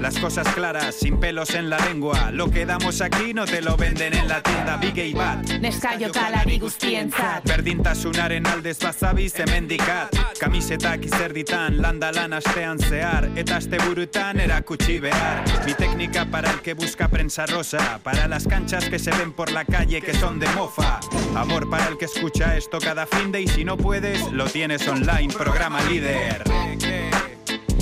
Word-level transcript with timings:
Las 0.00 0.18
cosas 0.18 0.46
claras, 0.54 0.94
sin 0.94 1.18
pelos 1.18 1.50
en 1.54 1.70
la 1.70 1.78
lengua. 1.78 2.30
Lo 2.30 2.50
que 2.50 2.66
damos 2.66 3.00
aquí 3.00 3.32
no 3.34 3.44
te 3.44 3.60
lo 3.60 3.76
venden 3.76 4.14
en 4.14 4.28
la 4.28 4.42
tienda. 4.42 4.76
Big 4.76 4.98
y 4.98 5.14
Bat. 5.14 5.48
Neskaiokalari 5.60 6.58
guztientzat 6.58 7.44
Berdintasunaren 7.44 8.46
aldez 8.46 8.78
bazabiz 8.78 9.38
hemendikat 9.38 10.14
Kamisetak 10.38 11.04
izerditan, 11.04 11.80
landa 11.80 12.12
lan 12.12 12.32
astean 12.34 12.78
zehar. 12.78 13.30
Eta 13.36 13.56
asteburutan 13.56 14.40
erakutsi 14.40 14.98
behar. 15.00 15.44
Mi 15.64 15.74
técnica 15.74 16.26
para 16.26 16.50
el 16.50 16.60
que 16.60 16.74
busca 16.74 17.08
prensa 17.08 17.46
rosa. 17.46 17.98
Para 18.02 18.28
las 18.28 18.46
canchas 18.46 18.88
que 18.88 18.98
se 18.98 19.10
ven 19.12 19.32
por 19.32 19.50
la 19.50 19.64
calle 19.64 20.02
que 20.02 20.14
son 20.14 20.38
de 20.38 20.48
mofa. 20.48 21.00
Amor 21.34 21.68
para 21.70 21.88
el 21.88 21.96
que 21.96 22.04
escucha 22.04 22.56
esto 22.56 22.78
cada 22.78 23.06
fin 23.06 23.32
de 23.32 23.42
Y 23.42 23.48
si 23.48 23.64
no 23.64 23.76
puedes, 23.76 24.30
lo 24.32 24.44
tienes 24.46 24.86
online, 24.86 25.32
programa 25.32 25.82
líder. 25.82 26.44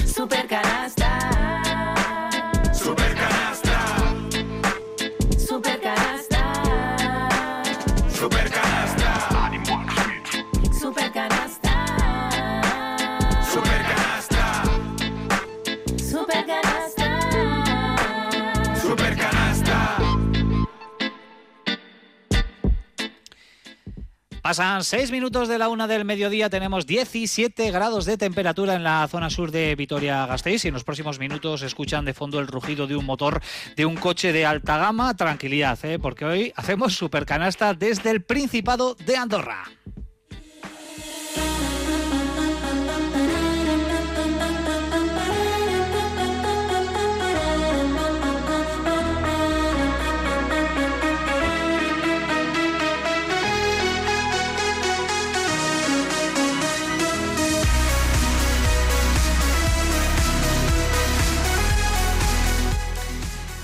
Supercanasta 0.07 0.15
Supercanasta, 0.15 1.14
Pasan 24.55 24.85
6 24.85 25.11
minutos 25.11 25.49
de 25.49 25.59
la 25.59 25.69
una 25.69 25.89
del 25.89 26.05
mediodía, 26.05 26.49
tenemos 26.49 26.87
17 26.87 27.73
grados 27.73 28.05
de 28.05 28.17
temperatura 28.17 28.77
en 28.77 28.85
la 28.85 29.09
zona 29.09 29.29
sur 29.29 29.51
de 29.51 29.75
Vitoria-Gasteiz 29.75 30.65
y 30.65 30.69
en 30.69 30.75
los 30.75 30.85
próximos 30.85 31.19
minutos 31.19 31.63
escuchan 31.63 32.05
de 32.05 32.15
fondo 32.15 32.39
el 32.39 32.47
rugido 32.47 32.87
de 32.87 32.95
un 32.95 33.05
motor 33.05 33.43
de 33.75 33.85
un 33.85 33.97
coche 33.97 34.33
de 34.33 34.47
alta 34.47 34.79
gama. 34.79 35.17
Tranquilidad, 35.17 35.77
¿eh? 35.85 35.99
porque 35.99 36.25
hoy 36.25 36.53
hacemos 36.55 36.95
supercanasta 36.95 37.75
desde 37.75 38.13
el 38.13 38.23
Principado 38.23 38.95
de 38.95 39.17
Andorra. 39.17 39.65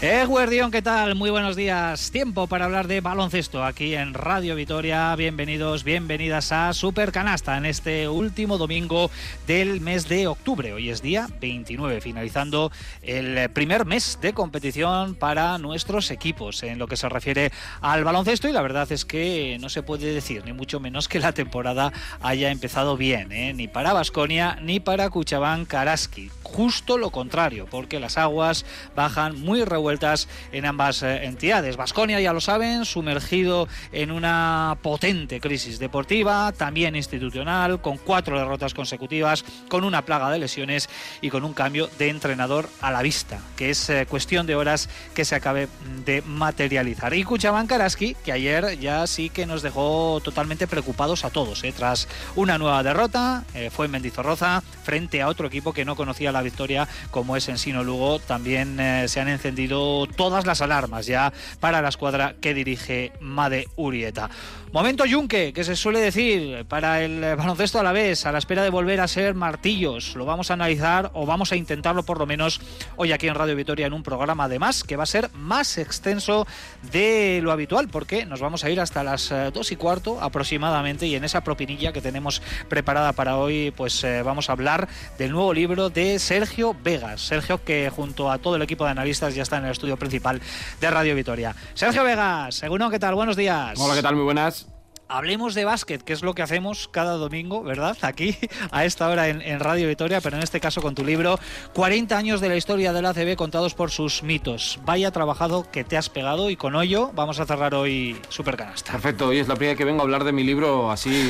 Eh, 0.02 0.24
Guardión, 0.24 0.70
¿qué 0.70 0.80
tal? 0.80 1.14
Muy 1.14 1.28
buenos 1.28 1.56
días. 1.56 2.10
Tiempo 2.10 2.46
para 2.46 2.64
hablar 2.64 2.88
de 2.88 3.02
baloncesto 3.02 3.62
aquí 3.62 3.94
en 3.94 4.14
Radio 4.14 4.54
Vitoria. 4.54 5.14
Bienvenidos, 5.14 5.84
bienvenidas 5.84 6.52
a 6.52 6.72
Super 6.72 7.12
Canasta 7.12 7.58
en 7.58 7.66
este 7.66 8.08
último 8.08 8.56
domingo 8.56 9.10
del 9.46 9.82
mes 9.82 10.08
de 10.08 10.26
octubre. 10.26 10.72
Hoy 10.72 10.88
es 10.88 11.02
día 11.02 11.28
29, 11.38 12.00
finalizando 12.00 12.72
el 13.02 13.50
primer 13.50 13.84
mes 13.84 14.18
de 14.22 14.32
competición 14.32 15.16
para 15.16 15.58
nuestros 15.58 16.10
equipos 16.10 16.62
en 16.62 16.78
lo 16.78 16.86
que 16.86 16.96
se 16.96 17.10
refiere 17.10 17.52
al 17.82 18.02
baloncesto. 18.02 18.48
Y 18.48 18.52
la 18.52 18.62
verdad 18.62 18.90
es 18.90 19.04
que 19.04 19.58
no 19.60 19.68
se 19.68 19.82
puede 19.82 20.14
decir, 20.14 20.46
ni 20.46 20.54
mucho 20.54 20.80
menos 20.80 21.08
que 21.08 21.20
la 21.20 21.32
temporada 21.32 21.92
haya 22.22 22.50
empezado 22.50 22.96
bien, 22.96 23.32
¿eh? 23.32 23.52
ni 23.52 23.68
para 23.68 23.92
Basconia 23.92 24.56
ni 24.62 24.80
para 24.80 25.10
Cuchabán 25.10 25.66
Karaski. 25.66 26.30
Justo 26.42 26.96
lo 26.96 27.10
contrario, 27.10 27.66
porque 27.70 28.00
las 28.00 28.16
aguas 28.16 28.64
bajan 28.96 29.38
muy 29.38 29.62
revueltas 29.90 30.28
en 30.52 30.66
ambas 30.66 31.02
eh, 31.02 31.24
entidades. 31.24 31.76
Vasconia, 31.76 32.20
ya 32.20 32.32
lo 32.32 32.40
saben, 32.40 32.84
sumergido 32.84 33.66
en 33.90 34.12
una 34.12 34.78
potente 34.82 35.40
crisis 35.40 35.80
deportiva, 35.80 36.52
también 36.52 36.94
institucional, 36.94 37.80
con 37.80 37.96
cuatro 37.98 38.38
derrotas 38.38 38.72
consecutivas, 38.72 39.44
con 39.68 39.82
una 39.82 40.04
plaga 40.04 40.30
de 40.30 40.38
lesiones 40.38 40.88
y 41.20 41.30
con 41.30 41.44
un 41.44 41.54
cambio 41.54 41.88
de 41.98 42.08
entrenador 42.08 42.68
a 42.80 42.92
la 42.92 43.02
vista, 43.02 43.40
que 43.56 43.70
es 43.70 43.90
eh, 43.90 44.06
cuestión 44.08 44.46
de 44.46 44.54
horas 44.54 44.88
que 45.12 45.24
se 45.24 45.34
acabe 45.34 45.68
de 46.04 46.22
materializar. 46.22 47.12
Y 47.14 47.24
Cuchabán 47.24 47.66
Karaski, 47.66 48.14
que 48.24 48.30
ayer 48.30 48.78
ya 48.78 49.06
sí 49.08 49.28
que 49.28 49.44
nos 49.44 49.62
dejó 49.62 50.20
totalmente 50.22 50.68
preocupados 50.68 51.24
a 51.24 51.30
todos, 51.30 51.64
eh, 51.64 51.74
tras 51.76 52.06
una 52.36 52.58
nueva 52.58 52.82
derrota, 52.84 53.44
eh, 53.54 53.70
fue 53.70 53.86
en 53.86 53.92
Mendizorroza, 53.92 54.62
frente 54.84 55.20
a 55.20 55.28
otro 55.28 55.48
equipo 55.48 55.72
que 55.72 55.84
no 55.84 55.96
conocía 55.96 56.30
la 56.30 56.42
victoria, 56.42 56.86
como 57.10 57.36
es 57.36 57.48
Ensino 57.48 57.82
Lugo, 57.82 58.20
también 58.20 58.78
eh, 58.78 59.08
se 59.08 59.20
han 59.20 59.28
encendido 59.28 59.79
todas 60.16 60.46
las 60.46 60.60
alarmas 60.60 61.06
ya 61.06 61.32
para 61.60 61.82
la 61.82 61.88
escuadra 61.88 62.34
que 62.40 62.54
dirige 62.54 63.12
Made 63.20 63.68
Urieta. 63.76 64.30
Momento 64.72 65.04
yunque, 65.04 65.52
que 65.52 65.64
se 65.64 65.74
suele 65.74 65.98
decir 65.98 66.64
para 66.66 67.02
el 67.02 67.24
eh, 67.24 67.34
baloncesto 67.34 67.80
a 67.80 67.82
la 67.82 67.90
vez, 67.90 68.24
a 68.24 68.30
la 68.30 68.38
espera 68.38 68.62
de 68.62 68.70
volver 68.70 69.00
a 69.00 69.08
ser 69.08 69.34
martillos. 69.34 70.14
Lo 70.14 70.24
vamos 70.24 70.50
a 70.50 70.54
analizar 70.54 71.10
o 71.14 71.26
vamos 71.26 71.50
a 71.50 71.56
intentarlo 71.56 72.04
por 72.04 72.18
lo 72.18 72.26
menos 72.26 72.60
hoy 72.94 73.10
aquí 73.10 73.26
en 73.26 73.34
Radio 73.34 73.56
Vitoria 73.56 73.86
en 73.86 73.92
un 73.92 74.04
programa 74.04 74.44
además 74.44 74.84
que 74.84 74.96
va 74.96 75.02
a 75.02 75.06
ser 75.06 75.30
más 75.32 75.76
extenso 75.76 76.46
de 76.82 77.40
lo 77.42 77.52
habitual 77.52 77.88
porque 77.88 78.26
nos 78.26 78.40
vamos 78.40 78.64
a 78.64 78.70
ir 78.70 78.80
hasta 78.80 79.04
las 79.04 79.30
eh, 79.30 79.50
dos 79.52 79.72
y 79.72 79.76
cuarto 79.76 80.20
aproximadamente 80.20 81.06
y 81.06 81.14
en 81.14 81.24
esa 81.24 81.42
propinilla 81.42 81.92
que 81.92 82.00
tenemos 82.00 82.42
preparada 82.68 83.12
para 83.12 83.36
hoy 83.36 83.72
pues 83.76 84.02
eh, 84.04 84.22
vamos 84.22 84.48
a 84.48 84.52
hablar 84.52 84.88
del 85.18 85.32
nuevo 85.32 85.52
libro 85.52 85.90
de 85.90 86.18
Sergio 86.18 86.74
Vegas. 86.82 87.20
Sergio 87.20 87.62
que 87.62 87.90
junto 87.90 88.30
a 88.30 88.38
todo 88.38 88.56
el 88.56 88.62
equipo 88.62 88.84
de 88.84 88.90
analistas 88.90 89.34
ya 89.34 89.42
está 89.42 89.58
en 89.58 89.66
el 89.66 89.72
estudio 89.72 89.96
principal 89.96 90.40
de 90.80 90.90
Radio 90.90 91.14
Vitoria. 91.14 91.54
Sergio 91.74 92.04
Vegas, 92.04 92.54
según 92.54 92.80
¿qué 92.90 92.98
tal? 92.98 93.14
Buenos 93.14 93.36
días. 93.36 93.78
Hola, 93.78 93.94
¿qué 93.94 94.02
tal? 94.02 94.16
Muy 94.16 94.24
buenas. 94.24 94.69
Hablemos 95.12 95.56
de 95.56 95.64
básquet, 95.64 96.02
que 96.02 96.12
es 96.12 96.22
lo 96.22 96.34
que 96.34 96.42
hacemos 96.42 96.88
cada 96.88 97.14
domingo, 97.14 97.64
¿verdad? 97.64 97.98
Aquí, 98.02 98.36
a 98.70 98.84
esta 98.84 99.08
hora 99.08 99.28
en, 99.28 99.42
en 99.42 99.58
Radio 99.58 99.88
Vitoria, 99.88 100.20
pero 100.20 100.36
en 100.36 100.42
este 100.44 100.60
caso 100.60 100.80
con 100.80 100.94
tu 100.94 101.04
libro, 101.04 101.36
40 101.74 102.16
años 102.16 102.40
de 102.40 102.48
la 102.48 102.54
historia 102.56 102.92
del 102.92 103.04
ACB 103.06 103.34
contados 103.34 103.74
por 103.74 103.90
sus 103.90 104.22
mitos. 104.22 104.78
Vaya 104.84 105.10
trabajado 105.10 105.68
que 105.68 105.82
te 105.82 105.96
has 105.96 106.08
pegado 106.08 106.48
y 106.48 106.54
con 106.54 106.80
ello 106.80 107.10
vamos 107.12 107.40
a 107.40 107.46
cerrar 107.46 107.74
hoy 107.74 108.16
Supercanasta. 108.28 108.92
Perfecto, 108.92 109.26
hoy 109.26 109.38
es 109.40 109.48
la 109.48 109.56
primera 109.56 109.76
que 109.76 109.84
vengo 109.84 110.00
a 110.00 110.04
hablar 110.04 110.22
de 110.22 110.30
mi 110.30 110.44
libro 110.44 110.92
así, 110.92 111.28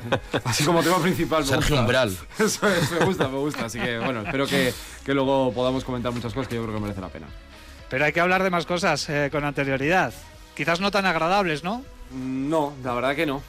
así 0.44 0.64
como 0.64 0.82
tema 0.82 1.00
principal. 1.00 1.42
Me 1.42 1.46
Sergio 1.46 1.76
gusta. 1.76 1.80
Umbral. 1.82 2.16
Eso 2.38 2.68
es, 2.68 2.90
me 2.90 3.04
gusta, 3.04 3.28
me 3.28 3.38
gusta. 3.38 3.66
Así 3.66 3.78
que 3.78 4.00
bueno, 4.00 4.22
espero 4.22 4.48
que, 4.48 4.74
que 5.06 5.14
luego 5.14 5.52
podamos 5.52 5.84
comentar 5.84 6.10
muchas 6.12 6.34
cosas 6.34 6.48
que 6.48 6.56
yo 6.56 6.62
creo 6.64 6.74
que 6.74 6.80
merece 6.80 7.00
la 7.00 7.10
pena. 7.10 7.28
Pero 7.88 8.04
hay 8.04 8.12
que 8.12 8.20
hablar 8.20 8.42
de 8.42 8.50
más 8.50 8.66
cosas 8.66 9.08
eh, 9.08 9.28
con 9.30 9.44
anterioridad. 9.44 10.12
Quizás 10.56 10.80
no 10.80 10.90
tan 10.90 11.06
agradables, 11.06 11.62
¿no? 11.62 11.84
No, 12.12 12.72
la 12.82 12.94
verdad 12.94 13.16
que 13.16 13.26
no. 13.26 13.42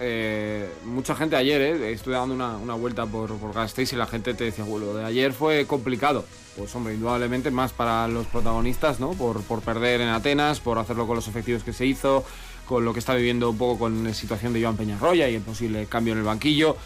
Eh, 0.00 0.70
mucha 0.84 1.16
gente 1.16 1.34
ayer, 1.34 1.60
eh, 1.60 1.92
estuve 1.92 2.14
dando 2.14 2.34
una, 2.34 2.74
vuelta 2.74 3.06
por, 3.06 3.36
por 3.36 3.52
Gasteiz 3.52 3.92
y 3.92 3.96
la 3.96 4.06
gente 4.06 4.34
te 4.34 4.44
decía, 4.44 4.64
bueno, 4.64 4.86
lo 4.86 4.94
de 4.94 5.04
ayer 5.04 5.32
fue 5.32 5.66
complicado. 5.66 6.24
Pues 6.56 6.74
hombre, 6.74 6.94
indudablemente 6.94 7.50
más 7.50 7.72
para 7.72 8.06
los 8.08 8.26
protagonistas, 8.26 9.00
¿no? 9.00 9.12
Por, 9.12 9.42
por 9.42 9.60
perder 9.60 10.00
en 10.00 10.08
Atenas, 10.08 10.60
por 10.60 10.78
hacerlo 10.78 11.06
con 11.06 11.16
los 11.16 11.28
efectivos 11.28 11.62
que 11.62 11.72
se 11.72 11.86
hizo, 11.86 12.24
con 12.66 12.84
lo 12.84 12.92
que 12.92 12.98
está 12.98 13.14
viviendo 13.14 13.50
un 13.50 13.58
poco 13.58 13.78
con 13.78 14.04
la 14.04 14.14
situación 14.14 14.52
de 14.52 14.62
Joan 14.62 14.76
Peñarroya 14.76 15.28
y 15.28 15.34
el 15.34 15.42
posible 15.42 15.86
cambio 15.86 16.12
en 16.12 16.20
el 16.20 16.24
banquillo. 16.24 16.76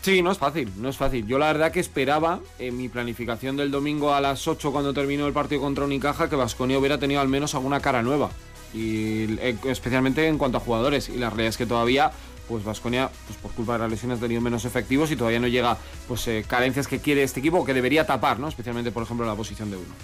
Sí, 0.00 0.22
no 0.22 0.30
es 0.30 0.38
fácil, 0.38 0.72
no 0.76 0.88
es 0.88 0.96
fácil. 0.96 1.26
Yo 1.26 1.38
la 1.38 1.46
verdad 1.46 1.72
que 1.72 1.80
esperaba 1.80 2.40
en 2.58 2.76
mi 2.76 2.88
planificación 2.88 3.56
del 3.56 3.70
domingo 3.70 4.14
a 4.14 4.20
las 4.20 4.46
8 4.46 4.70
cuando 4.70 4.94
terminó 4.94 5.26
el 5.26 5.32
partido 5.32 5.60
contra 5.60 5.84
Unicaja 5.84 6.30
que 6.30 6.36
Vasconia 6.36 6.78
hubiera 6.78 6.98
tenido 6.98 7.20
al 7.20 7.28
menos 7.28 7.54
alguna 7.54 7.80
cara 7.80 8.02
nueva. 8.02 8.30
Y 8.74 9.38
eh, 9.38 9.56
especialmente 9.64 10.26
en 10.26 10.38
cuanto 10.38 10.58
a 10.58 10.60
jugadores. 10.60 11.08
Y 11.08 11.16
la 11.16 11.30
realidad 11.30 11.50
es 11.50 11.56
que 11.56 11.66
todavía, 11.66 12.10
pues 12.48 12.64
Vasconia, 12.64 13.10
pues 13.26 13.38
por 13.38 13.52
culpa 13.52 13.74
de 13.74 13.80
las 13.80 13.90
lesiones 13.90 14.18
ha 14.18 14.20
tenido 14.22 14.40
menos 14.40 14.64
efectivos 14.64 15.10
y 15.10 15.16
todavía 15.16 15.40
no 15.40 15.48
llega 15.48 15.76
pues 16.06 16.26
eh, 16.28 16.44
carencias 16.46 16.86
que 16.86 17.00
quiere 17.00 17.22
este 17.22 17.40
equipo 17.40 17.58
o 17.58 17.64
que 17.64 17.74
debería 17.74 18.06
tapar, 18.06 18.38
¿no? 18.38 18.48
Especialmente, 18.48 18.90
por 18.90 19.02
ejemplo, 19.02 19.26
la 19.26 19.34
posición 19.34 19.70
de 19.70 19.76
uno. 19.76 19.94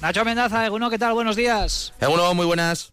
Nacho 0.00 0.24
Mendaza, 0.24 0.66
Eguno, 0.66 0.90
¿qué 0.90 0.98
tal? 0.98 1.12
Buenos 1.12 1.36
días. 1.36 1.92
Uno, 2.00 2.34
muy 2.34 2.46
buenas. 2.46 2.92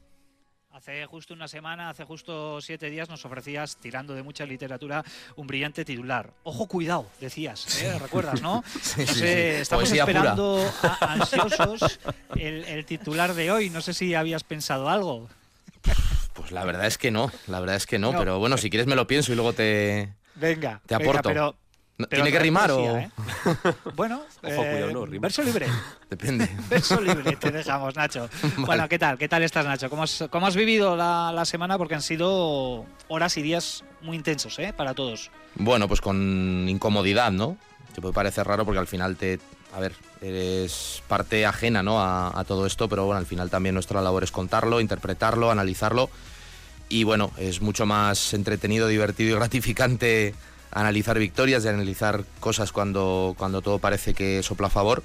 Hace 0.90 1.06
justo 1.06 1.36
una 1.36 1.48
semana, 1.48 1.92
hace 1.92 2.04
justo 2.04 2.60
siete 2.62 2.90
días, 2.90 3.10
nos 3.10 3.24
ofrecías, 3.24 3.78
tirando 3.78 4.16
de 4.16 4.24
mucha 4.24 4.44
literatura, 4.44 5.04
un 5.36 5.46
brillante 5.46 5.86
titular. 5.86 6.32
Ojo, 6.42 6.66
cuidado, 6.66 7.06
decías, 7.22 7.80
¿eh? 7.84 8.00
¿recuerdas, 8.00 8.42
no? 8.42 8.64
Sí, 8.82 9.02
No 9.02 9.06
sí, 9.06 9.14
sé, 9.14 9.56
sí. 9.56 9.62
estamos 9.62 9.84
Poesía 9.84 10.02
esperando 10.02 10.68
a- 10.82 11.14
ansiosos 11.14 12.00
el, 12.36 12.64
el 12.66 12.86
titular 12.86 13.36
de 13.36 13.52
hoy. 13.52 13.70
No 13.70 13.82
sé 13.82 13.94
si 13.94 14.16
habías 14.16 14.44
pensado 14.44 14.90
algo. 14.90 15.30
Pues 16.34 16.52
la 16.52 16.66
verdad 16.66 16.88
es 16.88 16.98
que 16.98 17.12
no, 17.12 17.32
la 17.46 17.60
verdad 17.60 17.76
es 17.76 17.86
que 17.86 18.00
no, 18.00 18.12
No. 18.14 18.18
pero 18.18 18.40
bueno, 18.40 18.58
si 18.58 18.72
quieres 18.72 18.88
me 18.88 18.96
lo 18.96 19.06
pienso 19.06 19.32
y 19.32 19.36
luego 19.36 19.54
te... 19.54 20.12
Venga, 20.34 20.82
te 20.88 20.96
aporto. 20.96 21.22
pero, 21.30 21.56
¿Tiene 22.08 22.32
que 22.32 22.40
rimar 22.40 22.72
o...? 22.72 22.98
¿eh? 22.98 23.10
bueno, 23.96 24.22
eh, 24.44 24.94
verso 25.20 25.44
libre. 25.44 25.68
Depende. 26.10 26.50
verso 26.70 27.02
libre 27.02 27.36
te 27.36 27.52
dejamos, 27.52 27.96
Nacho. 27.96 28.30
Bueno, 28.58 28.88
¿qué 28.88 28.98
tal? 28.98 29.18
¿Qué 29.18 29.28
tal 29.28 29.44
estás, 29.44 29.66
Nacho? 29.66 29.90
¿Cómo 29.90 30.04
has, 30.04 30.26
cómo 30.30 30.48
has 30.48 30.56
vivido 30.56 30.96
la, 30.96 31.32
la, 31.34 31.44
semana? 31.44 31.78
Porque 31.78 31.96
han 31.96 32.02
sido 32.02 32.86
horas 33.10 33.36
y 33.38 33.42
días 33.42 33.84
muy 34.02 34.16
intensos, 34.16 34.58
¿eh? 34.60 34.74
Para 34.76 34.94
todos. 34.94 35.30
Bueno, 35.56 35.88
pues 35.88 36.00
con 36.00 36.68
incomodidad, 36.70 37.32
¿no? 37.32 37.58
Te 37.94 38.02
puede 38.02 38.14
parecer 38.14 38.48
raro 38.48 38.64
porque 38.66 38.80
al 38.80 38.88
final 38.88 39.18
te... 39.18 39.40
A 39.76 39.80
ver, 39.80 39.94
eres 40.22 41.04
parte 41.08 41.46
ajena 41.46 41.84
¿no? 41.84 42.02
a, 42.02 42.40
a 42.40 42.44
todo 42.44 42.66
esto, 42.66 42.90
pero 42.90 43.06
bueno, 43.06 43.20
al 43.20 43.28
final 43.28 43.50
también 43.50 43.76
nuestra 43.76 44.02
labor 44.02 44.24
es 44.24 44.32
contarlo, 44.32 44.80
interpretarlo, 44.80 45.52
analizarlo. 45.52 46.10
Y 46.88 47.04
bueno, 47.04 47.32
es 47.38 47.62
mucho 47.62 47.86
más 47.86 48.34
entretenido, 48.34 48.88
divertido 48.88 49.36
y 49.36 49.40
gratificante 49.40 50.34
analizar 50.72 51.18
victorias, 51.20 51.64
de 51.64 51.70
analizar 51.70 52.24
cosas 52.40 52.72
cuando, 52.72 53.36
cuando 53.38 53.62
todo 53.62 53.80
parece 53.80 54.14
que 54.14 54.44
sopla 54.44 54.68
a 54.68 54.72
favor. 54.72 55.04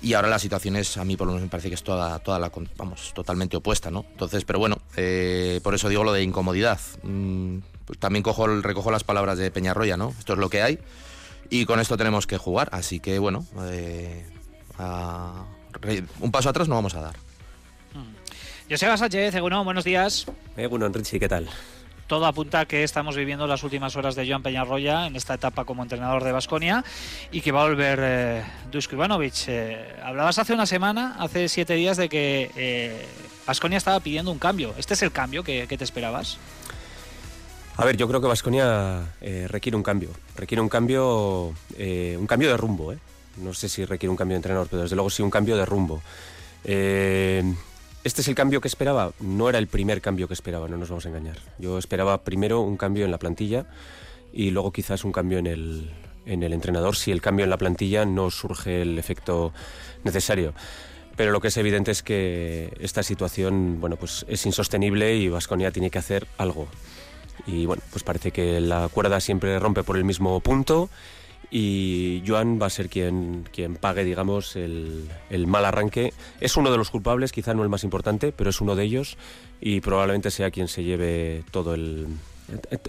Y 0.00 0.14
ahora 0.14 0.28
la 0.28 0.38
situación 0.38 0.76
es, 0.76 0.96
a 0.96 1.04
mí 1.04 1.16
por 1.16 1.26
lo 1.26 1.32
menos 1.32 1.44
me 1.44 1.50
parece 1.50 1.68
que 1.68 1.74
es 1.74 1.82
toda, 1.82 2.20
toda 2.20 2.38
la, 2.38 2.52
vamos, 2.76 3.12
totalmente 3.14 3.56
opuesta, 3.56 3.90
¿no? 3.90 4.04
Entonces, 4.12 4.44
pero 4.44 4.60
bueno, 4.60 4.78
eh, 4.96 5.60
por 5.64 5.74
eso 5.74 5.88
digo 5.88 6.04
lo 6.04 6.12
de 6.12 6.22
incomodidad. 6.22 6.78
Mm, 7.02 7.58
pues 7.84 7.98
también 7.98 8.22
cojo, 8.22 8.46
recojo 8.60 8.92
las 8.92 9.02
palabras 9.02 9.38
de 9.38 9.50
Peñarroya, 9.50 9.96
¿no? 9.96 10.14
Esto 10.18 10.34
es 10.34 10.38
lo 10.38 10.50
que 10.50 10.62
hay 10.62 10.78
y 11.50 11.64
con 11.64 11.80
esto 11.80 11.96
tenemos 11.96 12.26
que 12.26 12.38
jugar. 12.38 12.68
Así 12.72 13.00
que 13.00 13.18
bueno, 13.18 13.44
eh, 13.62 14.24
a, 14.78 15.44
un 16.20 16.30
paso 16.30 16.48
atrás 16.48 16.68
no 16.68 16.76
vamos 16.76 16.94
a 16.94 17.00
dar. 17.00 17.16
Mm. 17.94 18.70
Joseba 18.70 18.96
Sánchez, 18.96 19.34
Egunon, 19.34 19.64
buenos 19.64 19.84
días. 19.84 20.26
Egunon, 20.56 20.92
Richie, 20.94 21.18
¿qué 21.18 21.28
tal? 21.28 21.48
Todo 22.08 22.26
apunta 22.26 22.60
a 22.60 22.66
que 22.66 22.82
estamos 22.82 23.14
viviendo 23.16 23.46
las 23.46 23.62
últimas 23.62 23.94
horas 23.94 24.16
de 24.16 24.26
Joan 24.26 24.42
Peñarroya 24.42 25.06
en 25.06 25.14
esta 25.14 25.34
etapa 25.34 25.64
como 25.64 25.82
entrenador 25.82 26.24
de 26.24 26.32
Basconia 26.32 26.82
y 27.30 27.42
que 27.42 27.52
va 27.52 27.62
a 27.62 27.68
volver 27.68 28.00
eh, 28.02 28.42
Dusko 28.72 28.96
Ivanovic. 28.96 29.34
Eh, 29.46 29.94
hablabas 30.02 30.38
hace 30.38 30.54
una 30.54 30.66
semana, 30.66 31.16
hace 31.18 31.48
siete 31.48 31.74
días, 31.74 31.98
de 31.98 32.08
que 32.08 33.06
Basconia 33.46 33.76
eh, 33.76 33.78
estaba 33.78 34.00
pidiendo 34.00 34.32
un 34.32 34.38
cambio. 34.38 34.74
¿Este 34.78 34.94
es 34.94 35.02
el 35.02 35.12
cambio 35.12 35.44
que, 35.44 35.66
te 35.66 35.84
esperabas? 35.84 36.38
A 37.76 37.84
ver, 37.84 37.96
yo 37.96 38.08
creo 38.08 38.20
que 38.22 38.26
Basconia 38.26 39.14
eh, 39.20 39.46
requiere 39.46 39.76
un 39.76 39.82
cambio. 39.82 40.10
Requiere 40.34 40.62
un 40.62 40.70
cambio, 40.70 41.52
eh, 41.76 42.16
un 42.18 42.26
cambio 42.26 42.48
de 42.48 42.56
rumbo. 42.56 42.94
No 43.36 43.52
sé 43.52 43.68
si 43.68 43.84
requiere 43.84 44.10
un 44.10 44.16
cambio 44.16 44.34
de 44.34 44.38
entrenador, 44.38 44.66
pero 44.68 44.82
desde 44.82 44.96
luego 44.96 45.10
sí 45.10 45.22
un 45.22 45.30
cambio 45.30 45.56
de 45.58 45.66
rumbo. 45.66 46.02
¿Este 48.08 48.22
es 48.22 48.28
el 48.28 48.34
cambio 48.34 48.62
que 48.62 48.68
esperaba? 48.68 49.12
No 49.20 49.50
era 49.50 49.58
el 49.58 49.66
primer 49.66 50.00
cambio 50.00 50.28
que 50.28 50.32
esperaba, 50.32 50.66
no 50.66 50.78
nos 50.78 50.88
vamos 50.88 51.04
a 51.04 51.10
engañar. 51.10 51.36
Yo 51.58 51.76
esperaba 51.76 52.24
primero 52.24 52.62
un 52.62 52.78
cambio 52.78 53.04
en 53.04 53.10
la 53.10 53.18
plantilla 53.18 53.66
y 54.32 54.50
luego 54.50 54.72
quizás 54.72 55.04
un 55.04 55.12
cambio 55.12 55.36
en 55.36 55.46
el, 55.46 55.90
en 56.24 56.42
el 56.42 56.54
entrenador 56.54 56.96
si 56.96 57.12
el 57.12 57.20
cambio 57.20 57.44
en 57.44 57.50
la 57.50 57.58
plantilla 57.58 58.06
no 58.06 58.30
surge 58.30 58.80
el 58.80 58.98
efecto 58.98 59.52
necesario. 60.04 60.54
Pero 61.18 61.32
lo 61.32 61.42
que 61.42 61.48
es 61.48 61.56
evidente 61.58 61.90
es 61.90 62.02
que 62.02 62.72
esta 62.80 63.02
situación 63.02 63.78
bueno, 63.78 63.96
pues 63.96 64.24
es 64.26 64.46
insostenible 64.46 65.14
y 65.14 65.28
Vasconia 65.28 65.70
tiene 65.70 65.90
que 65.90 65.98
hacer 65.98 66.26
algo. 66.38 66.66
Y 67.46 67.66
bueno, 67.66 67.82
pues 67.90 68.04
parece 68.04 68.30
que 68.30 68.58
la 68.62 68.88
cuerda 68.88 69.20
siempre 69.20 69.58
rompe 69.58 69.82
por 69.82 69.98
el 69.98 70.04
mismo 70.04 70.40
punto 70.40 70.88
y 71.50 72.22
Joan 72.26 72.60
va 72.60 72.66
a 72.66 72.70
ser 72.70 72.88
quien, 72.88 73.48
quien 73.52 73.76
pague, 73.76 74.04
digamos, 74.04 74.56
el, 74.56 75.08
el, 75.30 75.46
mal 75.46 75.64
arranque. 75.64 76.12
Es 76.40 76.56
uno 76.56 76.70
de 76.70 76.76
los 76.76 76.90
culpables, 76.90 77.32
quizá 77.32 77.54
no 77.54 77.62
el 77.62 77.68
más 77.68 77.84
importante, 77.84 78.32
pero 78.32 78.50
es 78.50 78.60
uno 78.60 78.76
de 78.76 78.84
ellos 78.84 79.16
y 79.60 79.80
probablemente 79.80 80.30
sea 80.30 80.50
quien 80.50 80.68
se 80.68 80.84
lleve 80.84 81.44
todo 81.50 81.74
el, 81.74 82.06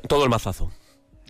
todo 0.07 0.23
el 0.23 0.29
mazazo. 0.29 0.71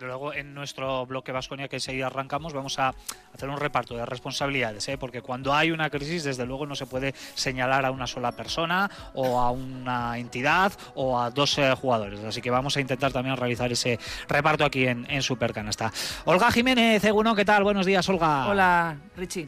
Luego 0.02 0.34
en 0.34 0.54
nuestro 0.54 1.06
bloque 1.06 1.32
Vasconia 1.32 1.68
que 1.68 1.78
enseguida 1.78 2.08
arrancamos 2.08 2.54
vamos 2.54 2.80
a 2.80 2.94
hacer 3.34 3.50
un 3.50 3.58
reparto 3.58 3.96
de 3.96 4.06
responsabilidades, 4.06 4.88
¿eh? 4.90 4.98
porque 4.98 5.22
cuando 5.22 5.54
hay 5.54 5.72
una 5.72 5.90
crisis 5.90 6.24
desde 6.24 6.46
luego 6.46 6.66
no 6.66 6.76
se 6.76 6.86
puede 6.86 7.14
señalar 7.36 7.86
a 7.86 7.92
una 7.92 8.08
sola 8.08 8.32
persona 8.32 8.90
o 9.14 9.40
a 9.40 9.52
una 9.52 10.18
entidad 10.18 10.72
o 10.96 11.20
a 11.20 11.30
dos 11.32 11.58
eh, 11.58 11.74
jugadores. 11.80 12.24
Así 12.24 12.42
que 12.42 12.50
vamos 12.50 12.78
a 12.78 12.82
intentar 12.82 13.12
también 13.12 13.36
realizar 13.38 13.72
ese 13.72 14.00
reparto 14.28 14.66
aquí 14.66 14.88
en, 14.88 15.06
en 15.10 15.22
Supercanasta. 15.22 15.92
Olga 16.26 16.52
Jiménez, 16.52 17.04
Eguno, 17.04 17.36
¿qué 17.36 17.46
tal? 17.46 17.64
Buenos 17.64 17.86
días, 17.86 18.08
Olga. 18.10 18.48
Hola, 18.48 18.98
Richie. 19.18 19.48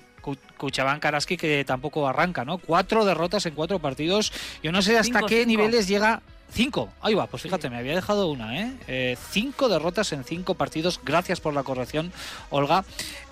Cuchabán 0.57 1.00
Karaski 1.00 1.36
que 1.36 1.65
tampoco 1.65 2.07
arranca, 2.07 2.45
¿no? 2.45 2.59
Cuatro 2.59 3.06
derrotas 3.06 3.45
en 3.47 3.56
cuatro 3.56 3.80
partidos. 3.80 4.31
Yo 4.62 4.71
no 4.71 4.83
sé 4.83 4.97
hasta 4.97 5.15
Cinco, 5.15 5.25
qué 5.25 5.39
cinco. 5.39 5.47
niveles 5.47 5.88
llega 5.88 6.21
Cinco, 6.53 6.89
ahí 7.01 7.13
va, 7.13 7.27
pues 7.27 7.44
fíjate, 7.44 7.69
me 7.69 7.77
había 7.77 7.95
dejado 7.95 8.27
una, 8.27 8.59
¿eh? 8.59 8.74
eh 8.88 9.18
cinco 9.31 9.69
derrotas 9.69 10.12
en 10.12 10.25
cinco 10.25 10.56
partidos, 10.56 11.00
gracias 11.03 11.39
por 11.39 11.53
la 11.53 11.63
corrección, 11.63 12.12
Olga. 12.50 12.83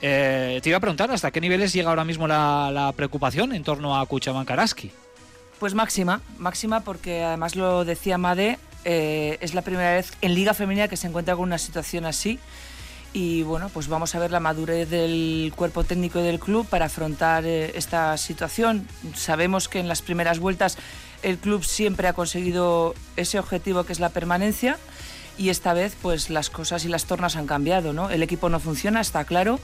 Eh, 0.01 0.59
te 0.63 0.69
iba 0.69 0.77
a 0.77 0.81
preguntar, 0.81 1.11
¿hasta 1.11 1.29
qué 1.31 1.41
niveles 1.41 1.73
llega 1.73 1.89
ahora 1.89 2.05
mismo 2.05 2.27
la, 2.27 2.71
la 2.71 2.93
preocupación 2.93 3.53
en 3.53 3.63
torno 3.63 3.99
a 3.99 4.05
Kuchaban 4.05 4.45
Karaski? 4.45 4.91
Pues 5.59 5.73
máxima, 5.73 6.21
máxima 6.37 6.79
porque 6.79 7.21
además 7.21 7.57
lo 7.57 7.83
decía 7.83 8.17
Made, 8.17 8.57
eh, 8.85 9.37
es 9.41 9.53
la 9.53 9.61
primera 9.61 9.93
vez 9.93 10.13
en 10.21 10.33
Liga 10.33 10.53
Femenina 10.53 10.87
que 10.87 10.95
se 10.95 11.07
encuentra 11.07 11.35
con 11.35 11.43
una 11.43 11.57
situación 11.57 12.05
así. 12.05 12.39
Y 13.11 13.41
bueno, 13.41 13.69
pues 13.69 13.87
vamos 13.87 14.13
a 14.13 14.19
ver 14.19 14.31
la 14.31 14.39
madurez 14.39 14.89
del 14.89 15.51
cuerpo 15.55 15.83
técnico 15.83 16.19
del 16.19 16.39
club 16.39 16.67
para 16.67 16.85
afrontar 16.85 17.43
eh, 17.45 17.71
esta 17.75 18.15
situación. 18.17 18.87
Sabemos 19.15 19.67
que 19.67 19.79
en 19.79 19.87
las 19.87 20.01
primeras 20.01 20.39
vueltas 20.39 20.77
el 21.23 21.37
club 21.37 21.63
siempre 21.63 22.07
ha 22.07 22.13
conseguido 22.13 22.95
ese 23.15 23.39
objetivo 23.39 23.83
que 23.83 23.93
es 23.93 23.99
la 23.99 24.09
permanencia 24.09 24.77
y 25.37 25.49
esta 25.49 25.73
vez 25.73 25.95
pues 26.01 26.29
las 26.29 26.49
cosas 26.49 26.83
y 26.83 26.89
las 26.89 27.05
tornas 27.05 27.37
han 27.37 27.47
cambiado, 27.47 27.93
¿no? 27.93 28.09
El 28.09 28.21
equipo 28.23 28.49
no 28.49 28.59
funciona, 28.59 28.99
está 28.99 29.23
claro. 29.23 29.59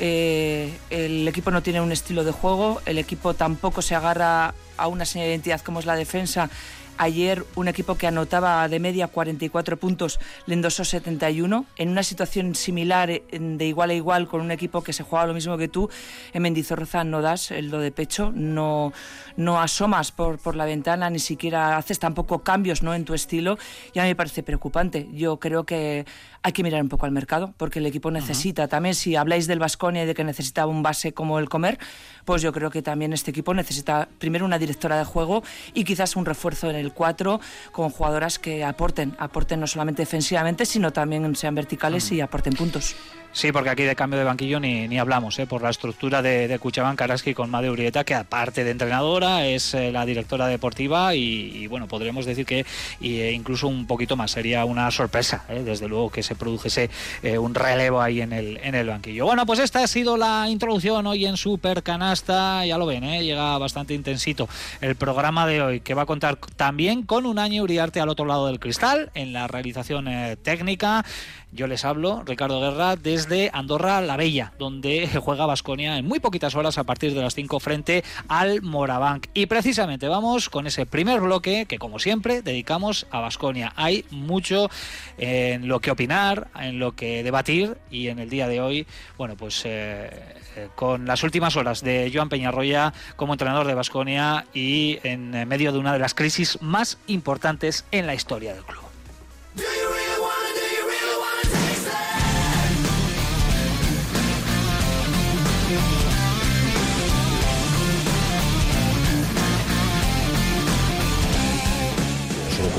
Eh, 0.00 0.76
el 0.90 1.28
equipo 1.28 1.50
no 1.52 1.62
tiene 1.62 1.80
un 1.80 1.92
estilo 1.92 2.24
de 2.24 2.32
juego, 2.32 2.82
el 2.86 2.98
equipo 2.98 3.34
tampoco 3.34 3.82
se 3.82 3.94
agarra 3.94 4.54
a 4.76 4.88
una 4.88 5.04
señal 5.04 5.26
de 5.26 5.32
identidad 5.32 5.60
como 5.60 5.78
es 5.78 5.86
la 5.86 5.94
defensa. 5.94 6.50
Ayer 6.98 7.44
un 7.56 7.68
equipo 7.68 7.96
que 7.96 8.06
anotaba 8.06 8.68
de 8.68 8.78
media 8.78 9.08
44 9.08 9.76
puntos 9.76 10.20
le 10.46 10.54
endosó 10.54 10.84
71. 10.84 11.66
En 11.76 11.88
una 11.88 12.02
situación 12.02 12.54
similar, 12.54 13.08
de 13.08 13.66
igual 13.66 13.90
a 13.90 13.94
igual, 13.94 14.28
con 14.28 14.40
un 14.40 14.50
equipo 14.50 14.82
que 14.82 14.92
se 14.92 15.02
juega 15.02 15.26
lo 15.26 15.34
mismo 15.34 15.56
que 15.56 15.68
tú, 15.68 15.88
en 16.32 16.42
Mendizorroza 16.42 17.04
no 17.04 17.22
das 17.22 17.50
el 17.50 17.70
do 17.70 17.78
de 17.78 17.92
pecho, 17.92 18.32
no, 18.34 18.92
no 19.36 19.60
asomas 19.60 20.12
por, 20.12 20.38
por 20.38 20.54
la 20.54 20.64
ventana, 20.64 21.10
ni 21.10 21.18
siquiera 21.18 21.76
haces 21.76 21.98
tampoco 21.98 22.42
cambios 22.42 22.82
¿no? 22.82 22.94
en 22.94 23.04
tu 23.04 23.14
estilo. 23.14 23.58
Y 23.92 23.98
a 23.98 24.02
mí 24.02 24.08
me 24.10 24.16
parece 24.16 24.42
preocupante. 24.42 25.08
Yo 25.12 25.38
creo 25.38 25.64
que 25.64 26.06
hay 26.42 26.52
que 26.52 26.62
mirar 26.62 26.82
un 26.82 26.88
poco 26.88 27.06
al 27.06 27.12
mercado, 27.12 27.54
porque 27.56 27.78
el 27.78 27.86
equipo 27.86 28.10
necesita 28.10 28.62
uh 28.62 28.66
-huh. 28.66 28.70
también, 28.70 28.94
si 28.94 29.16
habláis 29.16 29.46
del 29.46 29.58
Vasconia 29.58 30.02
y 30.02 30.06
de 30.06 30.14
que 30.14 30.24
necesitaba 30.24 30.70
un 30.70 30.82
base 30.82 31.12
como 31.12 31.38
el 31.38 31.48
comer, 31.48 31.78
pues 32.24 32.42
yo 32.42 32.52
creo 32.52 32.70
que 32.70 32.82
también 32.82 33.12
este 33.12 33.30
equipo 33.30 33.54
necesita 33.54 34.08
primero 34.18 34.44
una 34.44 34.58
directora 34.58 34.98
de 34.98 35.04
juego 35.04 35.42
y 35.74 35.84
quizás 35.84 36.16
un 36.16 36.24
refuerzo 36.24 36.68
en 36.68 36.76
el 36.76 36.92
4 36.92 37.40
con 37.70 37.90
jugadoras 37.90 38.38
que 38.38 38.64
aporten, 38.64 39.14
aporten 39.18 39.60
no 39.60 39.66
solamente 39.66 40.02
defensivamente, 40.02 40.66
sino 40.66 40.92
también 40.92 41.34
sean 41.36 41.54
verticales 41.54 42.06
uh 42.06 42.14
-huh. 42.14 42.16
y 42.16 42.20
aporten 42.20 42.54
puntos. 42.54 42.96
Sí, 43.34 43.50
porque 43.50 43.70
aquí 43.70 43.84
de 43.84 43.96
cambio 43.96 44.18
de 44.18 44.26
banquillo 44.26 44.60
ni, 44.60 44.86
ni 44.88 44.98
hablamos, 44.98 45.38
¿eh? 45.38 45.46
por 45.46 45.62
la 45.62 45.70
estructura 45.70 46.20
de, 46.20 46.48
de 46.48 46.58
Cuchabán 46.58 46.96
Karaski 46.96 47.32
con 47.32 47.48
Made 47.48 47.70
Urieta, 47.70 48.04
que 48.04 48.14
aparte 48.14 48.62
de 48.62 48.72
entrenadora 48.72 49.46
es 49.46 49.72
eh, 49.72 49.90
la 49.90 50.04
directora 50.04 50.48
deportiva 50.48 51.14
y, 51.14 51.66
bueno, 51.66 51.88
podríamos 51.88 52.26
decir 52.26 52.44
que 52.44 52.66
y, 53.00 53.20
eh, 53.20 53.32
incluso 53.32 53.68
un 53.68 53.86
poquito 53.86 54.16
más 54.16 54.32
sería 54.32 54.66
una 54.66 54.90
sorpresa, 54.90 55.46
¿eh? 55.48 55.62
desde 55.64 55.88
luego 55.88 56.10
que 56.10 56.22
se 56.22 56.34
produjese 56.34 56.90
un 57.38 57.54
relevo 57.54 58.02
ahí 58.02 58.20
en 58.20 58.34
el, 58.34 58.58
en 58.62 58.74
el 58.74 58.88
banquillo. 58.88 59.24
Bueno, 59.24 59.46
pues 59.46 59.60
esta 59.60 59.82
ha 59.82 59.86
sido 59.86 60.18
la 60.18 60.46
introducción 60.50 61.06
hoy 61.06 61.24
en 61.24 61.38
Super 61.38 61.82
Canasta, 61.82 62.66
ya 62.66 62.76
lo 62.76 62.84
ven, 62.84 63.02
llega 63.22 63.56
bastante 63.56 63.94
intensito 63.94 64.46
el 64.82 64.94
programa 64.94 65.46
de 65.46 65.62
hoy, 65.62 65.80
que 65.80 65.94
va 65.94 66.02
a 66.02 66.06
contar 66.06 66.36
también 66.56 67.02
con 67.02 67.24
un 67.24 67.38
año 67.38 67.62
Uriarte 67.62 67.98
al 68.00 68.10
otro 68.10 68.26
lado 68.26 68.48
del 68.48 68.60
cristal 68.60 69.10
en 69.14 69.32
la 69.32 69.48
realización 69.48 70.06
técnica. 70.42 71.04
Yo 71.54 71.66
les 71.66 71.84
hablo, 71.84 72.22
Ricardo 72.24 72.60
Guerra, 72.60 72.96
desde 72.96 73.21
Andorra 73.52 74.00
la 74.00 74.16
Bella, 74.16 74.52
donde 74.58 75.08
juega 75.22 75.46
Basconia 75.46 75.98
en 75.98 76.06
muy 76.06 76.20
poquitas 76.20 76.54
horas 76.54 76.78
a 76.78 76.84
partir 76.84 77.14
de 77.14 77.20
las 77.20 77.34
5 77.34 77.60
frente 77.60 78.04
al 78.28 78.62
Morabanc. 78.62 79.26
Y 79.34 79.46
precisamente 79.46 80.08
vamos 80.08 80.48
con 80.48 80.66
ese 80.66 80.86
primer 80.86 81.20
bloque 81.20 81.66
que, 81.66 81.78
como 81.78 81.98
siempre, 81.98 82.42
dedicamos 82.42 83.06
a 83.10 83.20
Basconia. 83.20 83.72
Hay 83.76 84.04
mucho 84.10 84.70
en 85.18 85.68
lo 85.68 85.80
que 85.80 85.90
opinar, 85.90 86.48
en 86.58 86.78
lo 86.78 86.92
que 86.92 87.22
debatir 87.22 87.76
y 87.90 88.08
en 88.08 88.18
el 88.18 88.30
día 88.30 88.48
de 88.48 88.60
hoy, 88.60 88.86
bueno, 89.18 89.36
pues 89.36 89.62
eh, 89.64 90.10
eh, 90.56 90.68
con 90.74 91.06
las 91.06 91.22
últimas 91.22 91.56
horas 91.56 91.82
de 91.82 92.10
Joan 92.12 92.28
Peñarroya 92.28 92.92
como 93.16 93.34
entrenador 93.34 93.66
de 93.66 93.74
Basconia 93.74 94.46
y 94.52 94.98
en 95.02 95.30
medio 95.48 95.72
de 95.72 95.78
una 95.78 95.92
de 95.92 95.98
las 95.98 96.14
crisis 96.14 96.60
más 96.60 96.98
importantes 97.06 97.84
en 97.90 98.06
la 98.06 98.14
historia 98.14 98.54
del 98.54 98.64
club. 98.64 98.81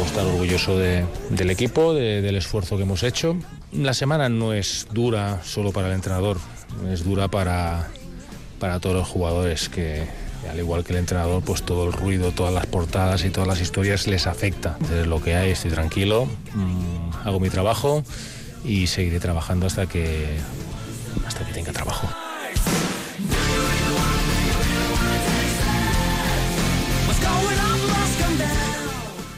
Estar 0.01 0.25
orgulloso 0.25 0.77
del 0.77 1.49
equipo, 1.49 1.93
del 1.93 2.35
esfuerzo 2.35 2.77
que 2.77 2.83
hemos 2.83 3.03
hecho. 3.03 3.37
La 3.71 3.93
semana 3.93 4.29
no 4.29 4.53
es 4.53 4.87
dura 4.91 5.41
solo 5.43 5.71
para 5.71 5.87
el 5.87 5.93
entrenador, 5.93 6.37
es 6.91 7.03
dura 7.03 7.27
para, 7.27 7.89
para 8.59 8.79
todos 8.79 8.95
los 8.95 9.07
jugadores 9.07 9.69
que, 9.69 10.07
al 10.49 10.59
igual 10.59 10.83
que 10.83 10.93
el 10.93 10.99
entrenador, 10.99 11.43
pues 11.43 11.63
todo 11.63 11.87
el 11.87 11.93
ruido, 11.93 12.31
todas 12.31 12.53
las 12.53 12.65
portadas 12.65 13.23
y 13.25 13.29
todas 13.29 13.47
las 13.47 13.61
historias 13.61 14.07
les 14.07 14.27
afecta. 14.27 14.77
Es 14.99 15.07
lo 15.07 15.21
que 15.21 15.35
hay, 15.35 15.51
estoy 15.51 15.71
tranquilo, 15.71 16.27
mm, 16.53 17.27
hago 17.27 17.39
mi 17.39 17.49
trabajo 17.49 18.03
y 18.65 18.87
seguiré 18.87 19.19
trabajando 19.19 19.67
hasta 19.67 19.87
que 19.87 20.37
hasta 21.25 21.45
que 21.45 21.53
tenga 21.53 21.71
trabajo. 21.71 22.07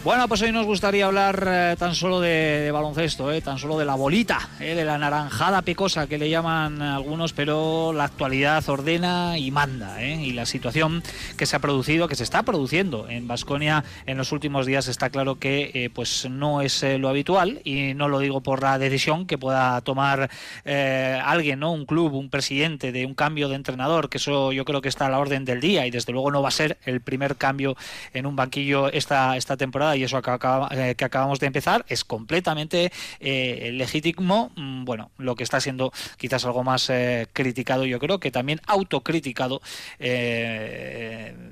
Bueno, 0.06 0.28
pues 0.28 0.44
hoy 0.44 0.52
nos 0.52 0.68
gustaría 0.68 1.08
hablar 1.08 1.48
eh, 1.48 1.76
tan 1.80 1.96
solo 1.96 2.22
de, 2.22 2.70
baloncesto, 2.72 3.32
eh, 3.32 3.42
tan 3.42 3.58
solo 3.58 3.80
de 3.80 3.86
la 3.86 3.96
bolita, 3.96 4.50
eh, 4.60 4.76
de 4.76 4.86
la 4.86 5.00
naranjada 5.00 5.64
pecosa 5.64 6.06
que 6.06 6.20
le 6.20 6.30
llaman 6.30 6.80
algunos, 6.80 7.34
pero 7.34 7.92
la 7.92 8.04
actualidad 8.04 8.64
ordena 8.70 9.40
y 9.40 9.50
manda. 9.50 10.04
y 10.04 10.32
la 10.34 10.46
situación 10.46 11.02
que 11.38 11.48
se 11.48 11.56
ha 11.56 11.60
producido, 11.60 12.08
que 12.08 12.14
se 12.14 12.22
está 12.22 12.44
produciendo 12.44 13.10
en 13.10 13.28
Vasconia 13.28 13.84
en 14.06 14.18
los 14.18 14.32
últimos 14.32 14.68
días, 14.68 14.88
está 14.88 15.10
claro 15.10 15.40
que 15.40 15.90
pues 15.96 16.30
no 16.30 16.62
es 16.62 16.84
lo 16.84 17.10
habitual 17.10 17.62
y 17.64 17.96
no 17.96 18.08
lo 18.08 18.20
digo 18.20 18.42
por 18.42 18.62
la 18.62 18.78
decisión 18.78 19.26
que 19.26 19.40
pueda 19.40 19.82
tomar 19.82 20.30
alguien, 20.66 21.60
¿no? 21.60 21.72
un 21.72 21.88
club, 21.88 22.14
un 22.14 22.30
presidente 22.30 22.92
de 22.92 23.08
un 23.08 23.16
cambio 23.16 23.50
de 23.50 23.56
entrenador, 23.56 24.10
que 24.10 24.20
eso 24.20 24.52
yo 24.52 24.66
creo 24.66 24.82
que 24.82 24.90
está 24.90 25.08
a 25.08 25.10
la 25.10 25.18
orden 25.18 25.46
del 25.46 25.62
día 25.62 25.88
y 25.88 25.90
desde 25.90 26.14
luego 26.14 26.30
no 26.30 26.44
va 26.44 26.50
a 26.50 26.52
ser 26.52 26.78
el 26.86 27.02
primer 27.02 27.38
cambio 27.38 27.76
en 28.14 28.28
un 28.28 28.36
banquillo 28.36 28.92
esta, 28.92 29.36
esta 29.36 29.58
temporada 29.58 29.95
y 29.96 30.04
eso 30.04 30.20
eh, 30.20 30.96
que, 30.96 31.06
acabamos 31.06 31.40
de 31.40 31.48
empezar 31.48 31.86
es 31.88 32.04
completamente 32.04 32.92
eh, 33.20 33.72
legítimo. 33.74 34.52
Mm, 34.56 34.86
bueno, 34.86 35.12
lo 35.18 35.36
que 35.36 35.44
está 35.44 35.60
siendo 35.60 35.92
quizás 36.18 36.46
algo 36.46 36.64
más 36.64 36.90
eh, 36.90 37.28
criticado, 37.34 37.86
yo 37.86 38.00
creo 38.00 38.20
que 38.20 38.32
también 38.32 38.62
autocriticado 38.68 39.62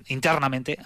internamente 0.07 0.77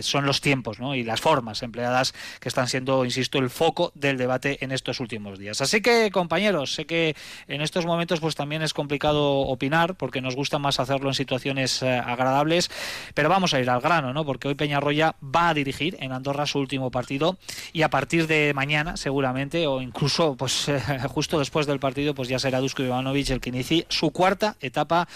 son 0.00 0.26
los 0.26 0.40
tiempos 0.40 0.78
y 0.94 1.02
las 1.02 1.20
formas 1.20 1.62
empleadas 1.62 2.14
que 2.40 2.48
están 2.48 2.68
siendo, 2.68 3.04
insisto, 3.04 3.38
el 3.38 3.50
foco 3.50 3.92
del 3.94 4.16
debate 4.16 4.58
en 4.64 4.72
estos 4.72 5.00
últimos 5.00 5.38
días. 5.38 5.60
Así 5.60 5.80
que, 5.80 6.10
compañeros, 6.10 6.74
sé 6.74 6.86
que 6.86 7.14
en 7.48 7.60
estos 7.60 7.86
momentos 7.86 8.20
pues 8.20 8.34
también 8.34 8.62
es 8.62 8.72
complicado 8.72 9.40
opinar 9.40 9.94
porque 9.96 10.20
nos 10.20 10.36
gusta 10.36 10.58
más 10.58 10.80
hacerlo 10.80 11.08
en 11.08 11.14
situaciones 11.14 11.82
agradables, 11.82 12.70
pero 13.14 13.28
vamos 13.28 13.54
a 13.54 13.60
ir 13.60 13.68
al 13.70 13.80
grano, 13.80 14.12
¿no? 14.12 14.24
Porque 14.24 14.48
hoy 14.48 14.54
Peñarroya 14.54 15.16
va 15.22 15.50
a 15.50 15.54
dirigir 15.54 15.96
en 16.00 16.12
Andorra 16.12 16.46
su 16.46 16.58
último 16.58 16.90
partido 16.94 17.36
y 17.72 17.82
a 17.82 17.90
partir 17.90 18.28
de 18.28 18.54
mañana 18.54 18.96
seguramente 18.96 19.66
o 19.66 19.82
incluso 19.82 20.36
pues 20.36 20.70
justo 21.08 21.38
después 21.40 21.66
del 21.66 21.80
partido 21.80 22.14
pues 22.14 22.28
ya 22.28 22.38
será 22.38 22.60
Dusko 22.60 22.82
Ivanovic 22.82 23.30
el 23.30 23.40
que 23.40 23.50
inicie 23.50 23.84
su 23.88 24.12
cuarta 24.12 24.56
etapa 24.60 25.08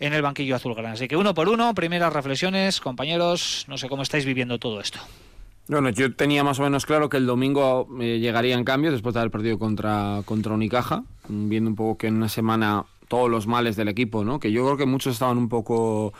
en 0.00 0.14
el 0.14 0.22
banquillo 0.22 0.56
azulgrana. 0.56 0.92
Así 0.92 1.06
que 1.08 1.16
uno 1.16 1.34
por 1.34 1.48
uno, 1.48 1.74
primeras 1.74 2.12
reflexiones, 2.12 2.80
compañeros, 2.80 3.66
no 3.68 3.76
sé 3.76 3.88
cómo 3.88 4.02
estáis 4.02 4.24
viviendo 4.24 4.58
todo 4.58 4.80
esto. 4.80 4.98
Bueno, 5.68 5.90
yo 5.90 6.14
tenía 6.14 6.44
más 6.44 6.60
o 6.60 6.62
menos 6.62 6.86
claro 6.86 7.08
que 7.08 7.16
el 7.16 7.26
domingo 7.26 7.88
eh, 8.00 8.18
llegaría 8.20 8.54
en 8.54 8.64
cambio 8.64 8.92
después 8.92 9.14
de 9.14 9.20
haber 9.20 9.32
perdido 9.32 9.58
contra, 9.58 10.22
contra 10.24 10.54
Unicaja, 10.54 11.02
viendo 11.28 11.68
un 11.68 11.76
poco 11.76 11.98
que 11.98 12.06
en 12.06 12.16
una 12.16 12.28
semana 12.28 12.84
todos 13.08 13.28
los 13.28 13.46
males 13.46 13.76
del 13.76 13.88
equipo, 13.88 14.24
¿no? 14.24 14.38
Que 14.38 14.52
yo 14.52 14.64
creo 14.64 14.76
que 14.76 14.86
muchos 14.86 15.14
estaban 15.14 15.38
un 15.38 15.48
poco 15.48 16.14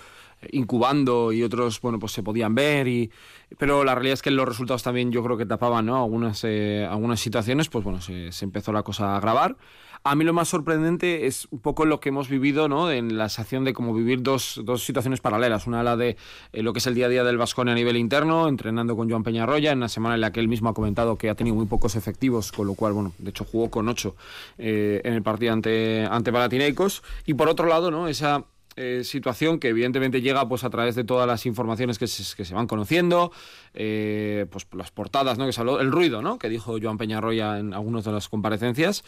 incubando 0.53 1.33
y 1.33 1.43
otros, 1.43 1.81
bueno, 1.81 1.99
pues 1.99 2.13
se 2.13 2.23
podían 2.23 2.55
ver 2.55 2.89
y 2.89 3.11
pero 3.59 3.85
la 3.85 3.95
realidad 3.95 4.15
es 4.15 4.23
que 4.23 4.31
los 4.31 4.47
resultados 4.47 4.83
también 4.83 5.13
yo 5.13 5.23
creo 5.23 5.37
que 5.37 5.47
tapaban 5.47 5.87
¿no? 5.87 5.97
algunas, 5.97 6.43
eh, 6.45 6.87
algunas 6.89 7.21
situaciones, 7.21 7.69
pues 7.69 7.85
bueno, 7.85 8.01
se, 8.01 8.31
empezó 8.43 8.73
la 8.73 8.83
cosa 8.83 9.15
a 9.15 9.17
agravar. 9.19 9.57
A 10.03 10.15
mí 10.15 10.25
lo 10.25 10.33
más 10.33 10.49
sorprendente 10.49 11.27
es 11.27 11.49
un 11.51 11.59
poco 11.59 11.85
lo 11.85 11.99
que 11.99 12.11
hemos 12.11 12.29
vivido 12.29 12.69
¿no? 12.69 12.93
en 12.93 13.19
la 13.19 13.29
sensación 13.29 13.65
de 13.65 13.73
como 13.73 13.93
vivir 13.93 14.23
dos, 14.23 14.61
dos 14.65 14.85
situaciones 14.85 15.21
paralelas. 15.21 15.67
Una 15.67 15.83
la 15.83 15.97
de 15.97 16.17
eh, 16.53 16.63
lo 16.63 16.73
que 16.73 16.81
es 16.81 16.87
el 16.87 16.95
día 16.95 17.07
a 17.07 17.09
día 17.09 17.25
del 17.25 17.39
Vascone 17.39 17.73
a 17.73 17.75
nivel 17.75 17.97
interno, 17.97 18.47
entrenando 18.47 18.97
con 18.97 19.09
Joan 19.09 19.25
Peñarroya, 19.25 19.73
en 19.73 19.79
una 19.79 19.89
semana 19.89 20.15
en 20.17 20.21
la 20.21 20.33
que 20.33 20.41
él 20.41 20.49
mismo 20.49 20.69
ha 20.69 20.75
comentado 20.75 21.17
que 21.17 21.31
ha 21.31 21.35
tenido 21.35 21.57
muy 21.57 21.67
pocos 21.67 21.97
efectivos, 21.97 22.53
con 22.53 22.67
lo 22.67 22.75
cual, 22.75 22.93
bueno, 22.93 23.13
de 23.19 23.31
hecho 23.31 23.45
jugó 23.45 23.71
con 23.71 23.89
ocho 23.89 24.15
eh, 24.59 25.01
en 25.05 25.15
el 25.15 25.23
partido 25.23 25.53
ante, 25.53 26.07
ante 26.09 26.33
Palatinecos. 26.33 27.03
Y 27.27 27.35
por 27.35 27.49
otro 27.49 27.67
lado, 27.67 27.91
¿no? 27.91 28.07
esa 28.07 28.45
eh, 28.77 29.03
situación 29.05 29.59
que 29.59 29.69
evidentemente 29.69 30.21
llega 30.21 30.49
pues 30.49 30.65
a 30.65 30.71
través 30.71 30.95
de 30.95 31.05
todas 31.05 31.27
las 31.27 31.47
informaciones 31.47 31.99
que 31.99 32.07
se, 32.07 32.55
van 32.55 32.67
conociendo, 32.67 33.33
eh, 33.75 34.47
pues 34.51 34.67
las 34.73 34.91
portadas, 34.91 35.39
¿no? 35.39 35.47
Que 35.47 35.53
se 35.53 35.63
el 35.63 35.91
ruido, 35.91 36.23
¿no? 36.23 36.39
Que 36.39 36.49
dijo 36.49 36.77
Joan 36.81 36.99
Peñarroya 36.99 37.59
en 37.59 37.75
algunas 37.75 38.05
de 38.05 38.13
las 38.13 38.29
comparecencias 38.29 39.03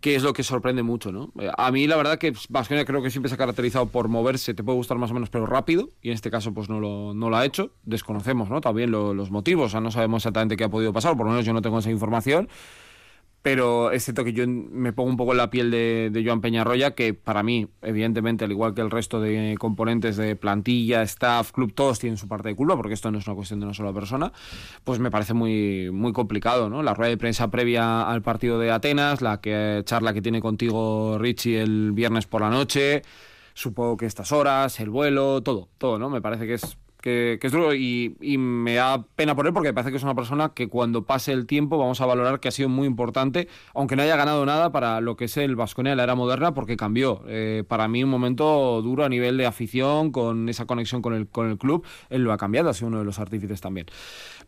que 0.00 0.14
es 0.14 0.22
lo 0.22 0.32
que 0.32 0.42
sorprende 0.42 0.82
mucho, 0.82 1.12
¿no? 1.12 1.32
A 1.58 1.70
mí 1.70 1.86
la 1.86 1.96
verdad 1.96 2.18
que 2.18 2.32
Vasconia 2.48 2.84
creo 2.84 3.02
que 3.02 3.10
siempre 3.10 3.28
se 3.28 3.34
ha 3.34 3.38
caracterizado 3.38 3.86
por 3.86 4.08
moverse, 4.08 4.54
te 4.54 4.64
puede 4.64 4.76
gustar 4.76 4.96
más 4.96 5.10
o 5.10 5.14
menos, 5.14 5.28
pero 5.28 5.44
rápido, 5.46 5.90
y 6.00 6.08
en 6.08 6.14
este 6.14 6.30
caso 6.30 6.54
pues 6.54 6.68
no 6.68 6.80
lo, 6.80 7.12
no 7.12 7.28
lo 7.28 7.36
ha 7.36 7.44
hecho, 7.44 7.72
desconocemos, 7.82 8.48
¿no? 8.48 8.60
También 8.60 8.90
los 8.90 9.30
motivos, 9.30 9.74
no 9.74 9.90
sabemos 9.90 10.22
exactamente 10.22 10.56
qué 10.56 10.64
ha 10.64 10.70
podido 10.70 10.92
pasar, 10.92 11.16
por 11.16 11.26
lo 11.26 11.32
menos 11.32 11.44
yo 11.44 11.52
no 11.52 11.60
tengo 11.60 11.78
esa 11.78 11.90
información, 11.90 12.48
pero 13.42 13.90
es 13.90 14.04
cierto 14.04 14.22
que 14.24 14.32
yo 14.34 14.46
me 14.46 14.92
pongo 14.92 15.08
un 15.08 15.16
poco 15.16 15.32
en 15.32 15.38
la 15.38 15.48
piel 15.48 15.70
de, 15.70 16.10
de, 16.12 16.24
Joan 16.24 16.42
Peñarroya, 16.42 16.94
que 16.94 17.14
para 17.14 17.42
mí, 17.42 17.68
evidentemente, 17.80 18.44
al 18.44 18.50
igual 18.50 18.74
que 18.74 18.82
el 18.82 18.90
resto 18.90 19.20
de 19.20 19.56
componentes 19.58 20.16
de 20.18 20.36
plantilla, 20.36 21.02
staff, 21.02 21.52
club, 21.52 21.72
todos 21.74 21.98
tienen 21.98 22.18
su 22.18 22.28
parte 22.28 22.48
de 22.50 22.56
culpa, 22.56 22.76
porque 22.76 22.92
esto 22.92 23.10
no 23.10 23.18
es 23.18 23.26
una 23.26 23.36
cuestión 23.36 23.60
de 23.60 23.66
una 23.66 23.74
sola 23.74 23.92
persona, 23.94 24.32
pues 24.84 24.98
me 24.98 25.10
parece 25.10 25.32
muy, 25.32 25.90
muy 25.90 26.12
complicado, 26.12 26.68
¿no? 26.68 26.82
La 26.82 26.92
rueda 26.92 27.10
de 27.10 27.16
prensa 27.16 27.50
previa 27.50 28.02
al 28.02 28.20
partido 28.22 28.58
de 28.58 28.70
Atenas, 28.70 29.22
la 29.22 29.40
que, 29.40 29.82
charla 29.86 30.12
que 30.12 30.20
tiene 30.20 30.40
contigo 30.42 31.16
Richie 31.18 31.62
el 31.62 31.92
viernes 31.92 32.26
por 32.26 32.42
la 32.42 32.50
noche, 32.50 33.02
supongo 33.54 33.96
que 33.96 34.06
estas 34.06 34.32
horas, 34.32 34.80
el 34.80 34.90
vuelo, 34.90 35.42
todo, 35.42 35.68
todo, 35.78 35.98
¿no? 35.98 36.10
Me 36.10 36.20
parece 36.20 36.46
que 36.46 36.54
es 36.54 36.76
que, 37.00 37.38
es 37.40 37.52
duro 37.52 37.74
y, 37.74 38.16
me 38.38 38.74
da 38.74 39.02
pena 39.16 39.34
por 39.34 39.46
él 39.46 39.52
porque 39.52 39.72
parece 39.72 39.90
que 39.90 39.96
es 39.96 40.02
una 40.02 40.14
persona 40.14 40.52
que 40.54 40.68
cuando 40.68 41.04
pase 41.04 41.32
el 41.32 41.46
tiempo 41.46 41.78
vamos 41.78 42.00
a 42.00 42.06
valorar 42.06 42.40
que 42.40 42.48
ha 42.48 42.52
sido 42.52 42.68
muy 42.68 42.86
importante, 42.86 43.48
aunque 43.74 43.96
no 43.96 44.02
haya 44.02 44.16
ganado 44.16 44.44
nada 44.46 44.72
para 44.72 45.00
lo 45.00 45.16
que 45.16 45.26
es 45.26 45.36
el 45.36 45.56
Vasconia 45.56 45.90
de 45.90 45.96
la 45.96 46.04
era 46.04 46.14
moderna, 46.14 46.54
porque 46.54 46.76
cambió. 46.76 47.22
Eh, 47.26 47.64
para 47.66 47.88
mí 47.88 48.04
un 48.04 48.10
momento 48.10 48.82
duro 48.82 49.04
a 49.04 49.08
nivel 49.08 49.36
de 49.36 49.46
afición, 49.46 50.12
con 50.12 50.48
esa 50.48 50.66
conexión 50.66 51.02
con 51.02 51.14
el, 51.14 51.28
con 51.28 51.50
el 51.50 51.58
club, 51.58 51.84
él 52.08 52.22
lo 52.22 52.32
ha 52.32 52.38
cambiado, 52.38 52.68
ha 52.68 52.74
sido 52.74 52.88
uno 52.88 52.98
de 52.98 53.04
los 53.04 53.18
artífices 53.18 53.60
también. 53.60 53.86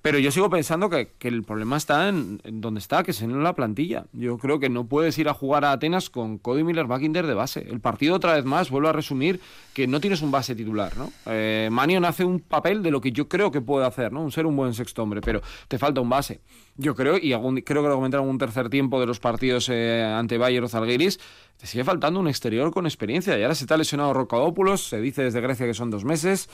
Pero 0.02 0.18
yo 0.18 0.32
sigo 0.32 0.50
pensando 0.50 0.90
que, 0.90 1.12
el 1.20 1.44
problema 1.44 1.76
está 1.76 2.08
en, 2.08 2.40
donde 2.44 2.80
está, 2.80 3.04
que 3.04 3.12
es 3.12 3.22
en 3.22 3.40
la 3.44 3.54
plantilla. 3.54 4.06
Yo 4.12 4.36
creo 4.36 4.58
que 4.58 4.68
no 4.68 4.86
puedes 4.86 5.16
ir 5.16 5.28
a 5.28 5.34
jugar 5.34 5.64
a 5.64 5.70
Atenas 5.70 6.10
con 6.10 6.38
Cody 6.38 6.64
Miller 6.64 6.86
Backinder 6.86 7.24
de 7.24 7.34
base. 7.34 7.60
El 7.70 7.78
partido, 7.78 8.16
otra 8.16 8.34
vez 8.34 8.44
más, 8.44 8.68
vuelvo 8.68 8.88
a 8.88 8.92
resumir 8.92 9.40
que 9.74 9.86
no 9.86 10.00
tienes 10.00 10.20
un 10.20 10.32
base 10.32 10.56
titular. 10.56 10.96
¿no? 10.96 11.12
Eh, 11.26 11.68
Manion 11.70 12.04
hace 12.04 12.24
un 12.24 12.40
papel 12.40 12.82
de 12.82 12.90
lo 12.90 13.00
que 13.00 13.12
yo 13.12 13.28
creo 13.28 13.52
que 13.52 13.60
puede 13.60 13.86
hacer, 13.86 14.12
¿no? 14.12 14.22
un 14.22 14.32
ser 14.32 14.44
un 14.44 14.56
buen 14.56 14.74
sexto 14.74 15.04
hombre, 15.04 15.20
pero 15.20 15.40
te 15.68 15.78
falta 15.78 16.00
un 16.00 16.10
base. 16.10 16.40
Yo 16.76 16.96
creo, 16.96 17.16
y 17.16 17.30
creo 17.62 17.82
que 17.82 17.88
lo 17.88 17.94
comenté 17.94 18.16
en 18.16 18.22
algún 18.22 18.38
tercer 18.38 18.70
tiempo 18.70 18.98
de 18.98 19.06
los 19.06 19.20
partidos 19.20 19.68
eh, 19.68 20.02
ante 20.02 20.36
Bayer 20.36 20.64
o 20.64 20.68
Zalgiris, 20.68 21.20
te 21.58 21.68
sigue 21.68 21.84
faltando 21.84 22.18
un 22.18 22.26
exterior 22.26 22.72
con 22.72 22.86
experiencia. 22.86 23.38
Y 23.38 23.42
ahora 23.42 23.54
se 23.54 23.62
está 23.64 23.76
lesionado 23.76 24.12
Rocadópulos, 24.14 24.88
se 24.88 25.00
dice 25.00 25.22
desde 25.22 25.40
Grecia 25.40 25.64
que 25.64 25.74
son 25.74 25.90
dos 25.90 26.04
meses. 26.04 26.48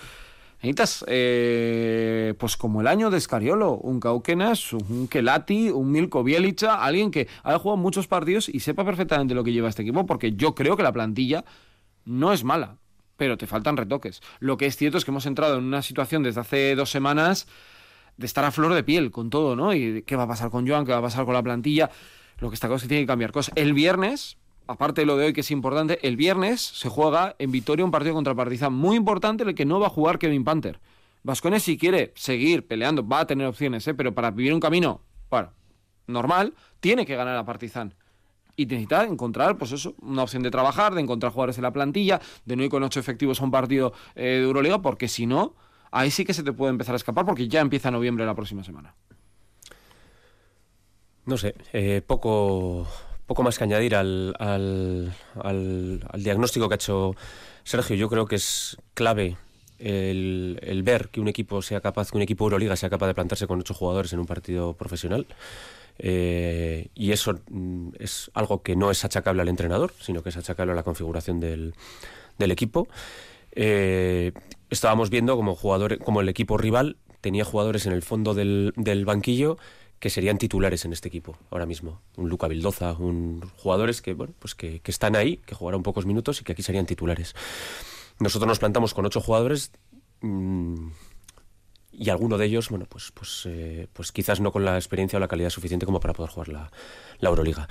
Necesitas, 0.60 1.04
eh, 1.06 2.34
pues 2.36 2.56
como 2.56 2.80
el 2.80 2.88
año 2.88 3.10
de 3.10 3.20
Scariolo, 3.20 3.76
un 3.76 4.00
Cauquenas, 4.00 4.72
un 4.72 5.06
Kelati, 5.06 5.70
un 5.70 5.92
Milko 5.92 6.24
Bielicha, 6.24 6.82
alguien 6.82 7.12
que 7.12 7.28
haya 7.44 7.58
jugado 7.60 7.76
muchos 7.76 8.08
partidos 8.08 8.48
y 8.48 8.58
sepa 8.58 8.84
perfectamente 8.84 9.34
lo 9.34 9.44
que 9.44 9.52
lleva 9.52 9.68
este 9.68 9.82
equipo, 9.82 10.04
porque 10.04 10.32
yo 10.32 10.56
creo 10.56 10.76
que 10.76 10.82
la 10.82 10.92
plantilla 10.92 11.44
no 12.04 12.32
es 12.32 12.42
mala, 12.42 12.78
pero 13.16 13.38
te 13.38 13.46
faltan 13.46 13.76
retoques. 13.76 14.20
Lo 14.40 14.56
que 14.56 14.66
es 14.66 14.76
cierto 14.76 14.98
es 14.98 15.04
que 15.04 15.12
hemos 15.12 15.26
entrado 15.26 15.58
en 15.58 15.64
una 15.64 15.82
situación 15.82 16.24
desde 16.24 16.40
hace 16.40 16.74
dos 16.74 16.90
semanas 16.90 17.46
de 18.16 18.26
estar 18.26 18.44
a 18.44 18.50
flor 18.50 18.74
de 18.74 18.82
piel 18.82 19.12
con 19.12 19.30
todo, 19.30 19.54
¿no? 19.54 19.72
Y 19.72 20.02
qué 20.02 20.16
va 20.16 20.24
a 20.24 20.28
pasar 20.28 20.50
con 20.50 20.66
Joan, 20.66 20.84
qué 20.84 20.90
va 20.90 20.98
a 20.98 21.02
pasar 21.02 21.24
con 21.24 21.34
la 21.34 21.42
plantilla. 21.42 21.88
Lo 22.40 22.48
que 22.48 22.54
está 22.54 22.66
claro 22.66 22.78
es 22.78 22.82
que 22.82 22.88
tiene 22.88 23.04
que 23.04 23.08
cambiar 23.08 23.30
cosas. 23.30 23.52
El 23.54 23.74
viernes, 23.74 24.38
aparte 24.68 25.00
de 25.00 25.06
lo 25.06 25.16
de 25.16 25.26
hoy 25.26 25.32
que 25.32 25.40
es 25.40 25.50
importante, 25.50 25.98
el 26.06 26.16
viernes 26.16 26.60
se 26.60 26.88
juega 26.88 27.34
en 27.38 27.50
Vitoria 27.50 27.84
un 27.84 27.90
partido 27.90 28.14
contra 28.14 28.34
Partizan 28.34 28.72
muy 28.72 28.96
importante 28.96 29.42
el 29.42 29.54
que 29.54 29.64
no 29.64 29.80
va 29.80 29.86
a 29.86 29.90
jugar 29.90 30.18
Kevin 30.18 30.44
Panther. 30.44 30.78
Vascones 31.24 31.64
si 31.64 31.76
quiere 31.76 32.12
seguir 32.14 32.66
peleando 32.66 33.06
va 33.06 33.20
a 33.20 33.26
tener 33.26 33.46
opciones, 33.46 33.86
¿eh? 33.88 33.94
pero 33.94 34.14
para 34.14 34.30
vivir 34.30 34.54
un 34.54 34.60
camino, 34.60 35.00
bueno, 35.30 35.52
normal, 36.06 36.54
tiene 36.80 37.04
que 37.06 37.16
ganar 37.16 37.36
a 37.36 37.44
Partizan. 37.44 37.94
Y 38.56 38.66
necesita 38.66 39.04
encontrar, 39.04 39.56
pues 39.56 39.72
eso, 39.72 39.94
una 40.00 40.22
opción 40.22 40.42
de 40.42 40.50
trabajar, 40.50 40.94
de 40.94 41.00
encontrar 41.00 41.32
jugadores 41.32 41.58
en 41.58 41.62
la 41.62 41.72
plantilla, 41.72 42.20
de 42.44 42.56
no 42.56 42.64
ir 42.64 42.70
con 42.70 42.82
ocho 42.82 43.00
efectivos 43.00 43.40
a 43.40 43.44
un 43.44 43.50
partido 43.50 43.92
eh, 44.16 44.22
de 44.24 44.42
Euroliga, 44.42 44.82
porque 44.82 45.08
si 45.08 45.26
no, 45.26 45.54
ahí 45.92 46.10
sí 46.10 46.24
que 46.24 46.34
se 46.34 46.42
te 46.42 46.52
puede 46.52 46.70
empezar 46.70 46.94
a 46.94 46.96
escapar, 46.96 47.24
porque 47.24 47.48
ya 47.48 47.60
empieza 47.60 47.90
noviembre 47.90 48.26
la 48.26 48.34
próxima 48.34 48.64
semana. 48.64 48.94
No 51.24 51.36
sé, 51.36 51.54
eh, 51.72 52.02
poco, 52.04 52.88
poco 53.28 53.42
más 53.42 53.58
que 53.58 53.64
añadir 53.64 53.94
al, 53.94 54.34
al, 54.38 55.12
al, 55.38 56.22
diagnóstico 56.22 56.66
que 56.68 56.74
ha 56.74 56.76
hecho 56.76 57.14
Sergio. 57.62 57.94
Yo 57.94 58.08
creo 58.08 58.26
que 58.26 58.36
es 58.36 58.78
clave 58.94 59.36
el, 59.78 60.82
ver 60.82 61.10
que 61.10 61.20
un 61.20 61.28
equipo 61.28 61.60
sea 61.60 61.80
capaz, 61.80 62.10
que 62.10 62.16
un 62.16 62.22
equipo 62.22 62.44
Euroliga 62.44 62.74
sea 62.74 62.88
capaz 62.88 63.06
de 63.06 63.14
plantarse 63.14 63.46
con 63.46 63.60
ocho 63.60 63.74
jugadores 63.74 64.12
en 64.14 64.18
un 64.18 64.26
partido 64.26 64.72
profesional. 64.72 65.26
Eh, 65.98 66.88
y 66.94 67.12
eso 67.12 67.38
mm, 67.50 67.90
es 67.98 68.30
algo 68.32 68.62
que 68.62 68.76
no 68.76 68.90
es 68.90 69.04
achacable 69.04 69.42
al 69.42 69.48
entrenador, 69.48 69.92
sino 70.00 70.22
que 70.22 70.30
es 70.30 70.36
achacable 70.38 70.72
a 70.72 70.74
la 70.74 70.82
configuración 70.82 71.38
del, 71.38 71.74
del 72.38 72.50
equipo. 72.50 72.88
Eh, 73.52 74.32
estábamos 74.70 75.10
viendo 75.10 75.36
como, 75.36 75.54
jugadores, 75.54 75.98
como 75.98 76.22
el 76.22 76.30
equipo 76.30 76.56
rival 76.56 76.96
tenía 77.20 77.44
jugadores 77.44 77.84
en 77.84 77.92
el 77.92 78.02
fondo 78.02 78.32
del, 78.32 78.72
del 78.76 79.04
banquillo 79.04 79.58
que 79.98 80.10
serían 80.10 80.38
titulares 80.38 80.84
en 80.84 80.92
este 80.92 81.08
equipo 81.08 81.36
ahora 81.50 81.66
mismo. 81.66 82.00
Un 82.16 82.28
Luca 82.28 82.48
Vildoza, 82.48 82.92
un 82.92 83.42
jugadores 83.56 84.00
que, 84.00 84.14
bueno, 84.14 84.34
pues 84.38 84.54
que, 84.54 84.80
que 84.80 84.90
están 84.90 85.16
ahí, 85.16 85.38
que 85.38 85.54
jugarán 85.54 85.82
pocos 85.82 86.06
minutos 86.06 86.40
y 86.40 86.44
que 86.44 86.52
aquí 86.52 86.62
serían 86.62 86.86
titulares. 86.86 87.34
Nosotros 88.20 88.48
nos 88.48 88.58
plantamos 88.58 88.94
con 88.94 89.06
ocho 89.06 89.20
jugadores 89.20 89.72
mmm, 90.20 90.90
y 91.92 92.10
alguno 92.10 92.38
de 92.38 92.46
ellos, 92.46 92.68
bueno, 92.68 92.86
pues, 92.88 93.10
pues, 93.12 93.42
eh, 93.46 93.88
pues 93.92 94.12
quizás 94.12 94.40
no 94.40 94.52
con 94.52 94.64
la 94.64 94.76
experiencia 94.76 95.16
o 95.16 95.20
la 95.20 95.28
calidad 95.28 95.50
suficiente 95.50 95.86
como 95.86 95.98
para 95.98 96.14
poder 96.14 96.30
jugar 96.30 96.48
la, 96.48 96.72
la 97.18 97.28
Euroliga. 97.28 97.68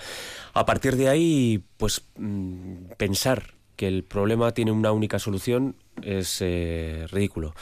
A 0.53 0.65
partir 0.65 0.97
de 0.97 1.07
ahí, 1.07 1.63
pues 1.77 2.03
mmm, 2.17 2.87
pensar 2.97 3.55
que 3.77 3.87
el 3.87 4.03
problema 4.03 4.53
tiene 4.53 4.71
una 4.71 4.91
única 4.91 5.19
solución 5.19 5.75
es 6.01 6.41
eh, 6.41 7.05
ridículo 7.11 7.53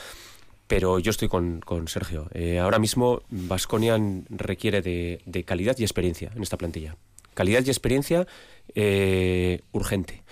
pero 0.67 0.99
yo 0.99 1.11
estoy 1.11 1.27
con, 1.27 1.61
con 1.61 1.87
Sergio. 1.87 2.29
Eh, 2.33 2.59
ahora 2.59 2.79
mismo 2.79 3.21
Vasconia 3.29 3.97
requiere 4.29 4.81
de, 4.81 5.21
de, 5.25 5.43
calidad 5.43 5.75
y 5.77 5.83
experiencia 5.83 6.31
en 6.35 6.41
esta 6.41 6.57
plantilla. 6.57 6.95
Calidad 7.33 7.63
y 7.65 7.69
experiencia 7.69 8.25
eh, 8.73 9.61
urgente. 9.71 10.23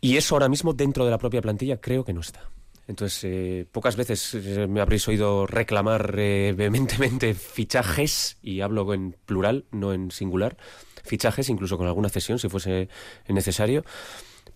Y 0.00 0.16
eso 0.16 0.34
ahora 0.34 0.48
mismo 0.48 0.72
dentro 0.72 1.04
de 1.04 1.10
la 1.10 1.18
propia 1.18 1.42
plantilla 1.42 1.80
creo 1.80 2.04
que 2.04 2.12
no 2.12 2.20
está. 2.20 2.48
Entonces, 2.88 3.22
eh, 3.24 3.66
pocas 3.70 3.96
veces 3.96 4.34
eh, 4.34 4.66
me 4.66 4.80
habréis 4.80 5.06
oído 5.08 5.46
reclamar 5.46 6.14
eh, 6.16 6.54
vehementemente 6.56 7.34
fichajes, 7.34 8.38
y 8.42 8.62
hablo 8.62 8.92
en 8.94 9.14
plural, 9.26 9.66
no 9.70 9.92
en 9.92 10.10
singular, 10.10 10.56
fichajes, 11.04 11.50
incluso 11.50 11.76
con 11.76 11.86
alguna 11.86 12.08
cesión 12.08 12.38
si 12.38 12.48
fuese 12.48 12.88
necesario 13.28 13.84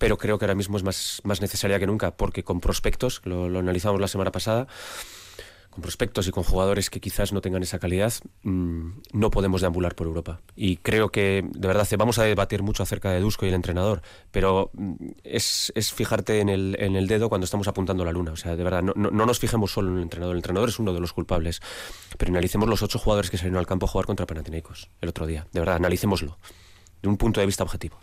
pero 0.02 0.18
creo 0.18 0.36
que 0.36 0.46
ahora 0.46 0.56
mismo 0.56 0.76
es 0.76 0.82
más, 0.82 1.20
más 1.22 1.40
necesaria 1.40 1.78
que 1.78 1.86
nunca, 1.86 2.16
porque 2.16 2.42
con 2.42 2.58
prospectos, 2.58 3.20
lo, 3.22 3.48
lo 3.48 3.60
analizamos 3.60 4.00
la 4.00 4.08
semana 4.08 4.32
pasada, 4.32 4.66
con 5.70 5.80
prospectos 5.80 6.26
y 6.26 6.32
con 6.32 6.42
jugadores 6.42 6.90
que 6.90 7.00
quizás 7.00 7.32
no 7.32 7.40
tengan 7.40 7.62
esa 7.62 7.78
calidad, 7.78 8.12
mmm, 8.42 8.94
no 9.12 9.30
podemos 9.30 9.60
deambular 9.60 9.94
por 9.94 10.08
Europa. 10.08 10.40
Y 10.56 10.78
creo 10.78 11.10
que, 11.10 11.48
de 11.48 11.68
verdad, 11.68 11.86
vamos 11.96 12.18
a 12.18 12.24
debatir 12.24 12.64
mucho 12.64 12.82
acerca 12.82 13.12
de 13.12 13.20
Dusko 13.20 13.46
y 13.46 13.50
el 13.50 13.54
entrenador, 13.54 14.02
pero 14.32 14.70
mmm, 14.72 14.94
es, 15.22 15.70
es, 15.76 15.92
fijarte 15.92 16.40
en 16.40 16.48
el, 16.48 16.74
en 16.80 16.96
el, 16.96 17.06
dedo 17.06 17.28
cuando 17.28 17.44
estamos 17.44 17.68
apuntando 17.68 18.02
a 18.02 18.06
la 18.06 18.12
luna. 18.12 18.32
O 18.32 18.36
sea, 18.36 18.56
de 18.56 18.64
verdad, 18.64 18.82
no, 18.82 18.94
no, 18.96 19.12
no, 19.12 19.24
nos 19.24 19.38
fijemos 19.38 19.70
solo 19.70 19.90
en 19.90 19.98
el 19.98 20.02
entrenador. 20.02 20.34
El 20.34 20.38
entrenador 20.38 20.68
es 20.68 20.80
uno 20.80 20.92
de 20.92 20.98
los 20.98 21.12
culpables. 21.12 21.62
Pero 22.18 22.32
analicemos 22.32 22.68
los 22.68 22.82
ocho 22.82 22.98
jugadores 22.98 23.30
que 23.30 23.38
salieron 23.38 23.60
al 23.60 23.68
campo 23.68 23.86
a 23.86 23.88
jugar 23.88 24.06
contra 24.06 24.26
Panathinaikos 24.26 24.90
el 25.00 25.10
otro 25.10 25.28
día. 25.28 25.46
De 25.52 25.60
verdad, 25.60 25.76
analicémoslo 25.76 26.38
de 27.02 27.08
un 27.08 27.16
punto 27.16 27.38
de 27.38 27.46
vista 27.46 27.62
objetivo. 27.62 28.00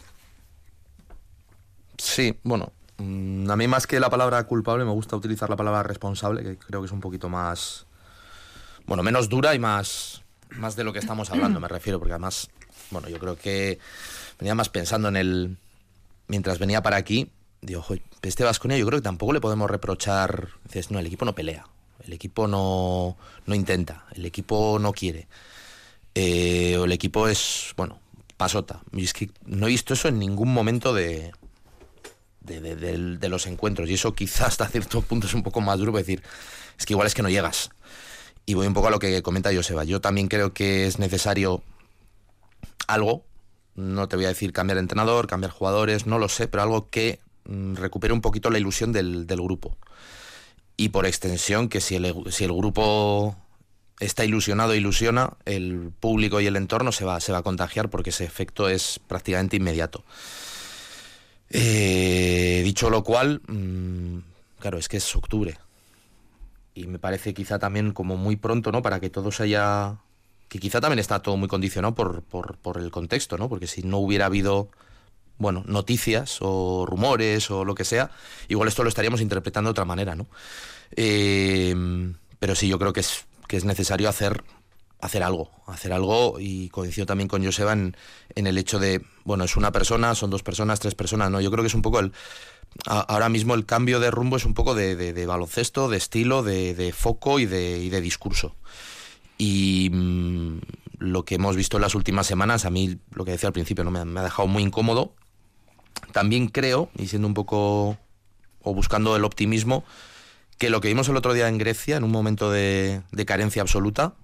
Sí, 2.00 2.40
bueno, 2.44 2.72
mm, 2.98 3.52
a 3.52 3.56
mí 3.58 3.68
más 3.68 3.86
que 3.86 4.00
la 4.00 4.10
palabra 4.10 4.42
culpable 4.46 4.86
me 4.86 4.92
gusta 4.92 5.18
utilizar 5.18 5.50
la 5.50 5.58
palabra 5.58 5.84
responsable, 5.84 6.44
que 6.44 6.58
creo 6.58 6.82
que 6.82 6.86
es 6.86 6.92
un 6.94 7.02
poquito 7.02 7.28
más, 7.28 7.86
bueno, 8.86 9.04
menos 9.04 9.28
dura 9.28 9.54
y 9.54 9.60
más, 9.60 10.24
más 10.52 10.78
de 10.78 10.86
lo 10.86 10.94
que 10.94 11.00
estamos 11.00 11.30
hablando, 11.30 11.60
me 11.60 11.68
refiero, 11.68 12.00
porque 12.00 12.14
además, 12.14 12.50
bueno, 12.90 13.10
yo 13.10 13.20
creo 13.20 13.36
que 13.36 13.80
venía 14.40 14.56
más 14.56 14.70
pensando 14.70 15.10
en 15.10 15.18
el, 15.18 15.58
mientras 16.28 16.58
venía 16.58 16.82
para 16.82 16.96
aquí, 16.96 17.30
digo, 17.62 17.86
este 18.22 18.46
Vasconia 18.46 18.78
yo 18.78 18.86
creo 18.86 19.00
que 19.00 19.04
tampoco 19.04 19.34
le 19.34 19.42
podemos 19.42 19.70
reprochar, 19.70 20.48
dices, 20.64 20.90
no, 20.90 21.00
el 21.00 21.06
equipo 21.06 21.26
no 21.26 21.36
pelea, 21.36 21.68
el 22.06 22.14
equipo 22.14 22.48
no, 22.48 23.18
no 23.46 23.56
intenta, 23.56 24.06
el 24.14 24.26
equipo 24.26 24.80
no 24.80 24.94
quiere, 24.94 25.28
eh, 26.16 26.78
o 26.78 26.86
el 26.86 26.94
equipo 26.94 27.28
es, 27.28 27.74
bueno, 27.76 28.00
pasota. 28.38 28.80
Y 28.94 29.04
es 29.04 29.12
que 29.12 29.30
no 29.46 29.68
he 29.68 29.70
visto 29.70 29.94
eso 29.94 30.08
en 30.08 30.18
ningún 30.18 30.54
momento 30.54 30.94
de, 30.94 31.34
de, 32.50 33.30
los 33.30 33.48
encuentros. 33.48 33.90
Y 33.90 33.94
eso 33.94 34.14
quizás 34.14 34.48
hasta 34.48 34.68
cierto 34.68 35.02
punto 35.02 35.28
es 35.28 35.34
un 35.34 35.44
poco 35.44 35.62
más 35.62 35.80
duro, 35.80 35.92
decir, 35.92 36.24
es 36.78 36.86
que 36.86 36.94
igual 36.94 37.08
es 37.08 37.14
que 37.14 37.22
no 37.22 37.30
llegas. 37.30 37.70
Y 38.46 38.56
voy 38.56 38.68
un 38.68 38.74
poco 38.74 38.88
a 38.88 38.92
lo 38.92 39.00
que 39.00 39.22
comenta 39.22 39.54
Joseba. 39.54 39.84
Yo 39.84 40.02
también 40.02 40.28
creo 40.28 40.54
que 40.54 40.88
es 40.88 41.00
necesario 41.00 41.62
algo, 42.88 43.24
no 43.76 44.08
te 44.08 44.16
voy 44.16 44.26
a 44.26 44.30
decir 44.30 44.52
cambiar 44.52 44.78
entrenador, 44.78 45.28
cambiar 45.28 45.52
jugadores, 45.52 46.06
no 46.06 46.18
lo 46.20 46.30
sé, 46.30 46.48
pero 46.48 46.64
algo 46.64 46.90
que 46.90 47.20
mm, 47.46 47.76
recupere 47.76 48.14
un 48.14 48.22
poquito 48.22 48.50
la 48.50 48.58
ilusión 48.58 48.92
del, 48.92 49.28
del, 49.28 49.42
grupo. 49.42 49.78
Y 50.76 50.90
por 50.90 51.06
extensión, 51.06 51.70
que 51.70 51.82
si 51.82 51.96
el, 51.96 52.14
si 52.32 52.46
el 52.46 52.54
grupo 52.54 53.36
está 54.00 54.26
ilusionado, 54.26 54.76
ilusiona, 54.76 55.34
el 55.46 55.92
público 56.00 56.42
y 56.42 56.48
el 56.48 56.56
entorno 56.56 56.92
se 56.92 57.06
va, 57.06 57.20
se 57.20 57.32
va 57.32 57.40
a 57.40 57.44
contagiar 57.44 57.90
porque 57.90 58.10
ese 58.12 58.24
efecto 58.24 58.70
es 58.70 59.00
prácticamente 59.08 59.58
inmediato. 59.58 60.04
Eh, 61.50 62.62
dicho 62.64 62.90
lo 62.90 63.04
cual, 63.04 63.42
mmm, 63.48 64.20
claro, 64.60 64.78
es 64.78 64.88
que 64.88 64.98
es 64.98 65.16
octubre. 65.16 65.58
Y 66.74 66.88
me 66.88 67.00
parece 67.00 67.34
quizá 67.34 67.60
también 67.60 67.92
como 67.92 68.18
muy 68.18 68.36
pronto, 68.36 68.72
¿no? 68.72 68.82
Para 68.82 69.00
que 69.00 69.10
todo 69.10 69.32
se 69.32 69.44
haya... 69.44 69.98
Que 70.48 70.60
quizá 70.60 70.82
también 70.82 71.00
está 71.00 71.22
todo 71.22 71.38
muy 71.38 71.48
condicionado 71.48 71.94
por, 71.94 72.24
por, 72.24 72.58
por 72.58 72.78
el 72.78 72.90
contexto, 72.90 73.38
¿no? 73.38 73.50
Porque 73.50 73.68
si 73.68 73.84
no 73.84 73.98
hubiera 73.98 74.26
habido, 74.26 74.70
bueno, 75.38 75.64
noticias 75.68 76.40
o 76.42 76.86
rumores 76.88 77.52
o 77.52 77.66
lo 77.66 77.76
que 77.76 77.86
sea, 77.86 78.10
igual 78.48 78.68
esto 78.68 78.84
lo 78.84 78.90
estaríamos 78.90 79.22
interpretando 79.22 79.68
de 79.68 79.72
otra 79.72 79.86
manera, 79.86 80.16
¿no? 80.16 80.28
Eh, 80.96 81.76
pero 82.40 82.56
sí, 82.56 82.68
yo 82.68 82.80
creo 82.80 82.94
que 82.94 83.02
es, 83.02 83.26
que 83.48 83.58
es 83.58 83.66
necesario 83.66 84.10
hacer 84.10 84.44
hacer 85.02 85.24
algo, 85.24 85.50
hacer 85.68 85.94
algo 85.94 86.38
y 86.40 86.70
coincido 86.70 87.06
también 87.06 87.28
con 87.28 87.44
Joseba 87.44 87.74
en, 87.74 87.96
en, 88.36 88.48
el 88.48 88.58
hecho 88.58 88.80
de, 88.80 89.02
bueno, 89.24 89.46
es 89.46 89.56
una 89.56 89.72
persona, 89.72 90.14
son 90.16 90.30
dos 90.30 90.44
personas, 90.44 90.80
tres 90.80 90.96
personas, 90.96 91.32
¿no? 91.32 91.40
Yo 91.40 91.52
creo 91.52 91.64
que 91.64 91.68
es 91.68 91.74
un 91.74 91.82
poco 91.82 92.00
el, 92.00 92.12
ahora 92.86 93.30
mismo 93.30 93.54
el 93.56 93.66
cambio 93.66 94.00
de 94.00 94.12
rumbo 94.12 94.38
es 94.38 94.46
un 94.46 94.54
poco 94.54 94.76
de, 94.76 95.26
baloncesto, 95.26 95.90
de 95.90 95.98
estilo, 95.98 96.44
de, 96.44 96.94
foco 96.96 97.40
y 97.40 97.46
de, 97.46 97.80
y 97.80 97.90
de 97.90 98.02
discurso. 98.02 98.56
Y 99.38 99.90
mmm, 99.92 100.60
lo 100.98 101.24
que 101.24 101.36
hemos 101.36 101.56
visto 101.56 101.78
en 101.78 101.82
las 101.82 101.96
últimas 101.96 102.28
semanas, 102.28 102.66
a 102.66 102.70
mí 102.70 102.98
lo 103.12 103.24
que 103.24 103.32
decía 103.32 103.48
al 103.48 103.54
principio, 103.54 103.86
¿no? 103.86 103.92
me, 103.92 104.04
me 104.04 104.20
ha 104.20 104.24
dejado 104.24 104.48
muy 104.48 104.64
incómodo. 104.64 105.14
También 106.12 106.48
creo, 106.50 106.90
y 106.98 107.08
siendo 107.08 107.28
un 107.28 107.34
poco, 107.34 107.98
o 108.62 108.74
buscando 108.74 109.16
el 109.16 109.24
optimismo, 109.24 109.86
que 110.58 110.70
lo 110.70 110.82
que 110.82 110.90
vimos 110.90 111.08
el 111.08 111.16
otro 111.16 111.34
día 111.34 111.48
en 111.48 111.58
Grecia, 111.58 111.96
en 111.96 112.04
un 112.04 112.12
momento 112.12 112.52
de 112.52 113.02
carencia 113.26 113.62
absoluta, 113.62 114.16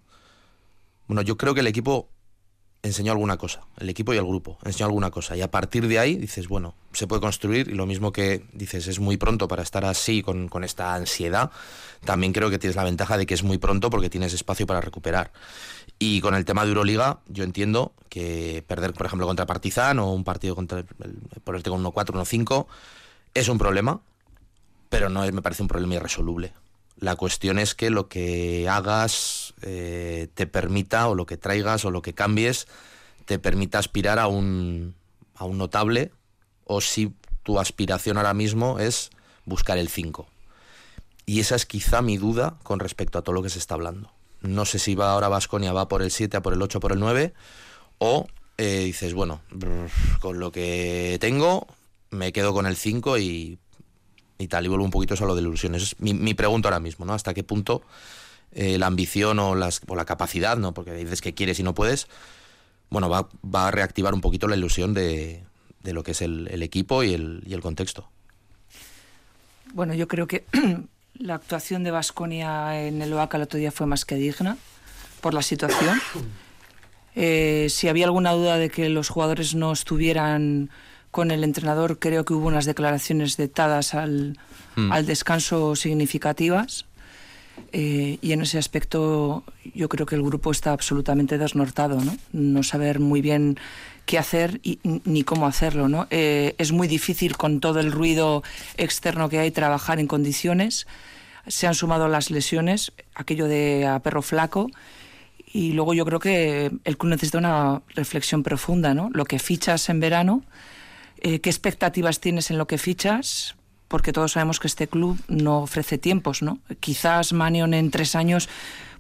bueno, 1.08 1.22
yo 1.22 1.38
creo 1.38 1.54
que 1.54 1.62
el 1.62 1.68
equipo 1.68 2.10
enseñó 2.86 3.12
alguna 3.12 3.38
cosa, 3.38 3.62
el 3.78 3.90
equipo 3.90 4.14
y 4.14 4.18
el 4.18 4.26
grupo, 4.26 4.60
enseñó 4.64 4.86
alguna 4.86 5.10
cosa. 5.10 5.36
Y 5.36 5.42
a 5.42 5.50
partir 5.50 5.88
de 5.88 5.98
ahí 5.98 6.16
dices, 6.16 6.48
bueno, 6.48 6.76
se 6.94 7.08
puede 7.08 7.20
construir 7.20 7.68
y 7.68 7.74
lo 7.74 7.86
mismo 7.86 8.12
que 8.12 8.46
dices, 8.54 8.88
es 8.88 9.00
muy 9.00 9.18
pronto 9.18 9.48
para 9.48 9.64
estar 9.64 9.86
así 9.86 10.22
con, 10.22 10.48
con, 10.48 10.64
esta 10.64 10.94
ansiedad, 10.94 11.52
también 12.04 12.32
creo 12.32 12.50
que 12.50 12.60
tienes 12.60 12.76
la 12.76 12.84
ventaja 12.84 13.18
de 13.18 13.26
que 13.26 13.34
es 13.34 13.44
muy 13.44 13.58
pronto 13.58 13.90
porque 13.90 14.10
tienes 14.10 14.34
espacio 14.34 14.68
para 14.68 14.82
recuperar. 14.82 15.32
Y 15.98 16.22
con 16.22 16.36
el 16.36 16.46
tema 16.46 16.64
de 16.64 16.70
Euroliga, 16.70 17.20
yo 17.28 17.44
entiendo 17.44 17.94
que 18.10 18.64
perder, 18.68 18.94
por 18.94 19.06
ejemplo, 19.06 19.26
contra 19.26 19.46
Partizan 19.46 20.00
o 20.00 20.12
un 20.12 20.24
partido 20.24 20.56
contra, 20.56 20.80
el, 20.80 20.86
ponerte 21.44 21.70
con 21.70 21.84
1-4, 21.84 21.94
1-5, 21.94 22.68
es 23.34 23.50
un 23.50 23.58
problema, 23.58 24.02
pero 24.90 25.10
no 25.10 25.24
es, 25.24 25.34
me 25.34 25.42
parece 25.42 25.62
un 25.62 25.68
problema 25.68 25.96
irresoluble. 25.96 26.54
La 27.06 27.16
cuestión 27.16 27.60
es 27.60 27.76
que 27.76 27.92
lo 27.92 28.08
que 28.08 28.68
hagas 28.68 29.54
eh, 29.62 30.28
te 30.34 30.48
permita, 30.48 31.08
o 31.08 31.14
lo 31.14 31.28
que 31.28 31.38
traigas, 31.38 31.86
o 31.86 31.92
lo 31.92 32.02
que 32.02 32.16
cambies, 32.16 32.68
te 33.26 33.38
permita 33.38 33.78
aspirar 33.78 34.18
a 34.18 34.26
un, 34.26 34.96
a 35.36 35.46
un 35.46 35.60
notable, 35.60 36.12
o 36.64 36.82
si 36.82 37.14
tu 37.44 37.60
aspiración 37.60 38.18
ahora 38.18 38.34
mismo 38.34 38.80
es 38.80 39.12
buscar 39.46 39.78
el 39.78 39.88
5. 39.88 40.26
Y 41.28 41.42
esa 41.42 41.56
es 41.56 41.68
quizá 41.68 42.02
mi 42.02 42.18
duda 42.18 42.58
con 42.64 42.80
respecto 42.80 43.20
a 43.20 43.22
todo 43.22 43.36
lo 43.36 43.44
que 43.44 43.52
se 43.52 43.60
está 43.60 43.76
hablando. 43.76 44.12
No 44.42 44.66
sé 44.66 44.80
si 44.80 44.96
va 44.96 45.12
ahora 45.12 45.28
Vasconia, 45.28 45.74
va 45.74 45.88
por 45.88 46.02
el 46.02 46.10
7, 46.10 46.38
a 46.38 46.42
por 46.42 46.54
el 46.54 46.62
8, 46.64 46.80
por 46.80 46.92
el 46.92 47.00
9, 47.00 47.36
o 48.00 48.26
eh, 48.58 48.80
dices, 48.84 49.14
bueno, 49.14 49.42
con 50.22 50.40
lo 50.40 50.52
que 50.52 51.20
tengo, 51.22 51.68
me 52.10 52.34
quedo 52.34 52.52
con 52.52 52.66
el 52.66 52.76
5 52.76 53.20
y 53.20 53.60
y 54.38 54.48
tal, 54.48 54.66
y 54.66 54.68
vuelvo 54.68 54.86
un 54.86 54.92
poquito 54.92 55.14
a 55.14 55.28
lo 55.28 55.36
de 55.36 55.42
ilusiones. 55.42 55.84
Es 55.84 56.00
mi, 56.00 56.14
mi 56.14 56.34
pregunta 56.34 56.70
ahora 56.70 56.80
mismo, 56.80 57.06
¿no? 57.06 57.14
¿Hasta 57.14 57.34
qué 57.34 57.44
punto 57.44 57.82
eh, 58.52 58.78
la 58.78 58.88
ambición 58.88 59.40
o, 59.40 59.54
las, 59.56 59.82
o, 59.88 59.96
la 59.96 60.06
capacidad, 60.06 60.58
¿no? 60.58 60.74
Porque 60.74 60.94
dices 60.94 61.22
que 61.22 61.34
quieres 61.34 61.60
y 61.60 61.64
no 61.64 61.76
puedes, 61.76 62.08
bueno, 62.90 63.10
va, 63.10 63.28
va 63.44 63.68
a 63.68 63.72
reactivar 63.72 64.14
un 64.14 64.22
poquito 64.22 64.48
la 64.48 64.56
ilusión 64.56 64.94
de, 64.94 65.44
de 65.84 65.94
lo 65.94 66.04
que 66.04 66.12
es 66.12 66.22
el, 66.22 66.48
el 66.50 66.64
equipo 66.64 67.04
y 67.04 67.14
el, 67.14 67.44
y 67.46 67.54
el, 67.54 67.62
contexto. 67.62 68.10
Bueno, 69.74 69.94
yo 69.94 70.08
creo 70.08 70.28
que 70.28 70.46
la 71.16 71.36
actuación 71.36 71.84
de 71.84 71.92
Vasconia 71.92 72.82
en 72.82 73.02
el 73.02 73.14
OACA 73.14 73.38
el 73.38 73.44
otro 73.44 73.60
día 73.60 73.72
fue 73.72 73.88
más 73.88 74.06
que 74.06 74.16
digna 74.16 74.58
por 75.22 75.34
la 75.34 75.42
situación. 75.42 76.00
Eh, 77.18 77.68
si 77.70 77.88
había 77.88 78.04
alguna 78.04 78.34
duda 78.34 78.58
de 78.58 78.70
que 78.70 78.90
los 78.90 79.08
jugadores 79.08 79.56
no 79.56 79.72
estuvieran 79.72 80.70
con 81.16 81.32
el 81.32 81.46
entrenador 81.46 81.98
creo 81.98 82.26
que 82.26 82.34
hubo 82.34 82.48
unas 82.48 82.66
declaraciones 82.66 83.38
dictadas 83.38 83.94
al, 83.94 84.38
Mm. 84.76 84.92
al 84.92 85.06
descanso 85.06 85.76
significativas. 85.78 86.86
eh, 87.72 88.18
y 88.22 88.34
en 88.34 88.42
ese 88.42 88.58
aspecto 88.58 89.46
yo 89.74 89.88
creo 89.88 90.06
que 90.06 90.16
el 90.16 90.24
grupo 90.24 90.52
está 90.52 90.74
absolutamente 90.74 91.38
desnortado, 91.38 92.02
¿no? 92.02 92.18
No 92.34 92.64
saber 92.64 93.00
muy 93.00 93.22
bien 93.22 93.58
qué 94.06 94.18
hacer 94.18 94.60
y, 94.62 94.80
ni 95.06 95.24
cómo 95.24 95.48
hacerlo, 95.48 95.88
¿no? 95.88 96.06
Eh, 96.10 96.54
es 96.58 96.74
muy 96.74 96.90
difícil 96.90 97.38
con 97.38 97.62
todo 97.62 97.80
el 97.80 97.94
ruido 97.94 98.44
externo 98.76 99.30
que 99.30 99.40
hay 99.40 99.52
trabajar 99.52 100.02
en 100.02 100.08
condiciones. 100.08 100.86
Se 101.48 101.66
han 101.66 101.76
sumado 101.76 102.10
las 102.10 102.30
lesiones, 102.30 102.92
aquello 103.14 103.48
de 103.48 103.88
a 103.88 104.00
perro 104.00 104.22
flaco, 104.22 104.70
y 105.54 105.72
luego 105.72 105.94
yo 105.94 106.04
creo 106.04 106.20
que 106.20 106.72
el 106.84 106.98
club 106.98 107.12
necesita 107.12 107.38
una 107.38 107.82
reflexión 107.96 108.44
profunda, 108.44 108.94
¿no? 108.94 109.10
Lo 109.14 109.24
que 109.24 109.40
fichas 109.40 109.88
en 109.88 110.02
verano, 110.02 110.44
eh, 111.26 111.40
qué 111.40 111.50
expectativas 111.50 112.20
tienes 112.20 112.52
en 112.52 112.60
lo 112.60 112.68
que 112.68 112.78
fichas, 112.78 113.56
porque 113.88 114.14
todos 114.14 114.34
sabemos 114.34 114.60
que 114.60 114.68
este 114.68 114.88
club 114.88 115.20
no 115.28 115.64
ofrece 115.64 115.98
tiempos, 115.98 116.44
¿no? 116.44 116.60
Quizás 116.80 117.34
Manion 117.34 117.74
en 117.74 117.90
tres 117.90 118.16
años 118.16 118.48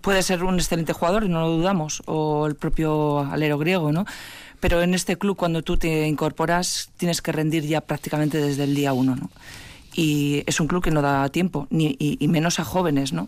puede 0.02 0.24
ser 0.24 0.44
un 0.44 0.56
excelente 0.56 0.92
jugador, 0.92 1.30
no 1.30 1.42
lo 1.42 1.52
dudamos, 1.52 2.02
o 2.08 2.48
el 2.48 2.56
propio 2.56 3.20
alero 3.20 3.60
griego, 3.60 3.92
¿no? 3.92 4.06
Pero 4.60 4.82
en 4.82 4.96
este 4.96 5.20
club, 5.20 5.38
cuando 5.38 5.62
tú 5.62 5.78
te 5.78 6.08
incorporas, 6.08 6.90
tienes 6.98 7.22
que 7.22 7.32
rendir 7.32 7.64
ya 7.68 7.82
prácticamente 7.82 8.40
desde 8.40 8.64
el 8.64 8.74
día 8.74 8.92
uno, 8.92 9.16
¿no? 9.16 9.30
Y 9.94 10.42
es 10.48 10.60
un 10.60 10.66
club 10.66 10.84
que 10.84 10.90
no 10.90 11.04
da 11.04 11.30
tiempo, 11.30 11.68
ni, 11.70 11.96
y 12.00 12.28
menos 12.28 12.60
a 12.60 12.64
jóvenes, 12.64 13.14
¿no? 13.14 13.28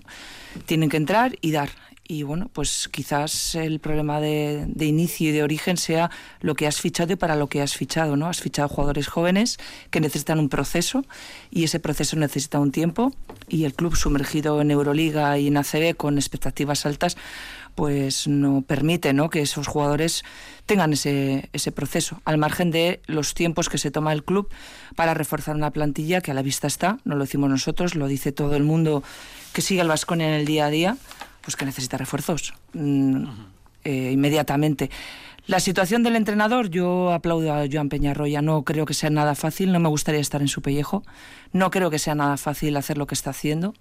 Tienen 0.66 0.90
que 0.90 0.98
entrar 0.98 1.38
y 1.42 1.52
dar. 1.52 1.70
Y 2.10 2.24
bueno, 2.24 2.50
pues 2.54 2.88
quizás 2.89 3.56
el 3.56 3.80
problema 3.80 4.22
de, 4.22 4.65
inicio 4.80 5.30
y 5.30 5.32
de 5.34 5.43
origen 5.43 5.76
sea 5.76 6.10
lo 6.39 6.56
que 6.56 6.65
has 6.65 6.80
fichado 6.80 7.12
y 7.12 7.15
para 7.17 7.36
lo 7.36 7.48
que 7.48 7.62
has 7.62 7.76
fichado, 7.76 8.15
¿no? 8.15 8.28
Has 8.28 8.39
fichado 8.39 8.70
jugadores 8.70 9.08
jóvenes 9.08 9.58
que 9.91 10.00
necesitan 10.00 10.39
un 10.39 10.48
proceso 10.48 11.04
y 11.52 11.65
ese 11.65 11.82
proceso 11.82 12.15
necesita 12.15 12.60
un 12.60 12.72
tiempo 12.72 13.13
y 13.50 13.65
el 13.65 13.74
club 13.74 13.98
sumergido 13.98 14.62
en 14.62 14.72
Euroliga 14.72 15.38
y 15.38 15.48
en 15.48 15.58
ACB 15.58 15.98
con 15.98 16.17
expectativas 16.17 16.86
altas 16.86 17.17
pues 17.76 18.28
no 18.28 18.63
permite 18.63 19.13
¿no? 19.13 19.30
que 19.30 19.41
esos 19.41 19.67
jugadores 19.67 20.24
tengan 20.65 20.93
ese, 20.93 21.50
ese 21.54 21.72
proceso, 21.72 22.22
al 22.26 22.38
margen 22.38 22.72
de 22.72 23.02
los 23.06 23.34
tiempos 23.34 23.70
que 23.70 23.78
se 23.78 23.91
toma 23.91 24.13
el 24.13 24.24
club 24.24 24.50
para 24.96 25.13
reforzar 25.13 25.56
una 25.56 25.72
plantilla 25.72 26.22
que 26.22 26.32
a 26.32 26.34
la 26.34 26.41
vista 26.41 26.67
está, 26.67 26.98
no 27.04 27.15
lo 27.15 27.26
decimos 27.26 27.50
nosotros, 27.50 27.93
lo 27.96 28.08
dice 28.08 28.32
todo 28.32 28.56
el 28.56 28.63
mundo 28.63 29.04
que 29.54 29.62
sigue 29.62 29.82
al 29.82 29.89
Vasconia 29.89 30.28
en 30.28 30.34
el 30.34 30.46
día 30.46 30.65
a 30.65 30.70
día, 30.70 30.98
pues 31.48 31.56
que 31.56 31.64
necesita 31.64 31.96
refuerzos 31.96 32.54
mm, 32.74 33.24
eh, 33.86 34.12
inmediatamente. 34.12 34.90
La 35.46 35.62
situación 35.62 36.04
del 36.04 36.18
entrenador, 36.18 36.70
yo 36.70 37.14
aplaudo 37.14 37.54
a 37.54 37.64
Joan 37.72 37.88
Peñarroya, 37.88 38.42
no 38.42 38.64
creo 38.64 38.86
que 38.86 38.94
sea 38.94 39.10
nada 39.10 39.34
fácil, 39.34 39.72
no 39.72 39.80
me 39.80 39.88
gustaría 39.88 40.20
estar 40.20 40.42
en 40.42 40.50
su 40.50 40.62
pellejo, 40.62 41.04
no 41.54 41.72
creo 41.72 41.90
que 41.90 42.00
sea 42.00 42.16
nada 42.16 42.36
fácil 42.36 42.76
hacer 42.76 42.98
lo 42.98 43.08
que 43.08 43.16
está 43.16 43.30
haciendo, 43.30 43.74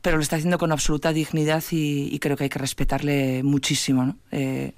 pero 0.00 0.16
lo 0.16 0.24
está 0.24 0.34
haciendo 0.34 0.58
con 0.58 0.72
absoluta 0.72 1.12
dignidad 1.12 1.62
y, 1.70 2.12
y 2.12 2.18
creo 2.18 2.36
que 2.36 2.42
hay 2.42 2.50
que 2.50 2.58
respetarle 2.58 3.44
muchísimo. 3.44 4.04
¿no? 4.04 4.16
Eh, 4.32 4.72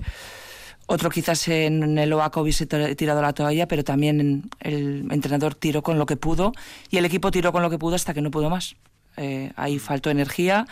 otro 0.84 1.08
quizás 1.08 1.48
en 1.48 1.96
el 1.96 2.12
OACA 2.12 2.38
hubiese 2.38 2.66
tirado 2.66 3.22
la 3.22 3.32
toalla, 3.32 3.66
pero 3.66 3.82
también 3.82 4.50
el 4.60 5.10
entrenador 5.10 5.54
tiró 5.54 5.82
con 5.82 5.98
lo 5.98 6.04
que 6.04 6.18
pudo 6.18 6.52
y 6.90 6.98
el 6.98 7.06
equipo 7.06 7.30
tiró 7.30 7.50
con 7.50 7.62
lo 7.62 7.70
que 7.70 7.78
pudo 7.78 7.94
hasta 7.94 8.12
que 8.12 8.20
no 8.20 8.30
pudo 8.30 8.50
más. 8.50 8.76
Eh, 9.16 9.52
ahí 9.56 9.78
faltó 9.78 10.10
energía 10.10 10.66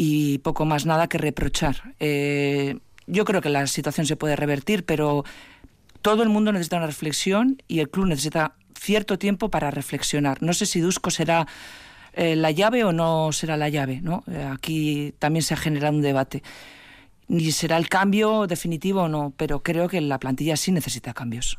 y 0.00 0.38
poco 0.38 0.64
más 0.64 0.86
nada 0.86 1.08
que 1.08 1.18
reprochar. 1.18 1.94
Eh, 1.98 2.78
yo 3.08 3.24
creo 3.24 3.42
que 3.42 3.48
la 3.48 3.66
situación 3.66 4.06
se 4.06 4.14
puede 4.14 4.36
revertir, 4.36 4.84
pero 4.84 5.24
todo 6.02 6.22
el 6.22 6.28
mundo 6.28 6.52
necesita 6.52 6.76
una 6.76 6.86
reflexión 6.86 7.60
y 7.66 7.80
el 7.80 7.90
club 7.90 8.06
necesita 8.06 8.54
cierto 8.78 9.18
tiempo 9.18 9.50
para 9.50 9.72
reflexionar. 9.72 10.40
No 10.40 10.54
sé 10.54 10.66
si 10.66 10.78
Dusko 10.78 11.10
será 11.10 11.48
eh, 12.12 12.36
la 12.36 12.52
llave 12.52 12.84
o 12.84 12.92
no 12.92 13.32
será 13.32 13.56
la 13.56 13.70
llave. 13.70 14.00
¿no? 14.00 14.22
Eh, 14.30 14.48
aquí 14.48 15.14
también 15.18 15.42
se 15.42 15.54
ha 15.54 15.56
generado 15.56 15.96
un 15.96 16.02
debate. 16.02 16.44
Ni 17.26 17.50
será 17.50 17.76
el 17.76 17.88
cambio 17.88 18.46
definitivo 18.46 19.02
o 19.02 19.08
no, 19.08 19.32
pero 19.36 19.64
creo 19.64 19.88
que 19.88 20.00
la 20.00 20.20
plantilla 20.20 20.56
sí 20.56 20.70
necesita 20.70 21.12
cambios. 21.12 21.58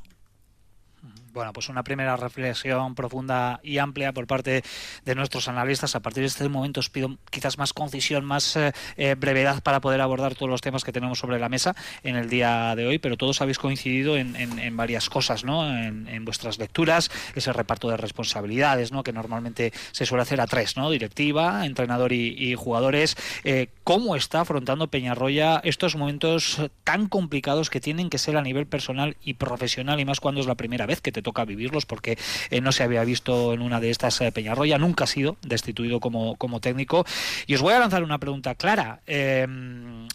Bueno, 1.31 1.53
pues 1.53 1.69
una 1.69 1.83
primera 1.83 2.17
reflexión 2.17 2.95
profunda 2.95 3.59
y 3.61 3.77
amplia 3.77 4.13
por 4.13 4.25
parte 4.25 4.63
de 5.05 5.15
nuestros 5.15 5.47
analistas. 5.47 5.95
A 5.95 5.99
partir 5.99 6.21
de 6.21 6.27
este 6.27 6.49
momento 6.49 6.79
os 6.79 6.89
pido 6.89 7.17
quizás 7.29 7.57
más 7.57 7.71
concisión, 7.71 8.25
más 8.25 8.55
eh, 8.55 8.71
eh, 8.97 9.15
brevedad 9.15 9.61
para 9.61 9.79
poder 9.79 10.01
abordar 10.01 10.33
todos 10.33 10.49
los 10.49 10.61
temas 10.61 10.83
que 10.83 10.91
tenemos 10.91 11.19
sobre 11.19 11.39
la 11.39 11.47
mesa 11.47 11.75
en 12.03 12.15
el 12.15 12.29
día 12.29 12.75
de 12.75 12.87
hoy, 12.87 12.97
pero 12.97 13.15
todos 13.15 13.41
habéis 13.41 13.59
coincidido 13.59 14.17
en, 14.17 14.29
varias 14.75 15.09
cosas, 15.09 15.43
¿no? 15.43 15.67
En, 15.69 16.25
vuestras 16.25 16.57
lecturas, 16.57 17.11
ese 17.35 17.53
reparto 17.53 17.89
de 17.89 17.97
responsabilidades, 17.97 18.91
¿no? 18.91 19.03
Que 19.03 19.13
normalmente 19.13 19.71
se 19.91 20.05
suele 20.05 20.23
hacer 20.23 20.41
a 20.41 20.47
tres, 20.47 20.77
¿no? 20.77 20.89
Directiva, 20.89 21.65
entrenador 21.65 22.11
y, 22.13 22.35
y 22.37 22.55
jugadores. 22.55 23.15
Eh, 23.43 23.69
¿Cómo 23.83 24.15
está 24.15 24.41
afrontando 24.41 24.87
Peñarroya 24.87 25.61
estos 25.63 25.95
momentos 25.95 26.61
tan 26.83 27.07
complicados 27.07 27.69
que 27.69 27.79
tienen 27.79 28.09
que 28.09 28.17
ser 28.17 28.37
a 28.37 28.41
nivel 28.41 28.67
personal 28.67 29.17
y 29.23 29.35
profesional 29.35 29.99
y 29.99 30.05
más 30.05 30.19
cuando 30.19 30.41
es 30.41 30.47
la 30.47 30.55
primera 30.55 30.85
vez 30.85 31.01
que 31.01 31.11
te 31.11 31.18
toca 31.21 31.45
vivirlos 31.45 31.85
porque 31.85 32.17
eh, 32.49 32.61
no 32.61 32.71
se 32.71 32.83
había 32.83 33.03
visto 33.03 33.53
en 33.53 33.61
una 33.61 33.79
de 33.79 33.89
estas 33.89 34.19
eh, 34.21 34.31
Peñarroya, 34.31 34.77
nunca 34.77 35.03
ha 35.03 35.07
sido 35.07 35.37
destituido 35.41 35.99
como, 35.99 36.35
como 36.35 36.59
técnico. 36.59 37.05
Y 37.47 37.55
os 37.55 37.61
voy 37.61 37.73
a 37.73 37.79
lanzar 37.79 38.03
una 38.03 38.17
pregunta 38.17 38.55
clara 38.55 39.01
eh, 39.07 39.47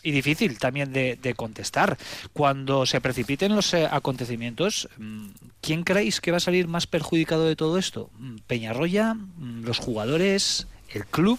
y 0.03 0.11
difícil 0.11 0.59
también 0.59 0.93
de, 0.93 1.17
de, 1.21 1.35
contestar. 1.35 1.97
Cuando 2.33 2.87
se 2.87 3.01
precipiten 3.01 3.55
los 3.55 3.75
eh, 3.75 3.89
acontecimientos, 3.91 4.89
mm, 4.99 5.27
¿quién 5.61 5.83
creéis 5.83 6.21
que 6.21 6.31
va 6.31 6.39
a 6.39 6.41
salir 6.41 6.69
más 6.69 6.87
perjudicado 6.87 7.45
de 7.47 7.57
todo 7.57 7.79
esto? 7.79 8.11
Mm, 8.19 8.37
¿Peñarroya? 8.47 9.15
Mm, 9.15 9.65
¿Los 9.65 9.79
jugadores? 9.79 10.67
¿El 10.93 11.07
club? 11.07 11.39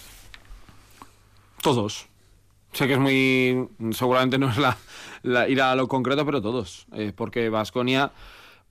Todos. 1.62 2.06
Sé 2.72 2.86
que 2.86 2.94
es 2.94 2.98
muy. 2.98 3.68
Seguramente 3.92 4.38
no 4.38 4.50
es 4.50 4.58
la, 4.58 4.76
la 5.22 5.48
ir 5.48 5.62
a 5.62 5.74
lo 5.74 5.88
concreto, 5.88 6.26
pero 6.26 6.42
todos. 6.42 6.86
Eh, 6.92 7.12
porque 7.16 7.48
Vasconia 7.48 8.12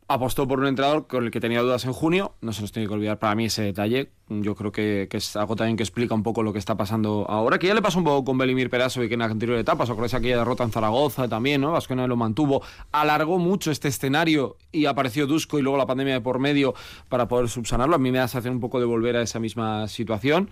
apostó 0.08 0.48
por 0.48 0.60
un 0.60 0.68
entrenador 0.68 1.08
con 1.08 1.26
el 1.26 1.32
que 1.32 1.40
tenía 1.40 1.62
dudas 1.62 1.86
en 1.86 1.94
junio. 1.94 2.36
No 2.42 2.54
se 2.54 2.62
nos 2.62 2.72
tiene 2.72 2.88
que 2.88 2.94
olvidar 2.94 3.18
para 3.18 3.34
mí 3.36 3.46
ese 3.46 3.64
detalle. 3.64 4.12
Yo 4.30 4.56
creo 4.56 4.72
que, 4.72 5.08
que, 5.10 5.18
es 5.18 5.36
algo 5.36 5.56
también 5.56 5.78
que 5.78 5.84
explica 5.84 6.14
un 6.14 6.24
poco 6.24 6.44
lo 6.44 6.54
que 6.54 6.60
está 6.60 6.76
pasando 6.76 7.26
ahora. 7.28 7.58
Que 7.58 7.68
ya 7.68 7.74
le 7.74 7.82
pasó 7.82 8.00
un 8.00 8.06
poco 8.06 8.24
con 8.24 8.38
Belimir 8.38 8.70
Perazo 8.70 9.04
y 9.04 9.08
que 9.08 9.16
en 9.16 9.22
la 9.22 9.26
anterior 9.26 9.58
etapa, 9.58 9.84
¿os 9.84 9.90
acordáis 9.90 10.14
aquella 10.14 10.38
derrota 10.38 10.64
en 10.64 10.72
Zaragoza 10.72 11.28
también, 11.28 11.62
¿no? 11.62 11.72
Vasconia 11.72 12.08
lo 12.08 12.16
mantuvo. 12.16 12.62
Alargó 12.92 13.40
mucho 13.40 13.72
este 13.72 13.88
escenario 13.88 14.58
y 14.72 14.86
apareció 14.86 15.28
Dusko 15.28 15.60
y 15.60 15.62
luego 15.62 15.78
la 15.78 15.86
pandemia 15.86 16.16
de 16.16 16.22
por 16.22 16.40
medio 16.40 16.76
para 17.10 17.28
poder 17.28 17.50
subsanarlo. 17.50 17.96
A 17.96 18.00
mí 18.00 18.12
me 18.12 18.20
da 18.20 18.28
sensación 18.28 18.56
un 18.56 18.62
poco 18.62 18.80
de 18.80 18.86
volver 18.86 19.16
a 19.16 19.22
esa 19.22 19.40
misma 19.40 19.88
situación. 19.88 20.50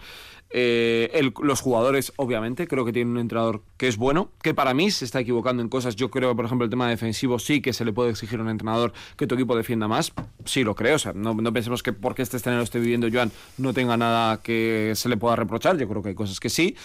Eh, 0.55 1.31
los 1.41 1.61
jugadores, 1.61 2.13
obviamente, 2.15 2.67
creo 2.67 2.85
que 2.85 2.93
tienen 2.93 3.13
un 3.13 3.19
entrenador 3.19 3.63
que 3.77 3.87
es 3.87 3.97
bueno, 3.97 4.29
que 4.41 4.53
para 4.53 4.73
mí 4.73 4.91
se 4.91 5.03
está 5.03 5.19
equivocando 5.19 5.63
en 5.63 5.69
cosas. 5.69 5.95
Yo 5.95 6.09
creo 6.09 6.23
por 6.35 6.45
ejemplo, 6.45 6.65
el 6.65 6.69
tema 6.69 6.89
defensivo 6.89 7.39
sí 7.39 7.61
que 7.61 7.73
se 7.73 7.85
le 7.85 7.93
puede 7.93 8.11
exigir 8.11 8.39
a 8.39 8.43
un 8.43 8.49
entrenador 8.49 8.93
que 9.17 9.27
tu 9.27 9.35
equipo 9.35 9.55
defienda 9.55 9.87
más. 9.87 10.13
Sí, 10.45 10.63
lo 10.63 10.75
creo. 10.75 10.95
O 10.95 10.99
sea, 10.99 11.13
no, 11.13 11.35
pensemos 11.53 11.83
que 11.83 11.93
porque 11.93 12.21
este 12.21 12.37
escenario 12.37 12.63
esté 12.63 12.79
viviendo 12.79 13.07
Joan 13.11 13.31
no 13.57 13.73
tenga 13.73 13.97
nada 13.97 14.41
que 14.41 14.93
se 14.95 15.09
le 15.09 15.17
pueda 15.17 15.35
reprochar. 15.35 15.77
Yo 15.77 15.87
creo 15.87 16.01
que 16.01 16.09
hay 16.09 16.15
cosas 16.15 16.39
que 16.39 16.49
sí. 16.49 16.75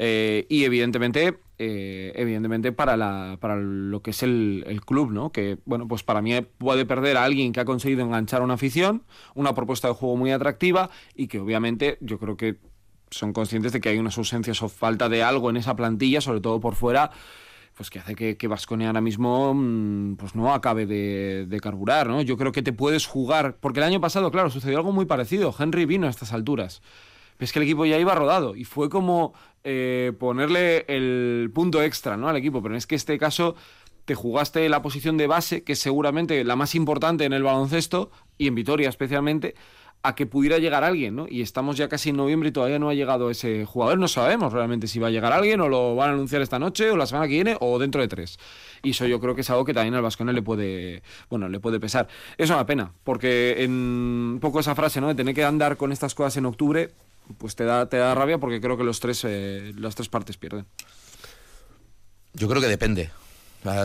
Eh, 0.00 0.46
y 0.48 0.64
evidentemente, 0.64 1.38
eh, 1.58 2.12
evidentemente 2.14 2.70
para, 2.70 2.96
la, 2.96 3.36
lo 3.58 4.00
que 4.00 4.10
es 4.10 4.22
el, 4.22 4.64
el, 4.68 4.80
club, 4.84 5.10
¿no? 5.10 5.32
Que, 5.32 5.58
bueno, 5.64 5.88
pues 5.88 6.04
para 6.04 6.22
mí 6.22 6.40
puede 6.58 6.86
perder 6.86 7.16
a 7.16 7.24
alguien 7.24 7.52
que 7.52 7.58
ha 7.58 7.64
conseguido 7.64 8.02
enganchar 8.02 8.42
una 8.42 8.54
afición, 8.54 9.02
una 9.34 9.54
propuesta 9.54 9.88
de 9.88 9.94
juego 9.94 10.16
muy 10.16 10.30
atractiva 10.30 10.90
y 11.16 11.26
que 11.26 11.40
obviamente 11.40 11.98
yo 12.00 12.18
creo 12.20 12.36
que 12.36 12.58
son 13.10 13.32
conscientes 13.32 13.72
de 13.72 13.80
que 13.80 13.88
hay 13.88 13.98
unas 13.98 14.18
ausencias 14.18 14.62
o 14.62 14.68
falta 14.68 15.08
de 15.08 15.22
algo 15.22 15.50
en 15.50 15.56
esa 15.56 15.76
plantilla, 15.76 16.20
sobre 16.20 16.40
todo 16.40 16.60
por 16.60 16.74
fuera, 16.74 17.10
pues 17.74 17.90
que 17.90 18.00
hace 18.00 18.36
que 18.36 18.48
Vasconia 18.48 18.88
ahora 18.88 19.00
mismo 19.00 19.54
pues 20.18 20.34
no 20.34 20.52
acabe 20.52 20.86
de, 20.86 21.46
de, 21.46 21.60
carburar, 21.60 22.08
¿no? 22.08 22.22
Yo 22.22 22.36
creo 22.36 22.50
que 22.50 22.62
te 22.62 22.72
puedes 22.72 23.06
jugar, 23.06 23.56
porque 23.60 23.80
el 23.80 23.84
año 23.84 24.00
pasado, 24.00 24.30
claro, 24.30 24.50
sucedió 24.50 24.78
algo 24.78 24.92
muy 24.92 25.06
parecido. 25.06 25.54
Henry 25.56 25.84
vino 25.84 26.08
a 26.08 26.10
estas 26.10 26.32
alturas. 26.32 26.82
Es 27.38 27.52
que 27.52 27.60
el 27.60 27.64
equipo 27.64 27.86
ya 27.86 27.98
iba 27.98 28.14
rodado 28.14 28.56
y 28.56 28.64
fue 28.64 28.88
como 28.88 29.32
eh, 29.62 30.12
ponerle 30.18 30.84
el 30.88 31.50
punto 31.54 31.82
extra 31.82 32.16
¿no? 32.16 32.28
al 32.28 32.36
equipo, 32.36 32.62
pero 32.62 32.76
es 32.76 32.86
que 32.86 32.96
este 32.96 33.18
caso 33.18 33.54
te 34.04 34.14
jugaste 34.14 34.68
la 34.68 34.82
posición 34.82 35.16
de 35.18 35.26
base, 35.26 35.62
que 35.62 35.74
es 35.74 35.78
seguramente 35.78 36.42
la 36.42 36.56
más 36.56 36.74
importante 36.74 37.24
en 37.24 37.32
el 37.32 37.42
baloncesto, 37.42 38.10
y 38.38 38.48
en 38.48 38.54
Vitoria 38.54 38.88
especialmente, 38.88 39.54
a 40.02 40.14
que 40.14 40.26
pudiera 40.26 40.58
llegar 40.58 40.84
alguien, 40.84 41.16
¿no? 41.16 41.26
Y 41.28 41.42
estamos 41.42 41.76
ya 41.76 41.88
casi 41.88 42.10
en 42.10 42.16
noviembre 42.16 42.50
y 42.50 42.52
todavía 42.52 42.78
no 42.78 42.88
ha 42.88 42.94
llegado 42.94 43.30
ese 43.30 43.64
jugador. 43.64 43.98
No 43.98 44.08
sabemos 44.08 44.52
realmente 44.52 44.86
si 44.86 44.98
va 44.98 45.08
a 45.08 45.10
llegar 45.10 45.32
alguien 45.32 45.60
o 45.60 45.68
lo 45.68 45.96
van 45.96 46.10
a 46.10 46.12
anunciar 46.12 46.40
esta 46.40 46.58
noche 46.58 46.90
o 46.90 46.96
la 46.96 47.06
semana 47.06 47.26
que 47.26 47.34
viene 47.34 47.56
o 47.60 47.78
dentro 47.78 48.00
de 48.00 48.08
tres. 48.08 48.38
Y 48.82 48.90
eso 48.90 49.06
yo 49.06 49.20
creo 49.20 49.34
que 49.34 49.40
es 49.40 49.50
algo 49.50 49.64
que 49.64 49.74
también 49.74 49.94
al 49.94 50.02
Vascones 50.02 50.34
le 50.34 50.42
puede, 50.42 51.02
bueno, 51.28 51.48
le 51.48 51.58
puede 51.58 51.80
pesar. 51.80 52.08
Es 52.36 52.48
una 52.50 52.64
pena, 52.64 52.92
porque 53.02 53.64
en 53.64 53.72
un 53.72 54.38
poco 54.40 54.60
esa 54.60 54.74
frase, 54.74 55.00
¿no? 55.00 55.08
De 55.08 55.14
tener 55.14 55.34
que 55.34 55.44
andar 55.44 55.76
con 55.76 55.90
estas 55.90 56.14
cosas 56.14 56.36
en 56.36 56.46
octubre, 56.46 56.90
pues 57.36 57.56
te 57.56 57.64
da, 57.64 57.88
te 57.88 57.96
da 57.96 58.14
rabia 58.14 58.38
porque 58.38 58.60
creo 58.60 58.76
que 58.76 58.84
los 58.84 59.00
tres, 59.00 59.24
eh, 59.24 59.72
las 59.76 59.94
tres 59.96 60.08
partes 60.08 60.36
pierden. 60.36 60.66
Yo 62.34 62.48
creo 62.48 62.62
que 62.62 62.68
depende. 62.68 63.10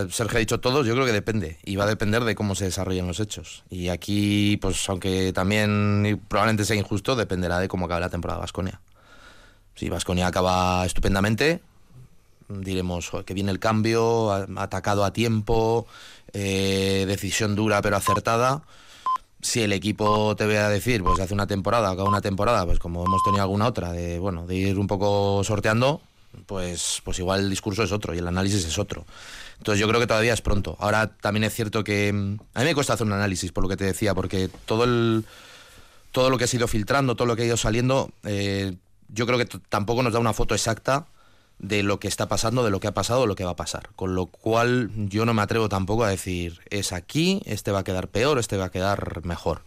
Sergio 0.09 0.37
ha 0.37 0.39
dicho 0.39 0.59
todos, 0.59 0.85
yo 0.85 0.93
creo 0.93 1.05
que 1.05 1.11
depende. 1.11 1.57
Y 1.65 1.75
va 1.75 1.85
a 1.85 1.87
depender 1.87 2.23
de 2.23 2.35
cómo 2.35 2.55
se 2.55 2.65
desarrollen 2.65 3.07
los 3.07 3.19
hechos. 3.19 3.63
Y 3.69 3.89
aquí, 3.89 4.57
pues 4.61 4.87
aunque 4.89 5.33
también 5.33 6.21
probablemente 6.27 6.65
sea 6.65 6.75
injusto, 6.75 7.15
dependerá 7.15 7.59
de 7.59 7.67
cómo 7.67 7.85
acabe 7.85 8.01
la 8.01 8.09
temporada 8.09 8.39
Vasconia. 8.39 8.81
Si 9.75 9.89
Vasconia 9.89 10.27
acaba 10.27 10.85
estupendamente, 10.85 11.61
diremos 12.47 13.11
que 13.25 13.33
viene 13.33 13.51
el 13.51 13.59
cambio, 13.59 14.31
atacado 14.57 15.03
a 15.03 15.13
tiempo, 15.13 15.87
eh, 16.33 17.05
decisión 17.07 17.55
dura 17.55 17.81
pero 17.81 17.97
acertada. 17.97 18.63
Si 19.41 19.61
el 19.61 19.73
equipo 19.73 20.35
te 20.35 20.45
ve 20.45 20.57
a 20.57 20.69
decir, 20.69 21.03
pues 21.03 21.19
hace 21.19 21.33
una 21.33 21.47
temporada, 21.47 21.89
acaba 21.89 22.07
una 22.07 22.21
temporada, 22.21 22.65
pues 22.65 22.79
como 22.79 23.03
hemos 23.03 23.23
tenido 23.23 23.43
alguna 23.43 23.67
otra, 23.67 23.91
de 23.91 24.19
bueno, 24.19 24.45
de 24.47 24.55
ir 24.55 24.79
un 24.79 24.87
poco 24.87 25.43
sorteando, 25.43 26.01
pues, 26.45 27.01
pues 27.03 27.19
igual 27.19 27.41
el 27.41 27.49
discurso 27.49 27.83
es 27.83 27.91
otro 27.91 28.13
y 28.13 28.19
el 28.19 28.27
análisis 28.27 28.65
es 28.65 28.77
otro. 28.79 29.05
Entonces 29.57 29.79
yo 29.79 29.87
creo 29.87 29.99
que 29.99 30.07
todavía 30.07 30.33
es 30.33 30.41
pronto. 30.41 30.75
Ahora 30.79 31.07
también 31.07 31.43
es 31.43 31.53
cierto 31.53 31.83
que 31.83 32.11
mm, 32.11 32.37
a 32.53 32.59
mí 32.59 32.65
me 32.65 32.75
cuesta 32.75 32.93
hacer 32.93 33.07
un 33.07 33.13
análisis 33.13 33.51
por 33.51 33.63
lo 33.63 33.69
que 33.69 33.77
te 33.77 33.85
decía, 33.85 34.13
porque 34.13 34.49
todo 34.65 34.83
el 34.83 35.25
todo 36.11 36.29
lo 36.29 36.37
que 36.37 36.43
ha 36.45 36.47
ido 36.51 36.67
filtrando, 36.67 37.15
todo 37.15 37.27
lo 37.27 37.35
que 37.35 37.41
ha 37.41 37.45
ido 37.45 37.57
saliendo, 37.57 38.11
eh, 38.23 38.75
yo 39.09 39.25
creo 39.25 39.39
que 39.39 39.45
tampoco 39.45 40.03
nos 40.03 40.13
da 40.13 40.19
una 40.19 40.33
foto 40.33 40.53
exacta 40.53 41.07
de 41.57 41.81
lo 41.81 41.99
que 41.99 42.07
está 42.07 42.27
pasando, 42.27 42.63
de 42.63 42.69
lo 42.69 42.79
que 42.79 42.87
ha 42.87 42.93
pasado, 42.93 43.21
de 43.21 43.27
lo 43.27 43.35
que 43.35 43.45
va 43.45 43.51
a 43.51 43.55
pasar. 43.55 43.89
Con 43.95 44.15
lo 44.15 44.27
cual 44.27 44.91
yo 44.95 45.25
no 45.25 45.33
me 45.33 45.41
atrevo 45.41 45.69
tampoco 45.69 46.03
a 46.03 46.09
decir, 46.09 46.59
es 46.69 46.93
aquí, 46.93 47.41
este 47.45 47.71
va 47.71 47.79
a 47.79 47.83
quedar 47.83 48.09
peor, 48.09 48.37
este 48.37 48.57
va 48.57 48.65
a 48.65 48.71
quedar 48.71 49.25
mejor. 49.25 49.63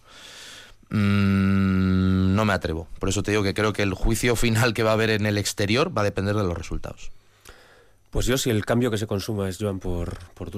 Mm, 0.91 2.35
no 2.35 2.45
me 2.45 2.53
atrevo. 2.53 2.87
Por 2.99 3.09
eso 3.09 3.23
te 3.23 3.33
digo 3.33 3.43
que 3.43 3.55
creo 3.55 3.73
que 3.73 3.83
el 3.83 3.95
juicio 3.95 4.37
final 4.37 4.75
que 4.75 4.83
va 4.83 4.91
a 4.91 4.95
haber 4.95 5.11
en 5.11 5.27
el 5.27 5.39
exterior 5.39 5.97
va 5.97 6.03
a 6.03 6.05
depender 6.05 6.37
de 6.37 6.45
los 6.45 6.57
resultados. 6.57 7.11
Pues 8.17 8.25
yo, 8.25 8.39
si 8.39 8.49
el 8.49 8.65
cambio 8.65 8.91
que 8.91 8.97
se 8.97 9.07
consuma 9.07 9.47
es 9.47 9.59
Joan 9.61 9.79
por, 9.79 10.17
por 10.33 10.51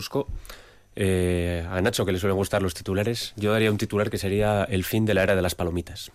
eh, 0.95 1.67
a 1.69 1.81
Nacho, 1.81 2.07
que 2.07 2.13
le 2.13 2.21
suelen 2.21 2.37
gustar 2.37 2.63
los 2.63 2.73
titulares, 2.73 3.33
yo 3.35 3.51
daría 3.51 3.73
un 3.73 3.79
titular 3.79 4.11
que 4.11 4.17
sería 4.17 4.63
el 4.63 4.85
fin 4.85 5.05
de 5.05 5.13
la 5.13 5.25
era 5.25 5.35
de 5.35 5.43
las 5.43 5.57
palomitas. 5.57 6.13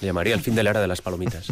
Llamaría 0.00 0.32
el 0.32 0.40
fin 0.40 0.54
de 0.54 0.62
la 0.62 0.70
era 0.70 0.80
de 0.80 0.86
las 0.86 1.02
palomitas. 1.02 1.48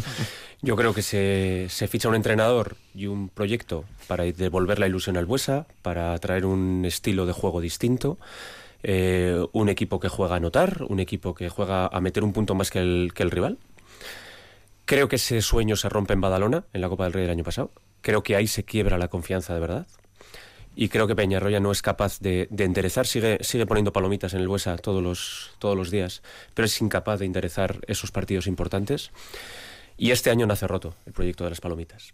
Yo 0.61 0.77
creo 0.77 0.93
que 0.93 1.01
se, 1.01 1.67
se 1.67 1.89
ficha 1.89 2.07
un 2.07 2.15
entrenador 2.15 2.77
y 2.95 3.07
un 3.07 3.27
proyecto 3.27 3.83
para 4.07 4.23
devolver 4.23 4.79
la 4.79 4.87
ilusión 4.87 5.17
al 5.17 5.25
Buesa, 5.25 5.67
para 5.81 6.17
traer 6.19 6.45
un 6.45 6.85
estilo 6.85 7.25
de 7.25 7.33
juego 7.33 7.59
distinto. 7.59 8.17
Eh, 8.83 9.45
un 9.51 9.67
equipo 9.67 9.99
que 9.99 10.07
juega 10.07 10.35
a 10.35 10.37
anotar, 10.37 10.83
un 10.87 11.01
equipo 11.01 11.35
que 11.35 11.49
juega 11.49 11.87
a 11.87 11.99
meter 11.99 12.23
un 12.23 12.31
punto 12.31 12.55
más 12.55 12.71
que 12.71 12.79
el, 12.79 13.11
que 13.13 13.23
el 13.23 13.31
rival. 13.31 13.57
Creo 14.85 15.09
que 15.09 15.17
ese 15.17 15.41
sueño 15.41 15.75
se 15.75 15.89
rompe 15.89 16.13
en 16.13 16.21
Badalona, 16.21 16.63
en 16.71 16.79
la 16.79 16.87
Copa 16.87 17.03
del 17.03 17.11
Rey 17.11 17.23
del 17.23 17.31
año 17.31 17.43
pasado. 17.43 17.73
Creo 18.01 18.23
que 18.23 18.35
ahí 18.35 18.47
se 18.47 18.63
quiebra 18.63 18.97
la 18.97 19.07
confianza 19.07 19.53
de 19.53 19.59
verdad. 19.59 19.87
Y 20.75 20.89
creo 20.89 21.07
que 21.07 21.15
Peñarroya 21.15 21.59
no 21.59 21.71
es 21.71 21.81
capaz 21.81 22.19
de, 22.19 22.47
enderezar, 22.57 23.05
sigue, 23.05 23.39
sigue 23.41 23.65
poniendo 23.65 23.91
palomitas 23.91 24.33
en 24.33 24.39
el 24.39 24.47
Buesa 24.47 24.77
todos 24.77 25.03
los, 25.03 25.51
todos 25.59 25.75
los 25.75 25.91
días, 25.91 26.21
pero 26.53 26.65
es 26.65 26.81
incapaz 26.81 27.19
de 27.19 27.25
enderezar 27.25 27.79
esos 27.87 28.11
partidos 28.11 28.47
importantes. 28.47 29.11
Y 29.97 30.11
este 30.11 30.29
año 30.29 30.47
nace 30.47 30.67
roto 30.67 30.95
el 31.05 31.11
proyecto 31.11 31.43
de 31.43 31.49
las 31.49 31.59
palomitas. 31.59 32.13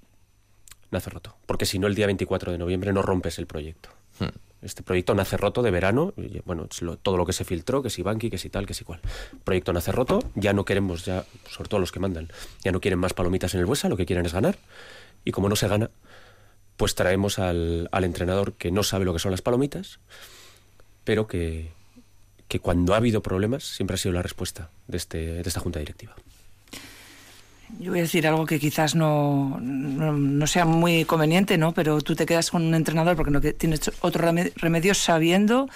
Nace 0.89 1.09
roto. 1.11 1.35
Porque 1.45 1.65
si 1.65 1.77
no, 1.77 1.85
el 1.85 1.93
día 1.93 2.07
24 2.07 2.51
de 2.51 2.57
noviembre 2.57 2.91
no 2.91 3.03
rompes 3.03 3.37
el 3.37 3.45
proyecto. 3.45 3.89
Hmm. 4.19 4.29
Este 4.61 4.81
proyecto 4.81 5.13
nace 5.13 5.37
roto 5.37 5.61
de 5.61 5.69
verano, 5.69 6.13
bueno, 6.45 6.67
todo 7.03 7.17
lo 7.17 7.25
que 7.27 7.33
se 7.33 7.43
filtró, 7.43 7.83
que 7.83 7.91
si 7.91 8.01
Banqui, 8.01 8.31
que 8.31 8.39
si 8.39 8.49
tal, 8.49 8.65
que 8.65 8.73
si 8.73 8.83
cual. 8.83 8.99
Proyecto 9.43 9.73
nace 9.73 9.91
roto, 9.91 10.23
ya 10.33 10.53
no 10.53 10.65
queremos, 10.65 11.05
ya, 11.05 11.23
sobre 11.47 11.69
todo 11.69 11.79
los 11.79 11.91
que 11.91 11.99
mandan, 11.99 12.29
ya 12.63 12.71
no 12.71 12.81
quieren 12.81 12.97
más 12.97 13.13
palomitas 13.13 13.53
en 13.53 13.59
el 13.59 13.67
Buesa, 13.67 13.89
lo 13.89 13.97
que 13.97 14.07
quieren 14.07 14.25
es 14.25 14.33
ganar. 14.33 14.57
Y 15.25 15.31
como 15.31 15.49
no 15.49 15.55
se 15.55 15.67
gana, 15.67 15.89
pues 16.77 16.95
traemos 16.95 17.39
al, 17.39 17.89
entrenador 17.91 18.53
que 18.53 18.71
no 18.71 18.83
sabe 18.83 19.05
lo 19.05 19.13
que 19.13 19.19
son 19.19 19.31
las 19.31 19.41
palomitas, 19.41 19.99
pero 21.03 21.27
que, 21.27 21.71
cuando 22.61 22.93
ha 22.93 22.97
habido 22.97 23.21
problemas 23.21 23.65
siempre 23.65 23.95
ha 23.95 23.97
sido 23.97 24.13
la 24.13 24.21
respuesta 24.21 24.69
de, 24.87 24.95
este, 24.95 25.17
de 25.17 25.41
esta 25.41 25.59
junta 25.59 25.79
directiva. 25.79 26.15
Yo 27.79 27.91
voy 27.91 27.99
a 27.99 28.03
decir 28.03 28.25
algo 28.27 28.45
que 28.45 28.59
quizás 28.59 28.95
no, 28.95 29.59
sea 30.45 30.65
muy 30.65 31.03
conveniente, 31.05 31.57
¿no? 31.57 31.73
Pero 31.73 31.99
tú 32.01 32.15
te 32.15 32.25
quedas 32.25 32.51
con 32.51 32.63
un 32.63 32.75
entrenador 32.75 33.15
porque 33.15 33.31
no 33.31 33.41
tienes 33.41 33.91
otro 34.01 34.31
remedio 34.55 34.93
sabiendo 34.93 35.67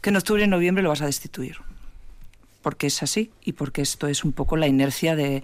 que 0.00 0.10
en 0.10 0.16
octubre 0.16 0.42
y 0.42 0.48
noviembre 0.48 0.82
lo 0.82 0.88
vas 0.88 1.02
a 1.02 1.06
destituir. 1.06 1.58
Porque 2.62 2.88
es 2.88 3.02
así 3.02 3.30
y 3.44 3.52
porque 3.52 3.82
esto 3.82 4.08
es 4.08 4.24
un 4.24 4.32
poco 4.32 4.56
la 4.56 4.66
inercia 4.66 5.14
de, 5.14 5.42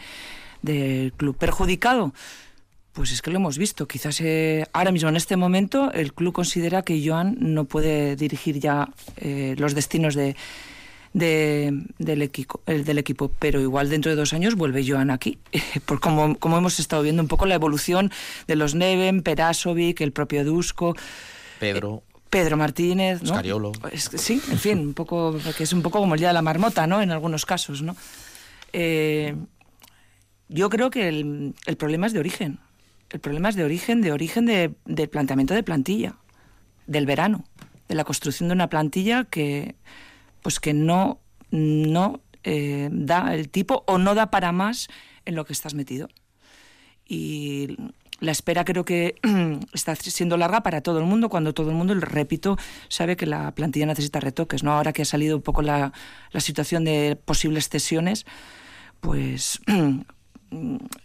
del 0.62 1.12
club. 1.12 1.36
Perjudicado, 1.36 2.12
pues 2.94 3.10
es 3.10 3.20
que 3.20 3.30
lo 3.30 3.36
hemos 3.36 3.58
visto. 3.58 3.86
Quizás 3.86 4.20
eh, 4.20 4.66
ahora 4.72 4.92
mismo, 4.92 5.08
en 5.08 5.16
este 5.16 5.36
momento, 5.36 5.92
el 5.92 6.14
club 6.14 6.32
considera 6.32 6.82
que 6.82 7.02
Joan 7.04 7.36
no 7.40 7.64
puede 7.64 8.14
dirigir 8.16 8.60
ya 8.60 8.88
eh, 9.16 9.56
los 9.58 9.74
destinos 9.74 10.14
de, 10.14 10.36
del, 11.12 12.22
equipo, 12.22 12.60
el 12.66 12.84
del 12.84 12.98
equipo, 12.98 13.32
pero 13.38 13.60
igual 13.60 13.90
dentro 13.90 14.10
de 14.10 14.16
dos 14.16 14.32
años 14.32 14.54
vuelve 14.54 14.86
Joan 14.86 15.10
aquí. 15.10 15.38
Por 15.86 15.98
como, 15.98 16.38
como 16.38 16.56
hemos 16.56 16.78
estado 16.78 17.02
viendo 17.02 17.20
un 17.20 17.28
poco 17.28 17.46
la 17.46 17.56
evolución 17.56 18.12
de 18.46 18.54
los 18.54 18.76
Neven, 18.76 19.22
Perasovic, 19.22 20.00
el 20.00 20.12
propio 20.12 20.44
Dusko. 20.44 20.94
Pedro. 21.58 22.04
Eh, 22.06 22.10
Pedro 22.30 22.56
Martínez, 22.56 23.22
¿no? 23.22 23.40
sí, 23.94 24.42
en 24.50 24.58
fin, 24.58 24.78
un 24.80 24.94
poco, 24.94 25.36
que 25.56 25.62
es 25.62 25.72
un 25.72 25.82
poco 25.82 26.00
como 26.00 26.14
el 26.14 26.18
día 26.18 26.28
de 26.28 26.34
la 26.34 26.42
marmota, 26.42 26.84
¿no? 26.84 27.00
En 27.00 27.12
algunos 27.12 27.46
casos, 27.46 27.82
¿no? 27.82 27.96
yo 30.48 30.68
creo 30.68 30.90
que 30.90 31.06
el, 31.06 31.54
el 31.64 31.76
problema 31.76 32.08
es 32.08 32.12
de 32.12 32.18
origen 32.18 32.58
el 33.14 33.20
problema 33.20 33.48
es 33.48 33.54
de 33.54 33.62
origen, 33.62 34.00
de 34.00 34.10
origen 34.10 34.44
de, 34.44 34.74
del 34.86 35.08
planteamiento 35.08 35.54
de 35.54 35.62
plantilla, 35.62 36.16
del 36.88 37.06
verano, 37.06 37.44
de 37.86 37.94
la 37.94 38.02
construcción 38.02 38.48
de 38.48 38.54
una 38.56 38.68
plantilla 38.68 39.22
que, 39.22 39.76
pues 40.42 40.58
que 40.58 40.74
no, 40.74 41.20
no 41.52 42.20
eh, 42.42 42.88
da 42.90 43.32
el 43.36 43.50
tipo 43.50 43.84
o 43.86 43.98
no 43.98 44.16
da 44.16 44.32
para 44.32 44.50
más 44.50 44.88
en 45.26 45.36
lo 45.36 45.44
que 45.44 45.52
estás 45.52 45.74
metido. 45.74 46.08
Y 47.06 47.76
la 48.18 48.32
espera 48.32 48.64
creo 48.64 48.84
que 48.84 49.14
está 49.72 49.94
siendo 49.94 50.36
larga 50.36 50.64
para 50.64 50.80
todo 50.80 50.98
el 50.98 51.04
mundo, 51.04 51.28
cuando 51.28 51.54
todo 51.54 51.70
el 51.70 51.76
mundo, 51.76 51.94
repito, 51.94 52.58
sabe 52.88 53.14
que 53.14 53.26
la 53.26 53.54
plantilla 53.54 53.86
necesita 53.86 54.18
retoques. 54.18 54.64
¿no? 54.64 54.72
Ahora 54.72 54.92
que 54.92 55.02
ha 55.02 55.04
salido 55.04 55.36
un 55.36 55.42
poco 55.42 55.62
la, 55.62 55.92
la 56.32 56.40
situación 56.40 56.82
de 56.82 57.16
posibles 57.24 57.68
cesiones, 57.68 58.26
pues 58.98 59.60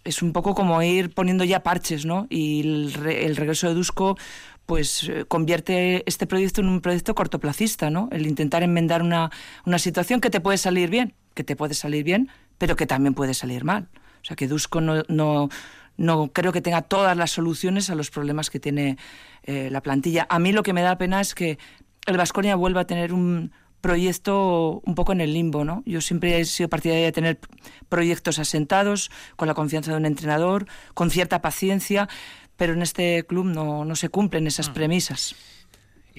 es 0.04 0.22
un 0.22 0.34
poco 0.34 0.56
como 0.56 0.82
ir 0.82 1.14
poniendo 1.14 1.44
ya 1.44 1.64
parches, 1.64 2.06
¿no? 2.06 2.28
Y 2.30 2.62
el, 2.62 2.94
regreso 3.36 3.68
de 3.68 3.74
Dusko 3.74 4.18
pues 4.66 5.10
eh, 5.10 5.26
convierte 5.28 6.04
este 6.06 6.28
proyecto 6.28 6.62
en 6.62 6.70
un 6.70 6.82
proyecto 6.82 7.16
cortoplacista, 7.16 7.90
¿no? 7.90 8.08
El 8.12 8.28
intentar 8.28 8.62
enmendar 8.64 9.02
una, 9.02 9.32
una 9.66 9.80
situación 9.80 10.22
que 10.22 10.30
te 10.30 10.42
puede 10.42 10.58
salir 10.58 10.90
bien, 10.90 11.14
que 11.34 11.44
te 11.44 11.56
puede 11.56 11.74
salir 11.74 12.04
bien, 12.04 12.30
pero 12.58 12.76
que 12.76 12.86
también 12.86 13.14
puede 13.14 13.34
salir 13.34 13.64
mal. 13.64 13.90
O 14.22 14.26
sea, 14.26 14.36
que 14.36 14.48
Dusko 14.48 14.82
no, 14.82 15.04
no, 15.08 15.50
no 15.98 16.32
creo 16.32 16.52
que 16.52 16.62
tenga 16.62 16.82
todas 16.82 17.18
las 17.18 17.32
soluciones 17.32 17.90
a 17.90 17.96
los 17.96 18.12
problemas 18.12 18.50
que 18.50 18.60
tiene 18.60 18.98
eh, 19.44 19.70
la 19.72 19.82
plantilla. 19.82 20.28
A 20.30 20.40
mí 20.40 20.52
lo 20.52 20.64
que 20.64 20.74
me 20.74 20.82
da 20.82 20.98
pena 20.98 21.22
es 21.22 21.34
que 21.34 21.58
el 22.06 22.18
Vasconia 22.18 22.56
vuelva 22.56 22.82
a 22.82 22.88
tener 22.88 23.14
un, 23.14 23.52
proyecto 23.82 24.82
un 24.86 24.96
poco 24.96 25.12
en 25.12 25.22
el 25.22 25.34
limbo, 25.34 25.64
¿no? 25.64 25.84
Yo 25.86 26.02
siempre 26.02 26.40
he 26.40 26.46
sido 26.46 26.70
partidaria 26.70 27.06
de 27.06 27.12
tener 27.12 27.40
proyectos 27.88 28.40
asentados, 28.40 29.12
con 29.36 29.48
la 29.48 29.54
confianza 29.54 29.92
de 29.92 29.98
un 29.98 30.06
entrenador, 30.06 30.66
con 30.94 31.10
cierta 31.10 31.42
paciencia, 31.42 32.10
pero 32.58 32.74
en 32.74 32.82
este 32.82 33.26
club 33.26 33.46
no, 33.46 33.86
no 33.86 33.96
se 33.96 34.10
cumplen 34.10 34.48
esas 34.48 34.70
mm. 34.70 34.74
premisas 34.74 35.36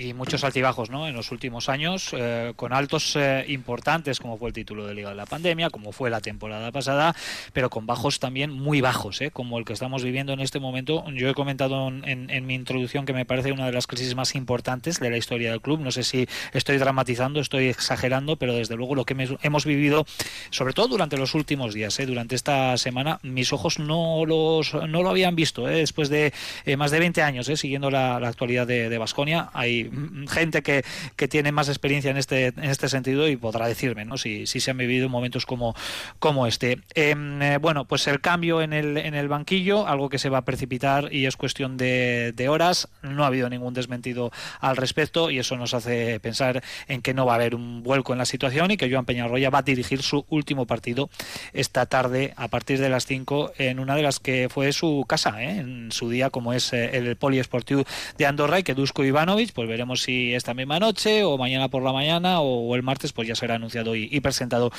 y 0.01 0.15
muchos 0.15 0.45
altibajos 0.45 0.89
¿no? 0.89 1.07
en 1.07 1.15
los 1.15 1.31
últimos 1.31 1.69
años, 1.69 2.15
eh, 2.17 2.55
con 2.57 2.73
altos 2.73 3.17
eh, 3.17 3.45
importantes, 3.49 4.19
como 4.19 4.39
fue 4.39 4.49
el 4.49 4.55
título 4.55 4.87
de 4.87 4.95
Liga 4.95 5.11
de 5.11 5.15
la 5.15 5.27
Pandemia, 5.27 5.69
como 5.69 5.93
fue 5.93 6.09
la 6.09 6.21
temporada 6.21 6.73
pasada, 6.73 7.15
pero 7.53 7.69
con 7.69 7.85
bajos 7.87 8.19
también 8.19 8.51
muy 8.51 8.81
bajos, 8.81 9.21
¿eh? 9.21 9.31
como 9.31 9.59
el 9.59 9.67
que 9.67 9.75
estamos 9.75 10.03
viviendo 10.03 10.33
en 10.33 10.41
este 10.41 10.59
momento. 10.59 11.05
Yo 11.13 11.29
he 11.29 11.35
comentado 11.35 11.89
en, 11.89 12.31
en, 12.31 12.47
mi 12.47 12.55
introducción 12.55 13.05
que 13.05 13.13
me 13.13 13.27
parece 13.27 13.53
una 13.53 13.67
de 13.67 13.73
las 13.73 13.87
crisis 13.87 14.15
más 14.15 14.35
importantes 14.35 15.01
de 15.01 15.11
la 15.11 15.19
historia 15.19 15.51
del 15.51 15.61
club. 15.61 15.81
No 15.81 15.91
sé 15.91 16.03
si 16.03 16.27
estoy 16.55 16.79
dramatizando, 16.79 17.41
estoy 17.41 17.69
exagerando, 17.69 18.37
pero 18.37 18.55
desde 18.55 18.77
luego 18.77 18.95
lo 18.95 19.05
que 19.05 19.39
hemos 19.43 19.67
vivido, 19.67 20.07
sobre 20.49 20.73
todo 20.73 20.89
durante 20.89 21.19
los 21.19 21.35
últimos 21.35 21.75
días, 21.75 22.01
durante 22.07 22.37
esta 22.37 22.77
semana, 22.79 23.19
mis 23.23 23.53
ojos 23.53 23.79
no, 23.79 24.25
los, 24.25 24.73
no 24.73 25.03
lo 25.03 25.11
habían 25.11 25.37
visto. 25.37 25.67
Después 25.67 26.09
de 26.09 26.33
más 26.79 26.91
de 26.91 27.01
20 27.01 27.23
años 27.23 27.51
siguiendo 27.55 27.91
la, 27.91 28.17
actualidad 28.17 28.67
de 28.67 28.97
Vasconia, 28.97 29.51
hay 29.53 29.90
gente 30.29 30.63
que, 30.63 30.85
que, 31.17 31.29
tiene 31.29 31.53
más 31.53 31.69
experiencia 31.69 32.11
en 32.11 32.17
este, 32.17 32.47
en 32.47 32.65
este 32.65 32.89
sentido 32.89 33.29
y 33.29 33.37
podrá 33.37 33.67
decirme 33.67 34.05
¿no? 34.05 34.19
si, 34.19 34.47
si 34.47 34.61
se 34.61 34.71
han 34.71 34.79
vivido 34.79 35.09
momentos 35.09 35.47
como, 35.47 35.75
como 36.19 36.47
este. 36.47 36.81
Em, 36.95 37.41
eh, 37.43 37.59
bueno, 37.59 37.85
pues 37.85 38.07
el 38.07 38.21
cambio 38.21 38.63
en 38.63 38.73
el, 38.73 38.97
en 38.97 39.15
el 39.15 39.29
banquillo, 39.29 39.87
algo 39.87 40.09
que 40.09 40.19
se 40.19 40.29
va 40.29 40.39
a 40.39 40.45
precipitar 40.45 41.13
y 41.13 41.27
es 41.27 41.37
cuestión 41.37 41.77
de, 41.77 42.33
de 42.35 42.49
horas. 42.49 42.89
No 43.03 43.25
ha 43.25 43.29
habido 43.29 43.49
ningún 43.49 43.75
desmentido 43.75 44.33
al 44.61 44.77
respecto 44.77 45.31
y 45.31 45.39
eso 45.39 45.57
nos 45.57 45.75
hace 45.75 46.21
pensar 46.21 46.63
en 46.89 47.03
que 47.03 47.15
no 47.15 47.27
va 47.27 47.33
a 47.33 47.37
haber 47.37 47.55
un 47.55 47.83
vuelco 47.83 48.13
en 48.13 48.19
la 48.19 48.25
situación 48.25 48.71
y 48.71 48.77
que 48.77 48.91
Joan 48.91 49.05
Peñarroya 49.05 49.51
va 49.51 49.59
a 49.59 49.63
dirigir 49.63 50.03
su 50.03 50.25
último 50.29 50.67
partido 50.67 51.11
esta 51.53 51.87
tarde 51.87 52.35
a 52.37 52.49
partir 52.49 52.81
de 52.81 52.89
las 52.89 53.07
5 53.07 53.53
en 53.59 53.81
una 53.81 53.97
de 53.97 54.03
las 54.03 54.21
que 54.21 54.49
fue 54.51 54.73
su 54.73 55.05
casa 55.07 55.43
¿eh? 55.43 55.59
en 55.59 55.93
su 55.93 56.11
día 56.11 56.31
como 56.31 56.53
es 56.53 56.73
eh, 56.73 56.97
el 56.97 57.17
Poliesportivo 57.17 57.85
de 58.19 58.27
Andorra 58.27 58.59
y 58.59 58.63
que 58.63 58.75
Dusko 58.75 59.05
Ivanovic 59.05 59.53
pues 59.53 59.69
veremos 59.71 60.03
si 60.03 60.35
esta 60.35 60.53
misma 60.53 60.79
noche 60.79 61.25
o 61.25 61.39
mañana 61.39 61.69
por 61.69 61.83
la 61.83 61.95
mañana 61.95 62.41
o, 62.41 62.77
el 62.77 62.83
martes, 62.83 63.13
pues 63.13 63.27
ya 63.27 63.35
será 63.35 63.55
anunciado 63.55 63.97
y, 63.97 64.21
presentado 64.21 64.71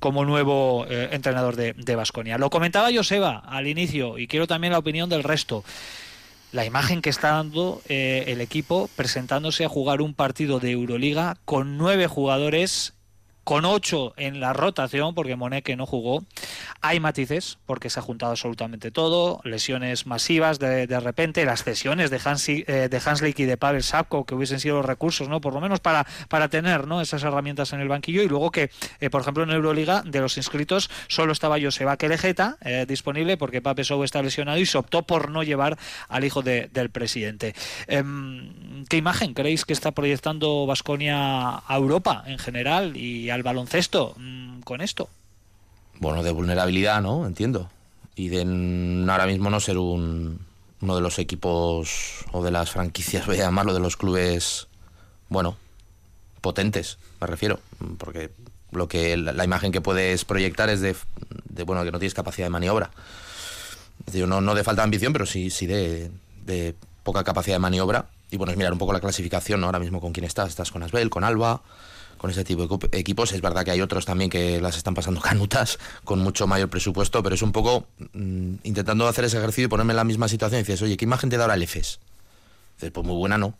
como 0.00 0.24
nuevo 0.24 0.86
eh, 0.90 1.10
entrenador 1.12 1.54
de 1.54 1.96
Vasconia. 1.96 2.38
Lo 2.38 2.50
comentaba 2.50 2.88
Joseba 2.92 3.44
al 3.46 3.68
inicio 3.68 4.18
y 4.18 4.26
quiero 4.26 4.48
también 4.48 4.72
la 4.72 4.78
opinión 4.78 5.08
del 5.08 5.22
resto 5.22 5.62
la 6.52 6.64
imagen 6.64 7.02
que 7.02 7.10
está 7.10 7.32
dando 7.32 7.82
eh, 7.88 8.24
el 8.28 8.40
equipo 8.40 8.88
presentándose 8.96 9.64
a 9.64 9.68
jugar 9.68 10.00
un 10.00 10.14
partido 10.14 10.60
de 10.60 10.70
Euroliga 10.70 11.36
con 11.44 11.76
nueve 11.76 12.06
jugadores 12.06 12.94
con 13.44 13.64
ocho 13.64 14.12
en 14.16 14.40
la 14.40 14.52
rotación, 14.52 15.14
porque 15.14 15.36
Moneque 15.36 15.74
no 15.74 15.86
jugó. 15.86 16.22
Hay 16.80 17.00
matices, 17.00 17.58
porque 17.66 17.90
se 17.90 17.98
ha 17.98 18.02
juntado 18.02 18.30
absolutamente 18.30 18.92
todo, 18.92 19.40
lesiones 19.42 20.06
masivas 20.06 20.60
de, 20.60 20.86
de 20.86 21.00
repente, 21.00 21.44
las 21.44 21.64
cesiones 21.64 22.10
de, 22.10 22.20
Hans, 22.24 22.48
eh, 22.48 22.88
de 22.88 23.00
Hanslik 23.04 23.40
y 23.40 23.44
de 23.46 23.56
Pavel 23.56 23.82
Sapko, 23.82 24.24
que 24.24 24.36
hubiesen 24.36 24.60
sido 24.60 24.76
los 24.76 24.86
recursos, 24.86 25.28
¿no? 25.28 25.40
Por 25.40 25.54
lo 25.54 25.60
menos 25.60 25.80
para, 25.80 26.06
para 26.28 26.48
tener 26.48 26.86
¿no? 26.86 27.00
esas 27.00 27.24
herramientas 27.24 27.72
en 27.72 27.80
el 27.80 27.88
banquillo. 27.88 28.22
Y 28.22 28.28
luego 28.28 28.52
que, 28.52 28.70
eh, 29.00 29.10
por 29.10 29.22
ejemplo, 29.22 29.42
en 29.42 29.50
Euroliga, 29.50 30.02
de 30.06 30.20
los 30.20 30.36
inscritos, 30.36 30.88
solo 31.08 31.32
estaba 31.32 31.60
Joseba 31.60 31.96
Kelejeta 31.96 32.58
eh, 32.60 32.86
disponible, 32.86 33.36
porque 33.36 33.60
Pape 33.60 33.82
Sou 33.82 34.04
está 34.04 34.22
lesionado 34.22 34.58
y 34.58 34.66
se 34.66 34.78
optó 34.78 35.02
por 35.02 35.30
no 35.30 35.42
llevar 35.42 35.76
al 36.08 36.24
hijo 36.24 36.42
del 36.42 36.90
presidente. 36.90 37.56
Em, 37.88 38.84
¿Qué 38.88 38.96
imagen 38.96 39.34
creéis 39.34 39.64
que 39.64 39.72
está 39.72 39.90
proyectando 39.90 40.64
Vasconia 40.66 41.56
a 41.66 41.76
Europa 41.76 42.22
en 42.26 42.38
general 42.38 42.96
y 42.96 43.30
a 43.30 43.36
baloncesto 43.42 44.14
mm, 44.16 44.60
con 44.60 44.80
esto? 44.80 45.08
Bueno, 46.00 46.22
de 46.22 46.30
vulnerabilidad, 46.30 47.02
¿no? 47.02 47.26
Entiendo. 47.26 47.70
Y 48.14 48.28
de 48.28 48.40
ahora 49.10 49.26
mismo 49.26 49.50
no 49.50 49.60
ser 49.60 49.78
un, 49.78 50.40
uno 50.80 50.96
de 50.96 51.00
los 51.00 51.18
equipos 51.18 52.24
o 52.32 52.42
de 52.42 52.50
las 52.50 52.70
franquicias, 52.70 53.26
voy 53.26 53.36
a 53.36 53.44
llamarlo, 53.44 53.74
de 53.74 53.80
los 53.80 53.96
clubes, 53.96 54.68
bueno, 55.28 55.56
potentes, 56.40 56.98
me 57.20 57.26
refiero. 57.26 57.60
Porque 57.98 58.30
lo 58.70 58.88
que 58.88 59.16
la, 59.16 59.44
imagen 59.44 59.72
que 59.72 59.80
puedes 59.80 60.24
proyectar 60.24 60.68
es 60.68 60.80
de, 60.80 60.96
bueno, 61.64 61.84
que 61.84 61.92
no 61.92 61.98
tienes 61.98 62.14
capacidad 62.14 62.46
de 62.46 62.50
maniobra. 62.50 62.90
no, 64.12 64.40
no 64.40 64.54
de 64.54 64.64
falta 64.64 64.82
de 64.82 64.84
ambición, 64.84 65.12
pero 65.12 65.26
sí, 65.26 65.50
sí 65.50 65.66
de, 65.66 66.10
de 66.44 66.74
poca 67.02 67.24
capacidad 67.24 67.56
de 67.56 67.60
maniobra. 67.60 68.06
Y 68.30 68.36
bueno, 68.36 68.52
es 68.52 68.58
mirar 68.58 68.72
un 68.72 68.78
poco 68.78 68.92
la 68.92 69.00
clasificación, 69.00 69.60
¿no? 69.60 69.66
Ahora 69.66 69.78
mismo 69.78 70.00
con 70.00 70.12
quién 70.12 70.24
estás. 70.24 70.50
Estás 70.50 70.70
con 70.70 70.82
Asbel, 70.82 71.08
con 71.08 71.24
Alba, 71.24 71.62
con 72.18 72.30
ese 72.30 72.44
tipo 72.44 72.66
de 72.66 72.98
equipos. 72.98 73.32
Es 73.32 73.40
verdad 73.40 73.64
que 73.64 73.70
hay 73.70 73.80
otros 73.80 74.04
también 74.04 74.28
que 74.28 74.60
las 74.60 74.76
están 74.76 74.94
pasando 74.94 75.20
canutas 75.20 75.78
con 76.04 76.18
mucho 76.18 76.46
mayor 76.46 76.68
presupuesto, 76.68 77.22
pero 77.22 77.34
es 77.34 77.42
un 77.42 77.52
poco 77.52 77.86
mm, 78.12 78.56
intentando 78.64 79.08
hacer 79.08 79.24
ese 79.24 79.38
ejercicio 79.38 79.64
y 79.64 79.68
ponerme 79.68 79.92
en 79.92 79.96
la 79.96 80.04
misma 80.04 80.28
situación 80.28 80.60
y 80.60 80.64
dices, 80.64 80.82
oye, 80.82 80.96
¿qué 80.96 81.04
imagen 81.04 81.30
te 81.30 81.36
da 81.36 81.44
ahora 81.44 81.54
el 81.54 81.62
EFES? 81.62 82.00
Dices, 82.76 82.90
pues 82.90 83.06
muy 83.06 83.16
buena 83.16 83.38
no. 83.38 83.54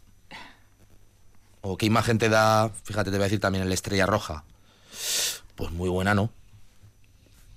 O 1.60 1.76
qué 1.76 1.86
imagen 1.86 2.18
te 2.18 2.28
da, 2.28 2.70
fíjate, 2.84 3.10
te 3.10 3.16
voy 3.16 3.22
a 3.22 3.24
decir 3.24 3.40
también 3.40 3.64
el 3.64 3.72
Estrella 3.72 4.06
Roja. 4.06 4.44
Pues 5.54 5.70
muy 5.72 5.88
buena 5.88 6.14
no. 6.14 6.30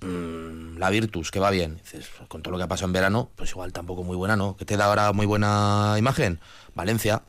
Mm, 0.00 0.78
la 0.78 0.90
Virtus, 0.90 1.30
que 1.30 1.38
va 1.38 1.50
bien. 1.50 1.76
Dices, 1.78 2.08
con 2.28 2.42
todo 2.42 2.52
lo 2.52 2.58
que 2.58 2.64
ha 2.64 2.68
pasado 2.68 2.86
en 2.86 2.92
verano, 2.92 3.30
pues 3.36 3.50
igual 3.50 3.72
tampoco 3.72 4.02
muy 4.02 4.16
buena 4.16 4.36
no. 4.36 4.56
¿Qué 4.56 4.64
te 4.64 4.76
da 4.76 4.86
ahora 4.86 5.12
muy 5.12 5.26
buena 5.26 5.94
imagen? 5.98 6.40
Valencia. 6.74 7.22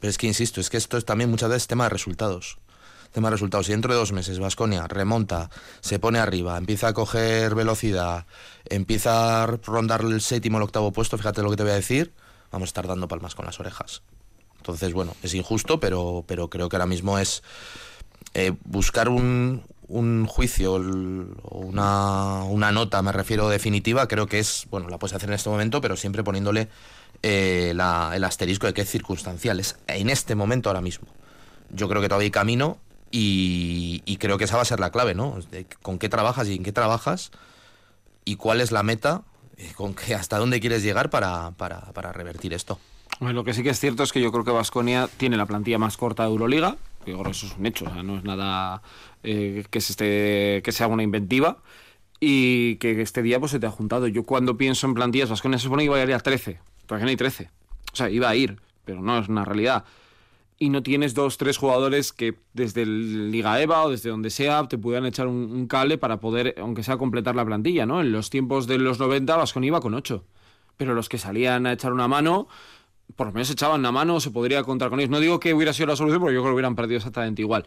Pero 0.00 0.10
es 0.10 0.18
que 0.18 0.26
insisto, 0.26 0.60
es 0.60 0.68
que 0.68 0.76
esto 0.76 0.98
es 0.98 1.06
también 1.06 1.30
muchas 1.30 1.48
veces 1.48 1.66
tema 1.66 1.84
de 1.84 1.90
resultados 1.90 2.58
tema 3.12 3.30
resultados. 3.30 3.66
Si 3.66 3.72
dentro 3.72 3.92
de 3.92 3.98
dos 3.98 4.12
meses 4.12 4.38
Vasconia 4.38 4.86
remonta, 4.86 5.50
se 5.80 5.98
pone 5.98 6.18
arriba, 6.18 6.56
empieza 6.58 6.88
a 6.88 6.92
coger 6.92 7.54
velocidad, 7.54 8.26
empieza 8.64 9.42
a 9.42 9.46
rondar 9.46 10.02
el 10.02 10.20
séptimo 10.20 10.58
o 10.58 10.60
el 10.60 10.64
octavo 10.64 10.92
puesto, 10.92 11.16
fíjate 11.16 11.42
lo 11.42 11.50
que 11.50 11.56
te 11.56 11.62
voy 11.62 11.72
a 11.72 11.76
decir, 11.76 12.12
vamos 12.52 12.68
a 12.68 12.70
estar 12.70 12.86
dando 12.86 13.08
palmas 13.08 13.34
con 13.34 13.46
las 13.46 13.58
orejas. 13.60 14.02
Entonces, 14.58 14.92
bueno, 14.92 15.14
es 15.22 15.32
injusto, 15.34 15.78
pero, 15.78 16.24
pero 16.26 16.50
creo 16.50 16.68
que 16.68 16.76
ahora 16.76 16.86
mismo 16.86 17.18
es 17.18 17.42
eh, 18.34 18.52
buscar 18.64 19.08
un, 19.08 19.62
juicio 20.26 20.74
una, 20.74 22.72
nota, 22.72 23.00
me 23.02 23.12
refiero 23.12 23.48
definitiva, 23.48 24.08
creo 24.08 24.26
que 24.26 24.40
es, 24.40 24.66
bueno, 24.70 24.88
la 24.88 24.98
puedes 24.98 25.14
hacer 25.14 25.28
en 25.28 25.36
este 25.36 25.48
momento, 25.48 25.80
pero 25.80 25.96
siempre 25.96 26.24
poniéndole 26.24 26.68
eh, 27.22 27.70
el 27.70 28.24
asterisco 28.24 28.66
de 28.66 28.74
que 28.74 28.82
es 28.82 28.90
circunstancial. 28.90 29.60
Es 29.60 29.78
en 29.86 30.10
este 30.10 30.34
momento 30.34 30.68
ahora 30.68 30.80
mismo. 30.80 31.06
Yo 31.70 31.88
creo 31.88 32.02
que 32.02 32.08
todavía 32.08 32.26
hay 32.26 32.30
camino 32.30 32.78
y, 33.18 34.16
creo 34.18 34.38
que 34.38 34.44
esa 34.44 34.56
va 34.56 34.62
a 34.62 34.66
ser 34.66 34.80
la 34.80 34.90
clave, 34.90 35.14
¿no? 35.14 35.38
con 35.82 35.98
qué 35.98 36.08
trabajas 36.08 36.48
y 36.48 36.56
en 36.56 36.62
qué 36.62 36.72
trabajas 36.72 37.30
y 38.24 38.36
cuál 38.36 38.60
es 38.60 38.72
la 38.72 38.82
meta, 38.82 39.22
eh, 39.56 39.72
con 39.74 39.94
qué, 39.94 40.14
hasta 40.14 40.38
dónde 40.38 40.60
quieres 40.60 40.82
llegar 40.82 41.08
para, 41.08 41.52
para, 41.52 42.12
revertir 42.12 42.52
esto. 42.52 42.78
lo 43.20 43.44
que 43.44 43.54
sí 43.54 43.62
que 43.62 43.70
es 43.70 43.80
cierto 43.80 44.02
es 44.02 44.12
que 44.12 44.20
yo 44.20 44.32
creo 44.32 44.44
que 44.44 44.50
Vasconia 44.50 45.08
tiene 45.16 45.36
la 45.36 45.46
plantilla 45.46 45.78
más 45.78 45.96
corta 45.96 46.24
de 46.24 46.30
Euroliga. 46.30 46.76
Yo 47.06 47.18
creo 47.18 47.30
eso 47.30 47.46
es 47.46 47.56
un 47.56 47.64
hecho, 47.66 47.86
o 47.86 47.92
sea, 47.92 48.02
no 48.02 48.18
es 48.18 48.24
nada 48.24 48.82
eh, 49.22 49.64
que, 49.70 49.80
se 49.80 49.92
esté, 49.92 50.62
que 50.62 50.72
sea 50.72 50.88
una 50.88 51.02
inventiva. 51.02 51.58
Y 52.18 52.76
que 52.76 53.02
este 53.02 53.22
día 53.22 53.38
pues 53.38 53.52
se 53.52 53.60
te 53.60 53.66
ha 53.66 53.70
juntado. 53.70 54.06
Yo 54.08 54.24
cuando 54.24 54.56
pienso 54.56 54.86
en 54.86 54.94
plantillas, 54.94 55.28
Vasconia 55.28 55.58
se 55.58 55.64
supone 55.64 55.82
que 55.82 55.86
iba 55.86 55.96
a 55.96 56.02
ir 56.02 56.14
a 56.14 56.18
13. 56.18 56.58
Todavía 56.86 57.04
no 57.04 57.10
hay 57.10 57.16
13. 57.16 57.50
O 57.92 57.96
sea, 57.96 58.08
iba 58.08 58.28
a 58.28 58.34
ir, 58.34 58.58
pero 58.86 59.02
no 59.02 59.18
es 59.18 59.28
una 59.28 59.44
realidad 59.44 59.84
y 60.58 60.70
no 60.70 60.82
tienes 60.82 61.14
dos, 61.14 61.36
tres 61.36 61.58
jugadores 61.58 62.12
que 62.12 62.34
desde 62.54 62.82
el 62.82 63.30
Liga 63.30 63.60
EVA 63.60 63.84
o 63.84 63.90
desde 63.90 64.10
donde 64.10 64.30
sea 64.30 64.66
te 64.68 64.78
puedan 64.78 65.04
echar 65.04 65.26
un, 65.26 65.66
cable 65.66 65.98
para 65.98 66.18
poder, 66.18 66.54
aunque 66.58 66.82
sea, 66.82 66.96
completar 66.96 67.36
la 67.36 67.44
plantilla, 67.44 67.84
¿no? 67.84 68.00
En 68.00 68.12
los 68.12 68.30
tiempos 68.30 68.66
de 68.66 68.78
los 68.78 68.98
90 68.98 69.36
Vascon 69.36 69.64
iba 69.64 69.80
con 69.80 69.94
ocho, 69.94 70.24
pero 70.76 70.94
los 70.94 71.08
que 71.08 71.18
salían 71.18 71.66
a 71.66 71.72
echar 71.72 71.92
una 71.92 72.08
mano, 72.08 72.48
por 73.16 73.26
lo 73.26 73.32
menos 73.34 73.50
echaban 73.50 73.80
una 73.80 73.92
mano, 73.92 74.18
se 74.20 74.30
podría 74.30 74.62
contar 74.62 74.88
con 74.88 74.98
ellos. 74.98 75.10
No 75.10 75.20
digo 75.20 75.40
que 75.40 75.52
hubiera 75.52 75.72
sido 75.74 75.88
la 75.88 75.96
solución, 75.96 76.20
porque 76.20 76.34
yo 76.34 76.40
creo 76.40 76.52
que 76.52 76.54
hubieran 76.54 76.74
perdido 76.74 76.98
exactamente 76.98 77.42
igual. 77.42 77.66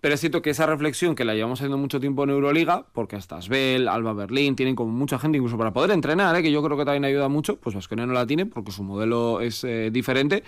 Pero 0.00 0.14
es 0.14 0.20
cierto 0.20 0.42
que 0.42 0.50
esa 0.50 0.66
reflexión 0.66 1.14
que 1.14 1.24
la 1.24 1.34
llevamos 1.34 1.60
haciendo 1.60 1.78
mucho 1.78 1.98
tiempo 1.98 2.24
en 2.24 2.30
Euroliga, 2.30 2.84
porque 2.92 3.16
hasta 3.16 3.36
Asbel, 3.36 3.88
Alba 3.88 4.12
Berlín, 4.12 4.54
tienen 4.54 4.74
como 4.74 4.90
mucha 4.92 5.18
gente 5.18 5.38
incluso 5.38 5.56
para 5.56 5.72
poder 5.72 5.92
entrenar, 5.92 6.36
¿eh? 6.36 6.42
que 6.42 6.52
yo 6.52 6.62
creo 6.62 6.76
que 6.76 6.84
también 6.84 7.06
ayuda 7.06 7.28
mucho, 7.28 7.56
pues 7.56 7.74
Vasconia 7.74 8.04
no 8.04 8.12
la 8.12 8.26
tiene 8.26 8.44
porque 8.44 8.70
su 8.70 8.82
modelo 8.82 9.40
es 9.40 9.64
eh, 9.64 9.90
diferente 9.90 10.44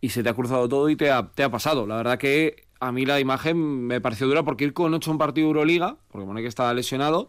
y 0.00 0.10
se 0.10 0.22
te 0.22 0.28
ha 0.28 0.34
cruzado 0.34 0.68
todo 0.68 0.88
y 0.88 0.96
te 0.96 1.10
ha, 1.10 1.30
te 1.30 1.42
ha 1.42 1.50
pasado. 1.50 1.86
La 1.86 1.96
verdad 1.96 2.18
que 2.18 2.64
a 2.80 2.92
mí 2.92 3.04
la 3.04 3.20
imagen 3.20 3.86
me 3.86 4.00
pareció 4.00 4.26
dura 4.26 4.42
porque 4.42 4.64
ir 4.64 4.72
con 4.72 4.92
8 4.94 5.10
un 5.10 5.18
partido 5.18 5.48
Euroliga, 5.48 5.96
porque 6.10 6.42
que 6.42 6.48
estaba 6.48 6.72
lesionado, 6.72 7.28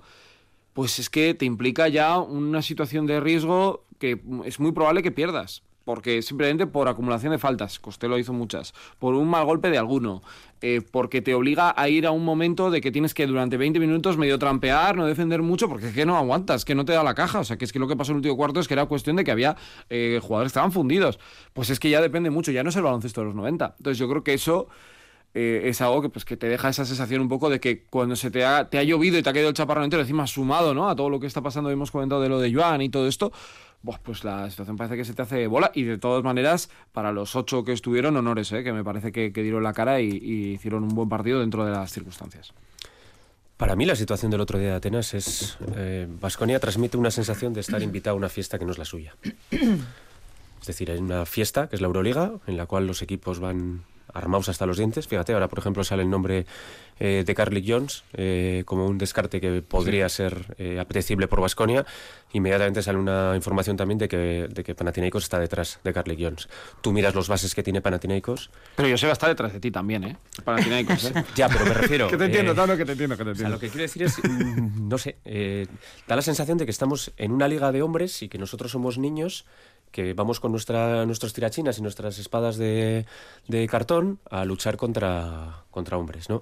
pues 0.73 0.99
es 0.99 1.09
que 1.09 1.33
te 1.33 1.45
implica 1.45 1.87
ya 1.89 2.19
una 2.19 2.61
situación 2.61 3.05
de 3.07 3.19
riesgo 3.19 3.83
que 3.99 4.21
es 4.45 4.59
muy 4.59 4.71
probable 4.71 5.03
que 5.03 5.11
pierdas 5.11 5.63
porque 5.85 6.21
simplemente 6.21 6.67
por 6.67 6.87
acumulación 6.87 7.31
de 7.31 7.39
faltas, 7.39 7.79
Costello 7.79 8.17
hizo 8.17 8.33
muchas, 8.33 8.73
por 8.99 9.15
un 9.15 9.27
mal 9.27 9.45
golpe 9.45 9.69
de 9.69 9.77
alguno, 9.77 10.21
eh, 10.61 10.81
porque 10.91 11.21
te 11.21 11.33
obliga 11.33 11.73
a 11.75 11.89
ir 11.89 12.05
a 12.05 12.11
un 12.11 12.23
momento 12.23 12.69
de 12.69 12.81
que 12.81 12.91
tienes 12.91 13.13
que 13.13 13.25
durante 13.25 13.57
20 13.57 13.79
minutos 13.79 14.17
medio 14.17 14.37
trampear, 14.37 14.95
no 14.95 15.05
defender 15.05 15.41
mucho, 15.41 15.67
porque 15.67 15.87
es 15.87 15.93
que 15.93 16.05
no 16.05 16.17
aguantas, 16.17 16.65
que 16.65 16.75
no 16.75 16.85
te 16.85 16.93
da 16.93 17.03
la 17.03 17.15
caja, 17.15 17.39
o 17.39 17.43
sea, 17.43 17.57
que 17.57 17.65
es 17.65 17.73
que 17.73 17.79
lo 17.79 17.87
que 17.87 17.95
pasó 17.95 18.11
en 18.11 18.17
el 18.17 18.19
último 18.19 18.37
cuarto 18.37 18.59
es 18.59 18.67
que 18.67 18.75
era 18.75 18.85
cuestión 18.85 19.15
de 19.15 19.23
que 19.23 19.31
había 19.31 19.55
eh, 19.89 20.19
jugadores 20.21 20.51
que 20.51 20.57
estaban 20.57 20.71
fundidos, 20.71 21.19
pues 21.53 21.69
es 21.69 21.79
que 21.79 21.89
ya 21.89 22.01
depende 22.01 22.29
mucho, 22.29 22.51
ya 22.51 22.63
no 22.63 22.69
es 22.69 22.75
el 22.75 22.83
baloncesto 22.83 23.21
de 23.21 23.27
los 23.27 23.35
90, 23.35 23.75
entonces 23.77 23.97
yo 23.97 24.07
creo 24.07 24.23
que 24.23 24.33
eso... 24.33 24.67
Eh, 25.33 25.69
es 25.69 25.79
algo 25.79 26.01
que, 26.01 26.09
pues, 26.09 26.25
que 26.25 26.35
te 26.35 26.49
deja 26.49 26.67
esa 26.67 26.83
sensación 26.83 27.21
un 27.21 27.29
poco 27.29 27.49
de 27.49 27.61
que 27.61 27.85
cuando 27.85 28.17
se 28.17 28.29
te 28.31 28.43
ha, 28.43 28.67
llovido 28.83 29.17
y 29.17 29.23
te 29.23 29.29
ha 29.29 29.31
caído 29.31 29.47
el 29.47 29.53
chaparrón 29.53 29.85
entero, 29.85 30.01
encima 30.01 30.27
sumado 30.27 30.73
¿no? 30.73 30.89
a 30.89 30.95
todo 30.97 31.09
lo 31.09 31.21
que 31.21 31.27
está 31.27 31.41
pasando, 31.41 31.69
hemos 31.69 31.89
comentado 31.89 32.21
de 32.21 32.27
lo 32.27 32.41
de 32.41 32.53
Joan 32.53 32.81
y 32.81 32.89
todo 32.89 33.07
esto, 33.07 33.31
pues 33.83 34.23
la 34.23 34.49
situación 34.49 34.77
parece 34.77 34.95
que 34.95 35.05
se 35.05 35.13
te 35.13 35.21
hace 35.21 35.47
bola 35.47 35.71
y 35.73 35.83
de 35.83 35.97
todas 35.97 36.23
maneras, 36.23 36.69
para 36.91 37.11
los 37.11 37.35
ocho 37.35 37.63
que 37.63 37.73
estuvieron, 37.73 38.15
honores, 38.15 38.51
¿eh? 38.51 38.63
que 38.63 38.73
me 38.73 38.83
parece 38.83 39.11
que, 39.11 39.31
dieron 39.31 39.63
la 39.63 39.73
cara 39.73 40.01
y, 40.01 40.07
hicieron 40.53 40.83
un 40.83 40.89
buen 40.89 41.09
partido 41.09 41.39
dentro 41.39 41.65
de 41.65 41.71
las 41.71 41.91
circunstancias. 41.91 42.53
Para 43.57 43.75
mí 43.75 43.85
la 43.85 43.95
situación 43.95 44.31
del 44.31 44.41
otro 44.41 44.57
día 44.59 44.69
de 44.69 44.75
Atenas 44.75 45.13
es... 45.13 45.57
Vasconia 46.19 46.57
eh, 46.57 46.59
transmite 46.59 46.97
una 46.97 47.11
sensación 47.11 47.53
de 47.53 47.61
estar 47.61 47.81
invitado 47.81 48.15
a 48.15 48.17
una 48.17 48.29
fiesta 48.29 48.57
que 48.57 48.65
no 48.65 48.71
es 48.71 48.77
la 48.77 48.85
suya. 48.85 49.15
Es 50.61 50.67
decir, 50.67 50.91
hay 50.91 50.99
una 50.99 51.25
fiesta, 51.25 51.67
que 51.67 51.75
es 51.75 51.81
la 51.81 51.87
Euroliga, 51.87 52.33
en 52.45 52.55
la 52.55 52.67
cual 52.67 52.85
los 52.85 53.01
equipos 53.01 53.39
van 53.39 53.81
armados 54.13 54.49
hasta 54.49 54.65
los 54.65 54.77
dientes. 54.77 55.07
Fíjate, 55.07 55.33
ahora 55.33 55.47
por 55.47 55.59
ejemplo 55.59 55.83
sale 55.83 56.03
el 56.03 56.09
nombre 56.09 56.45
eh, 57.03 57.23
de 57.25 57.33
Carly 57.33 57.65
Jones 57.67 58.03
eh, 58.13 58.61
como 58.67 58.85
un 58.85 58.99
descarte 58.99 59.41
que 59.41 59.63
podría 59.63 60.07
ser 60.07 60.53
eh, 60.59 60.79
apetecible 60.79 61.27
por 61.27 61.41
Vasconia. 61.41 61.83
Inmediatamente 62.31 62.83
sale 62.83 62.99
una 62.99 63.33
información 63.35 63.75
también 63.75 63.97
de 63.97 64.07
que, 64.07 64.47
de 64.47 64.63
que 64.63 64.75
Panathinaikos 64.75 65.23
está 65.23 65.39
detrás 65.39 65.79
de 65.83 65.93
Carly 65.93 66.15
Jones. 66.23 66.47
Tú 66.81 66.91
miras 66.91 67.15
los 67.15 67.27
bases 67.27 67.55
que 67.55 67.63
tiene 67.63 67.81
Panathinaikos. 67.81 68.51
Pero 68.75 68.87
yo 68.87 69.09
a 69.09 69.13
estar 69.13 69.29
detrás 69.29 69.51
de 69.51 69.59
ti 69.59 69.71
también, 69.71 70.03
¿eh? 70.03 70.17
Panathinaikos, 70.43 71.05
¿eh? 71.05 71.25
ya, 71.35 71.49
pero 71.49 71.65
me 71.65 71.73
refiero... 71.73 72.07
que 72.11 72.17
te 72.17 72.25
entiendo, 72.25 72.53
no, 72.53 72.77
que 72.77 72.85
te 72.85 72.91
entiendo, 72.91 73.17
que 73.17 73.23
te 73.23 73.31
entiendo. 73.31 73.55
lo 73.55 73.59
que 73.59 73.69
quiero 73.69 73.81
decir 73.81 74.03
es, 74.03 74.19
mm, 74.23 74.87
no 74.87 74.99
sé, 74.99 75.17
da 76.07 76.15
la 76.15 76.21
sensación 76.21 76.59
de 76.59 76.65
que 76.65 76.71
estamos 76.71 77.13
en 77.17 77.31
una 77.31 77.47
liga 77.47 77.71
de 77.71 77.81
hombres 77.81 78.21
y 78.21 78.29
que 78.29 78.37
nosotros 78.37 78.71
somos 78.71 78.99
niños 78.99 79.45
que 79.91 80.13
vamos 80.13 80.39
con 80.39 80.51
nuestra, 80.51 81.05
nuestros 81.05 81.33
tirachinas 81.33 81.77
y 81.77 81.81
nuestras 81.81 82.17
espadas 82.17 82.57
de, 82.57 83.05
de 83.47 83.67
cartón 83.67 84.19
a 84.29 84.45
luchar 84.45 84.77
contra, 84.77 85.63
contra 85.69 85.97
hombres. 85.97 86.29
¿no? 86.29 86.41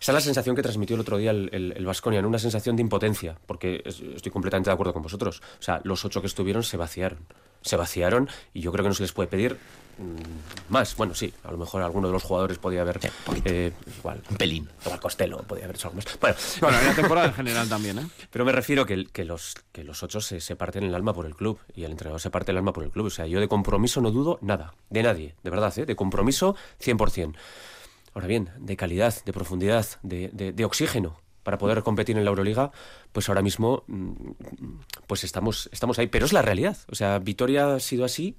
Esa 0.00 0.12
es 0.12 0.14
la 0.14 0.20
sensación 0.20 0.56
que 0.56 0.62
transmitió 0.62 0.94
el 0.94 1.00
otro 1.00 1.16
día 1.16 1.30
el, 1.30 1.50
el, 1.52 1.86
Vasconia, 1.86 2.26
una 2.26 2.38
sensación 2.38 2.76
de 2.76 2.82
impotencia, 2.82 3.38
porque 3.46 3.82
estoy 3.84 4.32
completamente 4.32 4.70
de 4.70 4.74
acuerdo 4.74 4.92
con 4.92 5.02
vosotros. 5.02 5.40
O 5.58 5.62
sea, 5.62 5.80
los 5.84 6.04
ocho 6.04 6.20
que 6.20 6.26
estuvieron 6.26 6.62
se 6.62 6.76
vaciaron. 6.76 7.20
Se 7.62 7.76
vaciaron 7.76 8.28
y 8.54 8.60
yo 8.60 8.72
creo 8.72 8.82
que 8.84 8.88
no 8.88 8.94
se 8.94 9.02
les 9.02 9.12
puede 9.12 9.28
pedir 9.28 9.58
mm, 9.98 10.72
más. 10.72 10.96
Bueno, 10.96 11.14
sí, 11.14 11.32
a 11.44 11.50
lo 11.50 11.58
mejor 11.58 11.82
alguno 11.82 12.08
de 12.08 12.12
los 12.12 12.22
jugadores 12.22 12.58
podía 12.58 12.82
haber. 12.82 13.00
Eh, 13.44 13.72
igual. 13.98 14.22
Un 14.30 14.36
pelín. 14.36 14.68
Igual 14.84 15.00
Costello 15.00 15.38
podía 15.38 15.64
haber 15.64 15.76
hecho 15.76 15.88
algo 15.88 15.96
más. 15.96 16.18
Bueno, 16.20 16.36
Bueno, 16.60 16.78
en 16.78 16.86
la 16.86 16.94
temporada 16.94 17.26
en 17.26 17.34
general 17.34 17.68
también, 17.68 17.98
¿eh? 17.98 18.06
pero 18.30 18.44
me 18.44 18.52
refiero 18.52 18.86
que, 18.86 19.06
que 19.06 19.24
los, 19.24 19.54
que 19.72 19.84
los 19.84 20.02
ocho 20.02 20.20
se, 20.20 20.40
se 20.40 20.56
parten 20.56 20.84
el 20.84 20.94
alma 20.94 21.12
por 21.14 21.26
el 21.26 21.34
club 21.34 21.58
y 21.74 21.84
el 21.84 21.90
entrenador 21.90 22.20
se 22.20 22.30
parte 22.30 22.52
el 22.52 22.58
alma 22.58 22.72
por 22.72 22.84
el 22.84 22.90
club. 22.90 23.06
O 23.06 23.10
sea, 23.10 23.26
yo 23.26 23.40
de 23.40 23.48
compromiso 23.48 24.00
no 24.00 24.10
dudo 24.10 24.38
nada, 24.42 24.74
de 24.90 25.02
nadie, 25.02 25.34
de 25.42 25.50
verdad, 25.50 25.76
¿eh? 25.78 25.86
de 25.86 25.96
compromiso 25.96 26.54
100%. 26.82 27.34
Ahora 28.14 28.26
bien, 28.26 28.50
de 28.58 28.76
calidad, 28.76 29.14
de 29.24 29.32
profundidad, 29.32 29.86
de, 30.02 30.30
de- 30.32 30.52
de 30.52 30.64
oxígeno 30.64 31.20
para 31.42 31.58
poder 31.58 31.82
competir 31.82 32.16
en 32.16 32.24
la 32.24 32.30
Euroliga, 32.30 32.72
pues 33.12 33.28
ahora 33.28 33.42
mismo 33.42 33.84
mm, 33.86 34.30
pues 35.06 35.24
estamos, 35.24 35.68
estamos 35.72 35.98
ahí. 35.98 36.06
Pero 36.06 36.26
es 36.26 36.32
la 36.32 36.42
realidad. 36.42 36.76
O 36.90 36.94
sea, 36.94 37.18
Vitoria 37.18 37.74
ha 37.74 37.80
sido 37.80 38.04
así, 38.04 38.36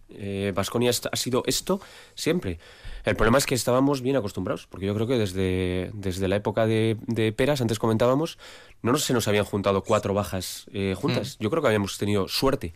Vasconia 0.54 0.92
ha 0.92 1.16
sido 1.16 1.44
esto 1.46 1.82
siempre. 2.16 2.60
El 3.06 3.16
problema 3.16 3.38
es 3.38 3.46
que 3.46 3.56
estábamos 3.56 4.02
bien 4.02 4.16
acostumbrados, 4.16 4.68
porque 4.68 4.86
yo 4.86 4.94
creo 4.94 5.08
que 5.08 5.18
desde, 5.18 5.92
desde 5.94 6.28
la 6.28 6.36
época 6.36 6.66
de, 6.66 6.98
de 7.08 7.32
Peras, 7.32 7.62
antes 7.62 7.80
comentábamos, 7.80 8.38
no 8.82 8.98
se 8.98 9.14
nos 9.14 9.28
habían 9.28 9.46
juntado 9.46 9.84
cuatro 9.84 10.14
bajas 10.14 10.66
eh, 10.74 10.96
juntas. 10.98 11.38
Yo 11.40 11.50
creo 11.50 11.62
que 11.62 11.68
habíamos 11.68 11.98
tenido 11.98 12.28
suerte 12.28 12.74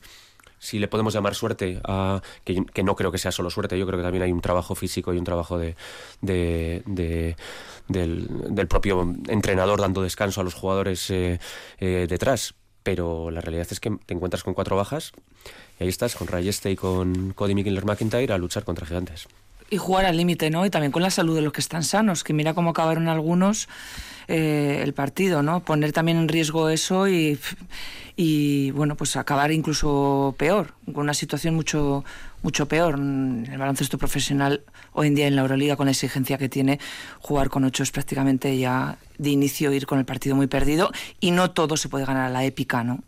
si 0.64 0.80
le 0.80 0.88
podemos 0.88 1.14
llamar 1.14 1.36
suerte, 1.36 1.82
a, 1.84 2.22
que, 2.45 2.84
no 2.84 2.95
creo 2.95 3.11
que 3.11 3.18
sea 3.18 3.34
solo 3.34 3.49
suerte, 3.49 3.78
yo 3.78 3.86
creo 3.86 3.99
que 3.99 4.03
también 4.03 4.24
hay 4.24 4.32
un 4.32 4.39
trabajo 4.39 4.76
físico 4.76 5.14
y 5.14 5.18
un 5.18 5.26
trabajo 5.26 5.57
de, 5.57 5.76
de- 6.22 6.84
de- 6.86 7.36
del, 7.89 8.28
del 8.55 8.68
propio 8.70 9.01
entrenador 9.28 9.82
dando 9.82 10.01
descanso 10.01 10.39
a 10.39 10.45
los 10.45 10.53
jugadores 10.53 11.09
eh, 11.09 11.39
eh, 11.80 12.07
detrás. 12.09 12.53
Pero 12.82 13.30
la 13.30 13.41
realidad 13.41 13.68
es 13.70 13.80
que 13.82 13.91
te 14.05 14.14
encuentras 14.14 14.43
con 14.43 14.53
cuatro 14.53 14.76
bajas 14.78 15.11
y 15.80 15.84
ahí 15.84 15.89
estás 15.89 16.16
con 16.16 16.28
Rayeste 16.28 16.72
y 16.72 16.76
con 16.78 17.34
Cody 17.34 17.55
Miller 17.55 17.86
McIntyre 17.86 18.34
a 18.34 18.38
luchar 18.38 18.64
contra 18.64 18.86
gigantes. 18.86 19.28
Y 19.70 19.78
jugar 19.78 20.05
al 20.05 20.16
límite, 20.18 20.49
¿no? 20.49 20.66
Y 20.66 20.70
también 20.70 20.91
con 20.91 21.01
la 21.01 21.09
salud 21.09 21.36
de 21.36 21.41
los 21.41 21.51
que 21.53 21.61
están 21.61 21.84
sanos, 21.84 22.24
que 22.24 22.32
mira 22.34 22.53
cómo 22.53 22.70
acabaron 22.72 23.07
algunos 23.09 23.68
eh, 24.28 24.82
el 24.84 24.93
partido, 24.93 25.43
¿no? 25.43 25.63
Poner 25.63 25.91
también 25.91 26.17
en 26.17 26.28
riesgo 26.28 26.69
eso 26.69 27.07
y, 27.07 27.39
y, 28.15 28.71
bueno, 28.71 28.95
pues 28.95 29.15
acabar 29.15 29.51
incluso 29.51 30.36
peor, 30.38 30.74
con 30.86 31.03
una 31.03 31.13
situación 31.13 31.55
mucho, 31.55 32.03
mucho 32.41 32.67
peor. 32.67 32.95
El 32.95 33.57
baloncesto 33.57 33.97
profesional 33.97 34.61
hoy 34.93 35.07
en 35.07 35.15
día 35.15 35.28
en 35.28 35.36
la 35.36 35.41
Euroliga, 35.41 35.76
con 35.76 35.86
la 35.86 35.91
exigencia 35.91 36.38
que 36.38 36.49
tiene, 36.49 36.80
jugar 37.19 37.49
con 37.49 37.63
ocho 37.63 37.84
es 37.84 37.91
prácticamente 37.91 38.57
ya 38.57 38.97
de 39.17 39.30
inicio 39.30 39.71
ir 39.71 39.86
con 39.86 39.99
el 39.99 40.05
partido 40.05 40.36
muy 40.36 40.47
perdido 40.47 40.91
y 41.19 41.32
no 41.32 41.51
todo 41.51 41.78
se 41.78 41.89
puede 41.89 42.05
ganar 42.05 42.26
a 42.28 42.30
la 42.30 42.43
épica, 42.45 42.84
¿no? 42.84 43.03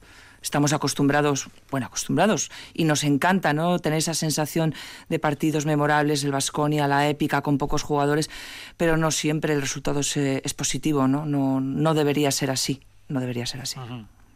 Estamos 0.45 0.73
acostumbrados, 0.73 1.49
bueno, 1.71 1.87
acostumbrados, 1.87 2.51
y 2.73 2.83
nos 2.83 3.03
encanta, 3.03 3.51
¿no? 3.51 3.79
Tener 3.79 3.97
esa 3.97 4.13
sensación 4.13 4.75
de 5.09 5.17
partidos 5.17 5.65
memorables, 5.65 6.23
el 6.23 6.31
Vasconia, 6.31 6.87
la 6.87 7.09
épica, 7.09 7.41
con 7.41 7.57
pocos 7.57 7.81
jugadores, 7.81 8.29
pero 8.77 8.95
no 8.95 9.09
siempre 9.09 9.53
el 9.55 9.61
resultado 9.61 10.01
es, 10.01 10.15
eh, 10.17 10.41
es 10.45 10.53
positivo, 10.53 11.07
¿no? 11.07 11.25
¿no? 11.25 11.59
No 11.59 11.93
debería 11.95 12.29
ser 12.29 12.51
así, 12.51 12.81
no 13.07 13.19
debería 13.19 13.47
ser 13.47 13.61
así. 13.61 13.79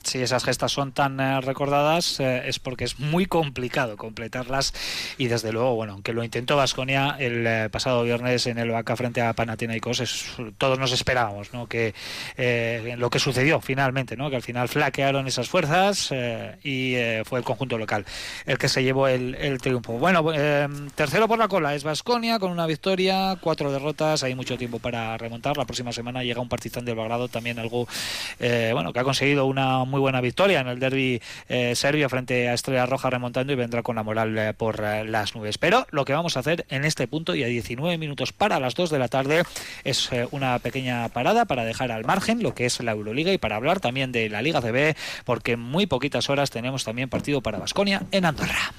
Si 0.03 0.19
esas 0.19 0.43
gestas 0.43 0.71
son 0.71 0.91
tan 0.91 1.19
eh, 1.19 1.41
recordadas 1.41 2.19
eh, 2.19 2.43
es 2.45 2.59
porque 2.59 2.85
es 2.85 2.99
muy 2.99 3.25
complicado 3.25 3.97
completarlas 3.97 4.73
y 5.17 5.27
desde 5.27 5.51
luego, 5.51 5.75
bueno, 5.75 5.93
aunque 5.93 6.13
lo 6.13 6.23
intentó 6.23 6.55
Vasconia 6.55 7.15
el 7.19 7.45
eh, 7.45 7.69
pasado 7.69 8.03
viernes 8.03 8.47
en 8.47 8.57
el 8.57 8.71
Vaca 8.71 8.95
frente 8.95 9.21
a 9.21 9.33
Panathinaikos, 9.33 9.99
es, 9.99 10.25
todos 10.57 10.79
nos 10.79 10.91
esperábamos, 10.91 11.53
¿no? 11.53 11.67
Que 11.67 11.93
eh, 12.37 12.95
lo 12.97 13.09
que 13.09 13.19
sucedió 13.19 13.59
finalmente, 13.61 14.15
¿no? 14.15 14.29
Que 14.29 14.37
al 14.37 14.41
final 14.41 14.69
flaquearon 14.69 15.27
esas 15.27 15.49
fuerzas 15.49 16.09
eh, 16.11 16.57
y 16.63 16.95
eh, 16.95 17.23
fue 17.25 17.39
el 17.39 17.45
conjunto 17.45 17.77
local 17.77 18.05
el 18.45 18.57
que 18.57 18.69
se 18.69 18.83
llevó 18.83 19.07
el, 19.07 19.35
el 19.35 19.59
triunfo. 19.59 19.93
Bueno, 19.93 20.25
tercero 20.95 21.27
por 21.27 21.39
la 21.39 21.47
cola 21.47 21.75
es 21.75 21.83
Vasconia 21.83 22.39
con 22.39 22.51
una 22.51 22.65
victoria, 22.65 23.37
cuatro 23.41 23.71
derrotas, 23.71 24.23
hay 24.23 24.35
mucho 24.35 24.57
tiempo 24.57 24.79
para 24.79 25.17
remontar. 25.17 25.57
La 25.57 25.65
próxima 25.65 25.91
semana 25.91 26.23
llega 26.23 26.41
un 26.41 26.49
Partizan 26.49 26.85
del 26.85 26.95
Belgrado, 26.95 27.27
también 27.27 27.59
algo, 27.59 27.87
bueno, 28.39 28.93
que 28.93 28.99
ha 28.99 29.03
conseguido 29.03 29.45
una 29.45 29.83
muy 29.89 29.99
buena 29.99 30.21
victoria 30.21 30.61
en 30.61 30.67
el 30.67 30.79
derby 30.79 31.21
eh, 31.47 31.75
serbio 31.75 32.09
frente 32.09 32.49
a 32.49 32.53
Estrella 32.53 32.85
Roja 32.85 33.09
remontando 33.09 33.53
y 33.53 33.55
vendrá 33.55 33.83
con 33.83 33.95
la 33.95 34.03
moral 34.03 34.37
eh, 34.37 34.53
por 34.53 34.81
eh, 34.83 35.03
las 35.05 35.35
nubes. 35.35 35.57
Pero 35.57 35.87
lo 35.91 36.05
que 36.05 36.13
vamos 36.13 36.37
a 36.37 36.41
hacer 36.41 36.65
en 36.69 36.85
este 36.85 37.07
punto 37.07 37.35
y 37.35 37.43
a 37.43 37.47
19 37.47 37.97
minutos 37.97 38.33
para 38.33 38.59
las 38.59 38.75
2 38.75 38.89
de 38.89 38.99
la 38.99 39.07
tarde 39.07 39.43
es 39.83 40.11
eh, 40.11 40.27
una 40.31 40.59
pequeña 40.59 41.09
parada 41.09 41.45
para 41.45 41.65
dejar 41.65 41.91
al 41.91 42.05
margen 42.05 42.43
lo 42.43 42.53
que 42.53 42.65
es 42.65 42.79
la 42.81 42.91
Euroliga 42.91 43.31
y 43.33 43.37
para 43.37 43.55
hablar 43.55 43.79
también 43.79 44.11
de 44.11 44.29
la 44.29 44.41
Liga 44.41 44.61
CB 44.61 44.95
porque 45.25 45.53
en 45.53 45.59
muy 45.59 45.85
poquitas 45.85 46.29
horas 46.29 46.49
tenemos 46.49 46.83
también 46.83 47.09
partido 47.09 47.41
para 47.41 47.59
Basconia 47.59 48.03
en 48.11 48.25
Andorra. 48.25 48.73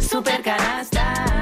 Super 0.00 0.42
canasta. 0.42 1.33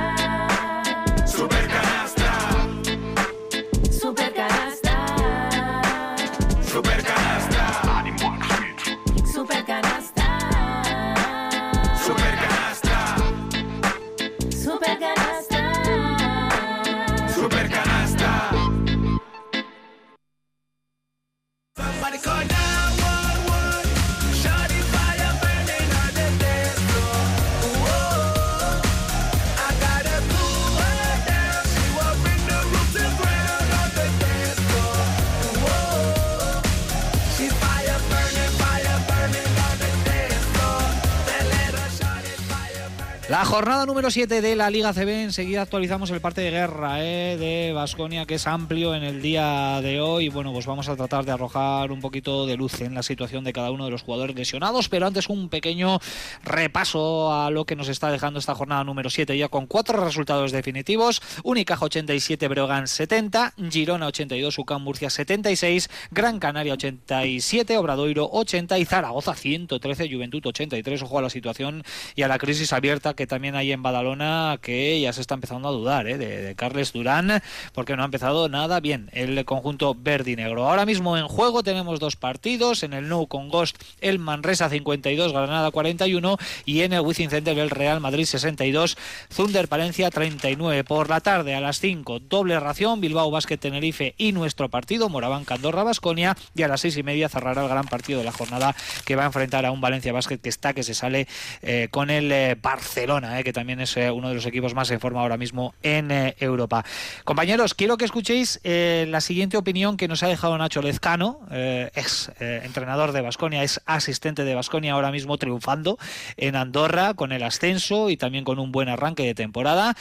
La 43.33 43.47
jornada 43.47 43.87
número 43.87 44.11
7 44.11 44.43
de 44.43 44.57
la 44.57 44.69
Liga 44.69 44.93
CB, 44.93 45.23
enseguida 45.23 45.63
actualizamos 45.63 46.11
el 46.11 46.21
parte 46.21 46.43
de 46.43 46.51
guerra 46.51 47.03
eh, 47.03 47.39
de 47.39 47.73
Basconia, 47.73 48.27
que 48.27 48.35
es 48.35 48.47
amplio 48.47 48.95
en 48.95 49.05
el 49.05 49.23
día 49.23 49.81
de 49.81 50.03
hoy. 50.03 50.29
Bueno, 50.29 50.53
pues 50.53 50.67
vamos 50.67 50.91
a 50.91 50.97
tratar 50.97 51.25
de 51.25 51.33
arrojar 51.33 51.93
un 51.93 52.03
poquito 52.03 52.45
de 52.45 52.59
luz 52.59 52.83
en 52.83 52.95
la 52.95 53.03
situación 53.03 53.43
de 53.43 53.55
cada 53.55 53.71
uno 53.71 53.87
de 53.87 53.91
los 53.91 54.03
jugadores 54.03 54.37
lesionados, 54.37 54.91
pero 54.91 55.07
antes 55.07 55.31
un 55.31 55.49
pequeño 55.49 55.99
repaso 56.45 57.33
a 57.33 57.49
lo 57.51 57.65
que 57.65 57.75
nos 57.75 57.89
está 57.89 58.11
dejando 58.11 58.39
esta 58.39 58.55
jornada 58.55 58.85
número 58.85 59.09
7, 59.09 59.39
ya 59.39 59.49
con 59.49 59.67
cuatro 59.67 60.05
resultados 60.05 60.53
definitivos. 60.53 61.23
Unicaja 61.43 61.87
87, 61.87 62.49
Breogán 62.49 62.87
70, 62.87 63.55
Girona 63.71 64.09
82, 64.09 64.59
UCAM 64.59 64.83
Murcia 64.83 65.09
76, 65.09 65.89
Gran 66.11 66.39
Canaria 66.39 66.75
87, 66.75 67.79
Obradoiro 67.79 68.29
80 68.31 68.79
y 68.79 68.85
Zaragoza 68.85 69.35
113, 69.35 70.13
Juventud 70.13 70.45
83. 70.45 71.03
Ojo 71.03 71.19
a 71.19 71.23
la 71.23 71.31
situación 71.31 71.83
y 72.15 72.25
a 72.25 72.29
la 72.29 72.37
crisis 72.37 72.75
abierta 72.75 73.15
que 73.15 73.22
también 73.27 73.55
hay 73.55 73.73
en 73.73 73.83
Badalona, 73.83 74.59
que 74.61 75.01
ya 75.01 75.13
se 75.13 75.21
está 75.21 75.35
empezando 75.35 75.69
a 75.69 75.73
dudar 75.73 76.07
¿eh? 76.07 76.19
de, 76.19 76.55
Carles 76.55 76.93
Durán, 76.93 77.43
porque 77.73 77.97
no 77.97 78.03
ha 78.03 78.05
empezado 78.05 78.49
nada 78.49 78.81
bien 78.81 79.11
el 79.13 79.45
conjunto 79.45 79.95
verde 79.99 80.33
y 80.33 80.37
negro. 80.37 80.69
Ahora 80.69 80.87
mismo 80.87 81.17
en 81.17 81.29
juego 81.29 81.63
tenemos 81.63 82.01
dos 82.01 82.17
partidos, 82.17 82.83
en 82.83 82.93
el 82.93 83.09
Nou 83.09 83.27
con 83.27 83.49
Ghost 83.49 83.77
el 84.01 84.19
Manresa 84.19 84.69
52, 84.69 85.33
Granada 85.33 85.71
41 85.71 86.37
y 86.65 86.83
en 86.83 86.93
el 86.93 87.01
Wizzing 87.01 87.31
Center 87.31 87.59
el 87.59 87.71
Real 87.71 88.01
Madrid 88.01 88.25
62, 88.25 88.97
Thunder 89.35 89.69
Palencia 89.69 90.11
39. 90.11 90.85
Por 90.85 91.09
la 91.09 91.21
tarde 91.21 91.55
a 91.55 91.61
las 91.61 91.81
5, 91.81 92.21
doble 92.21 92.59
ración, 92.61 93.01
Bilbao 93.01 93.31
Basket 93.31 93.59
Tenerife 93.59 94.15
y 94.19 94.33
nuestro 94.33 94.69
partido, 94.69 95.09
Moraván 95.09 95.45
Candorra 95.45 95.83
Basconia 95.83 96.37
y 96.55 96.63
a 96.63 96.69
las 96.69 96.81
seis 96.81 96.97
y 96.97 97.03
media 97.03 97.29
cerrará 97.29 97.63
el 97.63 97.69
gran 97.69 97.87
partido 97.87 98.19
de 98.19 98.25
la 98.25 98.33
jornada 98.33 98.75
que 99.05 99.17
va 99.17 99.23
a 99.25 99.27
enfrentar 99.27 99.67
a 99.67 99.73
un 99.73 99.81
Valencia 99.81 100.13
Basket 100.13 100.39
que 100.39 100.49
está 100.49 100.75
que 100.75 100.83
se 100.83 100.95
sale 100.95 101.27
eh, 101.63 101.89
con 101.91 102.11
el 102.11 102.31
eh, 102.33 102.57
Barcelona, 102.61 103.12
eh, 103.19 103.45
que 103.45 103.53
también 103.53 103.81
es 103.81 103.97
eh, 103.97 104.11
uno 104.11 104.29
de 104.31 104.35
los 104.35 104.47
equipos 104.47 104.75
más 104.75 104.91
en 104.91 105.01
forma 105.01 105.21
ahora 105.21 105.37
mismo 105.37 105.75
en 105.83 106.11
eh, 106.11 106.35
Europa. 106.39 106.85
Compañeros, 107.25 107.75
quiero 107.75 107.97
que 107.97 108.05
escuchéis 108.05 108.61
la 108.63 109.21
siguiente 109.21 109.57
opinión 109.57 109.97
que 109.97 110.09
nos 110.09 110.23
ha 110.23 110.29
dejado 110.29 110.57
Nacho 110.57 110.83
Lezcano, 110.83 111.41
ex 111.51 112.31
entrenador 112.39 113.13
de 113.13 113.21
Basconia, 113.21 113.63
es 113.63 113.81
asistente 113.87 114.45
de 114.45 114.55
Basconia 114.55 114.95
ahora 114.95 115.11
mismo 115.11 115.37
triunfando 115.37 115.99
en 116.37 116.57
Andorra 116.57 117.15
con 117.15 117.33
el 117.33 117.43
ascenso 117.43 118.11
y 118.11 118.17
también 118.17 118.45
con 118.45 118.59
un 118.59 118.73
buen 118.73 118.89
arranque 118.89 119.25
de 119.25 119.35
temporada. 119.35 119.95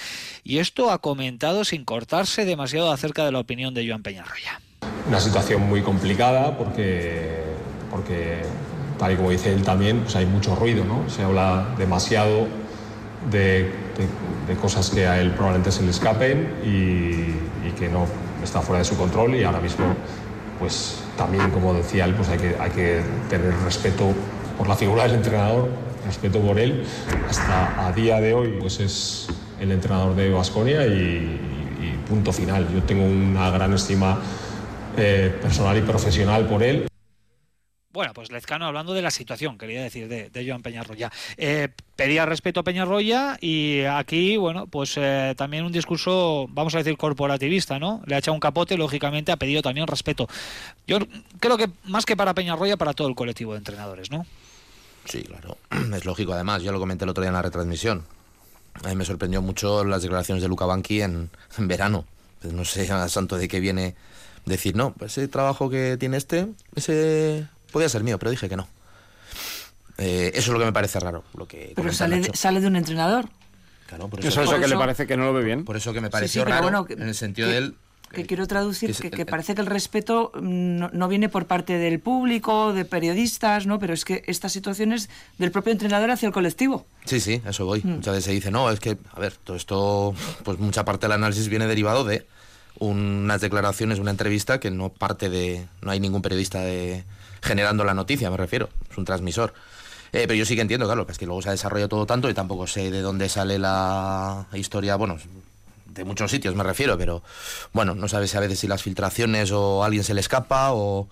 Y 0.43 0.59
esto 0.59 0.91
ha 0.91 0.99
comentado 0.99 1.65
sin 1.65 1.85
cortarse 1.85 2.45
demasiado 2.45 2.91
acerca 2.91 3.25
de 3.25 3.31
la 3.31 3.39
opinión 3.39 3.73
de 3.73 3.87
Joan 3.87 4.03
Peñarroya. 4.03 4.61
una 5.07 5.19
situación 5.19 5.67
muy 5.67 5.81
complicada 5.81 6.57
porque, 6.57 7.43
porque 7.89 8.41
tal 9.01 9.13
y 9.13 9.15
como 9.15 9.31
dice 9.31 9.51
él 9.51 9.63
también, 9.63 10.01
pues 10.01 10.15
hay 10.15 10.27
mucho 10.27 10.55
ruido, 10.55 10.85
¿no? 10.85 11.09
Se 11.09 11.23
habla 11.23 11.65
demasiado 11.75 12.47
de, 13.29 13.63
de- 13.63 14.51
de 14.53 14.55
cosas 14.59 14.89
que 14.89 15.05
a 15.07 15.19
él 15.21 15.31
probablemente 15.31 15.71
se 15.71 15.83
le 15.83 15.91
escapen 15.91 16.55
y, 16.65 17.67
y 17.67 17.71
que 17.77 17.87
no 17.89 18.05
está 18.43 18.61
fuera 18.61 18.79
de 18.79 18.85
su 18.85 18.97
control 18.97 19.35
y 19.35 19.43
ahora 19.43 19.59
mismo, 19.59 19.85
pues 20.59 20.97
también, 21.17 21.51
como 21.51 21.73
decía 21.73 22.05
él, 22.05 22.15
pues 22.15 22.29
hay 22.29 22.39
que, 22.39 22.55
hay 22.59 22.71
que 22.71 23.01
tener 23.29 23.53
respeto 23.63 24.11
por 24.57 24.67
la 24.67 24.75
figura 24.75 25.03
del 25.03 25.15
entrenador, 25.15 25.69
respeto 26.05 26.39
por 26.39 26.59
él. 26.59 26.83
Hasta 27.29 27.87
a 27.87 27.91
día 27.91 28.19
de 28.19 28.33
hoy, 28.33 28.57
pues 28.59 28.79
es 28.79 29.27
el 29.59 29.71
entrenador 29.71 30.15
de 30.15 30.31
Vasconia 30.31 30.85
y, 30.87 30.91
y 31.79 31.99
punto 32.09 32.33
final. 32.33 32.67
Yo 32.73 32.81
tengo 32.83 33.05
una 33.05 33.51
gran 33.51 33.73
estima 33.73 34.19
eh, 34.97 35.37
personal 35.41 35.77
y 35.77 35.81
profesional 35.81 36.47
por 36.47 36.63
él. 36.63 36.87
Bueno, 37.93 38.13
pues 38.13 38.31
Lezcano 38.31 38.65
hablando 38.65 38.93
de 38.93 39.01
la 39.01 39.11
situación, 39.11 39.57
quería 39.57 39.83
decir, 39.83 40.07
de, 40.07 40.45
Joan 40.47 40.61
Peñarroya. 40.61 41.11
Eh, 41.35 41.67
pedía 41.97 42.25
respeto 42.25 42.61
a 42.61 42.63
Peñarroya 42.63 43.37
y 43.41 43.81
aquí, 43.83 44.37
bueno, 44.37 44.67
pues 44.67 44.93
eh, 44.95 45.33
también 45.37 45.65
un 45.65 45.73
discurso, 45.73 46.47
vamos 46.49 46.73
a 46.73 46.77
decir, 46.77 46.95
corporativista, 46.95 47.79
¿no? 47.79 48.01
Le 48.05 48.15
ha 48.15 48.19
echado 48.19 48.33
un 48.33 48.39
capote, 48.39 48.77
lógicamente 48.77 49.33
ha 49.33 49.37
pedido 49.37 49.61
también 49.61 49.87
respeto. 49.87 50.29
Yo 50.87 50.99
creo 51.41 51.57
que 51.57 51.69
más 51.83 52.05
que 52.05 52.15
para 52.15 52.33
Peñarroya, 52.33 52.77
para 52.77 52.93
todo 52.93 53.09
el 53.09 53.15
colectivo 53.15 53.51
de 53.51 53.57
entrenadores, 53.57 54.09
¿no? 54.09 54.25
Sí, 55.05 55.23
claro. 55.23 55.57
Es 55.95 56.05
lógico, 56.05 56.31
además, 56.31 56.63
yo 56.63 56.71
lo 56.71 56.79
comenté 56.79 57.03
el 57.03 57.09
otro 57.09 57.21
día 57.21 57.29
en 57.29 57.35
la 57.35 57.41
retransmisión. 57.41 58.05
A 58.85 58.87
mí 58.87 58.95
me 58.95 59.03
sorprendió 59.03 59.41
mucho 59.41 59.83
las 59.83 60.01
declaraciones 60.01 60.41
de 60.41 60.47
Luca 60.47 60.65
Banqui 60.65 61.01
en, 61.01 61.29
en 61.57 61.67
verano. 61.67 62.05
Pues 62.41 62.53
no 62.53 62.63
sé 62.63 62.89
a 62.89 63.09
santo 63.09 63.37
de 63.37 63.49
qué 63.49 63.59
viene 63.59 63.95
decir, 64.45 64.75
no, 64.75 64.93
pues 64.93 65.17
ese 65.17 65.27
trabajo 65.27 65.69
que 65.69 65.97
tiene 65.99 66.17
este, 66.17 66.47
ese 66.75 67.47
podía 67.71 67.89
ser 67.89 68.03
mío, 68.03 68.19
pero 68.19 68.31
dije 68.31 68.47
que 68.49 68.55
no. 68.57 68.67
Eh, 69.97 70.31
eso 70.33 70.39
es 70.51 70.53
lo 70.53 70.59
que 70.59 70.65
me 70.65 70.73
parece 70.73 70.99
raro. 70.99 71.23
Lo 71.37 71.47
que 71.47 71.73
Pero 71.75 71.91
sale, 71.93 72.23
sale 72.33 72.59
de 72.61 72.67
un 72.67 72.75
entrenador. 72.75 73.29
Claro, 73.87 74.07
por 74.07 74.19
Eso, 74.19 74.29
eso, 74.29 74.41
eso 74.43 74.51
Por 74.51 74.61
que 74.61 74.67
le 74.67 74.77
parece 74.77 75.05
que 75.05 75.17
no 75.17 75.25
lo 75.25 75.33
ve 75.33 75.43
bien. 75.43 75.65
por 75.65 75.75
eso 75.75 75.91
que 75.93 76.01
me 76.01 76.09
pareció 76.09 76.41
sí, 76.41 76.45
pero 76.45 76.55
raro 76.55 76.63
bueno, 76.63 76.85
que- 76.85 76.93
en 76.93 77.01
el 77.03 77.15
sentido 77.15 77.47
que- 77.47 77.51
de 77.53 77.57
él. 77.59 77.75
Que 78.11 78.25
quiero 78.25 78.45
traducir 78.45 78.87
que 78.89 78.91
es 78.91 78.99
que, 78.99 79.07
el- 79.07 79.13
que 79.13 79.21
el- 79.21 79.27
parece 79.27 79.55
que 79.55 79.61
el 79.61 79.67
respeto 79.67 80.31
mm, 80.35 80.41
no, 80.79 80.89
no 80.91 81.07
viene 81.07 81.29
por 81.29 81.45
parte 81.45 81.77
del 81.77 81.99
público, 82.01 82.73
de 82.73 82.83
periodistas, 82.83 83.65
¿no? 83.67 83.79
Pero 83.79 83.93
es 83.93 84.03
que 84.03 84.23
estas 84.27 84.51
situaciones 84.51 85.09
del 85.37 85.51
propio 85.51 85.71
entrenador 85.71 86.11
hacia 86.11 86.27
el 86.27 86.33
colectivo. 86.33 86.85
Sí, 87.05 87.19
sí, 87.21 87.41
a 87.45 87.51
eso 87.51 87.65
voy. 87.65 87.81
Mm. 87.83 87.87
Muchas 87.95 88.13
veces 88.13 88.25
se 88.25 88.31
dice, 88.31 88.51
no, 88.51 88.69
es 88.69 88.79
que, 88.81 88.97
a 89.13 89.19
ver, 89.19 89.33
todo 89.43 89.55
esto, 89.55 90.13
pues 90.43 90.57
mucha 90.59 90.83
parte 90.83 91.05
del 91.05 91.13
análisis 91.13 91.47
viene 91.47 91.67
derivado 91.67 92.03
de 92.03 92.25
unas 92.79 93.39
declaraciones, 93.39 93.99
una 93.99 94.11
entrevista 94.11 94.59
que 94.59 94.71
no 94.71 94.89
parte 94.89 95.29
de, 95.29 95.67
no 95.81 95.91
hay 95.91 95.99
ningún 96.01 96.21
periodista 96.21 96.59
de, 96.61 97.05
generando 97.41 97.83
la 97.83 97.93
noticia, 97.93 98.29
me 98.29 98.37
refiero, 98.37 98.69
es 98.89 98.97
un 98.97 99.05
transmisor. 99.05 99.53
Eh, 100.13 100.25
pero 100.27 100.33
yo 100.33 100.45
sí 100.45 100.55
que 100.55 100.61
entiendo, 100.61 100.85
claro, 100.85 101.05
que 101.05 101.13
es 101.13 101.17
que 101.17 101.25
luego 101.25 101.41
se 101.41 101.49
ha 101.49 101.51
desarrollado 101.51 101.89
todo 101.89 102.05
tanto 102.05 102.29
y 102.29 102.33
tampoco 102.33 102.67
sé 102.67 102.91
de 102.91 103.01
dónde 103.01 103.29
sale 103.29 103.57
la 103.57 104.45
historia, 104.53 104.95
bueno, 104.97 105.17
de 105.93 106.03
muchos 106.05 106.31
sitios 106.31 106.55
me 106.55 106.63
refiero, 106.63 106.97
pero 106.97 107.21
bueno, 107.73 107.95
no 107.95 108.07
sabes 108.07 108.35
a 108.35 108.39
veces 108.39 108.59
si 108.59 108.67
las 108.67 108.83
filtraciones 108.83 109.51
o 109.51 109.83
alguien 109.83 110.03
se 110.03 110.13
le 110.13 110.21
escapa 110.21 110.73
o, 110.73 111.07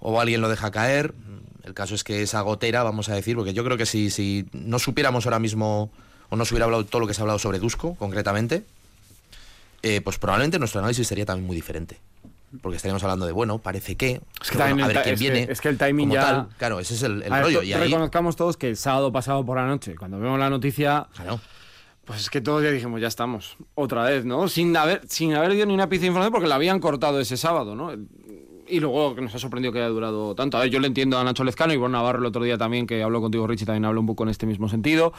o 0.00 0.20
alguien 0.20 0.40
lo 0.40 0.48
deja 0.48 0.70
caer. 0.70 1.14
El 1.64 1.74
caso 1.74 1.94
es 1.94 2.04
que 2.04 2.22
esa 2.22 2.40
gotera, 2.42 2.82
vamos 2.82 3.08
a 3.08 3.14
decir, 3.14 3.36
porque 3.36 3.54
yo 3.54 3.64
creo 3.64 3.76
que 3.76 3.86
si, 3.86 4.10
si 4.10 4.46
no 4.52 4.78
supiéramos 4.78 5.26
ahora 5.26 5.38
mismo 5.38 5.90
o 6.28 6.36
no 6.36 6.44
se 6.44 6.54
hubiera 6.54 6.66
hablado 6.66 6.84
todo 6.84 7.00
lo 7.00 7.06
que 7.06 7.14
se 7.14 7.20
ha 7.20 7.22
hablado 7.22 7.38
sobre 7.38 7.58
Dusko, 7.58 7.94
concretamente, 7.94 8.64
eh, 9.82 10.00
pues 10.02 10.18
probablemente 10.18 10.58
nuestro 10.58 10.80
análisis 10.80 11.06
sería 11.06 11.24
también 11.24 11.46
muy 11.46 11.56
diferente. 11.56 11.98
Porque 12.62 12.76
estaríamos 12.76 13.02
hablando 13.02 13.26
de, 13.26 13.32
bueno, 13.32 13.58
parece 13.58 13.96
que, 13.96 14.20
Es 14.42 14.50
que, 14.50 14.58
bueno, 14.58 14.84
a 14.84 14.88
ver 14.88 15.02
quién 15.02 15.14
es 15.14 15.20
que- 15.20 15.30
viene. 15.30 15.52
es 15.52 15.60
que 15.60 15.68
el 15.68 15.78
timing 15.78 16.10
ya- 16.10 16.20
tal. 16.22 16.48
claro, 16.58 16.80
ese 16.80 16.94
es 16.94 17.02
el, 17.02 17.22
el 17.22 17.30
rollo. 17.30 17.58
to- 17.60 17.64
Y 17.64 17.72
ahí, 17.72 17.80
Reconozcamos 17.84 18.36
todos 18.36 18.56
que 18.56 18.68
el 18.68 18.76
sábado 18.76 19.10
pasado 19.12 19.44
por 19.44 19.56
la 19.56 19.66
noche, 19.66 19.94
cuando 19.96 20.18
vemos 20.18 20.38
la 20.38 20.50
noticia, 20.50 21.08
claro, 21.16 21.40
pues 22.04 22.20
es 22.20 22.30
que 22.30 22.40
todos 22.40 22.62
ya 22.62 22.70
dijimos, 22.70 23.00
ya 23.00 23.08
estamos, 23.08 23.56
otra 23.74 24.04
vez, 24.04 24.24
¿no? 24.24 24.46
Sin 24.48 24.76
haber, 24.76 25.00
sin 25.08 25.34
haber 25.34 25.52
dio 25.54 25.66
ni 25.66 25.74
una 25.74 25.88
pieza 25.88 26.02
de 26.02 26.06
información 26.08 26.32
porque 26.32 26.48
la 26.48 26.54
habían 26.56 26.78
cortado 26.80 27.18
ese 27.20 27.36
sábado, 27.36 27.74
¿no? 27.74 27.92
Y 28.66 28.80
luego 28.80 29.14
que 29.14 29.20
nos 29.20 29.34
ha 29.34 29.38
sorprendido 29.38 29.72
que 29.72 29.78
haya 29.80 29.88
durado 29.88 30.34
tanto. 30.34 30.56
A 30.56 30.60
ver, 30.60 30.70
yo 30.70 30.80
le 30.80 30.86
entiendo 30.86 31.18
a 31.18 31.24
Nacho 31.24 31.44
Lezcano 31.44 31.72
y 31.74 31.76
Borja 31.76 31.92
Navarro 31.92 32.20
el 32.20 32.26
otro 32.26 32.42
día 32.44 32.56
también, 32.56 32.86
que 32.86 33.02
habló 33.02 33.20
contigo, 33.20 33.46
Richie, 33.46 33.66
también 33.66 33.84
habló 33.84 34.00
un 34.00 34.06
poco 34.06 34.22
en 34.22 34.30
este 34.30 34.46
mismo 34.46 34.68
sentido. 34.70 35.12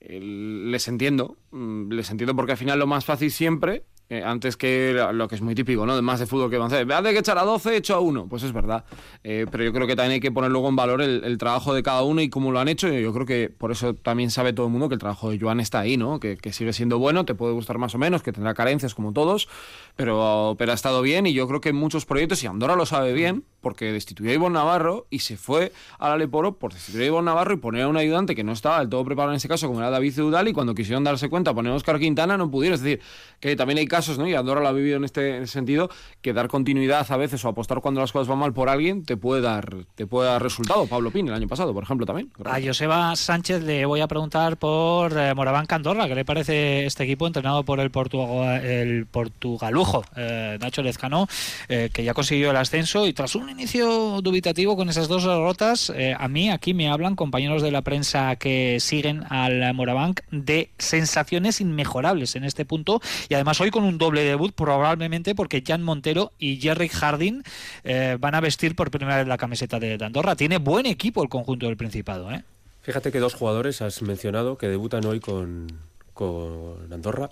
Eh, 0.00 0.20
les 0.20 0.86
entiendo, 0.86 1.36
mm, 1.50 1.90
les 1.92 2.08
entiendo 2.10 2.36
porque 2.36 2.52
al 2.52 2.58
final 2.58 2.78
lo 2.78 2.86
más 2.86 3.04
fácil 3.04 3.32
siempre, 3.32 3.82
eh, 4.10 4.22
antes 4.24 4.56
que 4.56 4.98
lo 5.12 5.28
que 5.28 5.34
es 5.34 5.42
muy 5.42 5.54
típico, 5.54 5.84
¿no? 5.84 6.00
Más 6.00 6.20
de 6.20 6.26
fútbol 6.26 6.48
que 6.48 6.56
avance, 6.56 6.84
vez 6.84 7.02
de 7.02 7.12
que 7.12 7.18
echar 7.18 7.36
a 7.38 7.44
12, 7.44 7.76
echo 7.76 7.94
a 7.94 8.00
uno. 8.00 8.26
Pues 8.26 8.42
es 8.42 8.52
verdad. 8.52 8.84
Eh, 9.22 9.46
pero 9.50 9.64
yo 9.64 9.72
creo 9.72 9.86
que 9.86 9.96
también 9.96 10.12
hay 10.12 10.20
que 10.20 10.32
poner 10.32 10.50
luego 10.50 10.68
en 10.68 10.76
valor 10.76 11.02
el, 11.02 11.22
el 11.24 11.36
trabajo 11.36 11.74
de 11.74 11.82
cada 11.82 12.02
uno 12.02 12.22
y 12.22 12.30
cómo 12.30 12.50
lo 12.50 12.58
han 12.58 12.68
hecho. 12.68 12.88
Yo 12.88 13.12
creo 13.12 13.26
que 13.26 13.50
por 13.50 13.70
eso 13.70 13.94
también 13.94 14.30
sabe 14.30 14.52
todo 14.52 14.66
el 14.66 14.72
mundo 14.72 14.88
que 14.88 14.94
el 14.94 15.00
trabajo 15.00 15.30
de 15.30 15.38
Joan 15.38 15.60
está 15.60 15.80
ahí, 15.80 15.96
¿no? 15.96 16.20
Que, 16.20 16.36
que 16.36 16.52
sigue 16.52 16.72
siendo 16.72 16.98
bueno, 16.98 17.24
te 17.24 17.34
puede 17.34 17.52
gustar 17.52 17.78
más 17.78 17.94
o 17.94 17.98
menos, 17.98 18.22
que 18.22 18.32
tendrá 18.32 18.54
carencias 18.54 18.94
como 18.94 19.12
todos, 19.12 19.48
pero, 19.96 20.56
pero 20.58 20.72
ha 20.72 20.74
estado 20.74 21.02
bien 21.02 21.26
y 21.26 21.34
yo 21.34 21.46
creo 21.46 21.60
que 21.60 21.70
en 21.70 21.76
muchos 21.76 22.06
proyectos, 22.06 22.42
y 22.42 22.46
Andorra 22.46 22.76
lo 22.76 22.86
sabe 22.86 23.12
bien, 23.12 23.44
porque 23.60 23.92
destituyó 23.92 24.30
a 24.30 24.34
Ivonne 24.34 24.54
Navarro 24.54 25.06
y 25.10 25.18
se 25.20 25.36
fue 25.36 25.72
al 25.98 26.12
Aleporo 26.12 26.56
por 26.56 26.72
destituir 26.72 27.04
a 27.04 27.06
Ivonne 27.06 27.26
Navarro 27.26 27.54
y 27.54 27.56
poner 27.56 27.82
a 27.82 27.88
un 27.88 27.96
ayudante 27.96 28.34
que 28.34 28.44
no 28.44 28.52
estaba 28.52 28.78
del 28.80 28.88
todo 28.88 29.04
preparado 29.04 29.32
en 29.32 29.36
ese 29.36 29.48
caso, 29.48 29.66
como 29.66 29.80
era 29.80 29.90
David 29.90 30.12
Ceudal, 30.12 30.48
y 30.48 30.52
cuando 30.52 30.74
quisieron 30.74 31.04
darse 31.04 31.28
cuenta 31.28 31.52
poner 31.54 31.72
a 31.72 31.76
Oscar 31.76 31.98
Quintana 31.98 32.36
no 32.36 32.50
pudieron. 32.50 32.74
Es 32.76 32.82
decir, 32.82 33.00
que 33.40 33.56
también 33.56 33.78
hay 33.78 33.86
casos, 33.86 34.18
¿no? 34.18 34.26
Y 34.28 34.34
Andorra 34.34 34.60
lo 34.60 34.68
ha 34.68 34.72
vivido 34.72 34.96
en 34.96 35.04
este, 35.04 35.46
sentido, 35.46 35.90
que 36.22 36.32
dar 36.32 36.48
continuidad 36.48 37.06
a 37.10 37.16
veces 37.16 37.44
o 37.44 37.48
apostar 37.48 37.80
cuando 37.80 38.00
las 38.00 38.12
cosas 38.12 38.28
van 38.28 38.38
mal 38.38 38.52
por 38.52 38.68
alguien 38.68 39.04
te 39.04 39.16
puede 39.16 39.42
dar, 39.42 39.74
te 39.94 40.06
puede 40.06 40.38
resultado. 40.38 40.86
Pablo 40.86 41.10
Pin 41.10 41.28
el 41.28 41.34
año 41.34 41.48
pasado, 41.48 41.74
por 41.74 41.82
ejemplo, 41.82 42.06
también. 42.06 42.30
A 42.44 42.60
Joseba 42.64 43.14
Sánchez 43.16 43.62
le 43.64 43.84
voy 43.86 44.00
a 44.00 44.08
preguntar 44.08 44.56
por 44.56 45.16
eh, 45.18 45.34
Moraván 45.34 45.66
Andorra, 45.68 46.06
¿qué 46.08 46.14
le 46.14 46.24
parece 46.24 46.86
este 46.86 47.04
equipo 47.04 47.26
entrenado 47.26 47.64
por 47.64 47.80
el, 47.80 47.90
Portuga- 47.90 48.62
el 48.62 49.06
portugalujo 49.06 50.04
eh, 50.16 50.58
Nacho 50.60 50.82
Lezcano, 50.82 51.26
eh, 51.68 51.90
que 51.92 52.04
ya 52.04 52.14
consiguió 52.14 52.50
el 52.50 52.56
ascenso 52.56 53.06
y 53.06 53.12
tras 53.12 53.34
un 53.34 53.47
inicio 53.50 54.20
dubitativo 54.22 54.76
con 54.76 54.88
esas 54.88 55.08
dos 55.08 55.24
derrotas, 55.24 55.90
eh, 55.90 56.14
a 56.18 56.28
mí 56.28 56.50
aquí 56.50 56.74
me 56.74 56.88
hablan 56.88 57.16
compañeros 57.16 57.62
de 57.62 57.70
la 57.70 57.82
prensa 57.82 58.36
que 58.36 58.78
siguen 58.80 59.24
al 59.28 59.74
Morabanc 59.74 60.20
de 60.30 60.70
sensaciones 60.78 61.60
inmejorables 61.60 62.36
en 62.36 62.44
este 62.44 62.64
punto 62.64 63.00
y 63.28 63.34
además 63.34 63.60
hoy 63.60 63.70
con 63.70 63.84
un 63.84 63.98
doble 63.98 64.22
debut 64.24 64.52
probablemente 64.52 65.34
porque 65.34 65.62
Jan 65.66 65.82
Montero 65.82 66.32
y 66.38 66.60
Jerry 66.60 66.88
Harding 66.88 67.42
eh, 67.84 68.16
van 68.20 68.34
a 68.34 68.40
vestir 68.40 68.74
por 68.74 68.90
primera 68.90 69.16
vez 69.18 69.26
la 69.26 69.38
camiseta 69.38 69.78
de 69.78 69.98
Andorra. 70.02 70.36
Tiene 70.36 70.58
buen 70.58 70.86
equipo 70.86 71.22
el 71.22 71.28
conjunto 71.28 71.66
del 71.66 71.76
Principado, 71.76 72.30
¿eh? 72.30 72.44
Fíjate 72.82 73.12
que 73.12 73.18
dos 73.18 73.34
jugadores 73.34 73.82
has 73.82 74.00
mencionado 74.02 74.56
que 74.56 74.68
debutan 74.68 75.04
hoy 75.04 75.20
con, 75.20 75.66
con 76.14 76.92
Andorra 76.92 77.28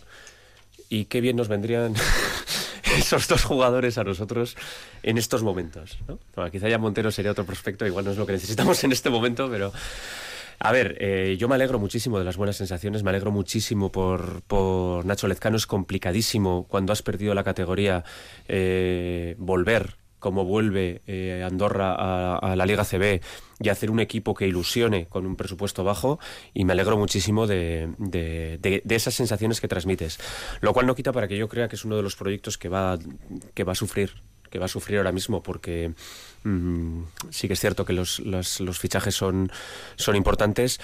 y 0.88 1.06
qué 1.06 1.20
bien 1.20 1.36
nos 1.36 1.48
vendrían 1.48 1.94
esos 2.96 3.28
dos 3.28 3.44
jugadores 3.44 3.98
a 3.98 4.04
nosotros 4.04 4.56
en 5.02 5.18
estos 5.18 5.42
momentos. 5.42 5.98
¿no? 6.08 6.18
Bueno, 6.34 6.50
quizá 6.50 6.68
ya 6.68 6.78
Montero 6.78 7.10
sería 7.10 7.30
otro 7.30 7.44
prospecto, 7.44 7.86
igual 7.86 8.04
no 8.04 8.12
es 8.12 8.16
lo 8.16 8.26
que 8.26 8.32
necesitamos 8.32 8.82
en 8.84 8.92
este 8.92 9.10
momento, 9.10 9.48
pero... 9.50 9.72
A 10.58 10.72
ver, 10.72 10.96
eh, 11.00 11.36
yo 11.38 11.48
me 11.48 11.54
alegro 11.54 11.78
muchísimo 11.78 12.18
de 12.18 12.24
las 12.24 12.38
buenas 12.38 12.56
sensaciones, 12.56 13.02
me 13.02 13.10
alegro 13.10 13.30
muchísimo 13.30 13.92
por, 13.92 14.40
por 14.42 15.04
Nacho 15.04 15.28
Lezcano. 15.28 15.58
Es 15.58 15.66
complicadísimo 15.66 16.66
cuando 16.66 16.94
has 16.94 17.02
perdido 17.02 17.34
la 17.34 17.44
categoría 17.44 18.04
eh, 18.48 19.34
volver 19.36 19.96
como 20.26 20.44
vuelve 20.44 21.02
eh, 21.06 21.44
Andorra 21.46 21.94
a, 21.94 22.56
la 22.56 22.66
Liga 22.66 22.84
CB 22.84 23.20
y 23.60 23.68
hacer 23.68 23.92
un 23.92 24.00
equipo 24.00 24.34
que 24.34 24.48
ilusione 24.48 25.06
con 25.06 25.24
un 25.24 25.36
presupuesto 25.36 25.84
bajo 25.84 26.18
y 26.52 26.64
me 26.64 26.72
alegro 26.72 26.96
muchísimo 26.98 27.46
de, 27.46 27.90
de- 27.98 28.58
de- 28.84 28.94
esas 28.96 29.14
sensaciones 29.14 29.60
que 29.60 29.68
transmites. 29.68 30.18
Lo 30.62 30.72
cual 30.72 30.86
no 30.86 30.96
quita 30.96 31.12
para 31.12 31.28
que 31.28 31.36
yo 31.38 31.48
crea 31.48 31.68
que 31.68 31.76
es 31.76 31.84
uno 31.84 31.94
de 31.96 32.02
los 32.02 32.16
proyectos 32.16 32.58
que 32.58 32.68
va, 32.68 32.98
que 33.54 33.62
va 33.62 33.70
a 33.70 33.76
sufrir 33.76 34.14
que 34.50 34.58
va 34.60 34.66
a 34.66 34.68
sufrir 34.68 34.98
ahora 34.98 35.10
mismo 35.10 35.42
porque 35.42 35.92
mm, 36.44 37.02
sí 37.30 37.46
que 37.48 37.54
es 37.54 37.60
cierto 37.60 37.84
que 37.84 37.92
los, 37.92 38.20
los- 38.20 38.60
los 38.60 38.78
fichajes 38.80 39.14
son, 39.14 39.50
son 39.96 40.16
importantes 40.16 40.80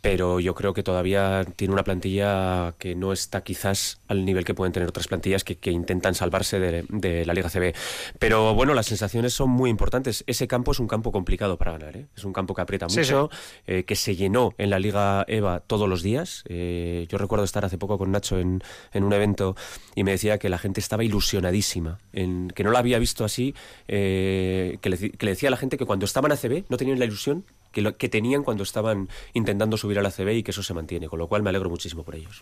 pero 0.00 0.40
yo 0.40 0.54
creo 0.54 0.74
que 0.74 0.82
todavía 0.82 1.44
tiene 1.56 1.74
una 1.74 1.84
plantilla 1.84 2.74
que 2.78 2.94
no 2.94 3.12
está 3.12 3.42
quizás 3.42 4.00
al 4.08 4.24
nivel 4.24 4.44
que 4.44 4.54
pueden 4.54 4.72
tener 4.72 4.88
otras 4.88 5.08
plantillas 5.08 5.44
que, 5.44 5.56
que 5.56 5.70
intentan 5.70 6.14
salvarse 6.14 6.58
de, 6.58 6.84
de 6.88 7.26
la 7.26 7.34
Liga 7.34 7.48
CB. 7.48 7.74
Pero 8.18 8.54
bueno, 8.54 8.74
las 8.74 8.86
sensaciones 8.86 9.32
son 9.32 9.50
muy 9.50 9.70
importantes. 9.70 10.24
Ese 10.26 10.46
campo 10.46 10.72
es 10.72 10.80
un 10.80 10.88
campo 10.88 11.12
complicado 11.12 11.56
para 11.56 11.72
ganar. 11.72 11.96
¿eh? 11.96 12.06
Es 12.16 12.24
un 12.24 12.32
campo 12.32 12.54
que 12.54 12.62
aprieta 12.62 12.88
Sí, 12.88 13.00
mucho, 13.00 13.30
eh, 13.66 13.84
que 13.84 13.96
se 13.96 14.16
llenó 14.16 14.52
en 14.58 14.70
la 14.70 14.78
Liga 14.78 15.24
EVA 15.28 15.60
todos 15.60 15.88
los 15.88 16.02
días. 16.02 16.44
Eh, 16.48 17.06
yo 17.08 17.18
recuerdo 17.18 17.44
estar 17.44 17.64
hace 17.64 17.78
poco 17.78 17.98
con 17.98 18.10
Nacho 18.12 18.38
en, 18.38 18.62
en 18.92 19.04
un 19.04 19.12
evento 19.12 19.56
y 19.94 20.04
me 20.04 20.12
decía 20.12 20.38
que 20.38 20.48
la 20.48 20.58
gente 20.58 20.80
estaba 20.80 21.04
ilusionadísima, 21.04 21.98
en, 22.12 22.48
que 22.48 22.64
no 22.64 22.70
la 22.70 22.78
había 22.78 22.98
visto 22.98 23.24
así, 23.24 23.54
eh, 23.88 24.78
que, 24.80 24.90
le, 24.90 25.10
que 25.10 25.26
le 25.26 25.32
decía 25.32 25.48
a 25.48 25.50
la 25.50 25.56
gente 25.56 25.76
que 25.76 25.86
cuando 25.86 26.04
estaban 26.04 26.32
a 26.32 26.36
CB 26.36 26.64
no 26.68 26.76
tenían 26.76 26.98
la 26.98 27.04
ilusión 27.04 27.44
que, 27.76 27.82
lo, 27.82 27.98
que 27.98 28.08
tenían 28.08 28.42
cuando 28.42 28.62
estaban 28.62 29.10
intentando 29.34 29.76
subir 29.76 29.98
a 29.98 30.02
la 30.02 30.10
CB 30.10 30.38
y 30.38 30.42
que 30.42 30.50
eso 30.50 30.62
se 30.62 30.72
mantiene, 30.72 31.08
con 31.08 31.18
lo 31.18 31.28
cual 31.28 31.42
me 31.42 31.50
alegro 31.50 31.68
muchísimo 31.68 32.04
por 32.04 32.14
ellos. 32.14 32.40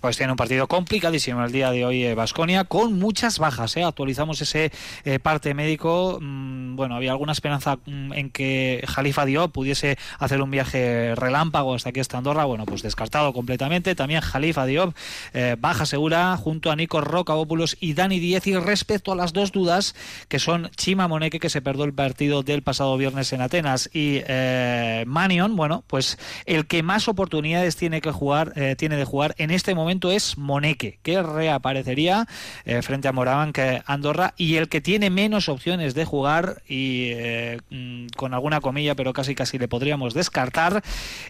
Pues 0.00 0.16
tiene 0.16 0.32
un 0.32 0.36
partido 0.36 0.66
complicadísimo 0.66 1.44
el 1.44 1.52
día 1.52 1.70
de 1.70 1.84
hoy 1.84 2.14
Vasconia, 2.14 2.64
con 2.64 2.98
muchas 2.98 3.38
bajas. 3.38 3.76
¿eh? 3.76 3.84
Actualizamos 3.84 4.40
ese 4.40 4.72
eh, 5.04 5.18
parte 5.18 5.52
médico. 5.52 6.16
Mm, 6.22 6.74
bueno, 6.74 6.94
había 6.94 7.10
alguna 7.10 7.32
esperanza 7.32 7.76
mm, 7.84 8.14
en 8.14 8.30
que 8.30 8.82
Jalifa 8.88 9.26
Diop 9.26 9.52
pudiese 9.52 9.98
hacer 10.18 10.40
un 10.40 10.50
viaje 10.50 11.14
relámpago 11.16 11.74
hasta 11.74 11.90
aquí 11.90 12.00
hasta 12.00 12.16
Andorra. 12.16 12.46
Bueno, 12.46 12.64
pues 12.64 12.80
descartado 12.80 13.34
completamente. 13.34 13.94
También 13.94 14.22
Jalifa 14.22 14.64
Diop, 14.64 14.96
eh, 15.34 15.56
baja 15.58 15.84
segura, 15.84 16.34
junto 16.38 16.70
a 16.70 16.76
Nico 16.76 17.02
Rocabópulos 17.02 17.76
y 17.78 17.92
Dani 17.92 18.20
Diez. 18.20 18.46
Y 18.46 18.56
respecto 18.56 19.12
a 19.12 19.16
las 19.16 19.34
dos 19.34 19.52
dudas, 19.52 19.94
que 20.28 20.38
son 20.38 20.70
Chima 20.76 21.08
Moneque, 21.08 21.40
que 21.40 21.50
se 21.50 21.60
perdió 21.60 21.84
el 21.84 21.92
partido 21.92 22.42
del 22.42 22.62
pasado 22.62 22.96
viernes 22.96 23.34
en 23.34 23.42
Atenas, 23.42 23.90
y 23.92 24.22
eh, 24.26 25.04
Manion, 25.06 25.56
bueno, 25.56 25.84
pues 25.88 26.16
el 26.46 26.66
que 26.66 26.82
más 26.82 27.06
oportunidades 27.06 27.76
tiene 27.76 28.00
que 28.00 28.12
jugar, 28.12 28.54
eh, 28.56 28.76
tiene 28.78 28.96
de 28.96 29.04
jugar 29.04 29.34
en 29.36 29.50
este 29.50 29.74
momento 29.74 29.89
es 29.90 30.38
Moneque, 30.38 31.00
que 31.02 31.20
reaparecería 31.20 32.28
eh, 32.64 32.80
frente 32.82 33.08
a 33.08 33.12
Morabanc 33.12 33.58
Andorra 33.86 34.34
y 34.36 34.54
el 34.54 34.68
que 34.68 34.80
tiene 34.80 35.10
menos 35.10 35.48
opciones 35.48 35.94
de 35.94 36.04
jugar 36.04 36.62
y 36.68 37.08
eh, 37.10 37.58
mm, 37.70 38.06
con 38.16 38.32
alguna 38.32 38.60
comilla, 38.60 38.94
pero 38.94 39.12
casi 39.12 39.34
casi 39.34 39.58
le 39.58 39.66
podríamos 39.66 40.14
descartar, 40.14 40.82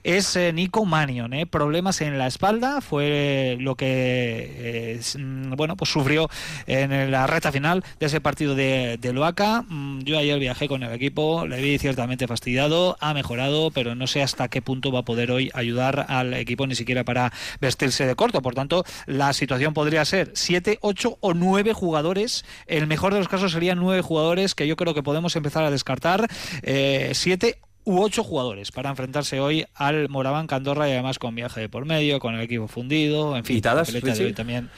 es 0.05 0.37
eh, 0.37 0.53
Nico 0.53 0.85
Manion. 0.85 1.31
Problemas 1.51 2.03
en 2.03 2.19
la 2.19 2.27
espalda 2.27 2.83
fue 2.83 3.57
lo 3.61 3.77
que 3.77 5.01
mm, 5.19 5.57
bueno 5.57 5.77
pues 5.77 5.91
sufrió 5.91 6.29
en 6.67 7.11
la 7.11 7.27
recta 7.27 7.51
final 7.51 7.83
de 7.99 8.07
ese 8.07 8.21
partido 8.21 8.55
de, 8.55 8.99
de 9.01 9.13
Loaca. 9.15 9.65
Mm, 9.67 10.01
yo 10.01 10.19
ayer 10.19 10.39
viajé 10.39 10.69
con 10.69 10.83
el 10.83 10.93
equipo, 10.93 11.47
le 11.47 11.63
vi 11.63 11.79
ciertamente 11.79 12.27
fastidiado, 12.27 12.99
ha 13.01 13.15
mejorado, 13.15 13.71
pero 13.71 13.95
no 13.95 14.07
sé 14.07 14.23
hasta 14.23 14.49
qué 14.49 14.61
punto 14.61 14.93
va 14.93 15.01
a 15.01 15.05
poder 15.05 15.31
hoy 15.31 15.51
ayudar 15.55 16.05
al 16.09 16.35
equipo 16.35 16.67
ni 16.67 16.75
siquiera 16.75 17.05
para 17.05 17.33
vestirse 17.61 18.07
de 18.07 18.15
corto 18.15 18.43
tanto, 18.55 18.85
la 19.07 19.33
situación 19.33 19.75
podría 19.75 20.05
ser 20.05 20.31
7, 20.35 20.79
8 20.81 21.19
o 21.21 21.35
9 21.35 21.73
jugadores. 21.73 22.45
El 22.67 22.87
mejor 22.87 23.13
de 23.13 23.19
los 23.19 23.29
casos 23.29 23.53
serían 23.53 23.79
9 23.79 24.03
jugadores 24.03 24.55
que 24.55 24.67
yo 24.67 24.77
creo 24.77 24.95
que 24.95 25.03
podemos 25.03 25.37
empezar 25.37 25.65
a 25.65 25.71
descartar. 25.71 26.29
7 26.63 27.47
eh, 27.49 27.59
u 27.85 28.01
ocho 28.03 28.23
jugadores 28.23 28.73
para 28.73 28.91
enfrentarse 28.91 29.41
hoy 29.41 29.67
al 29.75 30.09
Moraván 30.09 30.47
Andorra 30.51 30.89
y 30.89 30.93
además 30.93 31.19
con 31.19 31.35
viaje 31.35 31.61
de 31.61 31.69
por 31.69 31.87
medio, 31.87 32.21
con 32.21 32.35
el 32.35 32.41
equipo 32.43 32.69
fundido, 32.69 33.37
en 33.37 33.45
fin, 33.45 33.57
¿Y 33.57 33.61
Tadas, 33.61 33.93
la 33.93 34.01
de 34.01 34.25
hoy 34.25 34.33
también 34.33 34.71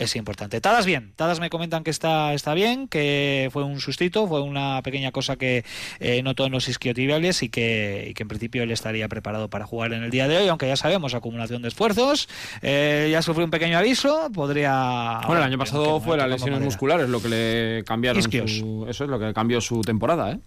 es 0.00 0.16
importante. 0.16 0.60
Tadas 0.60 0.86
bien, 0.86 1.12
Tadas 1.14 1.40
me 1.40 1.50
comentan 1.50 1.84
que 1.84 1.90
está, 1.90 2.32
está 2.32 2.54
bien, 2.54 2.88
que 2.88 3.50
fue 3.52 3.64
un 3.64 3.80
sustito, 3.80 4.26
fue 4.26 4.40
una 4.40 4.80
pequeña 4.82 5.12
cosa 5.12 5.36
que 5.36 5.64
eh, 6.00 6.22
notó 6.22 6.46
en 6.46 6.52
los 6.52 6.68
isquiotibiales 6.68 7.42
y 7.42 7.50
que, 7.50 8.06
y 8.08 8.14
que 8.14 8.22
en 8.22 8.28
principio 8.28 8.62
él 8.62 8.70
estaría 8.70 9.06
preparado 9.08 9.50
para 9.50 9.66
jugar 9.66 9.92
en 9.92 10.02
el 10.02 10.10
día 10.10 10.26
de 10.26 10.38
hoy, 10.38 10.48
aunque 10.48 10.66
ya 10.66 10.76
sabemos, 10.76 11.12
acumulación 11.14 11.60
de 11.60 11.68
esfuerzos, 11.68 12.28
eh, 12.62 13.10
ya 13.12 13.20
sufrió 13.20 13.44
un 13.44 13.50
pequeño 13.50 13.76
aviso, 13.76 14.30
podría... 14.32 15.20
Bueno, 15.26 15.42
el 15.42 15.46
año 15.46 15.58
pasado 15.58 16.00
fue 16.00 16.16
las 16.16 16.30
lesiones 16.30 16.60
musculares 16.60 17.08
lo 17.08 17.20
que 17.20 17.28
le 17.28 17.84
cambiaron 17.84 18.22
su, 18.22 18.86
eso 18.88 19.04
es 19.04 19.10
lo 19.10 19.18
que 19.18 19.34
cambió 19.34 19.60
su 19.60 19.82
temporada, 19.82 20.32
¿eh? 20.32 20.38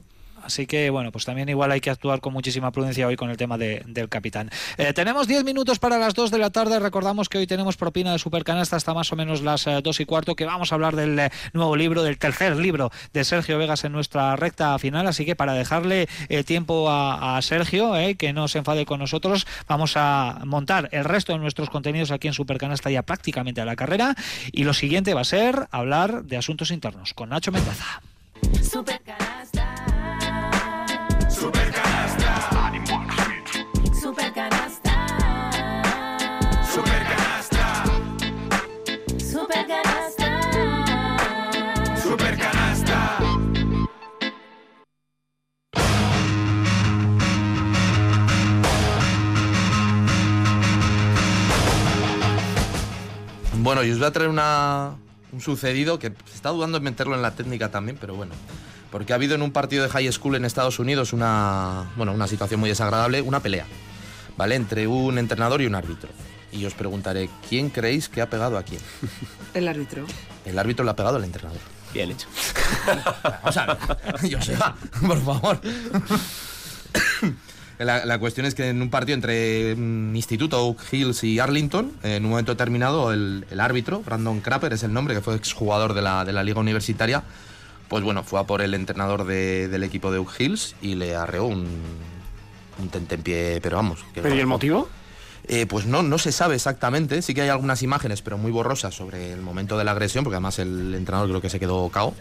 Así 0.43 0.67
que 0.67 0.89
bueno, 0.89 1.11
pues 1.11 1.25
también 1.25 1.49
igual 1.49 1.71
hay 1.71 1.81
que 1.81 1.89
actuar 1.89 2.19
con 2.19 2.33
muchísima 2.33 2.71
prudencia 2.71 3.07
hoy 3.07 3.15
con 3.15 3.29
el 3.29 3.37
tema 3.37 3.57
de, 3.57 3.83
del 3.87 4.09
capitán. 4.09 4.49
Eh, 4.77 4.93
tenemos 4.93 5.27
10 5.27 5.43
minutos 5.43 5.79
para 5.79 5.97
las 5.97 6.13
2 6.13 6.31
de 6.31 6.37
la 6.37 6.49
tarde. 6.49 6.79
Recordamos 6.79 7.29
que 7.29 7.37
hoy 7.37 7.47
tenemos 7.47 7.77
propina 7.77 8.11
de 8.11 8.19
Supercanasta 8.19 8.75
hasta 8.75 8.93
más 8.93 9.11
o 9.11 9.15
menos 9.15 9.41
las 9.41 9.67
eh, 9.67 9.81
2 9.81 9.99
y 9.99 10.05
cuarto, 10.05 10.35
que 10.35 10.45
vamos 10.45 10.71
a 10.71 10.75
hablar 10.75 10.95
del 10.95 11.17
eh, 11.17 11.31
nuevo 11.53 11.75
libro, 11.75 12.03
del 12.03 12.17
tercer 12.17 12.55
libro 12.55 12.91
de 13.13 13.23
Sergio 13.23 13.57
Vegas 13.57 13.83
en 13.83 13.91
nuestra 13.91 14.35
recta 14.35 14.77
final. 14.79 15.07
Así 15.07 15.25
que 15.25 15.35
para 15.35 15.53
dejarle 15.53 16.07
eh, 16.29 16.43
tiempo 16.43 16.87
a, 16.89 17.39
Sergio, 17.41 17.93
que 18.17 18.33
no 18.33 18.47
se 18.47 18.59
enfade 18.59 18.85
con 18.85 18.99
nosotros, 18.99 19.47
vamos 19.67 19.93
a 19.95 20.41
montar 20.45 20.89
el 20.91 21.03
resto 21.03 21.33
de 21.33 21.39
nuestros 21.39 21.69
contenidos 21.69 22.11
aquí 22.11 22.27
en 22.27 22.33
Supercanasta 22.33 22.89
ya 22.89 23.01
prácticamente 23.01 23.61
a 23.61 23.65
la 23.65 23.75
carrera. 23.75 24.15
Y 24.51 24.63
lo 24.63 24.73
siguiente 24.73 25.13
va 25.13 25.21
a 25.21 25.25
ser 25.25 25.67
hablar 25.71 26.23
de 26.23 26.37
asuntos 26.37 26.71
internos 26.71 27.13
con 27.13 27.29
Nacho 27.29 27.51
Mendaza. 27.51 28.01
Supercanasta. 28.61 29.32
Bueno, 53.63 53.81
y 53.81 53.91
os 53.91 53.97
voy 53.97 54.07
a 54.07 54.11
traer 54.11 54.29
una, 54.29 54.95
un 55.31 55.39
sucedido 55.39 55.97
que 55.97 56.09
se 56.09 56.35
está 56.35 56.49
dudando 56.49 56.79
en 56.79 56.83
meterlo 56.83 57.15
en 57.15 57.21
la 57.21 57.31
técnica 57.31 57.71
también, 57.71 57.97
pero 57.99 58.13
bueno. 58.13 58.33
Porque 58.91 59.13
ha 59.13 59.15
habido 59.15 59.35
en 59.35 59.41
un 59.41 59.53
partido 59.53 59.83
de 59.83 59.89
high 59.89 60.11
school 60.11 60.35
en 60.35 60.43
Estados 60.43 60.79
Unidos 60.79 61.13
una, 61.13 61.89
bueno, 61.95 62.11
una 62.11 62.27
situación 62.27 62.59
muy 62.59 62.67
desagradable, 62.67 63.21
una 63.21 63.39
pelea, 63.39 63.65
¿vale? 64.35 64.55
Entre 64.55 64.85
un 64.85 65.17
entrenador 65.17 65.61
y 65.61 65.65
un 65.65 65.75
árbitro. 65.75 66.09
Y 66.51 66.65
os 66.65 66.73
preguntaré, 66.73 67.29
¿quién 67.47 67.69
creéis 67.69 68.09
que 68.09 68.21
ha 68.21 68.29
pegado 68.29 68.57
a 68.57 68.63
quién? 68.63 68.81
El 69.53 69.69
árbitro. 69.69 70.05
El 70.43 70.59
árbitro 70.59 70.83
le 70.83 70.91
ha 70.91 70.95
pegado 70.97 71.15
al 71.15 71.23
entrenador. 71.23 71.61
Bien 71.93 72.11
hecho. 72.11 72.27
Vamos 73.23 73.55
a 73.55 73.65
ver, 73.65 73.77
Joseba, 74.33 74.75
por 75.07 75.23
favor. 75.23 75.61
La, 77.79 78.05
la 78.05 78.19
cuestión 78.19 78.45
es 78.45 78.53
que 78.55 78.69
en 78.69 78.81
un 78.81 78.89
partido 78.89 79.15
entre 79.15 79.75
mm, 79.75 80.15
Instituto 80.15 80.63
Oak 80.65 80.81
Hills 80.91 81.23
y 81.23 81.39
Arlington, 81.39 81.91
en 82.03 82.23
un 82.23 82.31
momento 82.31 82.51
determinado, 82.53 83.11
el, 83.11 83.45
el 83.49 83.59
árbitro, 83.59 84.01
Brandon 84.01 84.39
Crapper 84.41 84.73
es 84.73 84.83
el 84.83 84.93
nombre, 84.93 85.15
que 85.15 85.21
fue 85.21 85.35
exjugador 85.35 85.93
de 85.93 86.01
la, 86.01 86.23
de 86.23 86.33
la 86.33 86.43
liga 86.43 86.59
universitaria, 86.59 87.23
pues 87.89 88.03
bueno, 88.03 88.23
fue 88.23 88.39
a 88.39 88.43
por 88.43 88.61
el 88.61 88.73
entrenador 88.73 89.25
de- 89.25 89.67
del 89.67 89.83
equipo 89.83 90.11
de 90.11 90.19
Oak 90.19 90.39
Hills 90.39 90.75
y 90.81 90.95
le 90.95 91.15
arreó 91.15 91.45
un, 91.45 91.67
un 92.79 92.89
tentempié, 92.89 93.59
pero 93.61 93.77
vamos. 93.77 94.03
que 94.13 94.21
¿Pero 94.21 94.35
y 94.35 94.39
el 94.39 94.47
motivo? 94.47 94.87
eh, 95.47 95.65
pues 95.65 95.85
no, 95.85 96.03
no 96.03 96.17
se 96.19 96.31
sabe 96.31 96.55
exactamente. 96.55 97.21
Sí 97.21 97.33
que 97.33 97.41
hay 97.41 97.49
algunas 97.49 97.81
imágenes, 97.83 98.21
pero 98.21 98.37
muy 98.37 98.51
borrosas 98.51 98.95
sobre 98.95 99.33
el 99.33 99.41
momento 99.41 99.77
de 99.77 99.83
la 99.83 99.91
agresión, 99.91 100.23
porque 100.23 100.35
además 100.35 100.57
el 100.59 100.95
entrenador 100.95 101.27
creo 101.29 101.41
que 101.41 101.49
se 101.49 101.59
quedó 101.59 101.89
cao. 101.89 102.13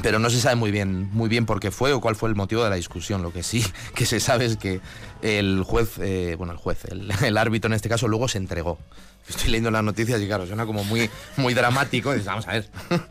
Pero 0.00 0.18
no 0.18 0.30
se 0.30 0.40
sabe 0.40 0.56
muy 0.56 0.70
bien, 0.70 1.10
muy 1.12 1.28
bien 1.28 1.44
por 1.44 1.60
qué 1.60 1.70
fue 1.70 1.92
o 1.92 2.00
cuál 2.00 2.16
fue 2.16 2.28
el 2.28 2.34
motivo 2.34 2.64
de 2.64 2.70
la 2.70 2.76
discusión. 2.76 3.22
Lo 3.22 3.32
que 3.32 3.42
sí 3.42 3.64
que 3.94 4.06
se 4.06 4.20
sabe 4.20 4.46
es 4.46 4.56
que 4.56 4.80
el 5.20 5.62
juez, 5.64 5.98
eh, 5.98 6.34
bueno, 6.38 6.52
el 6.52 6.58
juez, 6.58 6.84
el, 6.86 7.10
el 7.24 7.36
árbitro 7.36 7.68
en 7.68 7.74
este 7.74 7.88
caso, 7.88 8.08
luego 8.08 8.26
se 8.28 8.38
entregó. 8.38 8.78
Estoy 9.28 9.48
leyendo 9.50 9.70
las 9.70 9.84
noticias 9.84 10.20
y 10.20 10.26
claro, 10.26 10.46
suena 10.46 10.66
como 10.66 10.82
muy, 10.84 11.10
muy 11.36 11.54
dramático. 11.54 12.10
Y 12.10 12.14
dices, 12.14 12.26
vamos 12.26 12.48
a 12.48 12.52
ver. 12.52 12.68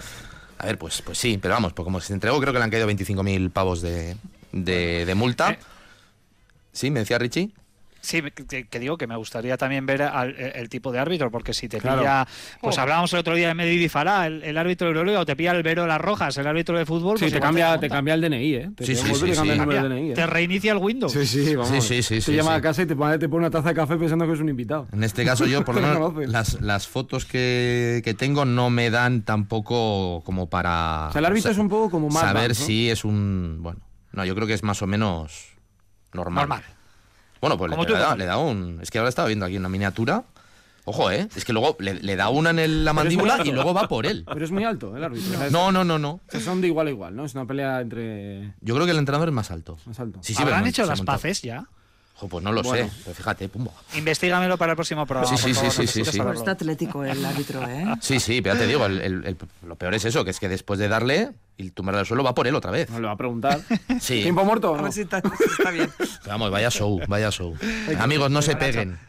A 0.58 0.66
ver, 0.66 0.78
pues, 0.78 1.02
pues 1.02 1.18
sí, 1.18 1.40
pero 1.42 1.56
vamos, 1.56 1.74
pues 1.74 1.84
como 1.84 2.00
se 2.02 2.14
entregó, 2.14 2.40
creo 2.40 2.54
que 2.54 2.60
le 2.60 2.66
han 2.66 2.70
caído 2.70 2.88
25.000 2.88 3.50
pavos 3.50 3.82
de, 3.82 4.16
de, 4.52 5.08
de 5.08 5.16
multa. 5.16 5.58
Sí, 6.72 6.92
me 6.92 7.00
decía 7.00 7.18
Richie. 7.18 7.52
Sí, 8.02 8.22
que, 8.22 8.68
que 8.68 8.80
digo 8.80 8.98
que 8.98 9.06
me 9.08 9.16
gustaría 9.16 9.58
también 9.58 9.86
ver 9.86 10.02
al- 10.02 10.36
el, 10.36 10.52
el 10.56 10.70
tipo 10.70 10.92
de 10.92 11.00
árbitro, 11.00 11.30
porque 11.32 11.54
si 11.54 11.70
te 11.70 11.78
Claro. 11.80 12.02
pilla, 12.02 12.28
pues 12.60 12.78
hablábamos 12.78 13.14
el 13.14 13.20
otro 13.20 13.36
día 13.36 13.48
de 13.50 13.54
Medidi 13.54 13.90
Fará, 13.90 14.26
el, 14.28 14.44
el 14.44 14.58
árbitro 14.58 14.88
de 14.88 14.94
Euroliga, 14.94 15.20
o 15.20 15.26
te 15.26 15.36
pilla 15.36 15.52
el 15.52 15.62
Vero 15.64 15.86
Las 15.88 16.02
Rojas, 16.02 16.36
el 16.38 16.48
árbitro 16.48 16.78
de 16.78 16.86
fútbol, 16.86 17.18
Sí, 17.18 17.26
pues 17.26 17.34
te 17.34 17.40
cambia, 17.40 17.80
te 17.80 17.90
cambia 17.90 18.16
el 18.16 18.22
DNI, 18.22 18.54
¿eh? 18.56 18.72
Te 18.76 18.86
Sí, 18.86 18.96
sí, 18.96 19.14
sí, 19.14 19.26
te 19.26 19.34
cambia 19.34 19.34
sí. 19.36 19.50
el 19.52 19.58
número 19.58 19.58
Cambia, 19.58 19.82
del 19.84 19.90
DNI. 19.90 20.12
¿eh? 20.12 20.14
te 20.16 20.26
reinicia 20.28 20.72
el 20.72 20.78
Windows. 20.80 21.12
Sí, 21.14 21.26
sí, 21.26 21.56
vamos. 21.56 21.70
Sí, 21.70 21.82
sí, 21.82 22.02
sí, 22.02 22.16
Te 22.16 22.22
sí, 22.22 22.34
llama 22.36 22.52
sí. 22.54 22.58
a 22.58 22.62
casa 22.62 22.82
y 22.82 22.86
te 22.88 22.96
pone, 22.96 23.18
te 23.20 23.30
pone 23.30 23.40
una 23.42 23.52
taza 23.52 23.70
de 23.70 23.76
café 23.76 23.96
pensando 23.98 24.26
que 24.26 24.34
es 24.34 24.40
un 24.40 24.50
invitado. 24.50 24.88
En 24.92 25.04
este 25.04 25.24
caso 25.24 25.46
yo, 25.46 25.64
por 25.64 25.76
lo 25.80 25.82
menos, 26.12 26.28
las, 26.30 26.60
las 26.62 26.88
fotos 26.88 27.26
que, 27.26 28.02
que 28.04 28.14
tengo 28.16 28.46
no 28.46 28.70
me 28.72 28.90
dan 28.90 29.22
tampoco 29.24 30.22
como 30.26 30.50
para... 30.50 31.08
O 31.10 31.12
sea, 31.12 31.20
el 31.20 31.26
árbitro 31.26 31.52
es 31.52 31.58
un 31.58 31.70
poco 31.70 31.90
como 31.92 32.10
Mad 32.10 32.22
Saber 32.22 32.56
si 32.56 32.90
es 32.90 33.06
un... 33.06 33.60
Bueno, 33.62 33.80
no, 34.14 34.26
yo 34.26 34.34
creo 34.36 34.48
que 34.48 34.54
es 34.54 34.64
más 34.64 34.82
o 34.82 34.88
menos 34.88 35.50
normal. 36.14 36.48
Normal. 36.50 36.64
Bueno, 37.42 37.58
pues 37.58 37.72
le, 37.72 37.78
tú, 37.86 37.94
le 37.94 38.00
da, 38.00 38.16
le 38.16 38.26
da 38.26 38.38
un... 38.38 38.80
Es 38.82 38.90
que 38.92 39.00
ahora 39.00 39.10
estaba 39.10 39.28
viendo 39.28 39.46
aquí 39.46 39.58
una 39.58 39.68
miniatura. 39.70 40.24
Ojo, 40.86 41.12
¿eh? 41.12 41.28
Es 41.36 41.46
que 41.46 41.54
luego 41.54 41.76
le, 41.80 41.96
le 41.96 42.16
da 42.16 42.30
una 42.30 42.50
en 42.52 42.60
el- 42.60 42.86
la 42.86 42.94
mandíbula 42.94 43.40
y 43.46 43.52
luego 43.52 43.74
va 43.74 43.88
por 43.88 44.06
él. 44.08 44.24
Pero 44.34 44.44
es 44.46 44.52
muy 44.52 44.64
alto 44.64 44.96
el 44.98 45.04
árbitro. 45.04 45.30
o 45.34 45.38
sea, 45.38 45.46
es- 45.48 45.52
No, 45.52 45.72
no, 45.72 45.84
no, 45.84 46.00
no. 46.00 46.12
o 46.14 46.22
sea, 46.28 46.40
son 46.40 46.60
de 46.62 46.68
igual 46.68 46.88
a 46.88 46.90
igual, 46.90 47.16
¿no? 47.16 47.26
Es 47.26 47.36
una 47.36 47.46
pelea 47.46 47.82
entre. 47.82 48.54
Yo 48.62 48.74
creo 48.76 48.86
que 48.86 48.92
el 48.92 48.98
entrenador 48.98 49.28
es 49.30 49.34
más 49.34 49.52
alto. 49.52 49.78
Más 49.86 50.00
alto. 50.00 50.20
Sí, 50.24 50.34
sí, 50.34 50.42
¿Habrán 50.42 50.62
pero 50.62 50.70
hecho 50.70 50.86
las 50.86 51.02
paces 51.02 51.42
ya? 51.44 51.68
Ojo, 52.18 52.28
pues 52.28 52.44
no 52.44 52.52
lo 52.52 52.62
Bueno. 52.62 52.88
sé. 52.88 52.94
Pero 53.04 53.16
fíjate, 53.16 53.50
pumba. 53.50 53.72
Investígamelo 53.96 54.58
para 54.58 54.74
el 54.74 54.76
próximo 54.76 55.06
programa. 55.08 55.36
Sí, 55.36 55.42
sí, 55.44 55.54
favor, 55.56 55.72
sí, 55.72 55.88
sí, 55.88 56.06
sí, 56.06 56.12
sí. 56.12 56.22
está 56.36 56.52
atlético 56.52 57.04
el 57.04 57.26
árbitro, 57.26 57.68
¿eh? 57.68 57.86
Sí, 58.00 58.20
sí, 58.20 58.42
pero 58.42 58.56
ya 58.56 58.62
te 58.62 58.68
digo, 58.68 58.86
el- 58.86 59.02
el- 59.02 59.26
el- 59.26 59.38
lo 59.68 59.76
peor 59.76 59.96
es 59.96 60.06
eso, 60.06 60.24
que 60.24 60.30
es 60.32 60.40
que 60.40 60.48
después 60.48 60.80
de 60.80 60.88
darle 60.88 61.32
y 61.58 61.72
tumbarle 61.72 62.02
al 62.02 62.06
suelo 62.06 62.24
va 62.24 62.36
por 62.36 62.46
él 62.48 62.56
otra 62.56 62.70
vez. 62.72 62.90
No 62.92 63.00
le 63.00 63.08
va 63.08 63.14
a 63.14 63.18
preguntar. 63.18 63.60
Sí. 64.02 64.22
¿Tiempo 64.22 64.46
muerto? 64.46 64.74
A 64.74 64.78
no? 64.78 64.84
ver 64.84 64.94
si 64.94 65.02
está, 65.02 65.20
si 65.22 65.28
está 65.60 65.72
bien. 65.72 65.90
Vamos, 66.28 66.52
vaya 66.52 66.70
show, 66.70 67.00
vaya 67.08 67.32
show. 67.32 67.56
Amigos, 68.00 68.30
no 68.30 68.42
se 68.44 68.56
peguen. 68.56 69.00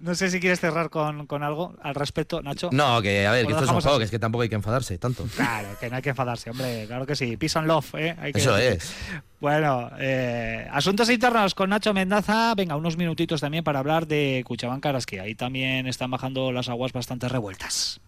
No 0.00 0.14
sé 0.14 0.30
si 0.30 0.40
quieres 0.40 0.60
cerrar 0.60 0.88
con, 0.88 1.26
con 1.26 1.42
algo 1.42 1.74
al 1.82 1.94
respecto, 1.94 2.40
Nacho. 2.42 2.70
No, 2.72 3.02
que 3.02 3.26
a 3.26 3.32
ver, 3.32 3.46
que 3.46 3.52
esto 3.52 3.64
es 3.64 3.70
un 3.70 3.80
juego, 3.80 3.90
así. 3.90 3.98
que 3.98 4.04
es 4.04 4.10
que 4.10 4.18
tampoco 4.18 4.42
hay 4.42 4.48
que 4.48 4.54
enfadarse 4.54 4.96
tanto. 4.98 5.26
Claro, 5.36 5.68
que 5.78 5.90
no 5.90 5.96
hay 5.96 6.02
que 6.02 6.10
enfadarse, 6.10 6.50
hombre, 6.50 6.86
claro 6.86 7.06
que 7.06 7.14
sí. 7.14 7.36
Peace 7.36 7.58
and 7.58 7.68
love, 7.68 7.94
¿eh? 7.94 8.16
Hay 8.18 8.32
que 8.32 8.38
Eso 8.38 8.56
es. 8.56 8.94
Bueno, 9.40 9.90
eh, 9.98 10.66
asuntos 10.70 11.08
internos 11.10 11.54
con 11.54 11.70
Nacho 11.70 11.94
Mendaza. 11.94 12.54
Venga, 12.54 12.76
unos 12.76 12.96
minutitos 12.96 13.40
también 13.40 13.62
para 13.64 13.78
hablar 13.78 14.06
de 14.06 14.42
Cuchabán 14.46 14.80
Karaski. 14.80 15.18
Ahí 15.18 15.34
también 15.34 15.86
están 15.86 16.10
bajando 16.10 16.52
las 16.52 16.68
aguas 16.68 16.92
bastante 16.92 17.28
revueltas. 17.28 18.00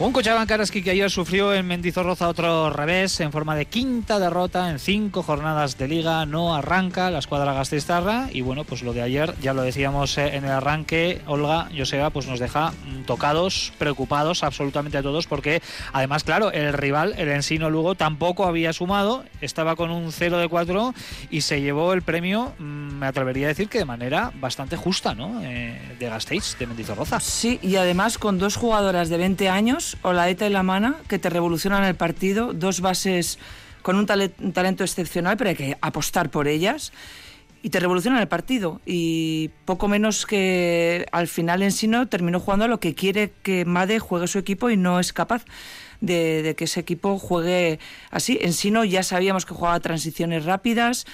Un 0.00 0.12
Karaski 0.12 0.80
que 0.80 0.92
ayer 0.92 1.10
sufrió 1.10 1.52
en 1.52 1.66
Mendizorroza 1.66 2.28
otro 2.28 2.70
revés 2.70 3.18
en 3.18 3.32
forma 3.32 3.56
de 3.56 3.66
quinta 3.66 4.20
derrota 4.20 4.70
en 4.70 4.78
cinco 4.78 5.24
jornadas 5.24 5.76
de 5.76 5.88
liga. 5.88 6.24
No 6.24 6.54
arranca 6.54 7.10
la 7.10 7.18
escuadra 7.18 7.52
gasteiztarra 7.52 8.28
y 8.32 8.42
bueno, 8.42 8.62
pues 8.62 8.82
lo 8.82 8.92
de 8.92 9.02
ayer 9.02 9.34
ya 9.42 9.54
lo 9.54 9.62
decíamos 9.62 10.16
eh, 10.16 10.36
en 10.36 10.44
el 10.44 10.52
arranque. 10.52 11.20
Olga, 11.26 11.68
Joseba, 11.76 12.10
pues 12.10 12.28
nos 12.28 12.38
deja 12.38 12.70
mm, 12.70 13.06
tocados, 13.06 13.72
preocupados 13.76 14.44
absolutamente 14.44 14.98
a 14.98 15.02
todos 15.02 15.26
porque 15.26 15.62
además, 15.92 16.22
claro, 16.22 16.52
el 16.52 16.72
rival, 16.74 17.14
el 17.18 17.28
Ensino 17.28 17.68
Lugo, 17.68 17.96
tampoco 17.96 18.46
había 18.46 18.72
sumado, 18.72 19.24
estaba 19.40 19.74
con 19.74 19.90
un 19.90 20.12
0 20.12 20.38
de 20.38 20.48
4 20.48 20.94
y 21.30 21.40
se 21.40 21.60
llevó 21.60 21.92
el 21.92 22.02
premio, 22.02 22.52
mm, 22.60 22.98
me 22.98 23.06
atrevería 23.06 23.46
a 23.46 23.48
decir 23.48 23.68
que 23.68 23.78
de 23.78 23.84
manera 23.84 24.30
bastante 24.36 24.76
justa, 24.76 25.16
¿no? 25.16 25.42
Eh, 25.42 25.96
de 25.98 26.08
Gasteiz, 26.08 26.56
de 26.56 26.68
Mendizorroza. 26.68 27.18
Sí, 27.18 27.58
y 27.62 27.74
además 27.74 28.16
con 28.16 28.38
dos 28.38 28.54
jugadoras 28.54 29.08
de 29.08 29.16
20 29.16 29.48
años, 29.48 29.87
Olaeta 30.02 30.46
y 30.46 30.50
Lamana, 30.50 30.96
que 31.08 31.18
te 31.18 31.30
revolucionan 31.30 31.84
el 31.84 31.94
partido, 31.94 32.52
dos 32.52 32.80
bases 32.80 33.38
con 33.82 33.96
un, 33.96 34.06
tale- 34.06 34.32
un 34.40 34.52
talento 34.52 34.84
excepcional, 34.84 35.36
pero 35.36 35.50
hay 35.50 35.56
que 35.56 35.78
apostar 35.80 36.30
por 36.30 36.48
ellas. 36.48 36.92
Y 37.60 37.70
te 37.70 37.80
revolucionan 37.80 38.20
el 38.20 38.28
partido. 38.28 38.80
Y 38.86 39.50
poco 39.64 39.88
menos 39.88 40.26
que 40.26 41.06
al 41.10 41.26
final 41.26 41.62
Ensino 41.62 42.06
terminó 42.08 42.38
jugando 42.38 42.66
a 42.66 42.68
lo 42.68 42.78
que 42.78 42.94
quiere 42.94 43.32
que 43.42 43.64
Made 43.64 43.98
juegue 43.98 44.28
su 44.28 44.38
equipo 44.38 44.70
y 44.70 44.76
no 44.76 45.00
es 45.00 45.12
capaz 45.12 45.44
de, 46.00 46.42
de 46.42 46.54
que 46.54 46.64
ese 46.64 46.78
equipo 46.78 47.18
juegue 47.18 47.80
así. 48.12 48.38
Ensino 48.42 48.84
ya 48.84 49.02
sabíamos 49.02 49.44
que 49.44 49.54
jugaba 49.54 49.80
transiciones 49.80 50.44
rápidas. 50.44 51.04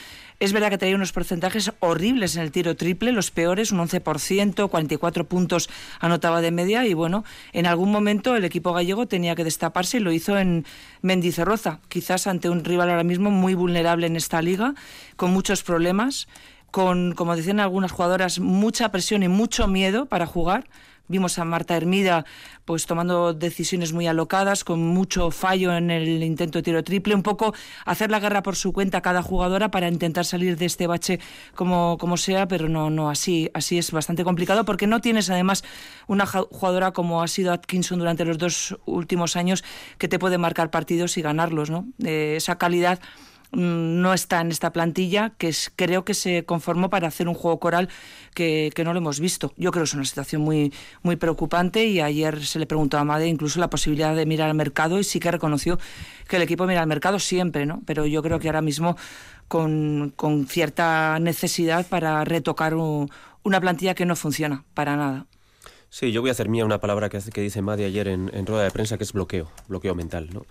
Es 0.40 0.52
verdad 0.52 0.68
que 0.68 0.78
traía 0.78 0.96
unos 0.96 1.12
porcentajes 1.12 1.72
horribles 1.78 2.34
en 2.34 2.42
el 2.42 2.50
tiro 2.50 2.74
triple, 2.74 3.12
los 3.12 3.30
peores, 3.30 3.70
un 3.70 3.78
11%, 3.78 4.68
44 4.68 5.24
puntos 5.26 5.70
anotaba 6.00 6.40
de 6.40 6.50
media 6.50 6.84
y 6.86 6.94
bueno, 6.94 7.24
en 7.52 7.66
algún 7.66 7.92
momento 7.92 8.34
el 8.34 8.44
equipo 8.44 8.72
gallego 8.72 9.06
tenía 9.06 9.36
que 9.36 9.44
destaparse 9.44 9.98
y 9.98 10.00
lo 10.00 10.12
hizo 10.12 10.36
en 10.36 10.66
Mendizorroza, 11.02 11.78
quizás 11.88 12.26
ante 12.26 12.50
un 12.50 12.64
rival 12.64 12.90
ahora 12.90 13.04
mismo 13.04 13.30
muy 13.30 13.54
vulnerable 13.54 14.06
en 14.08 14.16
esta 14.16 14.42
liga, 14.42 14.74
con 15.16 15.30
muchos 15.30 15.62
problemas, 15.62 16.26
con, 16.72 17.12
como 17.12 17.36
decían 17.36 17.60
algunas 17.60 17.92
jugadoras, 17.92 18.40
mucha 18.40 18.90
presión 18.90 19.22
y 19.22 19.28
mucho 19.28 19.68
miedo 19.68 20.06
para 20.06 20.26
jugar. 20.26 20.66
Vimos 21.06 21.38
a 21.38 21.44
Marta 21.44 21.76
Hermida 21.76 22.24
pues 22.64 22.86
tomando 22.86 23.34
decisiones 23.34 23.92
muy 23.92 24.06
alocadas, 24.06 24.64
con 24.64 24.80
mucho 24.86 25.30
fallo 25.30 25.76
en 25.76 25.90
el 25.90 26.22
intento 26.22 26.58
de 26.58 26.62
tiro 26.62 26.82
triple, 26.82 27.14
un 27.14 27.22
poco 27.22 27.54
hacer 27.84 28.10
la 28.10 28.20
guerra 28.20 28.42
por 28.42 28.56
su 28.56 28.72
cuenta 28.72 29.02
cada 29.02 29.22
jugadora 29.22 29.70
para 29.70 29.88
intentar 29.88 30.24
salir 30.24 30.56
de 30.56 30.64
este 30.64 30.86
bache 30.86 31.20
como, 31.54 31.98
como 31.98 32.16
sea, 32.16 32.48
pero 32.48 32.68
no, 32.68 32.88
no, 32.88 33.10
así, 33.10 33.50
así 33.52 33.76
es 33.76 33.92
bastante 33.92 34.24
complicado 34.24 34.64
porque 34.64 34.86
no 34.86 35.00
tienes 35.00 35.28
además 35.28 35.62
una 36.06 36.24
jugadora 36.26 36.92
como 36.92 37.22
ha 37.22 37.28
sido 37.28 37.52
Atkinson 37.52 37.98
durante 37.98 38.24
los 38.24 38.38
dos 38.38 38.78
últimos 38.86 39.36
años 39.36 39.62
que 39.98 40.08
te 40.08 40.18
puede 40.18 40.38
marcar 40.38 40.70
partidos 40.70 41.18
y 41.18 41.22
ganarlos, 41.22 41.68
¿no? 41.68 41.86
Eh, 42.02 42.34
esa 42.36 42.56
calidad 42.56 42.98
no 43.54 44.12
está 44.14 44.40
en 44.40 44.50
esta 44.50 44.72
plantilla, 44.72 45.30
que 45.38 45.52
creo 45.76 46.04
que 46.04 46.14
se 46.14 46.44
conformó 46.44 46.90
para 46.90 47.08
hacer 47.08 47.28
un 47.28 47.34
juego 47.34 47.58
coral 47.60 47.88
que, 48.34 48.72
no 48.84 48.92
lo 48.92 48.98
hemos 48.98 49.20
visto. 49.20 49.52
Yo 49.56 49.70
creo 49.70 49.84
que 49.84 49.88
es 49.88 49.94
una 49.94 50.04
situación 50.04 50.42
muy, 50.42 50.72
muy 51.02 51.16
preocupante 51.16 51.86
y 51.86 52.00
ayer 52.00 52.44
se 52.44 52.58
le 52.58 52.66
preguntó 52.66 52.98
a 52.98 53.04
Made 53.04 53.28
incluso 53.28 53.60
la 53.60 53.70
posibilidad 53.70 54.14
de 54.14 54.26
mirar 54.26 54.48
al 54.50 54.56
mercado 54.56 54.98
y 54.98 55.04
sí 55.04 55.20
que 55.20 55.30
reconoció 55.30 55.78
que 56.28 56.36
el 56.36 56.42
equipo 56.42 56.66
mira 56.66 56.80
al 56.82 56.86
mercado 56.88 57.18
siempre, 57.18 57.66
¿no? 57.66 57.82
Pero 57.86 58.06
yo 58.06 58.22
creo 58.22 58.38
que 58.38 58.48
ahora 58.48 58.62
mismo 58.62 58.96
con, 59.48 60.12
con 60.16 60.46
cierta 60.46 61.18
necesidad 61.20 61.86
para 61.86 62.24
retocar 62.24 62.74
un- 62.74 63.10
una 63.42 63.60
plantilla 63.60 63.94
que 63.94 64.06
no 64.06 64.16
funciona 64.16 64.64
para 64.74 64.96
nada. 64.96 65.26
Sí, 65.90 66.10
yo 66.10 66.22
voy 66.22 66.30
a 66.30 66.32
hacer 66.32 66.48
mía 66.48 66.64
una 66.64 66.80
palabra 66.80 67.08
que 67.08 67.40
dice 67.40 67.62
Madi 67.62 67.84
ayer 67.84 68.08
en, 68.08 68.28
en 68.34 68.46
rueda 68.46 68.64
de 68.64 68.72
prensa, 68.72 68.98
que 68.98 69.04
es 69.04 69.12
bloqueo, 69.12 69.52
bloqueo 69.68 69.94
mental. 69.94 70.28
¿no? 70.32 70.44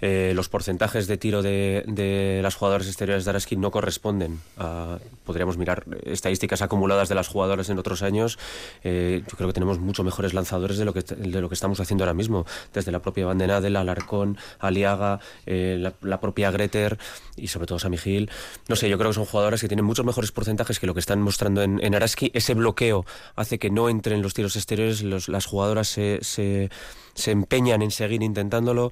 Eh, 0.00 0.32
los 0.34 0.48
porcentajes 0.48 1.06
de 1.06 1.16
tiro 1.16 1.42
de, 1.42 2.40
las 2.42 2.54
jugadoras 2.54 2.86
exteriores 2.86 3.24
de 3.24 3.30
Araski 3.30 3.56
no 3.56 3.70
corresponden 3.70 4.40
a, 4.56 4.98
podríamos 5.24 5.56
mirar 5.56 5.84
estadísticas 6.04 6.62
acumuladas 6.62 7.08
de 7.08 7.14
las 7.14 7.28
jugadoras 7.28 7.70
en 7.70 7.78
otros 7.78 8.02
años. 8.02 8.38
Eh, 8.82 9.22
yo 9.28 9.36
creo 9.36 9.48
que 9.48 9.54
tenemos 9.54 9.78
mucho 9.78 10.04
mejores 10.04 10.34
lanzadores 10.34 10.78
de 10.78 10.84
lo 10.84 10.92
que, 10.92 11.02
de 11.02 11.40
lo 11.40 11.48
que 11.48 11.54
estamos 11.54 11.80
haciendo 11.80 12.04
ahora 12.04 12.14
mismo, 12.14 12.46
desde 12.72 12.92
la 12.92 13.00
propia 13.00 13.26
Vandenadel, 13.26 13.76
Alarcón, 13.76 14.36
Aliaga, 14.58 15.20
eh, 15.46 15.78
la, 16.00 16.20
propia 16.20 16.50
Greter 16.50 16.98
y 17.36 17.48
sobre 17.48 17.66
todo 17.66 17.78
Sami 17.78 17.98
Gil. 17.98 18.30
No 18.68 18.76
sé, 18.76 18.88
yo 18.88 18.98
creo 18.98 19.10
que 19.10 19.14
son 19.14 19.26
jugadoras 19.26 19.60
que 19.60 19.68
tienen 19.68 19.84
muchos 19.84 20.04
mejores 20.04 20.32
porcentajes 20.32 20.78
que 20.78 20.86
lo 20.86 20.94
que 20.94 21.00
están 21.00 21.20
mostrando 21.20 21.62
en, 21.62 21.80
en 21.82 21.94
Araski. 21.94 22.30
Ese 22.34 22.54
bloqueo 22.54 23.04
hace 23.36 23.58
que 23.58 23.70
no 23.70 23.88
entren 23.88 24.22
los 24.22 24.34
tiros 24.34 24.56
exteriores, 24.56 25.02
las 25.02 25.46
jugadoras 25.46 25.88
se, 25.88 26.18
se, 26.22 26.70
se 27.14 27.30
empeñan 27.30 27.82
en 27.82 27.90
seguir 27.90 28.22
intentándolo. 28.22 28.90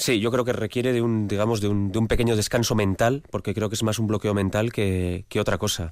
Sí, 0.00 0.20
yo 0.20 0.30
creo 0.30 0.44
que 0.44 0.52
requiere 0.52 0.92
de 0.92 1.02
un, 1.02 1.26
digamos, 1.26 1.60
de 1.60 1.66
un, 1.66 1.90
de 1.90 1.98
un 1.98 2.06
pequeño 2.06 2.36
descanso 2.36 2.76
mental, 2.76 3.24
porque 3.32 3.52
creo 3.52 3.68
que 3.68 3.74
es 3.74 3.82
más 3.82 3.98
un 3.98 4.06
bloqueo 4.06 4.32
mental 4.32 4.72
que, 4.72 5.24
que 5.28 5.40
otra 5.40 5.58
cosa. 5.58 5.90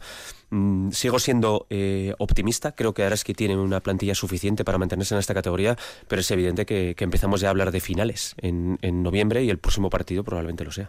Mm, 0.51 0.93
sigo 0.93 1.19
siendo 1.19 1.67
eh, 1.71 2.15
optimista, 2.19 2.71
creo 2.71 2.95
que 2.95 3.03
Araski 3.03 3.35
tiene 3.35 3.57
una 3.57 3.81
plantilla 3.81 4.15
suficiente 4.15 4.65
para 4.65 4.79
mantenerse 4.79 5.17
en 5.17 5.19
esta 5.19 5.35
categoría, 5.35 5.77
pero 6.07 6.21
es 6.21 6.31
evidente 6.31 6.67
que, 6.67 6.95
que 6.97 7.03
empezamos 7.03 7.41
ya 7.41 7.49
a 7.49 7.51
hablar 7.51 7.73
de 7.73 7.81
finales 7.81 8.37
en, 8.39 8.79
en 8.81 9.03
noviembre 9.03 9.43
y 9.43 9.51
el 9.51 9.59
próximo 9.59 9.91
partido 9.91 10.23
probablemente 10.23 10.65
lo 10.65 10.71
sea. 10.71 10.89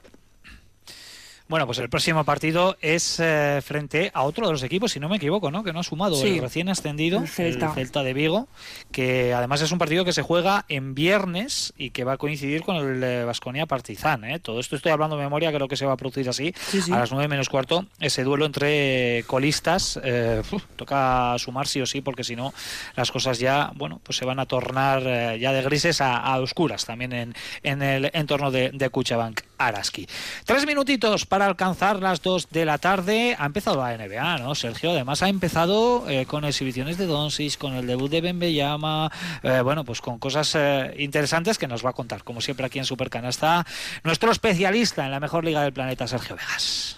Bueno, 1.49 1.65
pues 1.65 1.77
el 1.79 1.89
próximo 1.89 2.25
partido 2.25 2.75
es 2.81 3.19
eh, 3.21 3.61
frente 3.63 4.11
a 4.13 4.23
otro 4.23 4.47
de 4.47 4.51
los 4.51 4.63
equipos, 4.63 4.91
si 4.91 4.99
no 4.99 5.07
me 5.07 5.15
equivoco, 5.15 5.49
¿no? 5.49 5.63
Que 5.63 5.71
no 5.71 5.79
ha 5.79 5.83
sumado 5.83 6.15
Sí. 6.17 6.27
el 6.35 6.41
recién 6.41 6.67
ascendido, 6.67 7.19
El 7.19 7.27
Celta. 7.29 8.03
de 8.03 8.13
Vigo, 8.13 8.47
que 8.91 9.33
además 9.33 9.61
es 9.61 9.71
un 9.71 9.77
partido 9.77 10.03
que 10.03 10.11
se 10.11 10.21
juega 10.21 10.65
en 10.67 10.93
viernes 10.93 11.73
y 11.77 11.91
que 11.91 12.03
va 12.03 12.13
a 12.13 12.17
coincidir 12.17 12.63
con 12.63 12.75
el 12.75 13.25
Vasconia 13.25 13.65
Partizan. 13.65 14.25
¿eh? 14.25 14.39
Todo 14.39 14.59
esto 14.59 14.75
estoy 14.75 14.91
hablando 14.91 15.15
de 15.15 15.23
memoria, 15.23 15.53
creo 15.53 15.69
que 15.69 15.77
se 15.77 15.85
va 15.85 15.93
a 15.93 15.97
producir 15.97 16.27
así. 16.27 16.53
Sí, 16.67 16.81
sí. 16.81 16.91
A 16.91 16.99
las 16.99 17.11
9 17.13 17.29
menos 17.29 17.47
cuarto, 17.47 17.85
ese 17.99 18.23
duelo 18.25 18.45
entre 18.45 19.23
colistas. 19.25 19.99
eh, 20.03 20.41
uf, 20.51 20.63
toca 20.75 21.35
sumar 21.39 21.65
sí 21.67 21.79
o 21.79 21.85
sí, 21.85 22.01
porque 22.01 22.25
si 22.25 22.35
no, 22.35 22.53
las 22.97 23.09
cosas 23.11 23.39
ya, 23.39 23.71
bueno, 23.75 24.01
pues 24.03 24.17
se 24.17 24.25
van 24.25 24.39
a 24.39 24.45
tornar 24.47 25.01
eh, 25.05 25.39
ya 25.39 25.53
de 25.53 25.61
grises 25.61 26.01
a, 26.01 26.17
a 26.17 26.39
oscuras 26.41 26.85
también 26.85 27.13
en, 27.13 27.35
en 27.63 27.81
el 27.81 28.11
entorno 28.13 28.51
de, 28.51 28.71
de 28.71 28.89
Cuchabank 28.89 29.41
Araski. 29.59 30.07
Tres 30.43 30.65
minutitos 30.65 31.25
para 31.25 31.36
alcanzar 31.41 32.01
las 32.01 32.21
dos 32.21 32.49
de 32.49 32.65
la 32.65 32.77
tarde. 32.77 33.35
Ha 33.37 33.45
empezado 33.45 33.77
la 33.77 33.97
NBA, 33.97 34.39
¿no, 34.39 34.55
Sergio? 34.55 34.91
Además 34.91 35.23
ha 35.23 35.29
empezado 35.29 36.09
eh, 36.09 36.25
con 36.25 36.45
exhibiciones 36.45 36.97
de 36.97 37.05
Doncic, 37.05 37.57
con 37.57 37.73
el 37.73 37.87
debut 37.87 38.09
de 38.09 38.21
Bembeyama, 38.21 39.11
eh, 39.43 39.61
bueno, 39.61 39.83
pues 39.83 40.01
con 40.01 40.19
cosas 40.19 40.53
eh, 40.55 40.95
interesantes 40.97 41.57
que 41.57 41.67
nos 41.67 41.85
va 41.85 41.91
a 41.91 41.93
contar, 41.93 42.23
como 42.23 42.41
siempre 42.41 42.65
aquí 42.65 42.79
en 42.79 42.85
Supercanasta, 42.85 43.65
nuestro 44.03 44.31
especialista 44.31 45.05
en 45.05 45.11
la 45.11 45.19
mejor 45.19 45.45
liga 45.45 45.61
del 45.61 45.73
planeta, 45.73 46.07
Sergio 46.07 46.35
Vegas. 46.35 46.97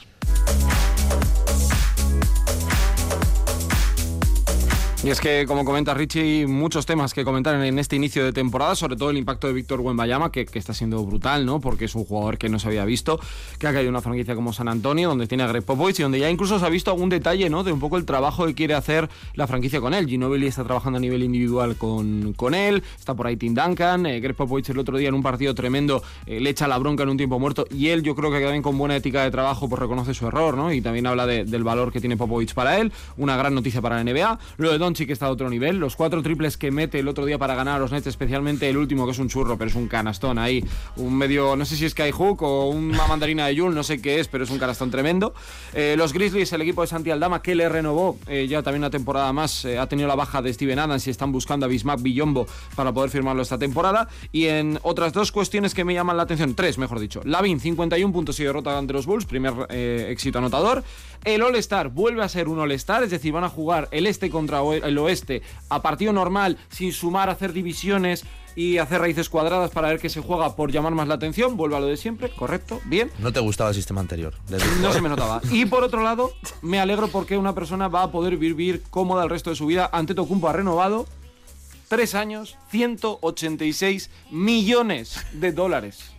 Y 5.01 5.11
es 5.11 5.21
que, 5.21 5.45
como 5.47 5.63
comenta 5.63 5.93
Richie, 5.93 6.45
muchos 6.45 6.85
temas 6.85 7.13
que 7.13 7.23
comentar 7.23 7.55
en 7.63 7.79
este 7.79 7.95
inicio 7.95 8.25
de 8.25 8.33
temporada, 8.33 8.75
sobre 8.75 8.97
todo 8.97 9.11
el 9.11 9.17
impacto 9.17 9.47
de 9.47 9.53
Víctor 9.53 9.79
Wembayama, 9.79 10.29
que, 10.29 10.45
que 10.45 10.59
está 10.59 10.73
siendo 10.73 11.01
brutal, 11.05 11.45
¿no? 11.45 11.61
Porque 11.61 11.85
es 11.85 11.95
un 11.95 12.03
jugador 12.03 12.37
que 12.37 12.49
no 12.49 12.59
se 12.59 12.67
había 12.67 12.83
visto, 12.83 13.17
que 13.59 13.67
ha 13.67 13.71
caído 13.71 13.83
en 13.87 13.91
una 13.95 14.01
franquicia 14.01 14.35
como 14.35 14.51
San 14.51 14.67
Antonio, 14.67 15.07
donde 15.07 15.25
tiene 15.25 15.43
a 15.43 15.47
Greg 15.47 15.63
Popovich 15.63 15.99
y 15.99 16.03
donde 16.03 16.19
ya 16.19 16.29
incluso 16.29 16.59
se 16.59 16.65
ha 16.65 16.69
visto 16.69 16.91
algún 16.91 17.07
detalle, 17.07 17.49
¿no? 17.49 17.63
De 17.63 17.71
un 17.71 17.79
poco 17.79 17.95
el 17.95 18.03
trabajo 18.03 18.45
que 18.45 18.53
quiere 18.53 18.73
hacer 18.73 19.09
la 19.35 19.47
franquicia 19.47 19.79
con 19.79 19.93
él. 19.93 20.05
Ginobili 20.05 20.47
está 20.47 20.65
trabajando 20.65 20.97
a 20.97 20.99
nivel 20.99 21.23
individual 21.23 21.77
con, 21.77 22.33
con 22.33 22.53
él, 22.53 22.83
está 22.97 23.13
por 23.13 23.25
ahí 23.27 23.37
Tim 23.37 23.53
Duncan, 23.53 24.05
eh, 24.05 24.19
Greg 24.19 24.35
Popovich 24.35 24.67
el 24.69 24.79
otro 24.79 24.97
día 24.97 25.07
en 25.07 25.15
un 25.15 25.23
partido 25.23 25.55
tremendo 25.55 26.03
eh, 26.25 26.41
le 26.41 26.49
echa 26.49 26.67
la 26.67 26.77
bronca 26.77 27.03
en 27.03 27.09
un 27.09 27.15
tiempo 27.17 27.39
muerto 27.39 27.65
y 27.71 27.87
él 27.87 28.03
yo 28.03 28.15
creo 28.15 28.31
que 28.31 28.41
también 28.41 28.61
con 28.61 28.77
buena 28.77 28.97
ética 28.97 29.23
de 29.23 29.31
trabajo 29.31 29.69
pues 29.69 29.79
reconoce 29.81 30.13
su 30.13 30.27
error, 30.27 30.57
¿no? 30.57 30.73
Y 30.73 30.81
también 30.81 31.07
habla 31.07 31.25
de- 31.25 31.45
del 31.45 31.63
valor 31.63 31.93
que 31.93 32.01
tiene 32.01 32.17
Popovich 32.17 32.53
para 32.53 32.77
él, 32.79 32.91
una 33.15 33.37
gran 33.37 33.55
noticia 33.55 33.81
para 33.81 33.95
la 33.95 34.03
NBA. 34.03 34.37
Lo 34.57 34.71
de 34.73 34.88
Doncic 34.89 35.11
está 35.11 35.27
a 35.27 35.29
otro 35.29 35.51
nivel. 35.51 35.77
Los 35.77 35.95
cuatro 35.95 36.23
triples 36.23 36.57
que 36.57 36.71
mete 36.71 36.97
el 36.97 37.07
otro 37.07 37.23
día 37.23 37.37
para 37.37 37.53
ganar 37.53 37.75
a 37.75 37.79
los 37.79 37.91
Nets, 37.91 38.07
especialmente 38.07 38.67
el 38.67 38.75
último, 38.75 39.05
que 39.05 39.11
es 39.11 39.19
un 39.19 39.29
churro, 39.29 39.55
pero 39.55 39.69
es 39.69 39.75
un 39.75 39.87
canastón 39.87 40.39
ahí. 40.39 40.65
Un 40.95 41.15
medio, 41.15 41.55
no 41.55 41.63
sé 41.63 41.75
si 41.75 41.85
es 41.85 41.93
que 41.93 42.01
hay 42.01 42.11
hook 42.11 42.41
o 42.41 42.69
una 42.69 43.05
mandarina 43.05 43.45
de 43.45 43.53
Yul, 43.53 43.75
no 43.75 43.83
sé 43.83 44.01
qué 44.01 44.19
es, 44.19 44.27
pero 44.27 44.45
es 44.45 44.49
un 44.49 44.57
canastón 44.57 44.89
tremendo. 44.89 45.35
Eh, 45.75 45.93
los 45.95 46.11
Grizzlies, 46.11 46.51
el 46.53 46.63
equipo 46.63 46.81
de 46.81 46.87
Santi 46.87 47.11
Aldama, 47.11 47.43
que 47.43 47.53
le 47.53 47.69
renovó 47.69 48.17
eh, 48.25 48.47
ya 48.49 48.63
también 48.63 48.81
una 48.81 48.89
temporada 48.89 49.31
más, 49.31 49.63
eh, 49.65 49.77
ha 49.77 49.85
tenido 49.85 50.07
la 50.07 50.15
baja 50.15 50.41
de 50.41 50.51
Steven 50.51 50.79
Adams 50.79 51.05
y 51.05 51.11
están 51.11 51.31
buscando 51.31 51.67
a 51.67 51.69
Bismack 51.69 52.01
Villombo 52.01 52.47
para 52.75 52.91
poder 52.91 53.11
firmarlo 53.11 53.43
esta 53.43 53.59
temporada. 53.59 54.09
Y 54.31 54.45
en 54.45 54.79
otras 54.81 55.13
dos 55.13 55.31
cuestiones 55.31 55.75
que 55.75 55.85
me 55.85 55.93
llaman 55.93 56.17
la 56.17 56.23
atención, 56.23 56.55
tres 56.55 56.79
mejor 56.79 56.99
dicho. 56.99 57.21
Lavin, 57.25 57.59
51 57.59 58.11
puntos 58.11 58.39
y 58.39 58.43
derrota 58.43 58.75
ante 58.75 58.93
los 58.93 59.05
Bulls, 59.05 59.25
primer 59.25 59.53
éxito 59.69 60.39
anotador. 60.39 60.83
El 61.25 61.41
All-Star 61.43 61.89
vuelve 61.89 62.23
a 62.23 62.29
ser 62.29 62.47
un 62.47 62.59
All-Star, 62.59 63.03
es 63.03 63.11
decir, 63.11 63.33
van 63.33 63.43
a 63.43 63.49
jugar 63.49 63.87
el 63.91 64.07
este 64.07 64.29
contra 64.29 64.61
el 64.61 64.97
oeste 64.97 65.41
a 65.69 65.81
partido 65.81 66.13
normal, 66.13 66.57
sin 66.69 66.91
sumar, 66.93 67.29
hacer 67.29 67.51
divisiones 67.53 68.23
y 68.55 68.77
hacer 68.77 68.99
raíces 69.01 69.29
cuadradas 69.29 69.71
para 69.71 69.89
ver 69.89 69.99
qué 69.99 70.09
se 70.09 70.21
juega 70.21 70.55
por 70.55 70.71
llamar 70.71 70.93
más 70.93 71.07
la 71.07 71.13
atención. 71.15 71.55
Vuelve 71.57 71.75
a 71.77 71.79
lo 71.81 71.85
de 71.87 71.97
siempre, 71.97 72.29
correcto, 72.29 72.81
bien. 72.85 73.11
No 73.19 73.31
te 73.31 73.39
gustaba 73.39 73.69
el 73.69 73.75
sistema 73.75 74.01
anterior. 74.01 74.33
desde- 74.47 74.65
No 74.81 74.91
se 74.93 75.01
me 75.01 75.09
notaba. 75.09 75.41
Y 75.51 75.65
por 75.65 75.83
otro 75.83 76.01
lado, 76.03 76.33
me 76.61 76.79
alegro 76.79 77.07
porque 77.09 77.37
una 77.37 77.53
persona 77.53 77.87
va 77.89 78.03
a 78.03 78.11
poder 78.11 78.37
vivir 78.37 78.81
cómoda 78.89 79.23
el 79.23 79.29
resto 79.29 79.49
de 79.49 79.55
su 79.55 79.65
vida. 79.65 79.89
Antetokounmpo 79.93 80.49
ha 80.49 80.53
renovado 80.53 81.05
tres 81.89 82.15
años, 82.15 82.57
186 82.71 84.09
millones 84.31 85.17
de 85.33 85.51
dólares. 85.51 86.11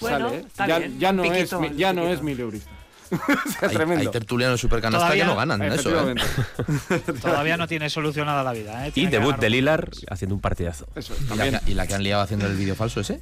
Bueno, 0.00 0.28
Sale, 0.28 0.38
¿eh? 0.40 0.44
está 0.46 0.66
ya, 0.66 0.78
bien. 0.78 0.98
ya 0.98 1.12
no 1.12 1.22
Piquito, 1.22 1.62
es, 1.62 1.70
mi- 1.72 1.76
ya 1.78 1.92
no 1.92 2.02
es 2.08 2.22
mileurista. 2.22 2.70
sea, 3.60 3.68
Hay, 3.68 3.76
tremendo. 3.76 4.02
hay 4.02 4.08
tertulianos 4.08 4.60
supercanasta 4.60 5.06
Todavía- 5.06 5.24
que 5.24 5.30
no 5.30 5.36
ganan 5.36 5.62
eso, 5.62 6.10
¿eh? 6.10 6.14
Todavía 7.22 7.56
no 7.56 7.66
tiene 7.66 7.88
solucionada 7.90 8.42
la 8.42 8.52
vida. 8.52 8.86
¿eh? 8.88 8.92
Y 8.94 9.06
debut 9.06 9.36
de 9.36 9.50
Lilar 9.50 9.90
haciendo 10.10 10.34
un 10.34 10.40
partidazo. 10.40 10.86
Eso 10.94 11.14
es, 11.14 11.20
¿Y 11.30 11.36
la, 11.36 11.60
que, 11.60 11.70
y 11.70 11.74
la 11.74 11.86
que 11.86 11.94
han 11.94 12.02
liado 12.02 12.22
haciendo 12.22 12.46
el 12.46 12.56
vídeo 12.56 12.74
falso 12.74 13.00
ese? 13.00 13.20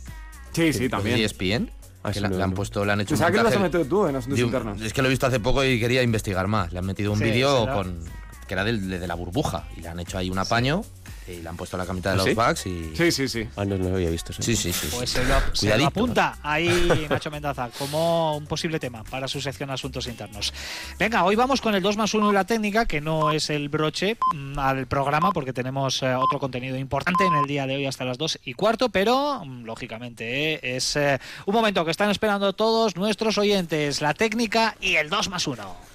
Sí, 0.53 0.73
sí, 0.73 0.89
también. 0.89 1.17
de 1.17 1.25
ESPN. 1.25 1.71
Ah, 2.03 2.09
que 2.09 2.15
sí, 2.15 2.21
la- 2.21 2.29
no, 2.29 2.37
le 2.37 2.43
han 2.43 2.53
puesto, 2.53 2.85
le 2.85 2.93
han 2.93 3.01
hecho 3.01 3.15
un 3.15 3.21
que 3.33 3.43
lo 3.43 3.49
has 3.49 3.59
metido 3.61 3.85
tú 3.87 4.07
en 4.07 4.17
asuntos 4.17 4.37
de 4.37 4.45
un- 4.45 4.49
internos. 4.49 4.81
Es 4.83 4.93
que 4.93 5.01
lo 5.03 5.09
he 5.09 5.11
visto 5.11 5.27
hace 5.27 5.41
poco 5.41 5.65
y 5.65 5.81
quería 5.81 6.03
investigar 6.03 6.47
más. 6.49 6.73
Le 6.73 6.79
han 6.79 6.85
metido 6.87 7.13
un 7.13 7.19
Sí, 7.19 7.25
vídeo 7.25 7.67
con 7.73 7.99
que 8.47 8.53
era 8.55 8.63
de 8.63 9.07
la 9.07 9.15
burbuja 9.15 9.65
y 9.77 9.81
le 9.81 9.89
han 9.89 9.99
hecho 10.01 10.19
ahí 10.19 10.29
un 10.29 10.39
apaño 10.39 10.83
y 11.27 11.37
le 11.43 11.49
han 11.49 11.57
puesto 11.57 11.77
la 11.77 11.87
camiseta 11.87 12.11
de 12.11 12.15
¿Ah, 12.15 12.17
los 12.19 12.27
sí? 12.27 12.35
Bucks 12.35 12.67
y 12.67 12.97
Sí, 12.97 13.13
sí, 13.13 13.29
sí. 13.29 13.49
Ah, 13.57 13.65
no, 13.65 13.77
no 13.79 13.89
lo 13.89 13.95
había 13.97 14.11
visto. 14.11 14.33
eso. 14.33 14.43
sí, 14.43 14.55
sí, 14.57 14.73
sí. 14.73 14.89
Pues 14.95 15.11
sí. 15.11 15.17
se 15.19 15.25
lo, 15.25 15.39
se 15.41 15.45
lo 15.45 15.53
Cuidadito. 15.73 15.87
apunta 15.89 16.39
ahí 16.43 17.07
Nacho 17.11 17.31
Mendaza 17.31 17.71
como 17.79 18.37
un 18.37 18.47
posible 18.47 18.79
tema 18.79 19.05
para 19.05 19.27
su 19.29 19.41
sección 19.41 19.71
Asuntos 19.71 20.07
Internos. 20.07 20.53
Venga, 20.99 21.25
hoy 21.25 21.37
vamos 21.37 21.61
con 21.61 21.75
el 21.75 21.83
2 21.83 21.97
más 21.97 22.15
1 22.15 22.31
y 22.31 22.35
la 22.35 22.45
técnica, 22.45 22.87
que 22.87 23.01
no 23.01 23.31
es 23.31 23.51
el 23.51 23.69
broche 23.69 24.17
mm, 24.35 24.59
al 24.59 24.87
programa 24.87 25.33
porque 25.33 25.53
tenemos 25.53 26.03
eh, 26.03 26.15
otro 26.15 26.39
contenido 26.39 26.77
importante 26.77 27.25
en 27.25 27.35
el 27.35 27.47
día 27.47 27.67
de 27.67 27.77
hoy 27.77 27.87
hasta 27.87 28.05
las 28.05 28.19
2 28.19 28.41
y 28.45 28.55
cuarto, 28.55 28.89
pero 28.91 29.45
mm, 29.45 29.65
lógicamente 29.65 30.55
eh, 30.55 30.77
es 30.77 30.97
eh, 30.97 31.19
un 31.47 31.55
momento 31.55 31.85
que 31.85 31.91
están 31.91 32.11
esperando 32.11 32.53
todos 32.53 32.97
nuestros 32.97 33.39
oyentes, 33.39 34.01
la 34.01 34.15
técnica 34.15 34.77
y 34.81 34.97
el 34.97 35.09
2 35.11 35.29
más 35.31 35.47
1. 35.47 35.94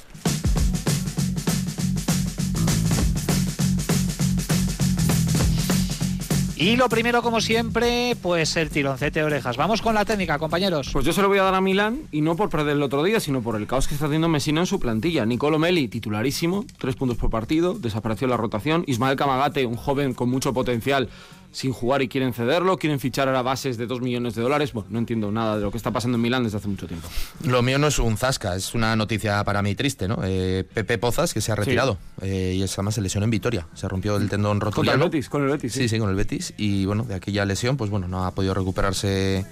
Y 6.60 6.76
lo 6.76 6.90
primero, 6.90 7.22
como 7.22 7.40
siempre, 7.40 8.18
pues 8.22 8.58
el 8.58 8.70
tironcete 8.70 9.22
de 9.22 9.26
orejas. 9.26 9.56
Vamos 9.56 9.82
con 9.82 9.96
la 9.96 10.04
técnica, 10.04 10.38
compañeros. 10.38 10.90
Pues 10.92 11.06
yo 11.06 11.14
se 11.14 11.22
lo 11.22 11.30
voy 11.30 11.38
a 11.38 11.44
dar 11.44 11.56
a 11.56 11.62
Milán 11.62 12.02
y 12.12 12.20
no 12.20 12.36
por 12.36 12.50
perder 12.50 12.76
el 12.76 12.84
otro 12.84 13.02
día, 13.02 13.22
sino 13.22 13.42
por 13.42 13.56
el 13.56 13.66
caos 13.66 13.88
que 13.88 13.94
está 13.94 14.08
haciendo 14.08 14.28
Messina 14.28 14.60
en 14.60 14.66
su 14.66 14.78
plantilla. 14.78 15.26
Nicolo 15.26 15.58
Meli, 15.58 15.88
titularísimo, 15.88 16.66
tres 16.78 16.98
puntos 16.98 17.18
por 17.18 17.30
partido, 17.30 17.76
desapareció 17.76 18.28
la 18.28 18.36
rotación. 18.36 18.84
Ismael 18.88 19.16
Camagate, 19.16 19.66
un 19.66 19.78
joven 19.78 20.14
con 20.14 20.30
mucho 20.30 20.54
potencial, 20.54 21.08
sin 21.52 21.74
jugar 21.74 22.02
y 22.02 22.08
quieren 22.08 22.34
cederlo, 22.34 22.78
quieren 22.78 23.00
fichar 23.00 23.28
ahora 23.28 23.42
bases 23.42 23.78
de 23.78 23.88
2 23.88 24.02
millones 24.02 24.36
de 24.36 24.42
dólares. 24.42 24.74
Bueno, 24.74 24.90
no 24.92 25.00
entiendo 25.00 25.32
nada 25.32 25.58
de 25.58 25.64
lo 25.64 25.72
que 25.72 25.78
está 25.78 25.92
pasando 25.92 26.16
en 26.18 26.22
Milán 26.22 26.44
desde 26.44 26.58
hace 26.58 26.68
mucho 26.68 26.88
tiempo. 26.88 27.08
Lo 27.44 27.62
mío 27.62 27.80
no 27.80 27.88
es 27.88 27.98
un 28.00 28.18
zasca, 28.18 28.56
es 28.56 28.76
una 28.76 28.96
noticia 28.96 29.44
para 29.44 29.62
mí 29.62 29.76
triste, 29.76 30.08
¿no? 30.08 30.20
Eh, 30.24 30.64
Pepe 30.74 30.98
Pozas, 30.98 31.34
que 31.34 31.42
se 31.42 31.52
ha 31.52 31.56
retirado. 31.56 31.98
Eh, 32.22 32.56
y 32.58 32.64
es, 32.64 32.74
además 32.78 32.96
se 32.96 33.02
lesionó 33.02 33.24
en 33.26 33.32
Vitoria. 33.32 33.68
Se 33.74 33.88
rompió 33.88 34.16
el 34.18 34.30
tendón 34.30 34.60
Contra 34.60 34.70
el 34.70 34.76
rotuliano. 34.76 35.06
Betis, 35.06 35.30
con 35.30 35.44
el 35.44 35.50
Betis, 35.50 35.74
sí. 35.74 35.80
Sí, 35.82 35.90
sí, 35.90 36.00
con 36.00 36.10
el 36.10 36.16
Betis. 36.16 36.54
Y 36.58 36.86
bueno, 36.86 37.04
de 37.04 37.16
aquella 37.16 37.46
lesión, 37.46 37.78
pues 37.78 37.90
bueno, 37.90 38.08
no 38.08 38.26
ha 38.26 38.32
podido 38.32 38.54
recuperarse 38.54 39.46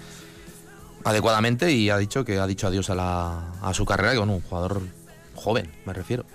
adecuadamente 1.04 1.72
y 1.72 1.90
ha 1.90 1.98
dicho 1.98 2.26
que 2.26 2.38
ha 2.38 2.46
dicho 2.46 2.68
adiós 2.68 2.90
a, 2.90 2.96
la, 2.96 3.54
a 3.62 3.74
su 3.74 3.86
carrera, 3.86 4.12
que 4.12 4.18
bueno, 4.20 4.36
un 4.36 4.42
jugador 4.42 4.82
joven, 5.36 5.72
me 5.86 5.94
refiero. 5.94 6.26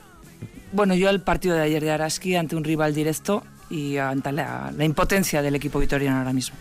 Bueno, 0.72 0.94
yo 0.94 1.10
el 1.10 1.20
partido 1.20 1.54
de 1.54 1.62
ayer 1.62 1.82
de 1.82 1.90
Araski 1.90 2.34
ante 2.34 2.56
un 2.56 2.64
rival 2.64 2.94
directo 2.94 3.44
y 3.72 3.96
ante 3.96 4.30
la, 4.32 4.70
la 4.76 4.84
impotencia 4.84 5.42
del 5.42 5.54
equipo 5.56 5.78
vitoriano 5.78 6.18
ahora 6.18 6.32
mismo. 6.32 6.56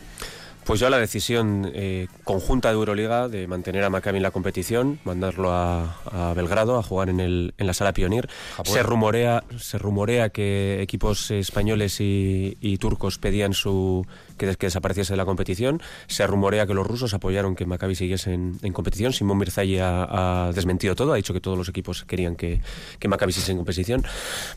Pues 0.64 0.80
yo 0.80 0.92
la 0.92 1.00
decisión 1.00 1.72
eh, 1.74 2.08
conjunta 2.24 2.70
de 2.70 2.76
Euroliga 2.76 3.28
de 3.28 3.48
mantener 3.48 3.84
a 3.84 3.90
Maccabi 3.90 4.18
en 4.18 4.24
la 4.24 4.30
competición, 4.30 5.00
mandarlo 5.06 5.52
a, 5.52 5.98
a 6.06 6.34
Belgrado 6.36 6.78
a 6.78 6.84
jugar 6.84 7.10
en, 7.10 7.20
el, 7.20 7.56
en 7.58 7.66
la 7.66 7.74
sala 7.74 7.94
Pionir. 7.94 8.30
Japón. 8.58 8.72
Se 8.72 8.84
rumorea, 8.84 9.44
se 9.58 9.80
rumorea 9.80 10.30
que 10.30 10.80
equipos 10.84 11.32
españoles 11.32 12.00
y, 12.00 12.60
y 12.62 12.78
turcos 12.78 13.18
pedían 13.18 13.54
su 13.56 14.06
que, 14.38 14.46
des- 14.46 14.58
que 14.58 14.68
desapareciese 14.68 15.14
de 15.14 15.18
la 15.18 15.26
competición. 15.26 15.82
Se 16.06 16.28
rumorea 16.28 16.68
que 16.68 16.76
los 16.76 16.86
rusos 16.86 17.16
apoyaron 17.16 17.56
que 17.56 17.66
Maccabi 17.66 17.96
siguiese 17.96 18.32
en, 18.32 18.60
en 18.62 18.72
competición. 18.72 19.14
Simón 19.14 19.40
Mirzayi 19.40 19.80
ha, 19.80 20.46
ha 20.48 20.52
desmentido 20.54 20.94
todo, 20.94 21.14
ha 21.14 21.16
dicho 21.16 21.34
que 21.34 21.42
todos 21.42 21.58
los 21.58 21.70
equipos 21.70 22.06
querían 22.06 22.36
que, 22.36 22.62
que 23.00 23.08
Maccabi 23.08 23.34
siguiese 23.34 23.54
en 23.54 23.58
competición. 23.58 24.04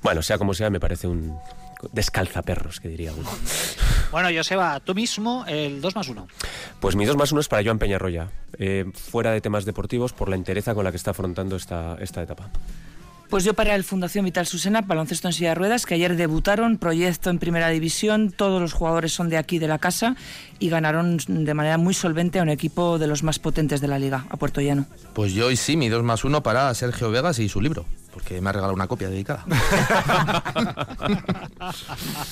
Bueno, 0.03 0.21
sea 0.21 0.37
como 0.37 0.53
sea, 0.53 0.69
me 0.69 0.81
parece 0.81 1.09
un 1.09 1.35
descalzaperros, 1.93 2.81
que 2.81 2.89
diría 2.89 3.13
uno. 3.13 3.29
Bueno, 4.11 4.29
Joseba, 4.33 4.79
tú 4.79 4.95
mismo 4.95 5.45
el 5.49 5.81
2 5.81 5.97
más 5.97 6.09
1. 6.09 6.29
Pues 6.79 6.95
mi 6.95 7.05
2 7.05 7.17
más 7.17 7.33
1 7.33 7.41
es 7.41 7.49
para 7.49 7.65
Joan 7.65 7.81
Peñarroya, 7.81 8.31
eh, 8.61 8.85
fuera 8.95 9.33
de 9.33 9.41
temas 9.41 9.65
deportivos 9.65 10.13
por 10.13 10.29
la 10.29 10.37
entereza 10.37 10.73
con 10.73 10.85
la 10.85 10.93
que 10.93 10.99
está 10.99 11.11
afrontando 11.11 11.57
esta, 11.57 11.97
esta 11.99 12.23
etapa. 12.23 12.49
Pues 13.35 13.43
yo 13.43 13.55
para 13.55 13.75
el 13.75 13.83
Fundación 13.83 14.25
Vital 14.25 14.47
Susena, 14.47 14.83
baloncesto 14.83 15.27
en 15.27 15.33
silla 15.33 15.49
de 15.49 15.55
ruedas, 15.57 15.87
que 15.87 15.95
ayer 15.95 16.15
debutaron, 16.15 16.79
proyecto 16.79 17.31
en 17.31 17.41
primera 17.41 17.69
división, 17.71 18.31
todos 18.31 18.61
los 18.61 18.73
jugadores 18.73 19.13
son 19.13 19.29
de 19.29 19.39
aquí 19.39 19.59
de 19.59 19.67
la 19.67 19.81
casa 19.81 20.15
y 20.61 20.69
ganaron 20.69 21.19
de 21.27 21.55
manera 21.55 21.77
muy 21.77 21.95
solvente 21.95 22.39
a 22.39 22.43
un 22.43 22.51
equipo 22.51 22.99
de 22.99 23.09
los 23.09 23.25
más 23.25 23.41
potentes 23.41 23.81
de 23.81 23.89
la 23.89 23.99
liga, 23.99 24.27
a 24.31 24.37
Puerto 24.37 24.61
Llano. 24.61 24.87
Pues 25.15 25.33
yo 25.33 25.47
hoy 25.47 25.57
sí, 25.57 25.77
mi 25.77 25.89
2 25.89 26.05
más 26.05 26.23
1 26.23 26.45
para 26.45 26.73
Sergio 26.75 27.11
Vegas 27.11 27.41
y 27.41 27.49
su 27.49 27.61
libro, 27.61 27.87
porque 28.15 28.41
me 28.41 28.49
ha 28.49 28.53
regalado 28.53 28.73
una 28.73 28.87
copia 28.87 29.09
dedicada. 29.11 29.45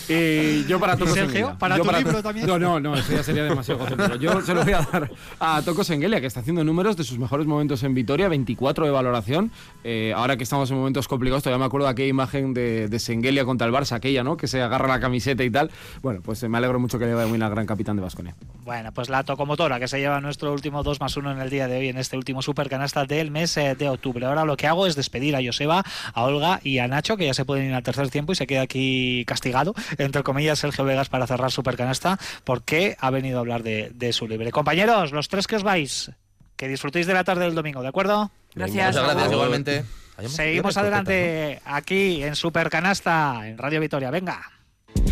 Y 0.08 0.64
yo 0.66 0.78
para 0.78 0.96
Tocos 0.96 1.14
Sergio. 1.14 1.56
¿para 1.58 1.76
Yo 1.76 1.84
tu 1.84 1.92
libro 1.92 2.22
también? 2.22 2.46
No, 2.46 2.58
no, 2.58 2.78
no, 2.78 2.94
eso 2.94 3.12
ya 3.12 3.22
sería 3.22 3.44
demasiado 3.44 3.80
egocéntrico. 3.80 4.16
Yo 4.16 4.40
se 4.42 4.54
lo 4.54 4.62
voy 4.62 4.72
a 4.74 4.82
dar 4.82 5.10
a 5.40 5.62
Tocos 5.62 5.90
Engelia, 5.90 6.20
que 6.20 6.26
está 6.26 6.40
haciendo 6.40 6.62
números 6.64 6.96
de 6.96 7.04
sus 7.04 7.18
mejores 7.18 7.46
momentos 7.46 7.82
en 7.82 7.94
Vitoria, 7.94 8.28
24 8.28 8.84
de 8.84 8.90
valoración. 8.90 9.50
Eh, 9.84 10.12
ahora 10.14 10.36
que 10.36 10.44
estamos 10.44 10.70
en 10.70 10.76
momentos 10.76 11.08
complicados, 11.08 11.42
todavía 11.42 11.58
me 11.58 11.66
acuerdo 11.66 11.86
de 11.86 11.92
aquella 11.92 12.08
imagen 12.08 12.54
de, 12.54 12.88
de 12.88 12.98
Sengelia 12.98 13.44
contra 13.44 13.66
el 13.66 13.72
Barça, 13.72 13.92
aquella, 13.92 14.22
¿no? 14.22 14.36
Que 14.36 14.46
se 14.46 14.62
agarra 14.62 14.86
la 14.88 15.00
camiseta 15.00 15.42
y 15.42 15.50
tal. 15.50 15.70
Bueno, 16.02 16.20
pues 16.22 16.42
eh, 16.42 16.48
me 16.48 16.58
alegro 16.58 16.78
mucho 16.78 16.98
que 16.98 17.06
le 17.06 17.14
vaya 17.14 17.26
muy 17.26 17.38
bien 17.38 17.42
al 17.42 17.50
gran 17.50 17.66
capitán 17.66 17.96
de 17.96 18.02
Vasconia. 18.02 18.34
Bueno, 18.64 18.92
pues 18.92 19.08
la 19.08 19.24
tocomotora 19.24 19.80
que 19.80 19.88
se 19.88 19.98
lleva 19.98 20.20
nuestro 20.20 20.52
último 20.52 20.82
2 20.82 21.00
más 21.00 21.16
1 21.16 21.32
en 21.32 21.40
el 21.40 21.50
día 21.50 21.66
de 21.66 21.78
hoy, 21.78 21.88
en 21.88 21.98
este 21.98 22.16
último 22.16 22.42
supercanasta 22.42 23.04
del 23.04 23.30
mes 23.30 23.56
eh, 23.56 23.74
de 23.74 23.88
octubre. 23.88 24.26
Ahora 24.26 24.44
lo 24.44 24.56
que 24.56 24.66
hago 24.66 24.86
es 24.86 24.94
despedir 24.96 25.34
a 25.36 25.40
Joseba, 25.44 25.71
a 25.80 26.22
Olga 26.22 26.60
y 26.62 26.78
a 26.78 26.88
Nacho, 26.88 27.16
que 27.16 27.26
ya 27.26 27.34
se 27.34 27.44
pueden 27.44 27.66
ir 27.66 27.74
al 27.74 27.82
tercer 27.82 28.10
tiempo 28.10 28.32
y 28.32 28.36
se 28.36 28.46
queda 28.46 28.62
aquí 28.62 29.24
castigado, 29.26 29.74
entre 29.98 30.22
comillas, 30.22 30.58
Sergio 30.58 30.84
Vegas 30.84 31.08
para 31.08 31.26
cerrar 31.26 31.50
supercanasta, 31.50 32.18
porque 32.44 32.96
ha 33.00 33.10
venido 33.10 33.38
a 33.38 33.40
hablar 33.40 33.62
de, 33.62 33.90
de 33.94 34.12
su 34.12 34.28
libre. 34.28 34.50
Compañeros, 34.50 35.12
los 35.12 35.28
tres 35.28 35.46
que 35.46 35.56
os 35.56 35.62
vais, 35.62 36.10
que 36.56 36.68
disfrutéis 36.68 37.06
de 37.06 37.14
la 37.14 37.24
tarde 37.24 37.44
del 37.44 37.54
domingo, 37.54 37.82
¿de 37.82 37.88
acuerdo? 37.88 38.30
Gracias. 38.54 38.94
Muchas 38.94 39.14
gracias, 39.14 39.32
igualmente. 39.32 39.84
Seguimos 40.28 40.76
adelante 40.76 41.60
aquí 41.64 42.22
en 42.22 42.36
Supercanasta, 42.36 43.48
en 43.48 43.58
Radio 43.58 43.80
Vitoria. 43.80 44.10
Venga. 44.10 44.40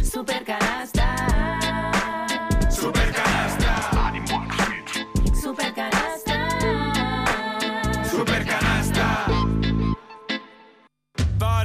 Super 0.05 0.45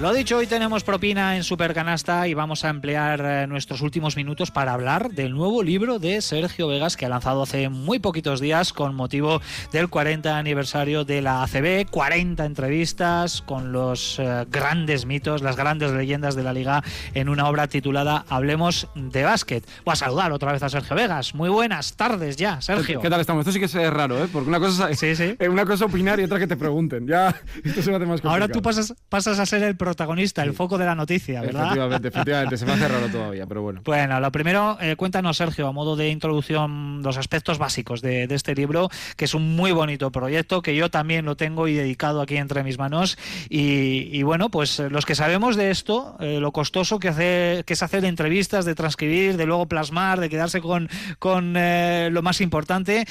Lo 0.00 0.12
dicho, 0.12 0.38
hoy 0.38 0.48
tenemos 0.48 0.82
propina 0.82 1.36
en 1.36 1.44
Supercanasta 1.44 2.26
y 2.26 2.34
vamos 2.34 2.64
a 2.64 2.68
emplear 2.68 3.20
eh, 3.24 3.46
nuestros 3.46 3.80
últimos 3.80 4.16
minutos 4.16 4.50
para 4.50 4.72
hablar 4.72 5.12
del 5.12 5.32
nuevo 5.32 5.62
libro 5.62 6.00
de 6.00 6.20
Sergio 6.20 6.66
Vegas 6.66 6.96
que 6.96 7.06
ha 7.06 7.08
lanzado 7.08 7.42
hace 7.44 7.68
muy 7.68 8.00
poquitos 8.00 8.40
días 8.40 8.72
con 8.72 8.96
motivo 8.96 9.40
del 9.70 9.88
40 9.88 10.36
aniversario 10.36 11.04
de 11.04 11.22
la 11.22 11.44
ACB. 11.44 11.88
40 11.88 12.44
entrevistas 12.44 13.40
con 13.42 13.70
los 13.72 14.18
eh, 14.18 14.44
grandes 14.50 15.06
mitos, 15.06 15.42
las 15.42 15.56
grandes 15.56 15.92
leyendas 15.92 16.34
de 16.34 16.42
la 16.42 16.52
liga 16.52 16.82
en 17.14 17.28
una 17.28 17.48
obra 17.48 17.68
titulada 17.68 18.24
Hablemos 18.28 18.88
de 18.96 19.22
básquet. 19.22 19.64
Voy 19.84 19.92
a 19.92 19.96
saludar 19.96 20.32
otra 20.32 20.52
vez 20.52 20.62
a 20.64 20.68
Sergio 20.68 20.96
Vegas. 20.96 21.36
Muy 21.36 21.48
buenas 21.50 21.94
tardes 21.96 22.36
ya, 22.36 22.60
Sergio. 22.60 23.00
¿Qué 23.00 23.08
tal 23.08 23.20
estamos? 23.20 23.42
Esto 23.42 23.52
sí 23.52 23.60
que 23.60 23.66
es 23.66 23.90
raro, 23.94 24.22
¿eh? 24.22 24.28
Porque 24.30 24.48
una 24.48 24.58
cosa 24.58 24.90
es, 24.90 24.98
Sí, 24.98 25.14
sí. 25.14 25.36
eh, 25.38 25.48
una 25.48 25.64
cosa 25.64 25.84
opinar 25.84 26.18
y 26.18 26.24
otra 26.24 26.40
que 26.40 26.48
te 26.48 26.56
pregunten. 26.56 27.06
Ya, 27.06 27.28
esto 27.64 27.80
se 27.80 27.90
me 27.90 27.96
hace 27.96 28.06
más 28.06 28.20
complicado. 28.20 28.32
Ahora 28.32 28.48
tú 28.48 28.60
pasas, 28.60 28.92
pasas 29.08 29.38
a 29.38 29.46
ser 29.46 29.62
el 29.62 29.76
protagonista, 29.84 30.42
el 30.42 30.54
foco 30.54 30.78
de 30.78 30.86
la 30.86 30.94
noticia, 30.94 31.42
¿verdad? 31.42 31.64
Efectivamente, 31.64 32.08
efectivamente. 32.08 32.56
Se 32.56 32.64
me 32.64 32.72
hace 32.72 32.88
raro 32.88 33.08
todavía, 33.12 33.46
pero 33.46 33.62
bueno. 33.62 33.82
Bueno, 33.84 34.18
lo 34.18 34.32
primero, 34.32 34.78
eh, 34.80 34.96
cuéntanos, 34.96 35.36
Sergio, 35.36 35.68
a 35.68 35.72
modo 35.72 35.94
de 35.94 36.08
introducción, 36.08 37.02
los 37.02 37.18
aspectos 37.18 37.58
básicos 37.58 38.00
de, 38.00 38.26
de 38.26 38.34
este 38.34 38.54
libro, 38.54 38.88
que 39.16 39.26
es 39.26 39.34
un 39.34 39.54
muy 39.54 39.72
bonito 39.72 40.10
proyecto, 40.10 40.62
que 40.62 40.74
yo 40.74 40.90
también 40.90 41.26
lo 41.26 41.36
tengo 41.36 41.68
y 41.68 41.74
dedicado 41.74 42.22
aquí 42.22 42.36
entre 42.36 42.62
mis 42.64 42.78
manos. 42.78 43.18
Y, 43.50 44.08
y 44.10 44.22
bueno, 44.22 44.48
pues 44.48 44.80
eh, 44.80 44.88
los 44.88 45.04
que 45.04 45.14
sabemos 45.14 45.56
de 45.56 45.70
esto, 45.70 46.16
eh, 46.20 46.38
lo 46.40 46.52
costoso 46.52 46.98
que, 46.98 47.08
hace, 47.08 47.62
que 47.66 47.74
es 47.74 47.82
hacer 47.82 48.04
entrevistas, 48.04 48.64
de 48.64 48.74
transcribir, 48.74 49.36
de 49.36 49.44
luego 49.44 49.66
plasmar, 49.66 50.20
de 50.20 50.30
quedarse 50.30 50.60
con, 50.60 50.88
con 51.18 51.54
eh, 51.56 52.08
lo 52.10 52.22
más 52.22 52.40
importante, 52.40 53.06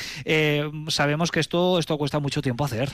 sabemos 0.88 1.32
que 1.32 1.40
esto, 1.40 1.78
esto 1.78 1.98
cuesta 1.98 2.20
mucho 2.20 2.42
tiempo 2.42 2.66
hacer. 2.66 2.90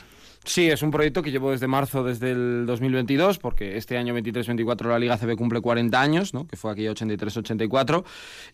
Sí, 0.46 0.70
es 0.70 0.82
un 0.82 0.90
proyecto 0.90 1.22
que 1.22 1.32
llevo 1.32 1.52
desde 1.52 1.68
marzo, 1.68 2.04
desde 2.04 2.32
el 2.32 2.66
2022, 2.66 3.40
porque 3.40 3.78
este 3.78 3.98
año 3.98 4.16
23-24 4.16 4.88
la 4.88 4.98
Liga 4.98 5.18
CB 5.18 5.36
cumple 5.36 5.60
40 5.60 6.02
años, 6.02 6.34
¿no? 6.34 6.48
que 6.48 6.56
fue 6.56 6.72
aquí 6.72 6.86
83-84, 6.86 8.04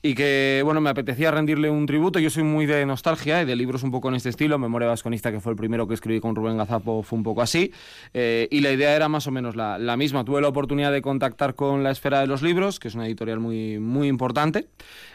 y 0.02 0.16
que, 0.16 0.62
bueno, 0.66 0.82
me 0.82 0.90
apetecía 0.90 1.32
rendirle 1.32 1.70
un 1.70 1.86
tributo. 1.86 2.20
Yo 2.20 2.30
soy 2.30 2.44
muy 2.44 2.66
de 2.66 2.86
nostalgia 2.86 3.42
y 3.44 3.46
de 3.46 3.56
libros 3.56 3.84
un 3.84 3.92
poco 3.92 4.10
en 4.10 4.16
este 4.16 4.30
estilo. 4.30 4.58
Memoria 4.58 4.88
Vasconista, 4.88 5.32
que 5.32 5.40
fue 5.40 5.52
el 5.52 5.58
primero 5.58 5.88
que 5.88 5.94
escribí 5.94 6.20
con 6.20 6.36
Rubén 6.36 6.58
Gazapo, 6.58 7.04
fue 7.04 7.18
un 7.18 7.24
poco 7.24 7.42
así. 7.42 7.72
Eh, 8.14 8.48
y 8.52 8.62
la 8.62 8.72
idea 8.72 8.96
era 8.96 9.08
más 9.08 9.28
o 9.28 9.32
menos 9.32 9.56
la, 9.56 9.96
misma. 9.96 10.26
Tuve 10.26 10.42
la 10.42 10.48
oportunidad 10.48 10.92
de 10.92 11.02
contactar 11.02 11.56
con 11.56 11.84
La 11.84 11.92
Esfera 11.92 12.20
de 12.20 12.28
los 12.28 12.42
Libros, 12.42 12.80
que 12.80 12.88
es 12.88 12.96
una 12.96 13.06
editorial 13.06 13.40
muy, 13.40 13.80
muy 13.80 14.08
importante. 14.08 14.68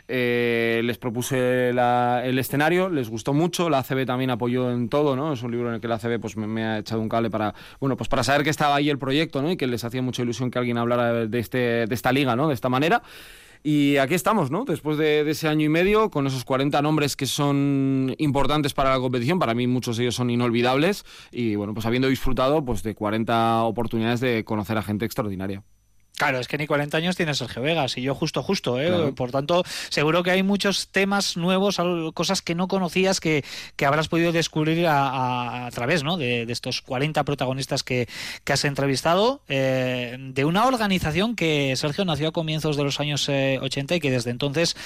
Eh, 0.09 0.81
les 0.85 0.99
propuse 0.99 1.71
el 1.71 2.39
escenario, 2.39 2.89
les 2.89 3.09
gustó 3.09 3.33
mucho, 3.33 3.71
la 3.71 3.79
ACB 3.79 4.07
también 4.07 4.31
apoyó 4.31 4.73
en 4.73 4.89
todo, 4.89 5.15
¿no? 5.15 5.33
Es 5.33 5.43
un 5.43 5.53
libro 5.53 5.69
en 5.69 5.75
el 5.75 5.81
que 5.81 5.87
la 5.87 5.97
ACB 5.97 6.19
pues, 6.21 6.37
me, 6.37 6.60
me 6.61 6.67
ha 6.67 6.79
echado 6.79 7.01
un 7.01 7.09
cable 7.09 7.31
para, 7.31 7.55
bueno, 7.81 7.97
pues 7.97 8.09
para 8.09 8.23
saber 8.23 8.45
que 8.45 8.51
estaba 8.51 8.75
ahí 8.77 8.91
el 8.91 8.99
proyecto, 8.99 9.43
¿no? 9.43 9.51
Y 9.51 9.57
que 9.57 9.67
les 9.67 9.85
hacía 9.85 10.03
mucha 10.03 10.23
ilusión 10.23 10.51
que 10.51 10.59
alguien 10.59 10.79
hablara 10.79 11.27
de, 11.27 11.39
este, 11.39 11.87
de 11.87 11.95
esta 11.95 12.13
liga, 12.13 12.37
¿no? 12.37 12.49
De 12.49 12.55
esta 12.55 12.69
manera. 12.69 13.03
Y 13.63 13.99
aquí 13.99 14.15
estamos, 14.15 14.51
¿no? 14.51 14.65
Después 14.65 14.97
de, 14.97 15.23
de 15.23 15.31
ese 15.33 15.47
año 15.47 15.67
y 15.67 15.69
medio, 15.69 16.11
con 16.11 16.27
esos 16.27 16.45
40 16.45 16.81
nombres 16.81 17.15
que 17.15 17.27
son 17.27 18.15
importantes 18.17 18.73
para 18.73 18.91
la 18.91 18.99
competición, 18.99 19.39
para 19.39 19.55
mí 19.55 19.67
muchos 19.67 19.99
de 19.99 20.05
ellos 20.05 20.15
son 20.15 20.31
inolvidables, 20.31 21.05
y 21.31 21.57
bueno, 21.57 21.75
pues 21.75 21.85
habiendo 21.85 22.09
disfrutado 22.09 22.65
pues, 22.65 22.83
de 22.83 22.95
40 22.95 23.65
oportunidades 23.65 24.21
de 24.21 24.45
conocer 24.45 24.79
a 24.79 24.83
gente 24.83 25.05
extraordinaria. 25.05 25.63
Claro, 26.17 26.39
es 26.39 26.49
que 26.49 26.59
ni 26.59 26.67
40 26.67 26.99
años 26.99 27.17
tiene 27.17 27.33
Sergio 27.35 27.63
Vegas 27.63 27.97
y 27.97 28.03
yo 28.03 28.15
justo, 28.15 28.43
justo, 28.43 28.79
¿eh? 28.79 28.89
Claro. 28.89 29.15
Por 29.15 29.31
tanto, 29.31 29.65
seguro 29.89 30.23
que 30.23 30.31
hay 30.31 30.43
muchos 30.43 30.89
temas 30.89 31.39
nuevos, 31.39 31.79
cosas 32.13 32.43
que 32.43 32.55
no 32.55 32.69
conocías 32.69 33.21
que, 33.21 33.43
que 33.77 33.87
habrás 33.87 34.09
podido 34.09 34.31
descubrir 34.31 34.87
a, 34.87 35.09
a- 35.09 35.67
a 35.67 35.71
través 35.71 36.03
¿no? 36.03 36.19
de, 36.19 36.45
de 36.45 36.53
estos 36.53 36.83
40 36.83 37.25
protagonistas 37.25 37.83
que, 37.83 38.07
que 38.45 38.53
has 38.53 38.65
entrevistado, 38.67 39.43
eh, 39.49 40.19
de 40.21 40.45
una 40.45 40.67
organización 40.67 41.37
que 41.37 41.75
Sergio 41.77 42.05
nació 42.05 42.29
a 42.29 42.33
comienzos 42.33 42.77
de 42.77 42.85
los 42.85 43.01
años 43.01 43.27
eh, 43.31 43.59
80 43.63 43.95
y 43.95 44.01
que 44.01 44.11
desde 44.11 44.31
entonces 44.31 44.77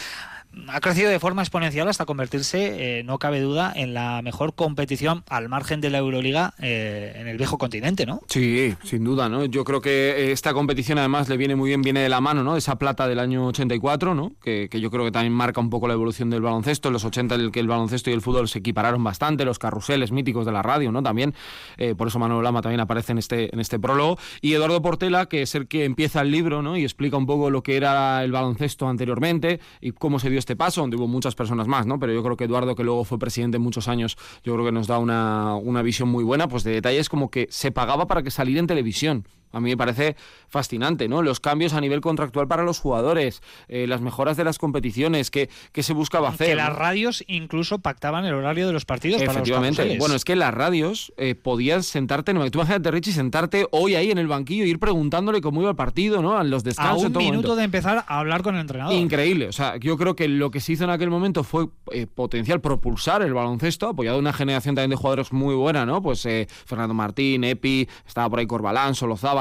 ha 0.69 0.81
crecido 0.81 1.11
de 1.11 1.19
forma 1.19 1.43
exponencial 1.43 1.89
hasta 1.89 2.05
convertirse, 2.05 2.99
eh, 2.99 3.03
no 3.05 3.19
cabe 3.19 3.41
duda, 3.41 3.73
en 3.75 3.95
la 3.95 4.23
mejor 4.23 4.55
competición 4.55 5.25
al 5.29 5.49
margen 5.49 5.81
de 5.81 5.91
la 5.91 5.99
Euroliga 5.99 6.55
eh, 6.61 7.15
en 7.17 7.29
el 7.29 7.37
viejo 7.37 7.59
continente, 7.59 8.07
¿no? 8.07 8.21
Sí, 8.29 8.75
sin 8.83 9.05
duda, 9.05 9.29
¿no? 9.29 9.45
Yo 9.45 9.65
creo 9.65 9.81
que 9.81 10.11
eh, 10.11 10.33
esta 10.33 10.53
competición 10.53 10.99
además 10.99 11.29
le 11.29 11.37
viene 11.37 11.57
muy 11.57 11.71
bien, 11.71 11.83
viene 11.83 12.01
de 12.01 12.09
la 12.09 12.21
mano, 12.21 12.43
¿no? 12.43 12.57
Esa 12.57 12.79
plata 12.79 13.09
del 13.09 13.19
año 13.19 13.47
84, 13.47 14.15
¿no? 14.15 14.33
Que, 14.43 14.69
que 14.71 14.81
yo 14.81 14.91
creo 14.91 15.05
que 15.05 15.13
también 15.13 15.33
marca 15.33 15.61
un 15.61 15.71
poco 15.71 15.89
la 15.89 15.95
evolución 15.95 16.31
del 16.31 16.43
baloncesto. 16.43 16.89
En 16.89 16.93
los 16.93 17.05
80 17.05 17.35
en 17.35 17.41
el 17.41 17.53
que 17.53 17.61
el 17.61 17.69
baloncesto 17.69 18.11
y 18.11 18.13
el 18.13 18.23
fútbol 18.23 18.49
se 18.49 18.59
equipararon 18.59 19.03
bastante, 19.03 19.45
los 19.45 19.59
carruseles 19.59 20.13
míticos 20.13 20.47
de 20.47 20.53
la 20.53 20.63
radio, 20.63 20.93
¿no? 20.93 21.03
También, 21.03 21.35
eh, 21.77 21.95
por 21.95 22.09
eso 22.09 22.19
Manuel 22.19 22.45
Lama 22.45 22.63
también 22.63 22.81
aparece 22.81 23.13
en 23.13 23.19
este, 23.19 23.53
en 23.53 23.61
este 23.61 23.79
prólogo. 23.79 24.19
Y 24.41 24.55
Eduardo 24.55 24.81
Portela, 24.83 25.27
que 25.27 25.43
es 25.43 25.55
el 25.55 25.69
que 25.69 25.85
empieza 25.85 26.21
el 26.21 26.31
libro, 26.31 26.63
¿no? 26.63 26.77
Y 26.77 26.85
explica 26.85 27.17
un 27.17 27.27
poco 27.27 27.51
lo 27.51 27.63
que 27.63 27.77
era 27.77 28.23
el 28.25 28.33
baloncesto 28.33 28.89
anteriormente 28.89 29.61
y 29.81 29.93
cómo 29.93 30.19
se 30.19 30.31
dio 30.31 30.39
este 30.45 30.57
paso, 30.57 30.83
donde 30.83 30.97
hubo 30.97 31.09
muchas 31.09 31.35
personas 31.35 31.67
más, 31.67 31.87
¿no? 31.87 31.99
Pero 31.99 32.13
yo 32.13 32.23
creo 32.23 32.37
que 32.37 32.45
Eduardo, 32.45 32.77
que 32.77 32.85
luego 32.85 33.05
fue 33.05 33.19
presidente 33.19 33.59
muchos 33.59 33.89
años, 33.89 34.17
yo 34.45 34.53
creo 34.53 34.67
que 34.67 34.73
nos 34.73 34.87
da 34.87 34.99
una, 34.99 35.57
una 35.57 35.81
visión 35.81 36.11
muy 36.11 36.23
buena, 36.23 36.49
pues 36.49 36.65
de 36.65 36.73
detalles 36.73 37.09
como 37.09 37.31
que 37.31 37.49
se 37.51 37.73
pagaba 37.73 38.07
para 38.07 38.23
que 38.23 38.31
saliera 38.31 38.61
en 38.61 38.67
televisión. 38.67 39.27
A 39.55 39.61
mí 39.61 39.71
me 39.71 39.77
parece 39.77 40.17
fascinante, 40.49 41.09
¿no? 41.09 41.23
Los 41.23 41.41
cambios 41.41 41.73
a 41.73 41.81
nivel 41.81 42.01
contractual 42.01 42.49
para 42.49 42.63
los 42.63 42.79
jugadores, 42.79 43.43
eh, 43.69 43.87
las 43.87 44.01
mejoras 44.01 44.37
de 44.37 44.45
las 44.45 44.59
competiciones, 44.59 45.31
que, 45.31 45.49
que 45.73 45.83
se 45.83 45.93
buscaba 45.93 46.29
hacer. 46.29 46.49
que 46.49 46.55
las 46.55 46.75
radios 46.75 47.25
incluso 47.27 47.79
pactaban 47.79 48.25
el 48.25 48.35
horario 48.35 48.67
de 48.67 48.73
los 48.73 48.85
partidos 48.85 49.21
para 49.23 49.39
los 49.39 49.49
Efectivamente. 49.49 49.99
Bueno, 49.99 50.15
es 50.15 50.25
que 50.25 50.37
las 50.37 50.53
radios 50.53 51.13
eh, 51.17 51.35
podías 51.35 51.87
sentarte, 51.87 52.35
no, 52.35 52.49
tú 52.51 52.59
imagínate, 52.59 52.91
Richie, 52.91 53.13
sentarte 53.13 53.67
hoy 53.71 53.95
ahí 53.95 54.11
en 54.11 54.19
el 54.19 54.29
banquillo 54.29 54.65
e 54.65 54.69
ir 54.69 54.79
preguntándole 54.79 55.41
cómo 55.41 55.61
iba 55.61 55.71
el 55.71 55.77
partido, 55.77 56.23
¿no? 56.23 56.41
En 56.41 56.51
los 56.51 56.63
a 56.63 56.69
descansos. 56.69 57.01
en 57.01 57.07
un 57.07 57.13
todo 57.13 57.23
minuto 57.23 57.49
momento. 57.49 57.57
de 57.57 57.65
empezar 57.65 58.05
a 58.07 58.19
hablar 58.19 58.43
con 58.43 58.55
el 58.55 58.61
entrenador. 58.61 58.95
Increíble. 58.95 59.49
O 59.49 59.53
sea, 59.53 59.77
yo 59.77 59.97
creo 59.97 60.17
que 60.17 60.29
lo 60.29 60.51
que 60.51 60.61
se 60.61 60.73
hizo 60.73 60.85
en 60.85 60.91
aquel 60.91 61.11
momento 61.11 61.45
fue 61.45 61.69
eh, 61.93 62.07
potencial, 62.07 62.61
propulsar 62.61 63.23
el 63.23 63.35
baloncesto, 63.35 63.89
apoyado 63.89 64.17
a 64.17 64.21
una 64.21 64.33
generación 64.33 64.75
también 64.75 64.91
de 64.91 64.97
jugadores 64.97 65.33
muy 65.33 65.55
buena, 65.55 65.87
¿no? 65.87 66.03
Pues 66.03 66.25
eh, 66.27 66.47
Fernando 66.67 66.95
Martín, 66.95 67.45
Epi, 67.45 67.89
estaba 68.07 68.29
por 68.31 68.39
ahí 68.39 68.47
Corbalán, 68.47 68.95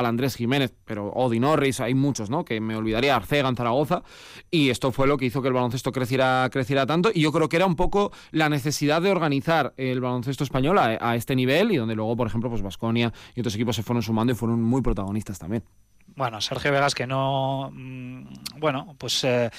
Andrés 0.05 0.35
Jiménez, 0.35 0.73
pero 0.85 1.11
Odi 1.13 1.39
Norris, 1.39 1.79
hay 1.79 1.93
muchos, 1.93 2.29
¿no? 2.29 2.45
Que 2.45 2.59
me 2.61 2.75
olvidaría, 2.75 3.15
Arcega 3.15 3.49
en 3.49 3.55
Zaragoza. 3.55 4.03
Y 4.51 4.69
esto 4.69 4.91
fue 4.91 5.07
lo 5.07 5.17
que 5.17 5.25
hizo 5.25 5.41
que 5.41 5.47
el 5.47 5.53
baloncesto 5.53 5.91
creciera, 5.91 6.49
creciera 6.51 6.85
tanto. 6.85 7.11
Y 7.13 7.21
yo 7.21 7.31
creo 7.31 7.49
que 7.49 7.57
era 7.57 7.65
un 7.65 7.75
poco 7.75 8.11
la 8.31 8.49
necesidad 8.49 9.01
de 9.01 9.11
organizar 9.11 9.73
el 9.77 10.01
baloncesto 10.01 10.43
español 10.43 10.77
a, 10.77 10.97
a 10.99 11.15
este 11.15 11.35
nivel 11.35 11.71
y 11.71 11.77
donde 11.77 11.95
luego, 11.95 12.15
por 12.15 12.27
ejemplo, 12.27 12.49
pues 12.49 12.61
Vasconia 12.61 13.13
y 13.35 13.39
otros 13.39 13.55
equipos 13.55 13.75
se 13.75 13.83
fueron 13.83 14.03
sumando 14.03 14.33
y 14.33 14.35
fueron 14.35 14.61
muy 14.61 14.81
protagonistas 14.81 15.39
también. 15.39 15.63
Bueno, 16.15 16.41
Sergio 16.41 16.71
Vegas 16.71 16.93
que 16.93 17.07
no, 17.07 17.71
mm, 17.73 18.23
bueno, 18.57 18.95
pues 18.99 19.23
eh, 19.23 19.49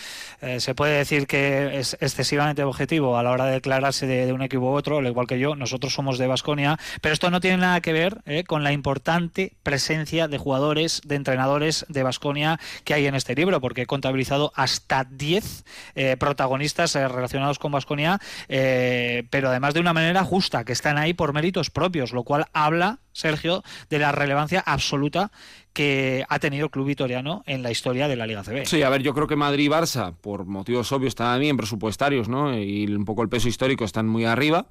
eh, 0.40 0.61
se 0.61 0.74
puede 0.74 0.98
decir 0.98 1.26
que 1.26 1.80
es 1.80 1.96
excesivamente 2.00 2.62
objetivo 2.62 3.18
a 3.18 3.24
la 3.24 3.32
hora 3.32 3.46
de 3.46 3.52
declararse 3.55 4.07
de, 4.07 4.32
un 4.32 4.42
equipo 4.42 4.70
u 4.70 4.74
otro, 4.74 4.98
al 4.98 5.07
igual 5.07 5.26
que 5.26 5.40
yo, 5.40 5.57
nosotros 5.57 5.92
somos 5.92 6.16
de 6.16 6.28
Basconia, 6.28 6.78
pero 7.00 7.12
esto 7.12 7.30
no 7.30 7.40
tiene 7.40 7.57
nada 7.57 7.80
que 7.80 7.92
ver 7.92 8.22
eh, 8.24 8.44
con 8.44 8.62
la 8.62 8.72
importante 8.72 9.57
presencia 9.64 10.28
de 10.28 10.38
jugadores, 10.38 11.02
de 11.05 11.16
entrenadores 11.16 11.86
de 11.88 12.05
Basconia 12.05 12.61
que 12.84 12.94
hay 12.94 13.07
en 13.07 13.16
este 13.16 13.34
libro, 13.34 13.61
porque 13.61 13.82
he 13.82 13.86
contabilizado 13.86 14.52
hasta 14.55 15.05
10 15.05 15.64
eh, 15.96 16.16
protagonistas 16.18 16.94
relacionados 16.94 17.59
con 17.59 17.72
Basconia, 17.72 18.20
pero 18.48 19.48
además 19.48 19.74
de 19.74 19.80
una 19.80 19.92
manera 19.92 20.22
justa, 20.22 20.64
que 20.64 20.72
están 20.72 20.98
ahí 20.98 21.14
por 21.14 21.32
méritos 21.32 21.70
propios, 21.70 22.12
lo 22.12 22.22
cual 22.22 22.46
habla, 22.52 23.00
Sergio, 23.15 23.62
de 23.89 23.99
la 23.99 24.12
relevancia 24.12 24.61
absoluta 24.61 25.31
que 25.73 26.25
ha 26.29 26.39
tenido 26.39 26.67
el 26.67 26.71
club 26.71 26.87
vitoriano 26.87 27.43
en 27.47 27.62
la 27.62 27.71
historia 27.71 28.07
de 28.07 28.17
la 28.17 28.27
Liga 28.27 28.43
CB. 28.45 28.67
Sí, 28.67 28.83
a 28.83 28.91
ver, 28.91 29.03
yo 29.03 29.15
creo 29.15 29.27
que 29.27 29.37
Madrid 29.37 29.65
y 29.65 29.69
Barça, 29.69 30.15
por 30.15 30.45
motivos 30.45 30.93
obvios, 30.93 31.15
bien 31.39 31.57
presupuestarios, 31.57 32.29
¿no? 32.29 32.57
Y 32.59 32.87
un 32.87 33.05
poco 33.05 33.23
el 33.23 33.29
peso 33.29 33.49
histórico 33.49 33.85
están 33.85 34.07
muy 34.07 34.25
arriba. 34.25 34.67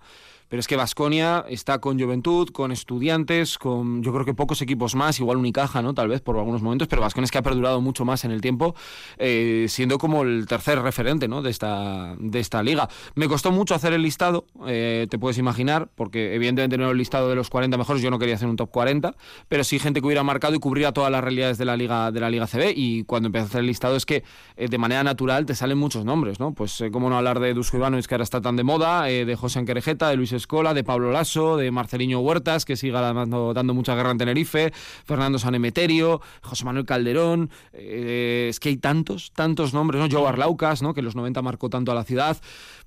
Pero 0.49 0.59
es 0.59 0.67
que 0.67 0.75
Vasconia 0.75 1.45
está 1.47 1.79
con 1.79 1.99
Juventud, 1.99 2.49
con 2.49 2.71
Estudiantes, 2.71 3.57
con 3.57 4.03
yo 4.03 4.13
creo 4.13 4.25
que 4.25 4.33
pocos 4.33 4.61
equipos 4.61 4.95
más, 4.95 5.19
igual 5.19 5.37
Unicaja, 5.37 5.81
¿no? 5.81 5.93
Tal 5.93 6.07
vez 6.07 6.21
por 6.21 6.37
algunos 6.37 6.61
momentos, 6.61 6.87
pero 6.87 7.01
Vasconia 7.01 7.25
es 7.25 7.31
que 7.31 7.37
ha 7.37 7.41
perdurado 7.41 7.81
mucho 7.81 8.05
más 8.05 8.25
en 8.25 8.31
el 8.31 8.41
tiempo, 8.41 8.75
eh, 9.17 9.65
siendo 9.69 9.97
como 9.97 10.23
el 10.23 10.45
tercer 10.47 10.81
referente, 10.81 11.27
¿no? 11.27 11.41
De 11.41 11.49
esta, 11.49 12.15
de 12.19 12.39
esta 12.39 12.61
liga. 12.63 12.89
Me 13.15 13.27
costó 13.27 13.51
mucho 13.51 13.75
hacer 13.75 13.93
el 13.93 14.01
listado, 14.01 14.45
eh, 14.67 15.07
te 15.09 15.17
puedes 15.17 15.37
imaginar, 15.37 15.89
porque 15.95 16.35
evidentemente 16.35 16.77
no 16.77 16.83
era 16.83 16.91
el 16.91 16.97
listado 16.97 17.29
de 17.29 17.35
los 17.35 17.49
40 17.49 17.77
mejores, 17.77 18.01
yo 18.01 18.11
no 18.11 18.19
quería 18.19 18.35
hacer 18.35 18.47
un 18.47 18.55
top 18.55 18.69
40, 18.69 19.15
pero 19.47 19.63
sí 19.63 19.79
gente 19.79 20.01
que 20.01 20.05
hubiera 20.05 20.23
marcado 20.23 20.55
y 20.55 20.59
cubría 20.59 20.91
todas 20.91 21.11
las 21.11 21.23
realidades 21.23 21.57
de 21.57 21.65
la 21.65 21.77
liga, 21.77 22.11
de 22.11 22.19
la 22.19 22.29
liga 22.29 22.47
CB. 22.47 22.73
Y 22.75 23.03
cuando 23.05 23.27
empecé 23.27 23.43
a 23.43 23.47
hacer 23.47 23.59
el 23.61 23.67
listado 23.67 23.95
es 23.95 24.05
que 24.05 24.23
eh, 24.57 24.67
de 24.67 24.77
manera 24.77 25.03
natural 25.03 25.45
te 25.45 25.55
salen 25.55 25.77
muchos 25.77 26.05
nombres, 26.05 26.39
¿no? 26.39 26.53
Pues 26.53 26.79
eh, 26.81 26.91
cómo 26.91 27.09
no 27.09 27.17
hablar 27.17 27.39
de 27.39 27.53
Dusko 27.53 27.77
Ivanovic, 27.77 28.05
que 28.05 28.15
ahora 28.15 28.23
está 28.23 28.41
tan 28.41 28.55
de 28.55 28.63
moda, 28.63 29.03
de 29.03 29.35
José 29.35 29.59
Anquerejeta, 29.59 30.09
de 30.09 30.15
Luis 30.15 30.32
Escola, 30.37 30.73
de 30.73 30.83
Pablo 30.83 31.11
Lasso, 31.11 31.57
de 31.57 31.71
Marceliño 31.71 32.19
Huertas, 32.19 32.65
que 32.65 32.75
siga 32.75 33.01
dando, 33.01 33.53
dando 33.53 33.73
mucha 33.73 33.95
guerra 33.95 34.11
en 34.11 34.17
Tenerife, 34.17 34.71
Fernando 35.05 35.39
Sanemeterio, 35.39 36.21
José 36.41 36.65
Manuel 36.65 36.85
Calderón, 36.85 37.49
eh, 37.73 38.47
es 38.49 38.59
que 38.59 38.69
hay 38.69 38.77
tantos, 38.77 39.31
tantos 39.33 39.73
nombres, 39.73 40.01
¿no? 40.01 40.07
Joe 40.09 40.27
Arlaucas, 40.27 40.81
¿no? 40.81 40.93
Que 40.93 41.01
en 41.01 41.05
los 41.05 41.15
90 41.15 41.41
marcó 41.41 41.69
tanto 41.69 41.91
a 41.91 41.95
la 41.95 42.03
ciudad. 42.03 42.37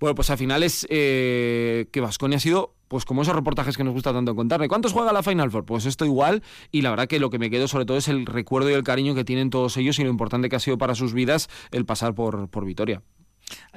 Bueno, 0.01 0.15
pues 0.15 0.31
al 0.31 0.39
final 0.39 0.63
es 0.63 0.87
eh, 0.91 1.89
que 1.93 2.01
Vasconia 2.01 2.37
ha 2.37 2.41
sido 2.41 2.75
pues 2.89 3.05
como 3.05 3.23
esos 3.23 3.35
reportajes 3.35 3.77
que 3.77 3.85
nos 3.85 3.95
gusta 3.95 4.13
tanto 4.13 4.35
contar. 4.35 4.61
¿De 4.61 4.69
cuántos 4.69 4.93
juega 4.93 5.13
la 5.13 5.23
Final 5.23 5.51
Four? 5.51 5.65
Pues 5.65 5.87
esto 5.87 6.05
igual, 6.05 6.43
y 6.71 6.83
la 6.83 6.91
verdad 6.91 7.09
que 7.09 7.19
lo 7.19 7.31
que 7.31 7.39
me 7.39 7.51
quedo 7.51 7.69
sobre 7.69 7.85
todo 7.85 7.97
es 7.97 8.09
el 8.09 8.27
recuerdo 8.27 8.71
y 8.71 8.75
el 8.75 8.85
cariño 8.85 9.15
que 9.15 9.25
tienen 9.25 9.51
todos 9.51 9.77
ellos 9.77 9.99
y 9.99 10.05
lo 10.05 10.11
importante 10.11 10.49
que 10.49 10.57
ha 10.57 10.61
sido 10.61 10.79
para 10.79 10.95
sus 10.95 11.13
vidas 11.13 11.49
el 11.73 11.85
pasar 11.85 12.15
por, 12.15 12.49
por 12.49 12.65
Vitoria. 12.65 13.03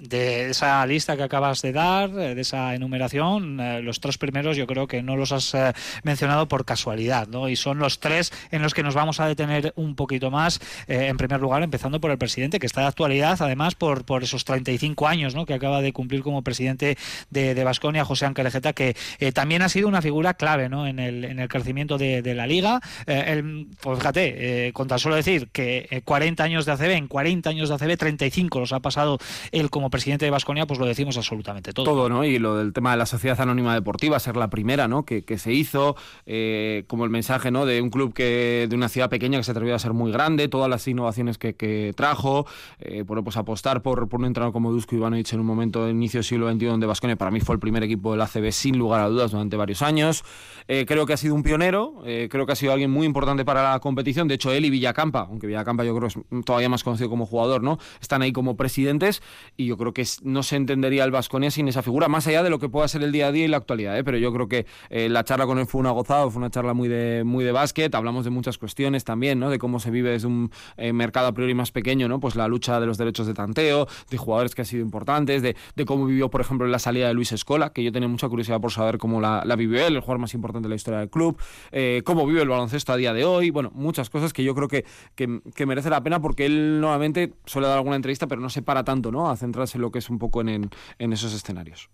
De 0.02 0.50
esa 0.50 0.86
lista 0.86 1.18
que 1.18 1.24
acabas 1.24 1.62
de 1.62 1.74
dar, 1.74 2.10
eh, 2.12 2.34
de 2.34 2.42
esa 2.42 2.74
enumeración, 2.74 3.60
eh, 3.60 3.82
los 3.82 4.00
tres 4.00 4.18
primeros 4.18 4.56
yo 4.56 4.66
creo 4.66 4.88
que 4.88 5.04
no 5.04 5.18
los 5.18 5.32
has 5.32 5.54
eh, 5.54 5.74
mencionado 6.04 6.48
por 6.48 6.64
casualidad, 6.64 7.28
¿no? 7.28 7.50
Y 7.50 7.56
son 7.56 7.80
los 7.80 8.00
tres 8.00 8.32
en 8.52 8.62
los 8.62 8.74
que 8.74 8.82
nos 8.82 8.96
vamos 8.96 9.20
a 9.20 9.28
detener 9.28 9.74
un 9.76 9.96
poquito 9.96 10.32
más. 10.32 10.62
En 10.88 11.18
primer 11.18 11.42
lugar, 11.42 11.64
empezando 11.64 12.00
por 12.00 12.12
el 12.12 12.18
presidente, 12.18 12.60
que 12.60 12.66
está 12.66 12.82
de 12.82 12.88
actualidad, 12.88 13.38
además 13.42 13.76
por, 13.76 14.06
por 14.06 14.24
esos 14.24 14.46
35 14.46 15.08
años, 15.08 15.36
¿no? 15.36 15.46
Que 15.46 15.54
acaba 15.54 15.82
de 15.82 15.92
cumplir 15.94 16.22
como 16.22 16.42
presidente 16.44 16.98
de 17.30 17.64
Vasconia, 17.64 18.06
José 18.06 18.26
Ángel 18.26 18.48
Ejeta, 18.48 18.74
que 18.74 18.96
también 19.34 19.62
ha 19.62 19.70
sido 19.70 19.88
una 19.88 20.02
figura 20.02 20.34
clave, 20.36 20.70
¿no? 20.70 20.88
En 20.88 21.00
el, 21.00 21.26
en 21.26 21.40
el 21.40 21.48
crecimiento 21.50 21.98
de, 21.98 22.22
la 22.34 22.48
liga. 22.48 22.80
Pues 23.06 24.00
fíjate, 24.00 24.72
con 24.74 24.88
tan 24.88 25.00
solo 25.00 25.16
decir 25.16 25.50
que 25.52 25.88
eh, 25.90 26.02
40 26.02 26.44
años 26.44 26.66
de 26.66 26.72
ACB, 26.74 26.92
en 26.92 27.08
40 27.08 27.50
años 27.50 27.70
de 27.70 27.76
ACB, 27.76 27.98
35 27.98 28.60
los 28.60 28.74
ha 28.74 28.80
pasado 28.80 29.20
él 29.62 29.70
como 29.70 29.90
presidente 29.90 30.26
de 30.26 30.32
Vasconia, 30.32 30.66
pues 30.66 30.80
lo 30.80 30.86
decimos 30.86 31.18
absolutamente 31.18 31.74
todo. 31.74 31.86
Todo, 31.86 32.10
¿no? 32.10 32.24
Y 32.24 32.40
lo 32.40 32.56
del 32.56 32.74
tema 32.74 32.92
de 32.92 32.98
la 32.98 33.06
Sociedad 33.06 33.40
Anónima 33.42 33.74
Deportiva, 33.74 34.20
ser 34.20 34.38
la 34.38 34.50
primera, 34.50 34.88
¿no? 34.88 35.06
Que, 35.06 35.24
que 35.24 35.38
se 35.38 35.54
hizo, 35.54 35.96
eh, 36.26 36.84
como 36.88 37.04
el 37.06 37.10
mensaje, 37.10 37.52
¿no? 37.52 37.66
De 37.66 37.82
un 37.82 37.90
club 37.90 38.14
que 38.14 38.68
de 38.70 38.76
una 38.76 38.90
ciudad 38.90 39.10
pequeña 39.10 39.38
que 39.38 39.44
se 39.44 39.52
atrevió 39.52 39.76
a 39.76 39.80
ser 39.80 39.94
muy 39.94 40.12
grande, 40.12 40.48
todas 40.48 40.70
las 40.70 40.88
innovaciones 40.88 41.38
que, 41.38 41.56
que 41.56 41.94
trajo, 41.96 42.46
eh, 42.80 43.04
bueno, 43.06 43.24
pues 43.24 43.38
apostar 43.38 43.82
por, 43.82 44.08
por 44.10 44.20
un 44.20 44.28
entrenador 44.28 44.54
como 44.54 44.72
Dusko 44.72 44.96
Ivanovic 44.96 45.32
en 45.34 45.40
un 45.40 45.46
momento 45.46 45.86
de 45.86 45.92
inicio 45.92 46.20
del 46.20 46.26
siglo 46.26 46.52
XXI 46.52 46.66
donde 46.66 46.86
Vasconia 46.86 47.16
para 47.16 47.32
mí 47.32 47.40
fue 47.40 47.56
el 47.56 47.60
primer 47.60 47.84
equipo 47.84 48.12
del 48.12 48.22
ACB 48.22 48.52
sin 48.52 48.78
lugar 48.78 49.02
a 49.02 49.08
dudas 49.08 49.32
durante 49.32 49.58
varios 49.58 49.82
años. 49.82 50.24
Eh, 50.68 50.86
creo 50.88 51.06
que 51.06 51.14
ha 51.14 51.18
sido 51.18 51.36
un 51.36 51.44
pionero, 51.44 52.02
eh, 52.06 52.28
creo 52.30 52.46
que 52.46 52.52
ha 52.52 52.56
sido 52.56 52.74
alguien 52.74 52.92
muy 52.92 53.06
importante 53.06 53.46
para 53.46 53.72
la 53.72 53.80
competición. 53.80 54.28
De 54.28 54.36
hecho, 54.36 54.52
él 54.52 54.66
y 54.66 54.70
Villacampa, 54.70 55.28
aunque 55.30 55.48
Villacampa 55.48 55.84
yo 55.84 55.96
creo 55.96 56.08
es 56.08 56.18
todavía 56.46 56.70
más 56.70 56.84
conocido 56.84 57.10
como 57.10 57.26
jugador, 57.26 57.64
¿no? 57.64 57.80
Están 58.02 58.22
ahí 58.22 58.32
como 58.32 58.56
presidentes 58.56 59.22
y 59.60 59.66
yo 59.66 59.76
creo 59.76 59.94
que 59.94 60.06
no 60.24 60.42
se 60.42 60.56
entendería 60.56 61.04
el 61.04 61.12
Vasconia 61.12 61.52
sin 61.52 61.68
esa 61.68 61.82
figura, 61.82 62.08
más 62.08 62.26
allá 62.28 62.44
de 62.44 62.50
lo 62.50 62.60
que 62.60 62.70
pueda 62.70 62.88
ser 62.88 63.04
el 63.04 63.12
día 63.12 63.28
a 63.28 63.34
día 63.34 63.44
y 63.44 63.50
la 63.50 63.58
actualidad. 63.58 63.98
¿eh? 63.98 64.06
Pero 64.06 64.18
yo 64.18 64.32
creo 64.32 64.48
que 64.48 64.66
eh, 64.90 65.10
la 65.10 65.26
charla 65.26 65.46
con 65.46 65.60
él 65.60 65.66
fue 65.66 65.82
una 65.82 65.92
gozada, 65.92 66.30
fue 66.30 66.40
una 66.40 66.50
charla 66.50 66.74
muy 66.74 66.88
de, 66.88 67.26
muy 67.26 67.44
de 67.44 67.52
básquet. 67.52 67.94
Hablamos 67.94 68.24
de 68.24 68.32
muchas 68.32 68.58
cuestiones 68.58 69.04
también, 69.04 69.38
¿no? 69.38 69.50
De 69.50 69.60
cómo 69.60 69.82
se 69.82 69.92
vive 69.92 70.12
desde 70.12 70.28
un 70.28 70.50
eh, 70.78 70.94
mercado 70.94 71.28
a 71.28 71.34
priori 71.34 71.54
más 71.56 71.72
pequeño, 71.72 72.08
¿no? 72.08 72.22
Pues 72.22 72.38
la 72.38 72.48
lucha 72.48 72.80
de 72.80 72.86
los 72.86 72.98
derechos 72.98 73.28
de 73.28 73.34
tanteo, 73.34 73.86
de 74.10 74.18
jugadores 74.18 74.56
que 74.56 74.62
han 74.62 74.66
sido 74.66 74.82
importantes, 74.82 75.42
de, 75.42 75.56
cómo 75.86 76.06
vivió, 76.06 76.30
por 76.30 76.40
ejemplo, 76.40 76.66
la 76.66 76.80
salida 76.80 77.10
de 77.10 77.14
Luis 77.14 77.34
Escola, 77.34 77.74
que 77.74 77.84
yo 77.84 77.92
tenía 77.92 78.08
mucha 78.08 78.30
curiosidad 78.30 78.62
por 78.62 78.72
saber 78.72 78.98
cómo 78.98 79.20
la, 79.20 79.44
vivió 79.58 79.86
él, 79.86 79.96
el 79.96 80.00
jugador 80.00 80.20
más 80.20 80.34
importante 80.36 80.68
de 80.68 80.70
la 80.70 80.76
historia 80.76 81.00
del 81.02 81.10
club, 81.10 81.38
eh, 81.74 82.02
cómo 82.06 82.26
vive 82.26 82.42
el 82.42 82.48
baloncesto 82.48 82.94
a 82.94 82.96
día 82.96 83.12
de 83.12 83.26
hoy, 83.26 83.50
bueno, 83.50 83.72
muchas 83.74 84.10
cosas 84.10 84.32
que 84.32 84.42
yo 84.46 84.56
creo 84.56 84.70
que, 84.70 84.86
que, 85.16 85.66
merece 85.66 85.90
la 85.90 86.02
pena 86.02 86.22
porque 86.22 86.46
él 86.46 86.80
nuevamente 86.80 87.34
suele 87.46 87.68
dar 87.68 87.78
alguna 87.78 87.98
entrevista, 87.98 88.26
pero 88.28 88.40
no 88.40 88.50
se 88.50 88.62
para 88.62 88.86
tanto, 88.86 89.12
¿no? 89.12 89.30
Centrarse 89.50 89.78
en 89.78 89.82
lo 89.82 89.92
que 89.92 90.00
es 90.00 90.10
un 90.10 90.20
poco 90.20 90.42
en, 90.42 90.70
en 91.00 91.14
esos 91.14 91.34
escenarios. 91.34 91.90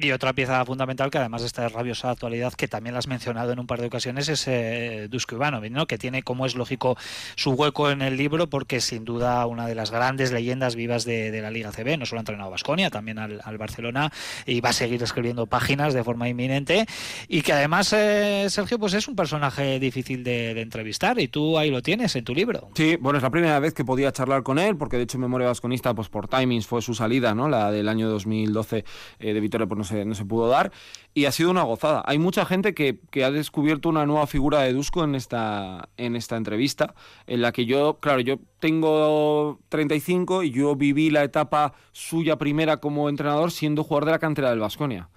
Y 0.00 0.12
otra 0.12 0.32
pieza 0.32 0.64
fundamental 0.64 1.10
que 1.10 1.18
además 1.18 1.42
de 1.42 1.48
esta 1.48 1.68
rabiosa 1.68 2.10
actualidad 2.10 2.52
que 2.52 2.68
también 2.68 2.94
la 2.94 3.00
has 3.00 3.08
mencionado 3.08 3.52
en 3.52 3.58
un 3.58 3.66
par 3.66 3.80
de 3.80 3.86
ocasiones 3.86 4.28
es 4.28 4.46
eh, 4.46 5.08
Dusko 5.10 5.34
Ivanovic, 5.34 5.72
¿no? 5.72 5.86
que 5.86 5.98
tiene 5.98 6.22
como 6.22 6.46
es 6.46 6.54
lógico 6.54 6.96
su 7.36 7.52
hueco 7.52 7.90
en 7.90 8.02
el 8.02 8.16
libro 8.16 8.48
porque 8.48 8.80
sin 8.80 9.04
duda 9.04 9.44
una 9.46 9.66
de 9.66 9.74
las 9.74 9.90
grandes 9.90 10.32
leyendas 10.32 10.76
vivas 10.76 11.04
de, 11.04 11.30
de 11.30 11.42
la 11.42 11.50
Liga 11.50 11.72
CB, 11.72 11.98
no 11.98 12.06
solo 12.06 12.20
ha 12.20 12.22
entrenado 12.22 12.48
a 12.48 12.50
Basconia, 12.50 12.90
también 12.90 13.18
al, 13.18 13.58
Barcelona 13.58 14.12
y 14.46 14.60
va 14.60 14.68
a 14.68 14.72
seguir 14.72 15.02
escribiendo 15.02 15.46
páginas 15.46 15.92
de 15.92 16.04
forma 16.04 16.28
inminente 16.28 16.86
y 17.26 17.42
que 17.42 17.52
además 17.52 17.92
eh, 17.92 18.46
Sergio 18.50 18.78
pues 18.78 18.94
es 18.94 19.08
un 19.08 19.16
personaje 19.16 19.80
difícil 19.80 20.22
de, 20.22 20.54
de 20.54 20.60
entrevistar 20.60 21.18
y 21.18 21.28
tú 21.28 21.58
ahí 21.58 21.70
lo 21.70 21.82
tienes 21.82 22.14
en 22.14 22.24
tu 22.24 22.34
libro. 22.34 22.70
Sí, 22.74 22.96
bueno, 23.00 23.18
es 23.18 23.22
la 23.22 23.30
primera 23.30 23.58
vez 23.58 23.74
que 23.74 23.84
podía 23.84 24.12
charlar 24.12 24.42
con 24.42 24.58
él, 24.58 24.76
porque 24.76 24.96
de 24.96 25.04
hecho 25.04 25.18
Memoria 25.18 25.48
Vasconista, 25.48 25.94
pues 25.94 26.08
por 26.08 26.28
timings 26.28 26.66
fue 26.66 26.82
su 26.82 26.94
salida, 26.94 27.34
¿no? 27.34 27.48
La 27.48 27.70
del 27.70 27.88
año 27.88 28.08
2012 28.08 28.84
eh, 29.18 29.32
de 29.32 29.40
Vitoria, 29.40 29.66
pues 29.66 29.78
no 29.78 29.84
se, 29.88 30.04
no 30.04 30.14
se 30.14 30.24
pudo 30.24 30.48
dar. 30.48 30.70
Y 31.14 31.24
ha 31.24 31.32
sido 31.32 31.50
una 31.50 31.64
gozada. 31.64 32.04
Hay 32.06 32.18
mucha 32.18 32.44
gente 32.46 32.74
que, 32.74 33.00
que 33.10 33.24
ha 33.24 33.32
descubierto 33.32 33.88
una 33.88 34.06
nueva 34.06 34.28
figura 34.28 34.60
de 34.60 34.72
Dusko 34.72 35.02
en 35.02 35.16
esta, 35.16 35.88
en 35.96 36.14
esta 36.14 36.36
entrevista, 36.36 36.94
en 37.26 37.42
la 37.42 37.50
que 37.50 37.66
yo, 37.66 37.98
claro, 37.98 38.20
yo 38.20 38.38
tengo 38.60 39.58
35 39.68 40.44
y 40.44 40.50
yo 40.52 40.76
viví 40.76 41.10
la 41.10 41.24
etapa 41.24 41.72
suya 41.90 42.36
primera 42.36 42.76
como 42.76 43.08
entrenador 43.08 43.50
siendo 43.50 43.82
jugador 43.82 44.04
de 44.04 44.12
la 44.12 44.18
cantera 44.20 44.50
del 44.50 44.60
Vasconia. 44.60 45.08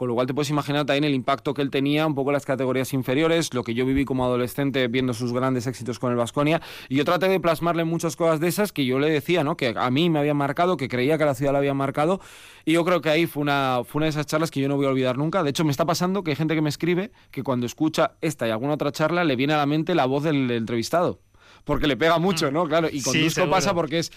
Con 0.00 0.08
lo 0.08 0.14
cual 0.14 0.26
te 0.26 0.32
puedes 0.32 0.48
imaginar 0.48 0.86
también 0.86 1.04
el 1.04 1.12
impacto 1.12 1.52
que 1.52 1.60
él 1.60 1.68
tenía, 1.68 2.06
un 2.06 2.14
poco 2.14 2.30
en 2.30 2.32
las 2.32 2.46
categorías 2.46 2.94
inferiores, 2.94 3.52
lo 3.52 3.64
que 3.64 3.74
yo 3.74 3.84
viví 3.84 4.06
como 4.06 4.24
adolescente 4.24 4.88
viendo 4.88 5.12
sus 5.12 5.30
grandes 5.30 5.66
éxitos 5.66 5.98
con 5.98 6.10
el 6.10 6.16
Vasconia. 6.16 6.62
Y 6.88 6.96
yo 6.96 7.04
traté 7.04 7.28
de 7.28 7.38
plasmarle 7.38 7.84
muchas 7.84 8.16
cosas 8.16 8.40
de 8.40 8.48
esas 8.48 8.72
que 8.72 8.86
yo 8.86 8.98
le 8.98 9.10
decía, 9.10 9.44
¿no? 9.44 9.58
Que 9.58 9.74
a 9.76 9.90
mí 9.90 10.08
me 10.08 10.18
habían 10.18 10.38
marcado, 10.38 10.78
que 10.78 10.88
creía 10.88 11.18
que 11.18 11.26
la 11.26 11.34
ciudad 11.34 11.52
la 11.52 11.58
había 11.58 11.74
marcado. 11.74 12.18
Y 12.64 12.72
yo 12.72 12.84
creo 12.86 13.02
que 13.02 13.10
ahí 13.10 13.26
fue 13.26 13.42
una, 13.42 13.82
fue 13.84 13.98
una 13.98 14.06
de 14.06 14.10
esas 14.12 14.24
charlas 14.24 14.50
que 14.50 14.62
yo 14.62 14.70
no 14.70 14.76
voy 14.76 14.86
a 14.86 14.88
olvidar 14.88 15.18
nunca. 15.18 15.42
De 15.42 15.50
hecho, 15.50 15.66
me 15.66 15.70
está 15.70 15.84
pasando 15.84 16.24
que 16.24 16.30
hay 16.30 16.36
gente 16.36 16.54
que 16.54 16.62
me 16.62 16.70
escribe 16.70 17.12
que 17.30 17.42
cuando 17.42 17.66
escucha 17.66 18.12
esta 18.22 18.48
y 18.48 18.52
alguna 18.52 18.72
otra 18.72 18.92
charla 18.92 19.22
le 19.24 19.36
viene 19.36 19.52
a 19.52 19.58
la 19.58 19.66
mente 19.66 19.94
la 19.94 20.06
voz 20.06 20.22
del 20.22 20.50
entrevistado. 20.50 21.20
Porque 21.64 21.86
le 21.86 21.96
pega 21.96 22.18
mucho, 22.18 22.50
¿no? 22.50 22.66
Claro, 22.66 22.88
y 22.90 23.02
con 23.02 23.12
Sí, 23.12 23.20
Dusko 23.22 23.34
seguro. 23.42 23.52
pasa 23.52 23.74
porque 23.74 23.98
es. 24.00 24.12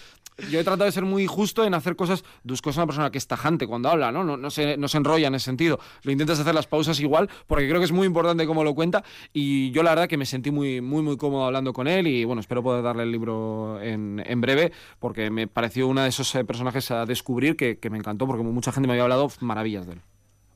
Yo 0.50 0.58
he 0.58 0.64
tratado 0.64 0.86
de 0.86 0.90
ser 0.92 1.04
muy 1.04 1.26
justo 1.26 1.64
en 1.64 1.74
hacer 1.74 1.94
cosas. 1.94 2.24
Dusko 2.42 2.70
es 2.70 2.76
una 2.76 2.86
persona 2.86 3.10
que 3.12 3.18
es 3.18 3.26
tajante 3.28 3.68
cuando 3.68 3.88
habla, 3.88 4.10
¿no? 4.10 4.24
No, 4.24 4.36
no, 4.36 4.50
se, 4.50 4.76
no 4.76 4.88
se 4.88 4.96
enrolla 4.98 5.28
en 5.28 5.36
ese 5.36 5.44
sentido. 5.44 5.78
Lo 6.02 6.10
intentas 6.10 6.40
hacer 6.40 6.54
las 6.56 6.66
pausas 6.66 6.98
igual, 6.98 7.30
porque 7.46 7.68
creo 7.68 7.80
que 7.80 7.84
es 7.84 7.92
muy 7.92 8.06
importante 8.06 8.44
cómo 8.44 8.64
lo 8.64 8.74
cuenta. 8.74 9.04
Y 9.32 9.70
yo 9.70 9.84
la 9.84 9.90
verdad 9.90 10.08
que 10.08 10.16
me 10.16 10.26
sentí 10.26 10.50
muy, 10.50 10.80
muy, 10.80 11.02
muy 11.02 11.16
cómodo 11.16 11.44
hablando 11.46 11.72
con 11.72 11.86
él. 11.86 12.08
Y 12.08 12.24
bueno, 12.24 12.40
espero 12.40 12.64
poder 12.64 12.82
darle 12.82 13.04
el 13.04 13.12
libro 13.12 13.80
en, 13.80 14.20
en 14.26 14.40
breve, 14.40 14.72
porque 14.98 15.30
me 15.30 15.46
pareció 15.46 15.86
uno 15.86 16.02
de 16.02 16.08
esos 16.08 16.34
eh, 16.34 16.44
personajes 16.44 16.90
a 16.90 17.06
descubrir 17.06 17.54
que, 17.56 17.78
que 17.78 17.88
me 17.90 17.98
encantó, 17.98 18.26
porque 18.26 18.42
mucha 18.42 18.72
gente 18.72 18.88
me 18.88 18.94
había 18.94 19.04
hablado 19.04 19.30
maravillas 19.38 19.86
de 19.86 19.92
él. 19.92 20.00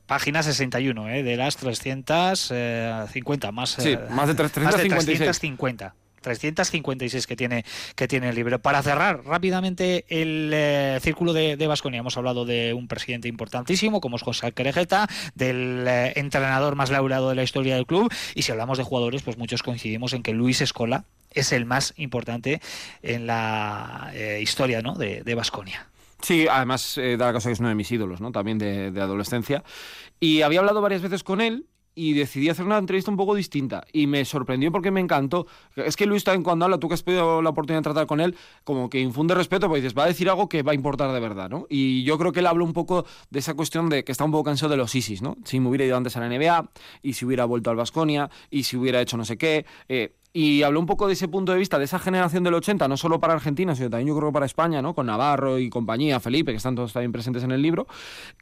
Página 0.07 0.41
61, 0.43 1.07
¿eh? 1.09 1.23
de 1.23 1.37
las 1.37 1.55
350, 1.55 3.51
más, 3.51 3.69
Sí, 3.69 3.89
eh, 3.91 3.99
más 4.11 4.27
de 4.27 4.35
tres- 4.35 4.51
más 4.63 4.75
de 4.75 4.89
356. 4.89 5.17
350. 5.19 5.95
356 6.21 7.27
que 7.27 7.35
tiene, 7.35 7.65
que 7.95 8.07
tiene 8.07 8.29
el 8.29 8.35
libro. 8.35 8.59
Para 8.59 8.81
cerrar 8.81 9.23
rápidamente 9.25 10.05
el 10.09 10.51
eh, 10.53 10.99
círculo 11.01 11.33
de, 11.33 11.67
Baskonia, 11.67 11.99
hemos 11.99 12.17
hablado 12.17 12.45
de 12.45 12.73
un 12.73 12.87
presidente 12.87 13.27
importantísimo 13.27 14.01
como 14.01 14.15
es 14.15 14.21
José 14.21 14.51
Querejeta, 14.51 15.07
del 15.35 15.85
eh, 15.87 16.13
entrenador 16.15 16.75
más 16.75 16.89
laureado 16.89 17.29
de 17.29 17.35
la 17.35 17.43
historia 17.43 17.75
del 17.75 17.85
club, 17.85 18.11
y 18.35 18.41
si 18.41 18.51
hablamos 18.51 18.77
de 18.77 18.83
jugadores, 18.83 19.21
pues 19.21 19.37
muchos 19.37 19.63
coincidimos 19.63 20.13
en 20.13 20.23
que 20.23 20.33
Luis 20.33 20.61
Escola 20.61 21.05
es 21.31 21.51
el 21.51 21.65
más 21.65 21.93
importante 21.97 22.59
en 23.03 23.27
la 23.27 24.11
eh, 24.13 24.39
historia 24.41 24.81
¿no? 24.81 24.95
de 24.95 25.35
Baskonia. 25.35 25.87
Sí, 26.21 26.47
además 26.49 26.99
da 27.17 27.27
la 27.27 27.33
cosa 27.33 27.49
que 27.49 27.53
es 27.53 27.59
uno 27.59 27.69
de 27.69 27.75
mis 27.75 27.91
ídolos, 27.91 28.19
¿no? 28.19 28.31
También 28.31 28.57
de, 28.57 28.91
de 28.91 29.01
adolescencia. 29.01 29.63
Y 30.19 30.41
había 30.41 30.59
hablado 30.59 30.81
varias 30.81 31.01
veces 31.01 31.23
con 31.23 31.39
él 31.39 31.65
y 31.99 32.13
decidí 32.13 32.47
hacer 32.47 32.65
una 32.65 32.77
entrevista 32.77 33.11
un 33.11 33.17
poco 33.17 33.35
distinta. 33.35 33.83
Y 33.91 34.07
me 34.07 34.23
sorprendió 34.23 34.71
porque 34.71 34.89
me 34.89 35.01
encantó. 35.01 35.47
Es 35.75 35.97
que 35.97 36.05
Luis 36.05 36.23
también 36.23 36.43
cuando 36.43 36.63
habla, 36.63 36.77
tú 36.77 36.87
que 36.87 36.93
has 36.93 37.03
pedido 37.03 37.41
la 37.41 37.49
oportunidad 37.49 37.79
de 37.79 37.83
tratar 37.83 38.07
con 38.07 38.21
él, 38.21 38.37
como 38.63 38.89
que 38.89 39.01
infunde 39.01 39.35
respeto, 39.35 39.67
porque 39.67 39.81
dices, 39.81 39.97
va 39.97 40.05
a 40.05 40.07
decir 40.07 40.29
algo 40.29 40.47
que 40.47 40.63
va 40.63 40.71
a 40.71 40.75
importar 40.75 41.11
de 41.11 41.19
verdad, 41.19 41.49
¿no? 41.49 41.65
Y 41.69 42.03
yo 42.03 42.17
creo 42.17 42.31
que 42.31 42.39
él 42.39 42.47
habló 42.47 42.63
un 42.63 42.71
poco 42.71 43.05
de 43.29 43.39
esa 43.39 43.53
cuestión 43.53 43.89
de 43.89 44.05
que 44.05 44.13
está 44.13 44.23
un 44.23 44.31
poco 44.31 44.45
cansado 44.45 44.71
de 44.71 44.77
los 44.77 44.95
ISIS, 44.95 45.21
¿no? 45.21 45.35
Si 45.43 45.59
me 45.59 45.67
hubiera 45.67 45.83
ido 45.83 45.97
antes 45.97 46.15
a 46.15 46.21
la 46.21 46.29
NBA, 46.29 46.71
y 47.01 47.13
si 47.13 47.25
hubiera 47.25 47.43
vuelto 47.43 47.69
al 47.69 47.75
Vasconia, 47.75 48.29
y 48.49 48.63
si 48.63 48.77
hubiera 48.77 49.01
hecho 49.01 49.17
no 49.17 49.25
sé 49.25 49.37
qué. 49.37 49.65
eh, 49.89 50.15
y 50.31 50.61
habló 50.61 50.79
un 50.79 50.85
poco 50.85 51.07
de 51.07 51.13
ese 51.13 51.27
punto 51.27 51.51
de 51.51 51.57
vista, 51.57 51.79
de 51.79 51.85
esa 51.85 51.97
generación 51.97 52.43
del 52.43 52.53
80, 52.53 52.87
no 52.87 52.97
solo 52.97 53.19
para 53.19 53.33
Argentina, 53.33 53.75
sino 53.75 53.89
también 53.89 54.09
yo 54.09 54.17
creo 54.17 54.31
para 54.31 54.45
España, 54.45 54.81
¿no? 54.81 54.93
Con 54.93 55.07
Navarro 55.07 55.57
y 55.57 55.69
compañía, 55.69 56.19
Felipe, 56.19 56.51
que 56.51 56.57
están 56.57 56.75
todos 56.75 56.93
también 56.93 57.11
presentes 57.11 57.43
en 57.43 57.51
el 57.51 57.61
libro, 57.61 57.87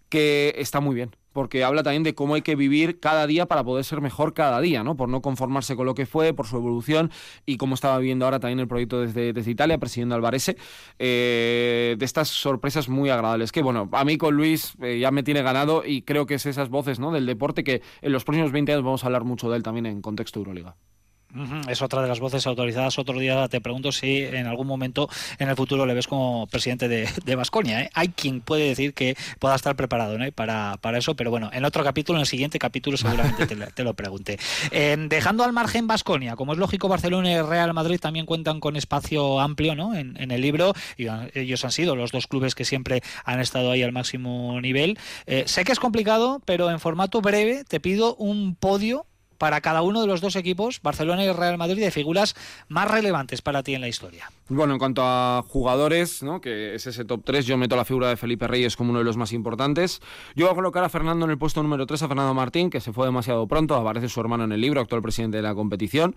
que 0.10 0.54
está 0.58 0.82
muy 0.82 0.96
bien, 0.96 1.16
porque 1.38 1.64
habla 1.64 1.84
también 1.84 2.02
de 2.02 2.16
cómo 2.16 2.34
hay 2.34 2.42
que 2.42 2.56
vivir 2.56 3.00
cada 3.00 3.28
día 3.28 3.46
para 3.46 3.64
poder 3.64 3.86
ser 3.86 4.02
mejor 4.02 4.34
cada 4.34 4.60
día, 4.60 4.84
¿no? 4.84 4.98
Por 4.98 5.08
no 5.08 5.22
conformarse 5.22 5.76
con 5.76 5.86
lo 5.86 5.94
que 5.94 6.08
fue, 6.08 6.34
por 6.34 6.48
su 6.48 6.58
evolución 6.58 7.12
y 7.46 7.58
cómo 7.58 7.76
estaba 7.76 8.00
viviendo 8.00 8.26
ahora 8.26 8.40
también 8.40 8.60
el 8.60 8.68
proyecto 8.68 9.02
desde, 9.02 9.48
Italia, 9.48 9.78
presidiendo 9.78 10.16
Alvarese, 10.16 10.58
eh, 10.98 11.96
de 11.96 12.06
estas 12.06 12.30
sorpresas 12.30 12.90
muy 12.90 13.12
agradables. 13.12 13.52
Que 13.52 13.62
bueno, 13.62 13.88
a 13.92 14.04
mí 14.04 14.18
con 14.18 14.36
Luis 14.36 14.74
eh, 14.82 14.98
ya 14.98 15.12
me 15.12 15.22
tiene 15.22 15.44
ganado 15.44 15.84
y 15.86 16.02
creo 16.02 16.26
que 16.26 16.34
es 16.34 16.48
esas 16.48 16.70
voces, 16.70 16.98
¿no? 16.98 17.12
Del 17.12 17.28
deporte 17.28 17.64
que 17.64 17.84
en 18.02 18.14
los 18.14 18.24
próximos 18.24 18.52
20 18.52 18.72
años 18.72 18.84
vamos 18.84 19.04
a 19.04 19.06
hablar 19.06 19.24
mucho 19.24 19.48
de 19.48 19.58
él 19.58 19.62
también 19.62 19.86
en 19.86 20.02
contexto 20.02 20.40
Euroliga. 20.40 20.76
Es 21.70 21.82
otra 21.82 22.02
de 22.02 22.08
las 22.08 22.20
voces 22.20 22.46
autorizadas. 22.48 22.98
Otro 23.00 23.18
día 23.20 23.48
te 23.48 23.62
pregunto 23.62 23.92
si 23.92 24.24
en 24.24 24.48
algún 24.48 24.68
momento 24.68 25.10
en 25.40 25.50
el 25.50 25.56
futuro 25.56 25.86
le 25.86 25.94
ves 25.94 26.08
como 26.08 26.48
presidente 26.48 26.88
de 26.88 27.36
Vasconia. 27.36 27.90
Hay 27.94 28.10
quien 28.10 28.42
puede 28.42 28.68
decir 28.68 28.94
que 28.94 29.16
pueda 29.40 29.56
estar 29.56 29.76
preparado 29.76 30.18
¿no? 30.18 30.32
para, 30.32 30.78
para 30.82 30.98
eso, 30.98 31.16
pero 31.16 31.30
bueno, 31.32 31.50
en 31.54 31.66
otro 31.66 31.84
capítulo, 31.84 32.18
en 32.18 32.22
el 32.22 32.28
siguiente 32.28 32.60
capítulo 32.60 32.98
seguramente 32.98 33.46
te, 33.48 33.56
lo- 33.56 33.68
te 33.68 33.84
lo 33.84 33.94
pregunte. 33.94 34.38
Eh, 34.72 34.96
dejando 35.10 35.44
al 35.44 35.54
margen 35.54 35.88
Vasconia, 35.88 36.36
como 36.36 36.54
es 36.54 36.60
lógico, 36.60 36.88
Barcelona 36.88 37.32
y 37.32 37.42
Real 37.42 37.74
Madrid 37.74 38.00
también 38.00 38.26
cuentan 38.26 38.60
con 38.60 38.76
espacio 38.76 39.40
amplio 39.40 39.76
¿no? 39.76 39.96
en, 39.96 40.16
en 40.22 40.32
el 40.32 40.42
libro 40.42 40.74
y 40.98 41.08
ellos 41.34 41.64
han 41.66 41.72
sido 41.72 41.96
los 41.96 42.12
dos 42.12 42.28
clubes 42.28 42.54
que 42.54 42.66
siempre 42.66 43.02
han 43.24 43.40
estado 43.40 43.72
ahí 43.72 43.82
al 43.84 43.92
máximo 43.92 44.60
nivel. 44.62 44.98
Eh, 45.26 45.44
sé 45.48 45.64
que 45.64 45.72
es 45.72 45.80
complicado, 45.80 46.42
pero 46.46 46.70
en 46.70 46.80
formato 46.80 47.22
breve 47.22 47.64
te 47.68 47.80
pido 47.80 48.16
un 48.16 48.56
podio 48.56 49.06
para 49.38 49.62
cada 49.62 49.82
uno 49.82 50.02
de 50.02 50.08
los 50.08 50.22
dos 50.22 50.36
equipos, 50.36 50.82
Barcelona 50.82 51.24
y 51.24 51.32
Real 51.32 51.58
Madrid, 51.58 51.82
de 51.82 51.92
figuras 51.92 52.36
más 52.68 52.90
relevantes 52.90 53.42
para 53.42 53.64
ti 53.64 53.76
en 53.76 53.82
la 53.82 53.88
historia. 53.88 54.32
Bueno, 54.50 54.74
en 54.74 54.80
cuanto 54.80 55.02
a 55.04 55.44
jugadores, 55.48 56.24
¿no? 56.24 56.42
que 56.42 56.76
es 56.76 56.88
ese 56.88 57.06
top 57.06 57.22
3, 57.24 57.46
yo 57.46 57.58
meto 57.58 57.76
la 57.76 57.86
figura 57.86 58.10
de 58.10 58.18
Felipe 58.18 58.48
Reyes 58.48 58.76
como 58.76 58.92
uno 58.92 59.00
de 59.00 59.06
los 59.06 59.18
más 59.18 59.34
importantes. 59.34 60.02
Yo 60.36 60.46
voy 60.46 60.54
a 60.54 60.56
colocar 60.56 60.84
a 60.84 60.90
Fernando 60.90 61.26
en 61.26 61.32
el 61.32 61.38
puesto 61.38 61.62
número 61.62 61.86
3, 61.86 62.04
a 62.04 62.08
Fernando 62.08 62.34
Martín, 62.34 62.70
que 62.70 62.80
se 62.80 62.94
fue 62.94 63.06
demasiado 63.06 63.48
pronto, 63.48 63.76
aparece 63.76 64.10
su 64.10 64.20
hermano 64.22 64.46
en 64.46 64.52
el 64.52 64.62
libro, 64.62 64.82
actual 64.82 65.02
presidente 65.02 65.38
de 65.38 65.44
la 65.44 65.54
competición. 65.54 66.16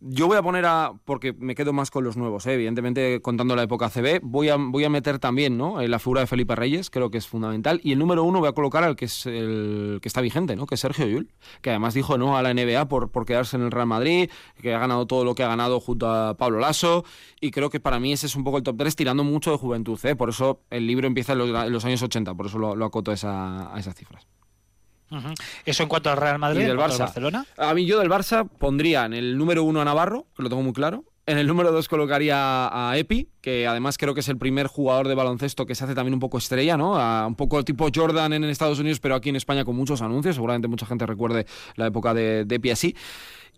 Yo 0.00 0.28
voy 0.28 0.36
a 0.36 0.42
poner 0.42 0.64
a, 0.64 0.92
porque 1.04 1.32
me 1.32 1.56
quedo 1.56 1.72
más 1.72 1.90
con 1.90 2.04
los 2.04 2.16
nuevos, 2.16 2.46
¿eh? 2.46 2.54
evidentemente 2.54 3.20
contando 3.20 3.56
la 3.56 3.64
época 3.64 3.90
CB, 3.90 4.20
voy 4.22 4.48
a, 4.48 4.54
voy 4.56 4.84
a 4.84 4.88
meter 4.88 5.18
también 5.18 5.58
¿no? 5.58 5.80
Eh, 5.80 5.88
la 5.88 5.98
figura 5.98 6.20
de 6.20 6.28
Felipe 6.28 6.54
Reyes, 6.54 6.88
creo 6.88 7.10
que 7.10 7.18
es 7.18 7.26
fundamental. 7.26 7.80
Y 7.82 7.92
el 7.92 7.98
número 7.98 8.22
uno 8.22 8.38
voy 8.38 8.48
a 8.48 8.52
colocar 8.52 8.84
al 8.84 8.94
que 8.94 9.06
es 9.06 9.26
el 9.26 9.98
que 10.00 10.06
está 10.08 10.20
vigente, 10.20 10.54
¿no? 10.54 10.66
que 10.66 10.76
es 10.76 10.80
Sergio 10.80 11.04
Yul, 11.06 11.32
que 11.62 11.70
además 11.70 11.94
dijo 11.94 12.16
no 12.16 12.36
a 12.36 12.42
la 12.42 12.54
NBA 12.54 12.86
por, 12.88 13.10
quedarse 13.26 13.56
en 13.56 13.64
el 13.64 13.72
Real 13.72 13.88
Madrid, 13.88 14.30
que 14.62 14.72
ha 14.72 14.78
ganado 14.78 15.06
todo 15.06 15.24
lo 15.24 15.34
que 15.34 15.42
ha 15.42 15.48
ganado 15.48 15.80
junto 15.80 16.08
a 16.08 16.36
Pablo 16.36 16.60
Lasso. 16.60 17.04
Y 17.40 17.50
creo 17.50 17.68
que 17.68 17.80
para 17.80 17.98
mí 17.98 18.12
ese 18.12 18.26
es 18.26 18.36
un 18.36 18.44
poco 18.44 18.58
el 18.58 18.62
top 18.62 18.76
3, 18.78 18.94
tirando 18.94 19.24
mucho 19.24 19.50
de 19.50 19.58
juventud. 19.58 19.98
¿eh? 20.04 20.14
Por 20.14 20.28
eso 20.28 20.60
el 20.70 20.86
libro 20.86 21.08
empieza 21.08 21.32
en 21.32 21.72
los, 21.72 21.84
años 21.84 22.02
80, 22.02 22.34
por 22.34 22.46
eso 22.46 22.58
lo, 22.60 22.76
lo 22.76 22.84
acoto 22.84 23.10
esa- 23.10 23.74
a 23.74 23.80
esas 23.80 23.96
cifras. 23.96 24.28
Eso 25.64 25.82
en 25.82 25.88
cuanto 25.88 26.10
al 26.10 26.16
Real 26.16 26.38
Madrid, 26.38 26.60
Y 26.60 26.64
del 26.64 26.72
al. 26.72 26.76
Barcelona. 26.98 27.46
A 27.56 27.74
mí 27.74 27.86
yo 27.86 27.98
del 27.98 28.10
Barça 28.10 28.48
pondría 28.48 29.04
en 29.06 29.14
el 29.14 29.36
número 29.38 29.64
uno 29.64 29.80
a 29.80 29.84
Navarro, 29.84 30.26
que 30.36 30.42
lo 30.42 30.48
tengo 30.48 30.62
muy 30.62 30.72
claro. 30.72 31.04
En 31.26 31.36
el 31.36 31.46
número 31.46 31.70
dos 31.72 31.88
colocaría 31.88 32.68
a 32.90 32.96
Epi, 32.96 33.28
que 33.42 33.66
además 33.66 33.98
creo 33.98 34.14
que 34.14 34.20
es 34.20 34.28
el 34.28 34.38
primer 34.38 34.66
jugador 34.66 35.08
de 35.08 35.14
baloncesto 35.14 35.66
que 35.66 35.74
se 35.74 35.84
hace 35.84 35.94
también 35.94 36.14
un 36.14 36.20
poco 36.20 36.38
estrella, 36.38 36.78
¿no? 36.78 36.96
A- 36.96 37.26
un 37.26 37.34
poco 37.34 37.62
tipo 37.64 37.86
Jordan 37.94 38.32
en 38.32 38.44
Estados 38.44 38.78
Unidos, 38.78 38.98
pero 38.98 39.14
aquí 39.14 39.28
en 39.28 39.36
España 39.36 39.64
con 39.66 39.76
muchos 39.76 40.00
anuncios. 40.00 40.36
Seguramente 40.36 40.68
mucha 40.68 40.86
gente 40.86 41.04
recuerde 41.04 41.46
la 41.76 41.86
época 41.86 42.14
de, 42.14 42.46
de 42.46 42.54
Epi 42.54 42.70
así. 42.70 42.96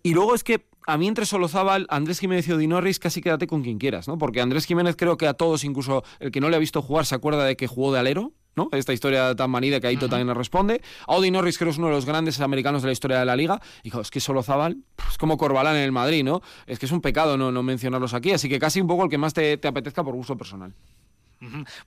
Y 0.03 0.13
luego 0.13 0.35
es 0.35 0.43
que 0.43 0.65
a 0.85 0.97
mí 0.97 1.07
entre 1.07 1.25
Solozábal, 1.25 1.85
Andrés 1.89 2.19
Jiménez 2.19 2.45
y 2.47 2.51
Odinorris 2.51 2.99
casi 2.99 3.21
quédate 3.21 3.47
con 3.47 3.61
quien 3.63 3.77
quieras, 3.77 4.05
¿no? 4.07 4.17
Porque 4.17 4.41
Andrés 4.41 4.65
Jiménez 4.65 4.95
creo 4.97 5.15
que 5.15 5.27
a 5.27 5.33
todos, 5.35 5.63
incluso 5.63 6.03
el 6.19 6.31
que 6.31 6.41
no 6.41 6.49
le 6.49 6.57
ha 6.57 6.59
visto 6.59 6.81
jugar, 6.81 7.05
se 7.05 7.15
acuerda 7.15 7.45
de 7.45 7.55
que 7.55 7.67
jugó 7.67 7.93
de 7.93 7.99
alero, 7.99 8.33
¿no? 8.55 8.69
Esta 8.71 8.93
historia 8.93 9.35
tan 9.35 9.49
manida 9.49 9.79
que 9.79 9.87
Aito 9.87 10.09
también 10.09 10.27
le 10.27 10.33
responde. 10.33 10.81
A 11.07 11.15
Odi 11.15 11.31
Norris 11.31 11.57
creo 11.57 11.67
que 11.67 11.71
es 11.71 11.77
uno 11.77 11.87
de 11.87 11.93
los 11.93 12.05
grandes 12.05 12.39
americanos 12.39 12.81
de 12.81 12.87
la 12.87 12.93
historia 12.93 13.19
de 13.19 13.25
la 13.25 13.35
liga. 13.35 13.61
Y 13.83 13.89
jo, 13.89 14.01
es 14.01 14.11
que 14.11 14.19
Solozábal 14.19 14.77
es 15.09 15.17
como 15.17 15.37
Corbalán 15.37 15.75
en 15.75 15.83
el 15.83 15.91
Madrid, 15.91 16.23
¿no? 16.23 16.41
Es 16.67 16.79
que 16.79 16.85
es 16.85 16.91
un 16.91 17.01
pecado 17.01 17.37
no, 17.37 17.51
no 17.51 17.63
mencionarlos 17.63 18.13
aquí, 18.13 18.31
así 18.31 18.49
que 18.49 18.59
casi 18.59 18.81
un 18.81 18.87
poco 18.87 19.03
el 19.03 19.09
que 19.09 19.17
más 19.17 19.33
te, 19.33 19.57
te 19.57 19.67
apetezca 19.67 20.03
por 20.03 20.15
gusto 20.15 20.37
personal. 20.37 20.73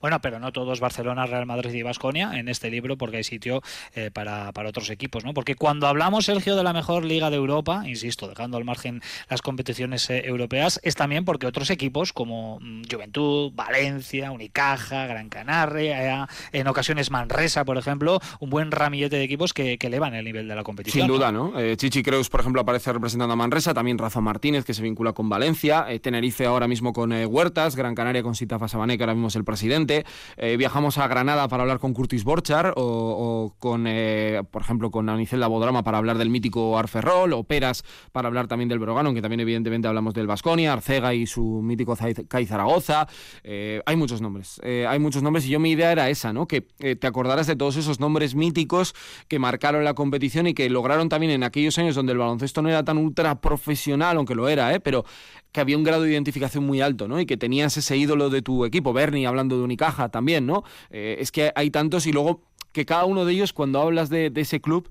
Bueno, 0.01 0.21
pero 0.21 0.39
no 0.39 0.51
todos 0.51 0.79
Barcelona, 0.79 1.25
Real 1.25 1.45
Madrid 1.45 1.73
y 1.73 1.81
Vasconia 1.81 2.31
en 2.37 2.49
este 2.49 2.69
libro, 2.69 2.97
porque 2.97 3.17
hay 3.17 3.23
sitio 3.23 3.61
eh, 3.93 4.11
para, 4.11 4.51
para 4.51 4.69
otros 4.69 4.89
equipos, 4.89 5.23
¿no? 5.23 5.33
Porque 5.33 5.55
cuando 5.55 5.87
hablamos, 5.87 6.25
Sergio, 6.25 6.55
de 6.55 6.63
la 6.63 6.73
mejor 6.73 7.05
liga 7.05 7.29
de 7.29 7.37
Europa, 7.37 7.83
insisto, 7.85 8.27
dejando 8.27 8.57
al 8.57 8.65
margen 8.65 9.01
las 9.29 9.41
competiciones 9.41 10.09
eh, 10.09 10.23
europeas, 10.25 10.79
es 10.83 10.95
también 10.95 11.23
porque 11.23 11.47
otros 11.47 11.69
equipos 11.69 12.11
como 12.11 12.59
mm, 12.59 12.83
Juventud, 12.91 13.51
Valencia, 13.55 14.31
Unicaja, 14.31 15.07
Gran 15.07 15.29
Canaria, 15.29 16.23
eh, 16.23 16.27
en 16.51 16.67
ocasiones 16.67 17.11
Manresa, 17.11 17.63
por 17.63 17.77
ejemplo, 17.77 18.19
un 18.39 18.49
buen 18.49 18.71
ramillete 18.71 19.15
de 19.15 19.23
equipos 19.23 19.53
que, 19.53 19.77
que 19.77 19.87
elevan 19.87 20.13
el 20.15 20.25
nivel 20.25 20.47
de 20.47 20.55
la 20.55 20.63
competición. 20.63 21.07
Sin 21.07 21.15
duda, 21.15 21.31
¿no? 21.31 21.57
Eh, 21.57 21.77
Chichi 21.77 22.03
Creus, 22.03 22.29
por 22.29 22.41
ejemplo, 22.41 22.61
aparece 22.61 22.91
representando 22.91 23.33
a 23.33 23.37
Manresa, 23.37 23.73
también 23.73 23.97
Rafa 23.97 24.19
Martínez, 24.19 24.65
que 24.65 24.73
se 24.73 24.81
vincula 24.81 25.13
con 25.13 25.29
Valencia, 25.29 25.85
Tenerife 26.01 26.45
ahora 26.45 26.67
mismo 26.67 26.91
con 26.91 27.13
Huertas, 27.13 27.77
Gran 27.77 27.95
Canaria 27.95 28.21
con 28.21 28.35
Sitafa 28.35 28.67
Sabané, 28.67 28.97
que 28.97 29.03
ahora 29.03 29.13
mismo 29.13 29.29
es 29.29 29.35
el 29.35 29.44
presidente. 29.45 30.05
Eh, 30.37 30.57
viajamos 30.57 30.97
a 30.97 31.07
Granada 31.07 31.47
para 31.47 31.63
hablar 31.63 31.79
con 31.79 31.93
Curtis 31.93 32.23
Borchar 32.23 32.73
o, 32.75 33.55
con, 33.59 33.85
eh, 33.87 34.43
por 34.51 34.61
ejemplo, 34.61 34.91
con 34.91 35.07
Anicelda 35.09 35.47
Bodrama 35.47 35.83
para 35.83 35.97
hablar 35.97 36.17
del 36.17 36.29
mítico 36.29 36.77
Arferrol, 36.77 37.33
o 37.33 37.43
Peras 37.43 37.83
para 38.11 38.27
hablar 38.27 38.47
también 38.47 38.67
del 38.67 38.79
Brogano, 38.79 39.13
que 39.13 39.21
también 39.21 39.39
evidentemente 39.39 39.87
hablamos 39.87 40.13
del 40.13 40.27
Vasconia, 40.27 40.73
Arcega 40.73 41.13
y 41.13 41.25
su 41.25 41.61
mítico 41.63 41.95
CAI 42.27 42.45
Zaragoza. 42.45 43.07
Eh, 43.43 43.81
hay 43.85 43.95
muchos 43.95 44.21
nombres, 44.21 44.59
hay 44.63 44.99
muchos 44.99 45.23
nombres 45.23 45.45
y 45.45 45.49
yo 45.49 45.59
mi 45.59 45.71
idea 45.71 45.91
era 45.91 46.09
esa, 46.09 46.33
¿no? 46.33 46.47
Que 46.47 46.61
te 46.61 47.07
acordaras 47.07 47.47
de 47.47 47.55
todos 47.55 47.77
esos 47.77 47.99
nombres 47.99 48.35
míticos 48.35 48.93
que 49.27 49.39
marcaron 49.39 49.83
la 49.83 49.93
competición 49.93 50.47
y 50.47 50.53
que 50.53 50.69
lograron 50.69 51.09
también 51.09 51.31
en 51.31 51.43
aquellos 51.43 51.77
años 51.77 51.95
donde 51.95 52.13
el 52.13 52.17
baloncesto 52.17 52.61
no 52.61 52.69
era 52.69 52.83
tan 52.83 52.97
ultra 52.97 53.39
profesional, 53.39 54.17
aunque 54.17 54.35
lo 54.35 54.49
era, 54.49 54.73
¿eh? 54.73 54.79
Pero 54.79 55.05
que 55.51 55.61
había 55.61 55.77
un 55.77 55.83
grado 55.85 56.03
de 56.03 56.11
identificación 56.11 56.65
muy 56.65 56.81
alto, 56.81 57.07
¿no? 57.07 57.19
Y 57.19 57.25
que 57.25 57.37
tenías 57.37 57.77
ese 57.77 57.95
ídolo 57.95 58.29
de 58.29 58.41
tu 58.41 58.65
equipo, 58.65 58.91
Bernie, 58.91 59.25
hablando 59.35 59.57
de 59.57 59.63
Unicaja 59.63 60.09
también, 60.09 60.45
¿no? 60.45 60.63
Eh, 60.89 61.17
es 61.19 61.31
que 61.31 61.51
hay 61.55 61.69
tantos 61.69 62.07
y 62.07 62.11
luego 62.11 62.41
que 62.71 62.85
cada 62.85 63.05
uno 63.05 63.25
de 63.25 63.33
ellos, 63.33 63.53
cuando 63.53 63.81
hablas 63.81 64.09
de, 64.09 64.29
de 64.29 64.41
ese 64.41 64.59
club, 64.59 64.89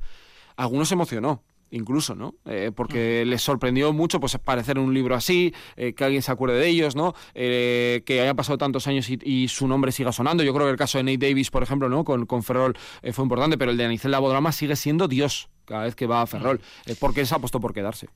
algunos 0.57 0.89
se 0.89 0.95
emocionó. 0.95 1.43
Incluso, 1.71 2.15
¿no? 2.15 2.37
Eh, 2.45 2.71
porque 2.73 3.25
les 3.25 3.43
sorprendió 3.43 3.93
mucho 3.93 4.21
pues 4.21 4.37
aparecer 4.37 4.79
en 4.79 4.85
un 4.85 4.95
libro 4.95 5.17
así, 5.17 5.53
eh, 5.75 5.93
que 5.93 6.05
alguien 6.05 6.23
se 6.23 6.31
acuerde 6.31 6.57
de 6.57 6.69
ellos, 6.69 6.95
¿no? 6.95 7.15
Eh, 7.35 8.05
que 8.07 8.21
haya 8.21 8.33
pasado 8.35 8.59
tantos 8.59 8.87
años 8.87 9.09
y, 9.11 9.19
y 9.25 9.49
su 9.49 9.67
nombre 9.67 9.91
siga 9.91 10.13
sonando. 10.13 10.45
Yo 10.45 10.55
creo 10.55 10.67
que 10.67 10.71
el 10.71 10.77
caso 10.77 10.99
de 10.99 11.05
Nate 11.05 11.27
Davis, 11.27 11.51
por 11.51 11.65
ejemplo, 11.65 11.89
¿no? 11.89 12.05
Con, 12.05 12.27
con 12.27 12.45
Ferrol 12.45 12.77
fue 13.13 13.25
importante, 13.25 13.59
pero 13.59 13.73
el 13.73 13.77
de 13.77 13.87
Anicel 13.87 14.15
Bodrama 14.21 14.53
sigue 14.53 14.77
siendo 14.77 15.09
Dios 15.09 15.49
cada 15.65 15.83
vez 15.83 15.97
que 15.97 16.07
va 16.07 16.23
a 16.23 16.27
Ferrol, 16.29 16.61
porque 17.01 17.23
él 17.23 17.27
se 17.27 17.35
apostó 17.35 17.59
por 17.59 17.75
quedarse. 17.75 18.09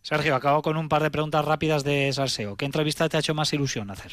Sergio, 0.00 0.34
acabo 0.34 0.62
con 0.62 0.76
un 0.76 0.88
par 0.88 1.04
de 1.04 1.12
preguntas 1.12 1.44
rápidas 1.44 1.84
de 1.84 2.12
Salseo. 2.12 2.56
¿Qué 2.56 2.64
entrevista 2.64 3.08
te 3.08 3.16
ha 3.16 3.20
hecho 3.20 3.34
más 3.34 3.52
ilusión 3.52 3.92
hacer? 3.92 4.10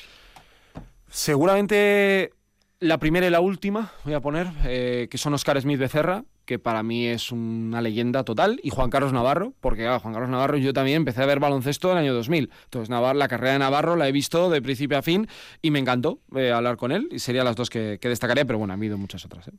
Seguramente 1.10 2.31
la 2.80 2.98
primera 2.98 3.27
y 3.27 3.30
la 3.30 3.41
última, 3.41 3.91
voy 4.06 4.14
a 4.14 4.22
poner, 4.22 4.48
eh, 4.65 5.07
que 5.10 5.18
son 5.18 5.34
Oscar 5.34 5.60
Smith 5.60 5.80
Becerra, 5.80 6.23
que 6.45 6.60
para 6.60 6.81
mí 6.81 7.07
es 7.07 7.31
una 7.31 7.81
leyenda 7.81 8.23
total, 8.23 8.60
y 8.64 8.69
Juan 8.69 8.90
Carlos 8.90 9.14
Navarro, 9.14 9.53
porque 9.60 9.88
Juan 9.88 10.14
Carlos 10.14 10.30
Navarro 10.30 10.57
yo 10.57 10.73
también 10.73 10.98
empecé 10.98 11.22
a 11.22 11.26
ver 11.26 11.40
baloncesto 11.40 11.91
en 11.91 11.98
el 11.98 12.03
año 12.06 12.14
2000. 12.14 12.49
Entonces 12.64 12.90
Navar, 12.90 13.15
la 13.15 13.27
carrera 13.27 13.53
de 13.53 13.60
Navarro 13.60 13.95
la 13.95 14.07
he 14.07 14.11
visto 14.11 14.49
de 14.49 14.61
principio 14.61 14.98
a 14.98 15.02
fin 15.02 15.27
y 15.61 15.72
me 15.72 15.80
encantó 15.80 16.19
eh, 16.36 16.52
hablar 16.52 16.77
con 16.77 16.91
él, 16.91 17.07
y 17.11 17.19
serían 17.19 17.45
las 17.45 17.56
dos 17.56 17.69
que, 17.69 17.99
que 17.99 18.10
destacaría, 18.10 18.45
pero 18.45 18.57
bueno, 18.57 18.73
ha 18.73 18.77
habido 18.77 18.98
muchas 18.98 19.26
otras. 19.26 19.48
¿eh? 19.49 19.52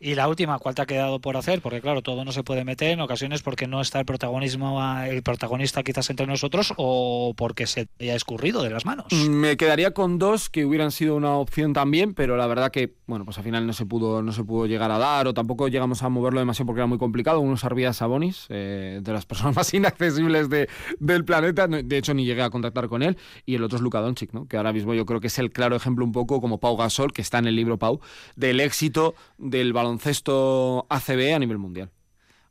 Y 0.00 0.14
la 0.16 0.28
última, 0.28 0.58
¿cuál 0.58 0.74
te 0.74 0.82
ha 0.82 0.86
quedado 0.86 1.18
por 1.20 1.36
hacer? 1.36 1.62
Porque 1.62 1.80
claro, 1.80 2.02
todo 2.02 2.24
no 2.24 2.32
se 2.32 2.42
puede 2.42 2.64
meter 2.64 2.90
en 2.90 3.00
ocasiones 3.00 3.42
porque 3.42 3.66
no 3.66 3.80
está 3.80 4.00
el 4.00 4.04
protagonismo, 4.04 4.82
el 5.04 5.22
protagonista 5.22 5.82
quizás 5.82 6.10
entre 6.10 6.26
nosotros 6.26 6.74
o 6.76 7.32
porque 7.36 7.66
se 7.66 7.86
te 7.86 8.04
haya 8.04 8.14
escurrido 8.14 8.62
de 8.62 8.70
las 8.70 8.84
manos. 8.84 9.06
Me 9.12 9.56
quedaría 9.56 9.92
con 9.92 10.18
dos 10.18 10.50
que 10.50 10.66
hubieran 10.66 10.90
sido 10.90 11.16
una 11.16 11.36
opción 11.36 11.72
también, 11.72 12.12
pero 12.12 12.36
la 12.36 12.46
verdad 12.46 12.70
que, 12.70 12.92
bueno, 13.06 13.24
pues 13.24 13.38
al 13.38 13.44
final 13.44 13.66
no 13.66 13.72
se 13.72 13.86
pudo, 13.86 14.20
no 14.22 14.32
se 14.32 14.44
pudo 14.44 14.66
llegar 14.66 14.90
a 14.90 14.98
dar 14.98 15.26
o 15.26 15.32
tampoco 15.34 15.68
llegamos 15.68 16.02
a 16.02 16.08
moverlo 16.08 16.40
demasiado 16.40 16.66
porque 16.66 16.80
era 16.80 16.86
muy 16.86 16.98
complicado. 16.98 17.40
Uno 17.40 17.54
es 17.54 17.64
Arvías 17.64 17.96
Sabonis, 17.96 18.46
eh, 18.50 19.00
de 19.02 19.12
las 19.12 19.24
personas 19.26 19.56
más 19.56 19.72
inaccesibles 19.72 20.50
de- 20.50 20.68
del 20.98 21.24
planeta, 21.24 21.66
de 21.66 21.96
hecho 21.96 22.12
ni 22.14 22.24
llegué 22.26 22.42
a 22.42 22.50
contactar 22.50 22.88
con 22.88 23.02
él, 23.02 23.16
y 23.46 23.54
el 23.54 23.64
otro 23.64 23.76
es 23.76 23.82
Luka 23.82 24.00
Doncic, 24.00 24.32
¿no? 24.32 24.46
que 24.48 24.56
ahora 24.58 24.72
mismo 24.72 24.92
yo 24.92 25.06
creo 25.06 25.20
que 25.20 25.28
es 25.28 25.38
el 25.38 25.50
claro 25.50 25.76
ejemplo 25.76 26.04
un 26.04 26.12
poco 26.12 26.40
como 26.40 26.58
Pau 26.58 26.76
Gasol, 26.76 27.12
que 27.12 27.22
está 27.22 27.38
en 27.38 27.46
el 27.46 27.56
libro 27.56 27.78
Pau, 27.78 28.00
del 28.36 28.60
éxito 28.60 29.14
del 29.38 29.72
baloncesto 29.84 30.86
ACB 30.88 31.34
a 31.34 31.38
nivel 31.38 31.58
mundial. 31.58 31.90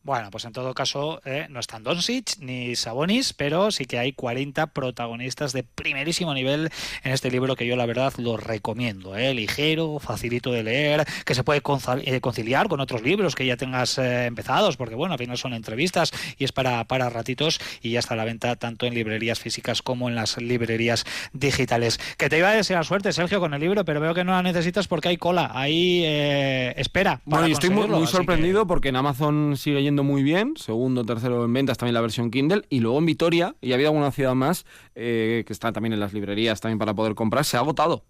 Bueno, 0.05 0.31
pues 0.31 0.43
en 0.43 0.51
todo 0.51 0.73
caso 0.73 1.21
eh, 1.23 1.47
no 1.49 1.61
están 1.61 1.81
Doncic 1.84 2.38
ni 2.39 2.75
Sabonis, 2.75 3.31
pero 3.31 3.71
sí 3.71 3.85
que 3.85 3.99
hay 3.99 4.11
40 4.11 4.67
protagonistas 4.67 5.53
de 5.53 5.63
primerísimo 5.63 6.34
nivel 6.34 6.69
en 7.05 7.13
este 7.13 7.31
libro 7.31 7.55
que 7.55 7.65
yo 7.65 7.77
la 7.77 7.85
verdad 7.85 8.11
lo 8.17 8.35
recomiendo. 8.35 9.15
eh, 9.15 9.34
Ligero, 9.34 9.99
facilito 9.99 10.51
de 10.51 10.61
leer, 10.63 11.05
que 11.25 11.34
se 11.35 11.45
puede 11.45 11.61
eh, 12.03 12.19
conciliar 12.19 12.67
con 12.67 12.81
otros 12.81 13.01
libros 13.01 13.34
que 13.34 13.45
ya 13.45 13.55
tengas 13.55 13.97
eh, 13.97 14.25
empezados, 14.25 14.75
porque 14.75 14.95
bueno, 14.95 15.13
al 15.13 15.19
final 15.19 15.38
son 15.38 15.53
entrevistas 15.53 16.11
y 16.38 16.43
es 16.43 16.51
para, 16.51 16.84
para 16.84 17.09
ratitos 17.09 17.61
y 17.81 17.91
ya 17.91 17.99
está 17.99 18.15
a 18.15 18.17
la 18.17 18.25
venta 18.25 18.57
tanto 18.57 18.85
en 18.85 18.95
librerías 18.95 19.39
físicas 19.39 19.81
como 19.81 20.09
en 20.09 20.15
las 20.15 20.35
librerías 20.38 21.05
digitales. 21.31 21.97
Que 22.17 22.27
te 22.27 22.39
iba 22.39 22.49
a 22.49 22.55
desear 22.55 22.84
suerte, 22.85 23.13
Sergio, 23.13 23.39
con 23.39 23.53
el 23.53 23.61
libro, 23.61 23.85
pero 23.85 24.01
veo 24.01 24.13
que 24.13 24.25
no 24.25 24.34
la 24.34 24.43
necesitas 24.43 24.89
porque 24.89 25.07
hay 25.07 25.17
cola, 25.17 25.49
hay 25.53 26.01
eh, 26.03 26.73
espera. 26.75 27.21
para 27.23 27.23
Bueno, 27.43 27.47
y 27.47 27.51
estoy 27.53 27.69
muy, 27.69 27.88
muy 27.88 28.01
que- 28.01 28.07
sorprendido 28.11 28.67
porque 28.67 28.89
en 28.89 28.97
Amazon 28.97 29.55
sigue 29.55 29.81
yendo 29.81 29.93
muy 30.02 30.24
bien, 30.24 30.53
segundo, 30.56 31.03
tercero 31.06 31.45
en 31.45 31.53
ventas 31.53 31.78
también 31.78 31.94
la 31.94 32.02
versión 32.02 32.32
Kindle, 32.32 32.64
y 32.70 32.80
luego 32.80 32.98
en 32.98 33.06
Vitoria, 33.06 33.56
y 33.61 33.74
había 33.74 33.88
alguna 33.90 34.10
ciudad 34.11 34.34
más, 34.34 34.65
eh, 34.95 35.44
que 35.45 35.52
está 35.53 35.74
también 35.74 35.94
en 35.94 35.99
las 35.99 36.14
librerías 36.14 36.61
también 36.61 36.80
para 36.80 36.94
poder 36.95 37.14
comprar, 37.14 37.45
se 37.45 37.57
ha 37.57 37.60
agotado. 37.60 38.06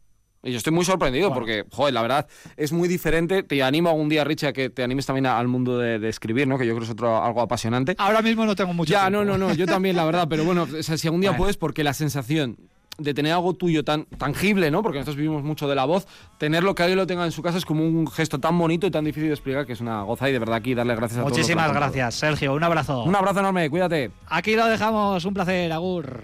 Y 0.46 0.52
yo 0.52 0.58
estoy 0.58 0.74
muy 0.74 0.84
sorprendido 0.84 1.34
porque, 1.34 1.64
joder, 1.72 1.94
la 1.94 2.02
verdad 2.02 2.28
es 2.58 2.74
muy 2.74 2.90
diferente. 2.90 3.44
Te 3.44 3.64
animo 3.64 3.88
algún 3.90 4.10
día, 4.10 4.26
Richie, 4.26 4.48
a 4.48 4.52
que 4.52 4.70
te 4.70 4.84
animes 4.84 5.06
también 5.06 5.26
a- 5.26 5.40
al 5.40 5.48
mundo 5.48 5.78
de, 5.78 6.00
de 6.00 6.10
escribir, 6.10 6.50
¿no? 6.50 6.58
Que 6.58 6.66
yo 6.66 6.74
creo 6.74 6.80
que 6.82 6.86
es 6.86 6.92
otro, 6.92 7.24
algo 7.24 7.40
apasionante. 7.40 7.96
Ahora 7.98 8.22
mismo 8.22 8.46
no 8.46 8.54
tengo 8.54 8.74
mucho 8.74 8.92
Ya, 8.92 9.10
tiempo. 9.10 9.24
no, 9.24 9.38
no, 9.38 9.48
no, 9.48 9.54
yo 9.54 9.66
también, 9.66 9.96
la 9.96 10.04
verdad, 10.04 10.28
pero 10.30 10.44
bueno, 10.44 10.64
o 10.64 10.84
sea, 10.84 10.98
si 10.98 11.08
algún 11.08 11.22
día 11.22 11.30
Bueno. 11.32 11.44
puedes, 11.44 11.56
porque 11.56 11.86
la 11.86 11.94
sensación 11.94 12.58
de 12.98 13.14
tener 13.14 13.34
algo 13.34 13.54
tuyo 13.54 13.84
tan 13.84 14.06
tangible, 14.06 14.72
¿no? 14.72 14.84
Porque 14.84 15.00
nosotros 15.00 15.18
vivimos 15.18 15.44
mucho 15.44 15.68
de 15.68 15.76
la 15.76 15.86
voz, 15.86 16.08
tenerlo 16.38 16.76
que 16.76 16.84
alguien 16.84 16.98
lo 16.98 17.08
tenga 17.08 17.26
en 17.26 17.32
su 17.32 17.42
casa 17.42 17.58
es 17.58 17.66
como 17.66 17.84
un 17.84 18.08
gesto 18.08 18.40
tan 18.40 18.58
bonito 18.58 18.88
y 18.88 18.92
tan 18.92 19.06
difícil 19.06 19.30
de 19.30 19.34
explicar 19.34 19.66
que 19.66 19.74
es 19.74 19.82
una 19.82 20.04
goza 20.04 20.30
y 20.30 20.34
de 20.34 20.40
verdad 20.40 20.56
aquí 20.56 20.74
darle 20.74 20.96
gracias 20.96 21.20
a 21.20 21.22
todos. 21.22 21.32
Muchísimas 21.32 21.66
lo 21.66 21.72
hacen 21.72 21.74
todo. 21.74 21.82
gracias, 21.82 22.16
Sergio. 22.16 22.54
Un 22.54 22.64
abrazo. 22.64 23.04
Un 23.04 23.16
abrazo 23.16 23.40
enorme, 23.40 23.70
cuídate. 23.70 24.12
Aquí 24.28 24.56
lo 24.56 24.66
dejamos. 24.68 25.26
Un 25.26 25.34
placer, 25.34 25.72
Agur. 25.72 26.24